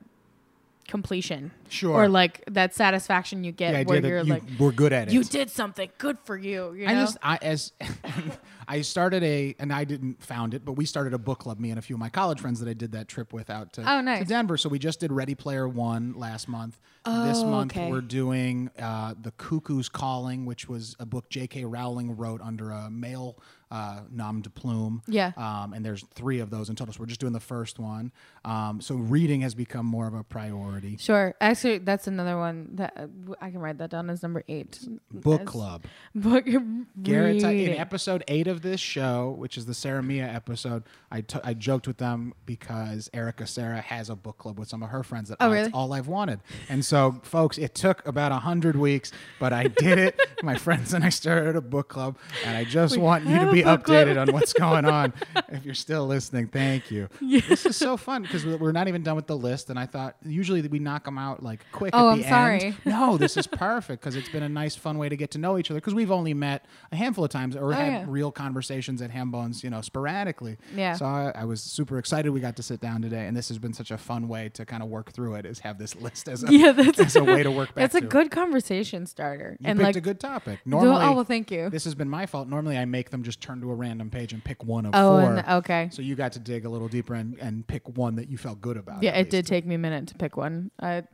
completion. 0.87 1.51
Sure. 1.69 1.93
Or 2.05 2.09
like 2.09 2.43
that 2.51 2.75
satisfaction 2.75 3.43
you 3.45 3.53
get 3.53 3.73
the 3.87 3.91
where 3.91 4.01
that 4.01 4.09
you're 4.09 4.19
you 4.23 4.33
like 4.35 4.43
we're 4.59 4.73
good 4.73 4.93
at 4.93 5.09
it. 5.09 5.15
you 5.15 5.25
did 5.25 5.51
something 5.51 5.91
good 5.99 6.17
for 6.25 6.37
you, 6.37 6.73
you 6.75 6.87
know? 6.87 6.93
I 6.93 6.95
just 6.95 7.17
I 7.23 7.39
as 7.43 7.73
I 8.69 8.81
started 8.83 9.23
a 9.23 9.55
and 9.59 9.73
I 9.73 9.85
didn't 9.85 10.23
found 10.23 10.55
it, 10.55 10.65
but 10.65 10.73
we 10.73 10.85
started 10.85 11.15
a 11.15 11.19
book 11.19 11.41
club. 11.41 11.59
Me 11.61 11.71
and 11.71 11.79
a 11.79 11.83
few 11.83 11.97
of 11.97 12.01
my 12.01 12.09
college 12.09 12.41
friends 12.41 12.61
that 12.61 12.69
I 12.69 12.73
did 12.73 12.93
that 12.93 13.09
trip 13.09 13.33
with 13.33 13.49
out 13.51 13.73
to, 13.75 13.83
Oh, 13.83 14.03
to. 14.03 14.25
Denver. 14.25 14.57
So 14.57 14.69
we 14.69 14.79
just 14.79 15.01
did 15.01 15.13
Ready 15.13 15.35
Player 15.35 15.69
One 15.69 16.15
last 16.15 16.49
month. 16.49 16.79
this 17.05 17.39
Oh, 17.39 17.47
month 17.47 17.73
okay. 17.77 17.91
we're 17.91 18.01
doing 18.01 18.71
uh, 18.79 19.15
the 19.21 19.31
Cuckoo's 19.33 19.89
Calling, 19.89 20.47
which 20.47 20.69
was 20.69 20.97
a 20.99 21.07
book 21.07 21.29
J.K. 21.31 21.65
Rowling 21.65 22.17
wrote 22.17 22.41
under 22.41 22.71
a 22.71 22.91
male 22.91 23.39
uh, 23.71 24.01
nom 24.11 24.41
de 24.43 24.51
plume. 24.51 25.03
Yeah. 25.09 25.33
Um, 25.37 25.73
and 25.73 25.85
there's 25.85 26.05
three 26.15 26.41
of 26.41 26.51
those 26.51 26.69
in 26.71 26.77
total. 26.77 26.95
So 26.95 27.01
we're 27.01 27.07
just 27.07 27.21
doing 27.21 27.33
the 27.33 27.41
first 27.41 27.79
one. 27.79 28.13
Um, 28.45 28.81
so 28.81 28.95
reading 28.95 29.41
has 29.41 29.55
become 29.55 29.87
more 29.87 30.07
of 30.07 30.15
a 30.15 30.23
priority. 30.23 30.97
Sure. 30.99 31.35
Actually, 31.41 31.79
that's 31.79 32.07
another 32.07 32.37
one 32.39 32.69
that 32.75 32.93
uh, 32.97 33.07
I 33.41 33.51
can 33.51 33.61
write 33.61 33.79
that 33.79 33.91
down 33.91 34.09
as 34.11 34.23
number 34.23 34.45
eight. 34.49 34.79
Book 35.13 35.43
As- 35.43 35.49
club. 35.49 35.85
Book. 36.15 36.47
Garrett, 37.03 37.43
in 37.43 37.73
episode 37.73 38.25
eight 38.29 38.47
of 38.47 38.63
this 38.63 38.81
show, 38.81 39.35
which 39.39 39.59
is 39.59 39.67
the 39.67 39.75
Sarah 39.75 40.03
Mia 40.03 40.27
episode, 40.27 40.85
I 41.11 41.21
t- 41.23 41.39
I 41.45 41.55
joked 41.55 41.87
with 41.87 41.99
them 41.99 42.35
because 42.47 43.11
Erica 43.13 43.47
Sarah 43.47 43.81
has 43.81 44.11
a 44.11 44.17
book 44.17 44.39
club 44.39 44.59
with 44.59 44.69
some 44.69 44.83
of 44.83 44.91
her 44.91 45.03
friends 45.03 45.29
that 45.29 45.39
Oh, 45.41 45.51
really? 45.51 45.71
all 45.73 45.93
I've 45.93 46.09
wanted. 46.09 46.41
And 46.69 46.85
so, 46.85 47.21
folks, 47.23 47.59
it 47.59 47.75
took 47.75 48.07
about 48.07 48.33
a 48.33 48.37
hundred 48.39 48.77
weeks, 48.77 49.13
but 49.39 49.53
I 49.53 49.65
did 49.65 49.99
it. 49.99 50.21
My 50.43 50.57
friends 50.57 50.93
and 50.95 51.05
I 51.05 51.09
started 51.09 51.57
a 51.57 51.61
book 51.61 51.89
club, 51.89 52.19
and 52.45 52.57
I 52.57 52.65
just 52.65 52.97
We 52.97 53.03
want 53.03 53.27
you 53.27 53.39
to 53.39 53.49
a 53.49 53.53
be 53.63 53.63
updated 53.63 54.21
on 54.21 54.33
what's 54.33 54.53
going 54.53 54.85
on. 54.85 55.13
if 55.49 55.65
you're 55.65 55.75
still 55.75 56.07
listening, 56.07 56.49
thank 56.49 56.91
you. 56.91 57.09
This 57.21 57.67
is 57.67 57.77
so 57.77 57.97
fun 57.97 58.23
because 58.23 58.45
we're 58.45 58.73
not 58.73 58.89
even 58.89 59.03
done 59.03 59.17
with 59.17 59.27
the 59.27 59.37
list, 59.37 59.71
and 59.71 59.79
I 59.79 59.87
thought 59.87 60.17
usually 60.25 60.63
we 60.63 60.79
knock 60.79 61.05
them 61.05 61.19
out 61.19 61.43
like 61.43 61.65
quick. 61.73 61.91
Oh, 61.95 62.09
at 62.09 62.13
I'm 62.13 62.19
the 62.23 62.29
sorry. 62.29 62.75
No, 62.85 63.17
this 63.17 63.37
is 63.37 63.47
perfect 63.47 64.03
because 64.03 64.17
it's 64.17 64.29
been 64.29 64.43
a 64.43 64.49
nice, 64.49 64.75
fun 64.77 64.99
way 64.99 65.09
to 65.09 65.17
get 65.17 65.31
to 65.33 65.39
know 65.39 65.59
each 65.59 65.71
other 65.71 65.81
because 65.81 65.95
we've 65.95 66.11
only 66.11 66.35
met 66.35 66.65
a 66.93 66.97
handful 66.97 67.25
of 67.25 67.31
times 67.31 67.57
or 67.57 67.73
oh, 67.73 67.77
had 67.77 67.87
Oh, 67.87 67.91
yeah. 67.91 68.05
real 68.09 68.33
conversations 68.33 69.01
at 69.01 69.11
Hambones, 69.11 69.63
you 69.63 69.71
know, 69.71 69.81
sporadically. 69.81 70.57
Yeah. 70.75 70.95
So 70.95 71.05
I, 71.07 71.33
I 71.37 71.45
was 71.45 71.63
super 71.63 71.99
excited 71.99 72.31
we 72.31 72.41
got 72.41 72.57
to 72.57 72.63
sit 72.63 72.81
down 72.81 73.01
today, 73.03 73.27
and 73.27 73.37
this 73.37 73.49
has 73.49 73.59
been 73.59 73.73
such 73.73 73.91
a 73.93 73.99
fun 73.99 74.27
way 74.29 74.49
to 74.55 74.65
kind 74.65 74.83
of 74.83 74.89
work 74.89 75.13
through 75.13 75.35
it. 75.37 75.47
Is 75.47 75.61
have 75.61 75.79
this 75.79 75.95
list 75.97 76.29
as 76.29 76.43
a 76.43 76.53
Yeah, 76.53 76.73
that's 76.73 76.99
as 76.99 77.15
a 77.17 77.23
way 77.25 77.43
to 77.45 77.51
work 77.51 77.69
back. 77.75 77.77
That's 77.77 77.95
a 77.95 78.01
to. 78.01 78.07
good 78.07 78.31
conversation 78.31 79.07
starter. 79.07 79.57
You 79.61 79.69
and 79.69 79.79
picked 79.79 79.87
like, 79.87 79.97
a 79.97 80.01
good 80.01 80.19
topic. 80.21 80.59
Oh, 80.67 80.71
Normally, 80.71 81.05
oh 81.05 81.13
well, 81.15 81.25
thank 81.25 81.51
you. 81.51 81.71
this 81.71 81.85
has 81.85 81.95
been 81.95 82.09
my 82.09 82.27
fault. 82.27 82.49
Normally, 82.49 82.77
I 82.77 82.85
make 82.87 83.11
them 83.11 83.23
just 83.23 83.41
turn 83.47 83.61
to 83.61 83.71
a 83.71 83.75
random 83.75 84.11
page 84.11 84.33
and 84.33 84.43
pick 84.43 84.65
one 84.65 84.87
of 84.87 84.93
Oh, 84.95 85.21
four. 85.21 85.33
and, 85.37 85.49
okay. 85.49 85.89
So 85.93 86.03
you 86.03 86.15
got 86.17 86.33
to 86.33 86.39
dig 86.39 86.65
a 86.65 86.69
little 86.69 86.89
deeper 86.89 87.15
and, 87.15 87.39
and 87.39 87.67
pick 87.67 87.97
one 87.97 88.17
that 88.17 88.29
you 88.29 88.37
felt 88.37 88.61
good 88.61 88.77
about. 88.77 89.03
Yeah, 89.03 89.13
it 89.17 89.31
did 89.31 89.47
take 89.47 89.65
me 89.65 89.77
a 89.77 89.79
minute 89.79 90.09
to 90.09 90.15
pick 90.17 90.37
one. 90.37 90.71
I 90.81 91.05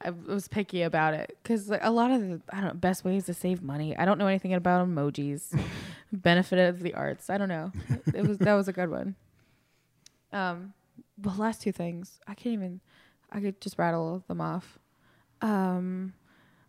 I 0.00 0.10
was 0.10 0.46
picky 0.46 0.82
about 0.82 1.14
it 1.14 1.36
because 1.42 1.68
like, 1.68 1.80
a 1.82 1.90
lot 1.90 2.10
of 2.10 2.20
the 2.20 2.40
I 2.52 2.56
don't 2.60 2.66
know 2.68 2.74
best 2.74 3.04
ways 3.04 3.26
to 3.26 3.34
save 3.34 3.62
money. 3.62 3.96
I 3.96 4.04
don't 4.04 4.18
know 4.18 4.26
anything 4.26 4.54
about 4.54 4.86
emojis. 4.86 5.58
Benefit 6.12 6.58
of 6.58 6.80
the 6.80 6.94
arts. 6.94 7.28
I 7.30 7.36
don't 7.38 7.48
know. 7.48 7.72
It 8.14 8.26
was 8.26 8.38
that 8.38 8.54
was 8.54 8.68
a 8.68 8.72
good 8.72 8.90
one. 8.90 9.16
Um, 10.32 10.72
the 11.16 11.30
last 11.30 11.62
two 11.62 11.72
things 11.72 12.20
I 12.26 12.34
can't 12.34 12.54
even. 12.54 12.80
I 13.30 13.40
could 13.40 13.60
just 13.60 13.78
rattle 13.78 14.22
them 14.28 14.40
off. 14.40 14.78
Um, 15.42 16.14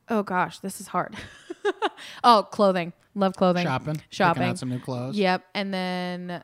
oh 0.10 0.24
gosh, 0.24 0.60
this 0.60 0.82
is 0.82 0.88
hard. 0.88 1.16
oh, 2.24 2.48
clothing. 2.52 2.94
Love 3.16 3.36
clothing. 3.36 3.66
shopping, 3.66 3.96
picking 3.96 4.08
Shopping. 4.12 4.44
out 4.44 4.60
some 4.60 4.70
new 4.70 4.80
clothes. 4.80 5.18
Yep, 5.18 5.44
and 5.56 5.74
then 5.74 6.44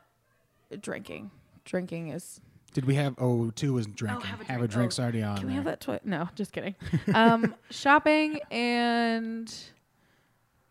drinking. 0.80 1.30
Drinking 1.64 2.08
is 2.08 2.40
Did 2.74 2.84
we 2.84 2.94
have? 2.96 3.14
Oh, 3.18 3.50
two 3.50 3.72
was 3.72 3.86
drinking. 3.86 4.26
have 4.26 4.40
a 4.40 4.44
have 4.44 4.56
a 4.62 4.68
drink. 4.68 4.72
drink's 4.72 4.98
Oh, 4.98 5.02
already 5.04 5.22
on. 5.22 5.36
Can 5.38 5.46
we 5.46 5.52
there. 5.52 5.56
have 5.56 5.64
that 5.64 5.80
twi- 5.80 6.00
No, 6.04 6.28
just 6.34 6.52
kidding. 6.52 6.74
um, 7.14 7.54
shopping 7.70 8.40
and 8.50 9.52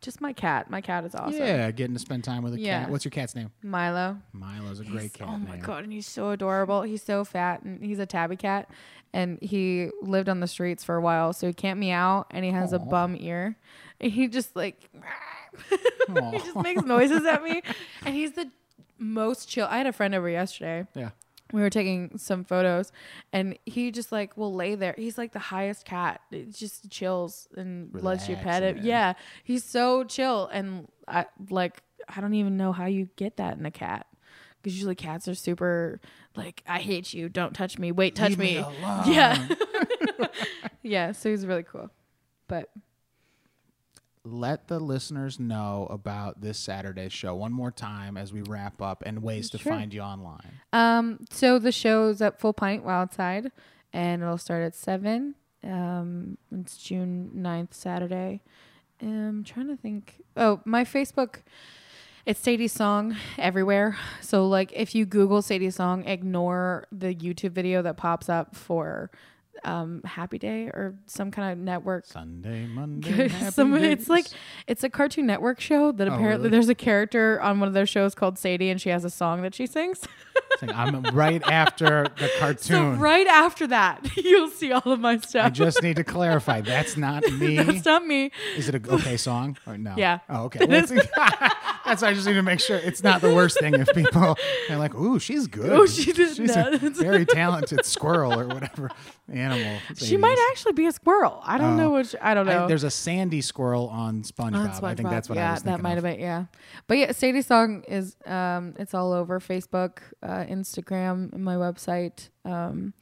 just 0.06 0.22
my 0.22 0.32
cat. 0.32 0.70
My 0.70 0.80
cat 0.82 1.04
is 1.06 1.14
awesome. 1.16 1.34
Yeah, 1.40 1.70
getting 1.72 1.94
to 1.96 2.00
spend 2.00 2.24
time 2.24 2.44
with 2.44 2.54
a 2.54 2.60
Yeah. 2.60 2.82
cat. 2.84 2.92
What's 2.92 3.04
your 3.04 3.12
cat's 3.12 3.36
name? 3.36 3.52
Milo. 3.64 4.18
Milo's 4.32 4.80
a 4.80 4.84
great 4.84 5.02
He's- 5.02 5.12
cat 5.14 5.28
Oh 5.30 5.38
my 5.38 5.52
name. 5.56 5.60
god, 5.62 5.84
and 5.84 5.92
he's 5.92 6.08
so 6.08 6.30
adorable. 6.32 6.84
He's 6.84 7.04
so 7.04 7.26
fat, 7.26 7.64
and 7.64 7.84
he's 7.84 8.00
a 8.00 8.06
tabby 8.06 8.36
cat, 8.38 8.70
and 9.14 9.38
he 9.42 9.90
lived 10.02 10.30
on 10.30 10.40
the 10.40 10.48
streets 10.48 10.84
for 10.84 10.96
a 10.96 11.02
while, 11.02 11.34
so 11.34 11.48
he 11.48 11.54
can't 11.54 11.80
meow, 11.80 12.26
and 12.32 12.46
he 12.46 12.52
has 12.52 12.72
a 12.72 12.80
Aw. 12.80 12.86
bum 12.86 13.18
ear. 13.20 13.58
And 14.00 14.12
he 14.12 14.28
just 14.28 14.56
like 14.56 14.90
Aw. 16.10 16.32
he 16.32 16.38
just 16.40 16.56
makes 16.56 16.84
noises 16.84 17.26
at 17.26 17.44
me, 17.44 17.62
and 18.06 18.14
he's 18.16 18.34
the 18.34 18.50
most 18.98 19.50
chill. 19.50 19.68
I 19.70 19.78
had 19.78 19.88
a 19.88 19.94
friend 19.94 20.14
over 20.16 20.30
yesterday. 20.30 20.86
Yeah. 20.94 21.10
We 21.54 21.62
were 21.62 21.70
taking 21.70 22.18
some 22.18 22.44
photos 22.44 22.92
and 23.32 23.58
he 23.66 23.92
just 23.92 24.12
like 24.12 24.36
will 24.36 24.54
lay 24.54 24.76
there. 24.76 24.96
He's 24.98 25.18
like 25.18 25.32
the 25.32 25.40
highest 25.40 25.86
cat. 25.86 26.22
It 26.32 26.56
just 26.56 26.90
chills 26.90 27.48
and 27.56 27.90
lets 27.94 28.28
you 28.28 28.36
pet. 28.36 28.64
It 28.64 28.78
yeah 28.84 29.14
he's 29.44 29.64
so 29.64 30.04
chill 30.04 30.48
and 30.48 30.88
i 31.08 31.26
like 31.50 31.82
i 32.10 32.20
don't 32.20 32.34
even 32.34 32.58
know 32.58 32.72
how 32.72 32.86
you 32.86 33.10
get 33.16 33.38
that 33.38 33.58
in 33.58 33.66
a 33.66 33.72
cat 33.72 34.08
because 34.58 34.76
usually 34.76 34.96
cats 34.96 35.28
are 35.28 35.36
super 35.36 36.00
like 36.36 36.64
i 36.68 36.80
hate 36.80 37.14
you. 37.14 37.30
Don't 37.30 37.54
touch 37.54 37.78
me. 37.78 37.92
Wait 37.92 38.16
touch 38.16 38.32
Leave 38.32 38.40
me 38.40 38.62
me, 38.62 38.66
yeah. 39.08 39.48
yeah 40.82 41.12
so 41.12 41.30
he's 41.30 41.46
really 41.46 41.64
cool. 41.64 41.92
But 42.48 42.70
Let 44.26 44.68
the 44.68 44.80
listeners 44.80 45.40
know 45.40 45.88
about 45.90 46.42
this 46.42 46.58
Saturday's 46.58 47.14
show 47.14 47.36
one 47.36 47.54
more 47.54 47.72
time 47.72 48.18
as 48.18 48.34
we 48.34 48.42
wrap 48.42 48.82
up 48.82 49.04
and 49.06 49.22
ways 49.22 49.50
to 49.52 49.60
find 49.60 49.94
you 49.94 50.02
online. 50.02 50.60
Um, 50.74 51.20
so 51.30 51.60
the 51.60 51.72
show's 51.72 52.22
at 52.22 52.40
Full 52.40 52.54
Pint 52.54 52.84
Wildside, 52.84 53.52
and 53.94 54.24
it'll 54.24 54.40
start 54.40 54.64
at 54.64 54.76
seven. 54.76 55.36
Um, 55.64 56.38
it's 56.52 56.78
June 56.78 57.32
9th, 57.36 57.74
Saturday. 57.74 58.42
I'm 59.02 59.44
trying 59.44 59.68
to 59.68 59.78
think. 59.78 60.22
Oh, 60.36 60.62
my 60.66 60.84
Facebook. 60.84 61.42
It's 62.26 62.40
Sadie's 62.40 62.74
song 62.74 63.16
everywhere. 63.38 63.98
So 64.22 64.48
like, 64.48 64.74
if 64.74 64.96
you 64.96 65.06
Google 65.06 65.44
Sadie's 65.44 65.76
song, 65.76 66.06
ignore 66.06 66.88
the 66.92 67.14
YouTube 67.14 67.52
video 67.52 67.84
that 67.84 67.98
pops 67.98 68.30
up 68.30 68.56
for 68.56 69.12
um, 69.64 70.02
Happy 70.04 70.38
Day 70.38 70.66
or 70.66 70.96
some 71.06 71.32
kind 71.32 71.52
of 71.54 71.58
network 71.58 72.06
Sunday, 72.06 72.66
Monday, 72.68 73.28
happy 73.30 73.52
some, 73.52 73.74
it's 73.76 74.10
like 74.10 74.26
it's 74.68 74.84
a 74.84 74.90
Cartoon 74.90 75.26
Network 75.26 75.60
show 75.60 75.92
that 75.92 76.08
Oh, 76.08 76.14
apparently 76.14 76.46
really? 76.46 76.50
there's 76.50 76.70
a 76.70 76.76
character 76.76 77.40
on 77.42 77.60
one 77.60 77.68
of 77.68 77.74
their 77.74 77.86
shows 77.86 78.14
called 78.16 78.38
Sadie, 78.38 78.70
and 78.70 78.80
she 78.82 78.90
has 78.90 79.06
a 79.06 79.10
song 79.10 79.42
that 79.44 79.56
she 79.56 79.66
sings. 79.66 80.02
Like, 80.62 80.74
I'm 80.76 81.02
right 81.14 81.42
after 81.50 82.08
the 82.18 82.30
cartoon. 82.40 82.96
So 82.96 83.02
right 83.02 83.28
after 83.28 83.68
that, 83.68 84.06
you'll 84.18 84.50
see 84.50 84.72
all 84.72 84.92
of 84.92 85.00
my 85.00 85.18
stuff. 85.18 85.46
I 85.46 85.50
just 85.50 85.82
need 85.82 85.96
to 85.98 86.04
clarify. 86.04 86.62
That's 86.62 86.98
not 86.98 87.24
me. 87.32 87.58
That's 87.58 87.86
not 87.86 88.06
me. 88.06 88.32
Is 88.56 88.70
it 88.70 88.76
a 88.76 88.94
okay 88.94 89.18
song 89.18 89.58
or 89.66 89.78
no? 89.78 89.96
Yeah. 89.98 90.20
Oh, 90.30 90.44
okay. 90.46 90.66
Well, 90.66 90.82
that's 91.86 92.02
why 92.02 92.10
I 92.10 92.14
just 92.14 92.26
need 92.28 92.34
to 92.34 92.44
make 92.44 92.60
sure 92.60 92.78
it's 92.78 93.04
not 93.04 93.22
the 93.22 93.34
worst 93.34 93.60
thing 93.60 93.74
if 93.76 93.88
people 93.94 94.36
are 94.70 94.78
like, 94.78 94.96
"Ooh, 94.96 95.20
she's 95.20 95.48
good. 95.48 95.72
Oh, 95.72 95.86
she 95.86 96.12
did 96.12 96.36
She's 96.36 96.56
a 96.56 96.78
very 96.80 97.26
talented 97.26 97.86
squirrel 97.86 98.38
or 98.40 98.48
whatever 98.48 98.90
animal." 99.32 99.80
She 99.96 100.18
might 100.18 100.38
actually 100.52 100.74
be 100.74 100.86
a 100.86 100.92
squirrel. 100.92 101.42
I 101.44 101.58
don't 101.58 101.74
Oh. 101.74 101.78
know 101.78 101.92
which. 101.92 102.16
I 102.22 102.34
don't 102.34 102.48
I- 102.50 102.54
know. 102.54 102.68
there's 102.68 102.84
a 102.84 102.92
sandy 102.92 103.42
squirrel 103.42 103.88
on 103.90 104.22
SpongeBob. 104.24 104.78
On 104.84 104.86
I 104.86 104.96
think 104.96 105.10
that's 105.10 105.30
what 105.30 105.38
yeah, 105.38 105.50
I 105.52 105.54
was 105.54 105.64
that 105.64 105.82
might 105.82 105.98
of. 105.98 106.04
have 106.04 106.14
been 106.16 106.20
yeah. 106.20 106.46
But 106.88 106.98
yeah, 106.98 107.12
Sadie's 107.12 107.48
song 107.48 107.84
is 107.88 108.16
um, 108.26 108.74
it's 108.78 108.94
all 108.94 109.12
over 109.14 109.40
Facebook, 109.40 110.00
uh, 110.24 110.46
Instagram, 110.46 111.34
and 111.34 111.44
my 111.44 111.56
website. 111.56 112.30
Um, 112.44 112.94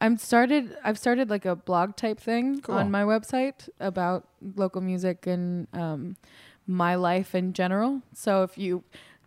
I'm 0.00 0.16
started. 0.16 0.76
I've 0.82 0.98
started 0.98 1.30
like 1.30 1.44
a 1.44 1.54
blog 1.54 1.94
type 1.96 2.18
thing 2.18 2.60
Cool. 2.60 2.74
on 2.76 2.90
my 2.90 3.02
website 3.04 3.68
about 3.78 4.26
local 4.56 4.80
music 4.80 5.26
and 5.28 5.68
um, 5.72 6.16
my 6.66 6.96
life 6.96 7.34
in 7.36 7.52
general. 7.52 8.02
So 8.12 8.42
if 8.42 8.58
you 8.58 8.82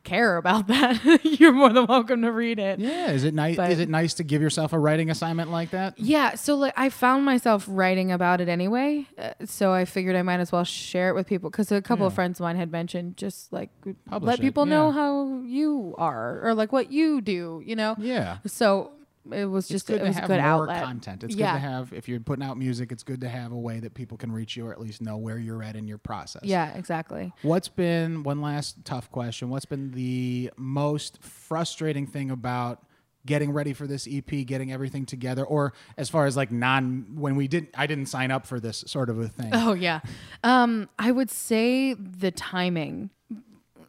care 0.05 0.37
about 0.37 0.67
that, 0.67 1.19
you're 1.23 1.51
more 1.51 1.73
than 1.73 1.85
welcome 1.87 2.21
to 2.21 2.31
read 2.31 2.59
it. 2.59 2.79
Yeah, 2.79 3.11
is 3.11 3.23
it 3.23 3.33
nice? 3.33 3.59
Is 3.59 3.79
it 3.79 3.89
nice 3.89 4.13
to 4.15 4.23
give 4.23 4.41
yourself 4.41 4.71
a 4.71 4.79
writing 4.79 5.09
assignment 5.09 5.51
like 5.51 5.71
that? 5.71 5.99
Yeah, 5.99 6.35
so 6.35 6.55
like 6.55 6.73
I 6.77 6.89
found 6.89 7.25
myself 7.25 7.65
writing 7.67 8.11
about 8.11 8.39
it 8.41 8.47
anyway, 8.47 9.07
uh, 9.17 9.31
so 9.45 9.73
I 9.73 9.85
figured 9.85 10.15
I 10.15 10.21
might 10.21 10.39
as 10.39 10.51
well 10.51 10.63
share 10.63 11.09
it 11.09 11.15
with 11.15 11.27
people 11.27 11.49
because 11.49 11.71
a 11.71 11.81
couple 11.81 12.07
of 12.07 12.13
friends 12.13 12.39
of 12.39 12.43
mine 12.43 12.55
had 12.55 12.71
mentioned 12.71 13.17
just 13.17 13.51
like 13.51 13.69
Publish 14.09 14.27
let 14.27 14.39
it, 14.39 14.41
people 14.41 14.65
know 14.65 14.91
how 14.91 15.41
you 15.45 15.95
are 15.97 16.41
or 16.43 16.53
like 16.53 16.71
what 16.71 16.91
you 16.91 17.21
do, 17.21 17.61
you 17.65 17.75
know. 17.75 17.95
Yeah. 17.97 18.37
So 18.45 18.91
it 19.31 19.45
was 19.45 19.65
It's 19.65 19.71
just 19.71 19.87
good 19.87 20.01
it 20.01 20.03
was 20.07 20.15
a 20.17 20.19
have 20.21 20.27
good 20.27 20.39
more 20.39 20.45
outlet. 20.69 20.83
content. 20.83 21.23
It's 21.23 21.35
Yeah. 21.35 21.53
good 21.53 21.61
to 21.61 21.67
have 21.67 21.93
if 21.93 22.07
you're 22.07 22.19
putting 22.19 22.43
out 22.45 22.57
music. 22.57 22.91
It's 22.91 23.03
good 23.03 23.21
to 23.21 23.29
have 23.29 23.51
a 23.51 23.57
way 23.57 23.79
that 23.79 23.93
people 23.93 24.17
can 24.17 24.31
reach 24.31 24.55
you 24.55 24.67
or 24.67 24.71
at 24.71 24.79
least 24.79 25.01
know 25.01 25.17
where 25.17 25.37
you're 25.37 25.63
at 25.63 25.75
in 25.75 25.87
your 25.87 25.97
process. 25.97 26.43
Yeah, 26.43 26.73
exactly. 26.75 27.33
What's 27.41 27.67
been 27.69 28.23
one 28.23 28.41
last 28.41 28.83
tough 28.85 29.11
question? 29.11 29.49
What's 29.49 29.65
been 29.65 29.91
the 29.91 30.51
most 30.57 31.21
frustrating 31.23 32.05
thing 32.07 32.29
about 32.31 32.83
getting 33.25 33.51
ready 33.51 33.73
for 33.73 33.87
this 33.87 34.07
EP, 34.07 34.45
getting 34.45 34.71
everything 34.71 35.03
together, 35.03 35.43
or 35.43 35.73
as 35.97 36.09
far 36.09 36.27
as 36.27 36.37
like 36.37 36.51
non 36.51 37.07
when 37.15 37.35
we 37.35 37.47
didn't 37.47 37.69
I 37.75 37.87
didn't 37.87 38.05
sign 38.05 38.29
up 38.29 38.45
for 38.45 38.59
this 38.59 38.83
sort 38.85 39.09
of 39.09 39.17
a 39.19 39.27
thing. 39.27 39.49
Oh 39.53 39.73
yeah. 39.73 40.01
Um, 40.43 40.89
I 40.99 41.11
would 41.11 41.31
say 41.31 41.93
the 41.95 42.29
timing. 42.29 43.09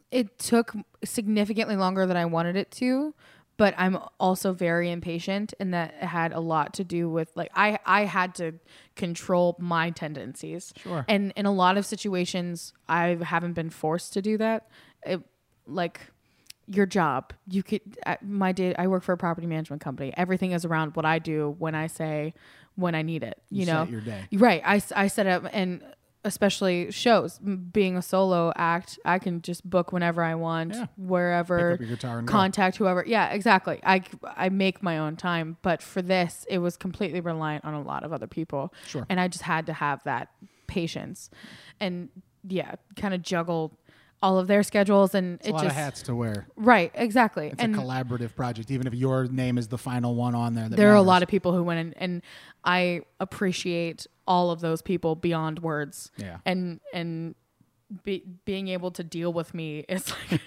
It 0.09 0.39
took 0.39 0.73
significantly 1.03 1.75
longer 1.75 2.05
than 2.05 2.15
I 2.17 2.25
wanted 2.25 2.55
it 2.55 2.71
to, 2.71 3.13
but 3.57 3.73
I'm 3.77 3.97
also 4.19 4.53
very 4.53 4.91
impatient 4.91 5.53
and 5.59 5.73
that 5.73 5.95
had 5.95 6.31
a 6.31 6.39
lot 6.39 6.73
to 6.75 6.83
do 6.83 7.09
with 7.09 7.31
like 7.35 7.51
I 7.55 7.79
I 7.85 8.05
had 8.05 8.35
to 8.35 8.53
control 8.95 9.55
my 9.59 9.89
tendencies. 9.89 10.73
Sure. 10.77 11.05
And 11.07 11.33
in 11.35 11.45
a 11.45 11.51
lot 11.53 11.77
of 11.77 11.85
situations 11.85 12.73
I 12.87 13.17
haven't 13.21 13.53
been 13.53 13.69
forced 13.69 14.13
to 14.13 14.21
do 14.21 14.37
that. 14.37 14.67
It, 15.05 15.21
like 15.65 16.01
your 16.69 16.85
job 16.85 17.31
you 17.49 17.63
could 17.63 17.81
uh, 18.05 18.15
my 18.21 18.51
day 18.51 18.75
i 18.77 18.87
work 18.87 19.01
for 19.01 19.13
a 19.13 19.17
property 19.17 19.47
management 19.47 19.81
company 19.81 20.13
everything 20.17 20.51
is 20.51 20.65
around 20.65 20.93
what 20.97 21.05
i 21.05 21.17
do 21.17 21.55
when 21.59 21.73
i 21.75 21.87
say 21.87 22.33
when 22.75 22.93
i 22.93 23.01
need 23.01 23.23
it 23.23 23.41
you, 23.49 23.61
You 23.61 23.65
know 23.67 23.83
your 23.83 24.01
day. 24.01 24.27
right 24.33 24.61
I, 24.65 24.81
I 24.95 25.07
set 25.07 25.27
up 25.27 25.45
and 25.53 25.81
especially 26.27 26.91
shows 26.91 27.39
being 27.39 27.95
a 27.97 28.01
solo 28.01 28.51
act 28.55 28.99
i 29.05 29.17
can 29.17 29.41
just 29.41 29.67
book 29.67 29.91
whenever 29.91 30.21
i 30.21 30.35
want 30.35 30.73
Yeah. 30.75 30.85
wherever 30.97 31.71
Pick 31.71 31.81
up 31.81 31.87
your 31.87 31.95
guitar 31.95 32.19
and 32.19 32.27
go. 32.27 32.31
contact 32.31 32.77
whoever 32.77 33.03
yeah 33.07 33.29
exactly 33.29 33.79
i 33.83 34.03
i 34.35 34.49
make 34.49 34.83
my 34.83 34.97
own 34.99 35.15
time 35.15 35.57
but 35.61 35.81
for 35.81 36.01
this 36.01 36.45
it 36.49 36.59
was 36.59 36.77
completely 36.77 37.21
reliant 37.21 37.63
on 37.65 37.73
a 37.73 37.81
lot 37.81 38.03
of 38.03 38.11
other 38.13 38.27
people 38.27 38.73
Sure. 38.85 39.05
and 39.09 39.19
i 39.19 39.27
just 39.27 39.43
had 39.43 39.65
to 39.67 39.73
have 39.73 40.03
that 40.03 40.29
patience 40.67 41.29
and 41.79 42.09
yeah 42.47 42.75
kind 42.97 43.13
of 43.13 43.21
juggle 43.21 43.71
all 44.21 44.39
of 44.39 44.47
their 44.47 44.63
schedules 44.63 45.13
and 45.13 45.35
It's 45.39 45.47
it 45.47 45.51
a 45.51 45.53
lot 45.53 45.63
just 45.63 45.75
of 45.77 45.83
hats 45.83 46.01
to 46.03 46.15
wear. 46.15 46.47
right 46.55 46.91
exactly 46.95 47.47
It's 47.47 47.61
and 47.61 47.75
a 47.75 47.77
collaborative 47.77 48.35
project, 48.35 48.71
even 48.71 48.87
if 48.87 48.93
your 48.95 49.25
name 49.25 49.57
is 49.57 49.67
the 49.67 49.77
final 49.77 50.15
one 50.15 50.33
on 50.35 50.55
there. 50.55 50.69
There 50.69 50.91
are 50.91 50.95
a 50.95 51.01
lot 51.01 51.21
of 51.23 51.29
people 51.29 51.53
who 51.53 51.63
went 51.63 51.79
in, 51.79 51.93
and 52.01 52.21
I 52.63 53.01
appreciate 53.19 54.07
all 54.27 54.49
of 54.51 54.59
those 54.59 54.81
people 54.81 55.15
beyond 55.15 55.59
words. 55.59 56.11
Yeah. 56.17 56.37
And 56.45 56.79
and 56.93 57.35
be, 58.03 58.23
being 58.43 58.67
able 58.67 58.91
to 58.91 59.03
deal 59.03 59.31
with 59.31 59.53
me 59.53 59.79
is 59.89 60.11
like, 60.31 60.41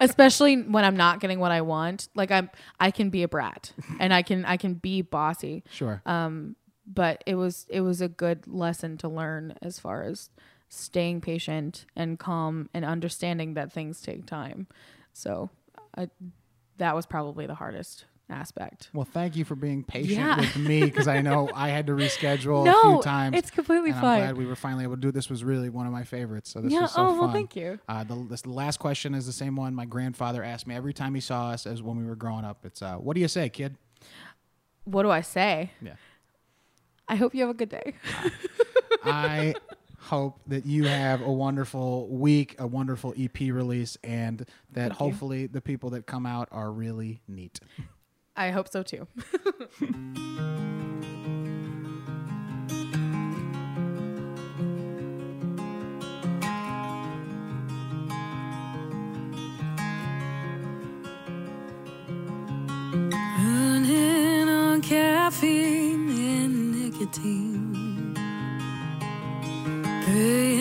especially 0.00 0.62
when 0.62 0.84
I'm 0.84 0.96
not 0.96 1.20
getting 1.20 1.38
what 1.40 1.50
I 1.52 1.60
want. 1.60 2.08
Like 2.14 2.30
I'm, 2.30 2.48
I 2.80 2.90
can 2.90 3.10
be 3.10 3.22
a 3.22 3.28
brat, 3.28 3.72
and 4.00 4.14
I 4.14 4.22
can 4.22 4.44
I 4.44 4.56
can 4.56 4.74
be 4.74 5.02
bossy. 5.02 5.64
Sure. 5.70 6.00
Um, 6.06 6.56
but 6.86 7.22
it 7.26 7.34
was 7.34 7.66
it 7.68 7.80
was 7.80 8.00
a 8.00 8.08
good 8.08 8.46
lesson 8.46 8.96
to 8.98 9.08
learn 9.08 9.54
as 9.60 9.78
far 9.80 10.04
as 10.04 10.30
staying 10.68 11.20
patient 11.20 11.86
and 11.94 12.18
calm 12.18 12.68
and 12.74 12.84
understanding 12.84 13.54
that 13.54 13.72
things 13.72 14.00
take 14.00 14.26
time. 14.26 14.66
So 15.12 15.50
I, 15.96 16.08
that 16.78 16.94
was 16.94 17.06
probably 17.06 17.46
the 17.46 17.54
hardest 17.54 18.04
aspect. 18.28 18.90
well, 18.92 19.04
thank 19.04 19.36
you 19.36 19.44
for 19.44 19.54
being 19.54 19.84
patient 19.84 20.18
Yeah. 20.18 20.40
with 20.40 20.56
me 20.56 20.80
because 20.82 21.06
I 21.06 21.22
know 21.22 21.48
I 21.54 21.68
had 21.68 21.86
to 21.86 21.92
reschedule 21.92 22.66
a 22.68 22.72
few 22.82 23.00
times. 23.02 23.36
it's 23.38 23.52
completely 23.52 23.90
and 23.90 23.98
I'm 23.98 24.02
fine. 24.02 24.20
glad 24.20 24.36
we 24.36 24.46
were 24.46 24.56
finally 24.56 24.82
able 24.82 24.96
to 24.96 25.00
do 25.00 25.08
it. 25.10 25.14
This 25.14 25.30
was 25.30 25.44
really 25.44 25.68
one 25.68 25.86
of 25.86 25.92
my 25.92 26.02
favorites. 26.02 26.50
So 26.50 26.60
this 26.60 26.72
yeah. 26.72 26.80
was 26.82 26.92
so 26.92 27.02
oh 27.02 27.08
fun. 27.10 27.18
well, 27.20 27.32
thank 27.32 27.54
you. 27.54 27.78
Uh, 27.88 28.02
the, 28.02 28.16
this, 28.28 28.42
the 28.42 28.50
last 28.50 28.78
question 28.80 29.14
is 29.14 29.26
the 29.26 29.32
same 29.32 29.54
one 29.54 29.76
my 29.76 29.84
grandfather 29.84 30.42
asked 30.42 30.66
me 30.66 30.74
every 30.74 30.92
time 30.92 31.14
he 31.14 31.20
saw 31.20 31.50
us 31.50 31.66
as 31.68 31.82
when 31.84 31.96
we 31.96 32.04
were 32.04 32.16
growing 32.16 32.44
up. 32.44 32.64
It's 32.64 32.82
uh, 32.82 32.96
what 32.96 33.14
do 33.14 33.20
you 33.20 33.28
say, 33.28 33.48
kid? 33.48 33.76
What 34.82 35.04
do 35.04 35.10
I 35.10 35.20
say? 35.20 35.70
Yeah. 35.80 35.94
I 37.08 37.14
hope 37.14 37.32
you 37.32 37.42
have 37.42 37.50
a 37.50 37.54
good 37.54 37.68
day. 37.68 37.94
I 39.04 39.54
hope 40.06 40.40
that 40.46 40.64
you 40.66 40.84
have 40.84 41.20
a 41.20 41.32
wonderful 41.32 42.08
week, 42.08 42.54
a 42.58 42.66
wonderful 42.66 43.12
EP 43.18 43.38
release, 43.40 43.98
and 44.04 44.40
that 44.72 44.88
Thank 44.88 44.92
you. 44.92 44.96
hopefully 44.96 45.46
the 45.46 45.60
people 45.60 45.90
that 45.90 46.06
come 46.06 46.26
out 46.26 46.48
are 46.52 46.70
really 46.72 47.20
neat. 47.28 47.60
I 48.36 48.50
hope 48.50 48.68
so 48.68 48.82
too. 48.82 49.06
Running 63.16 64.48
on 64.48 64.82
caffeine 64.82 66.10
and 66.10 66.72
nicotine. 66.72 67.55
Hey. 70.06 70.55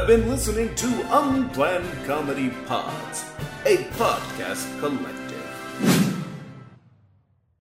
have 0.00 0.08
been 0.08 0.30
listening 0.30 0.74
to 0.74 0.86
Unplanned 1.10 2.06
Comedy 2.06 2.48
Pods, 2.64 3.22
a 3.66 3.76
podcast 3.98 4.80
collection 4.80 4.99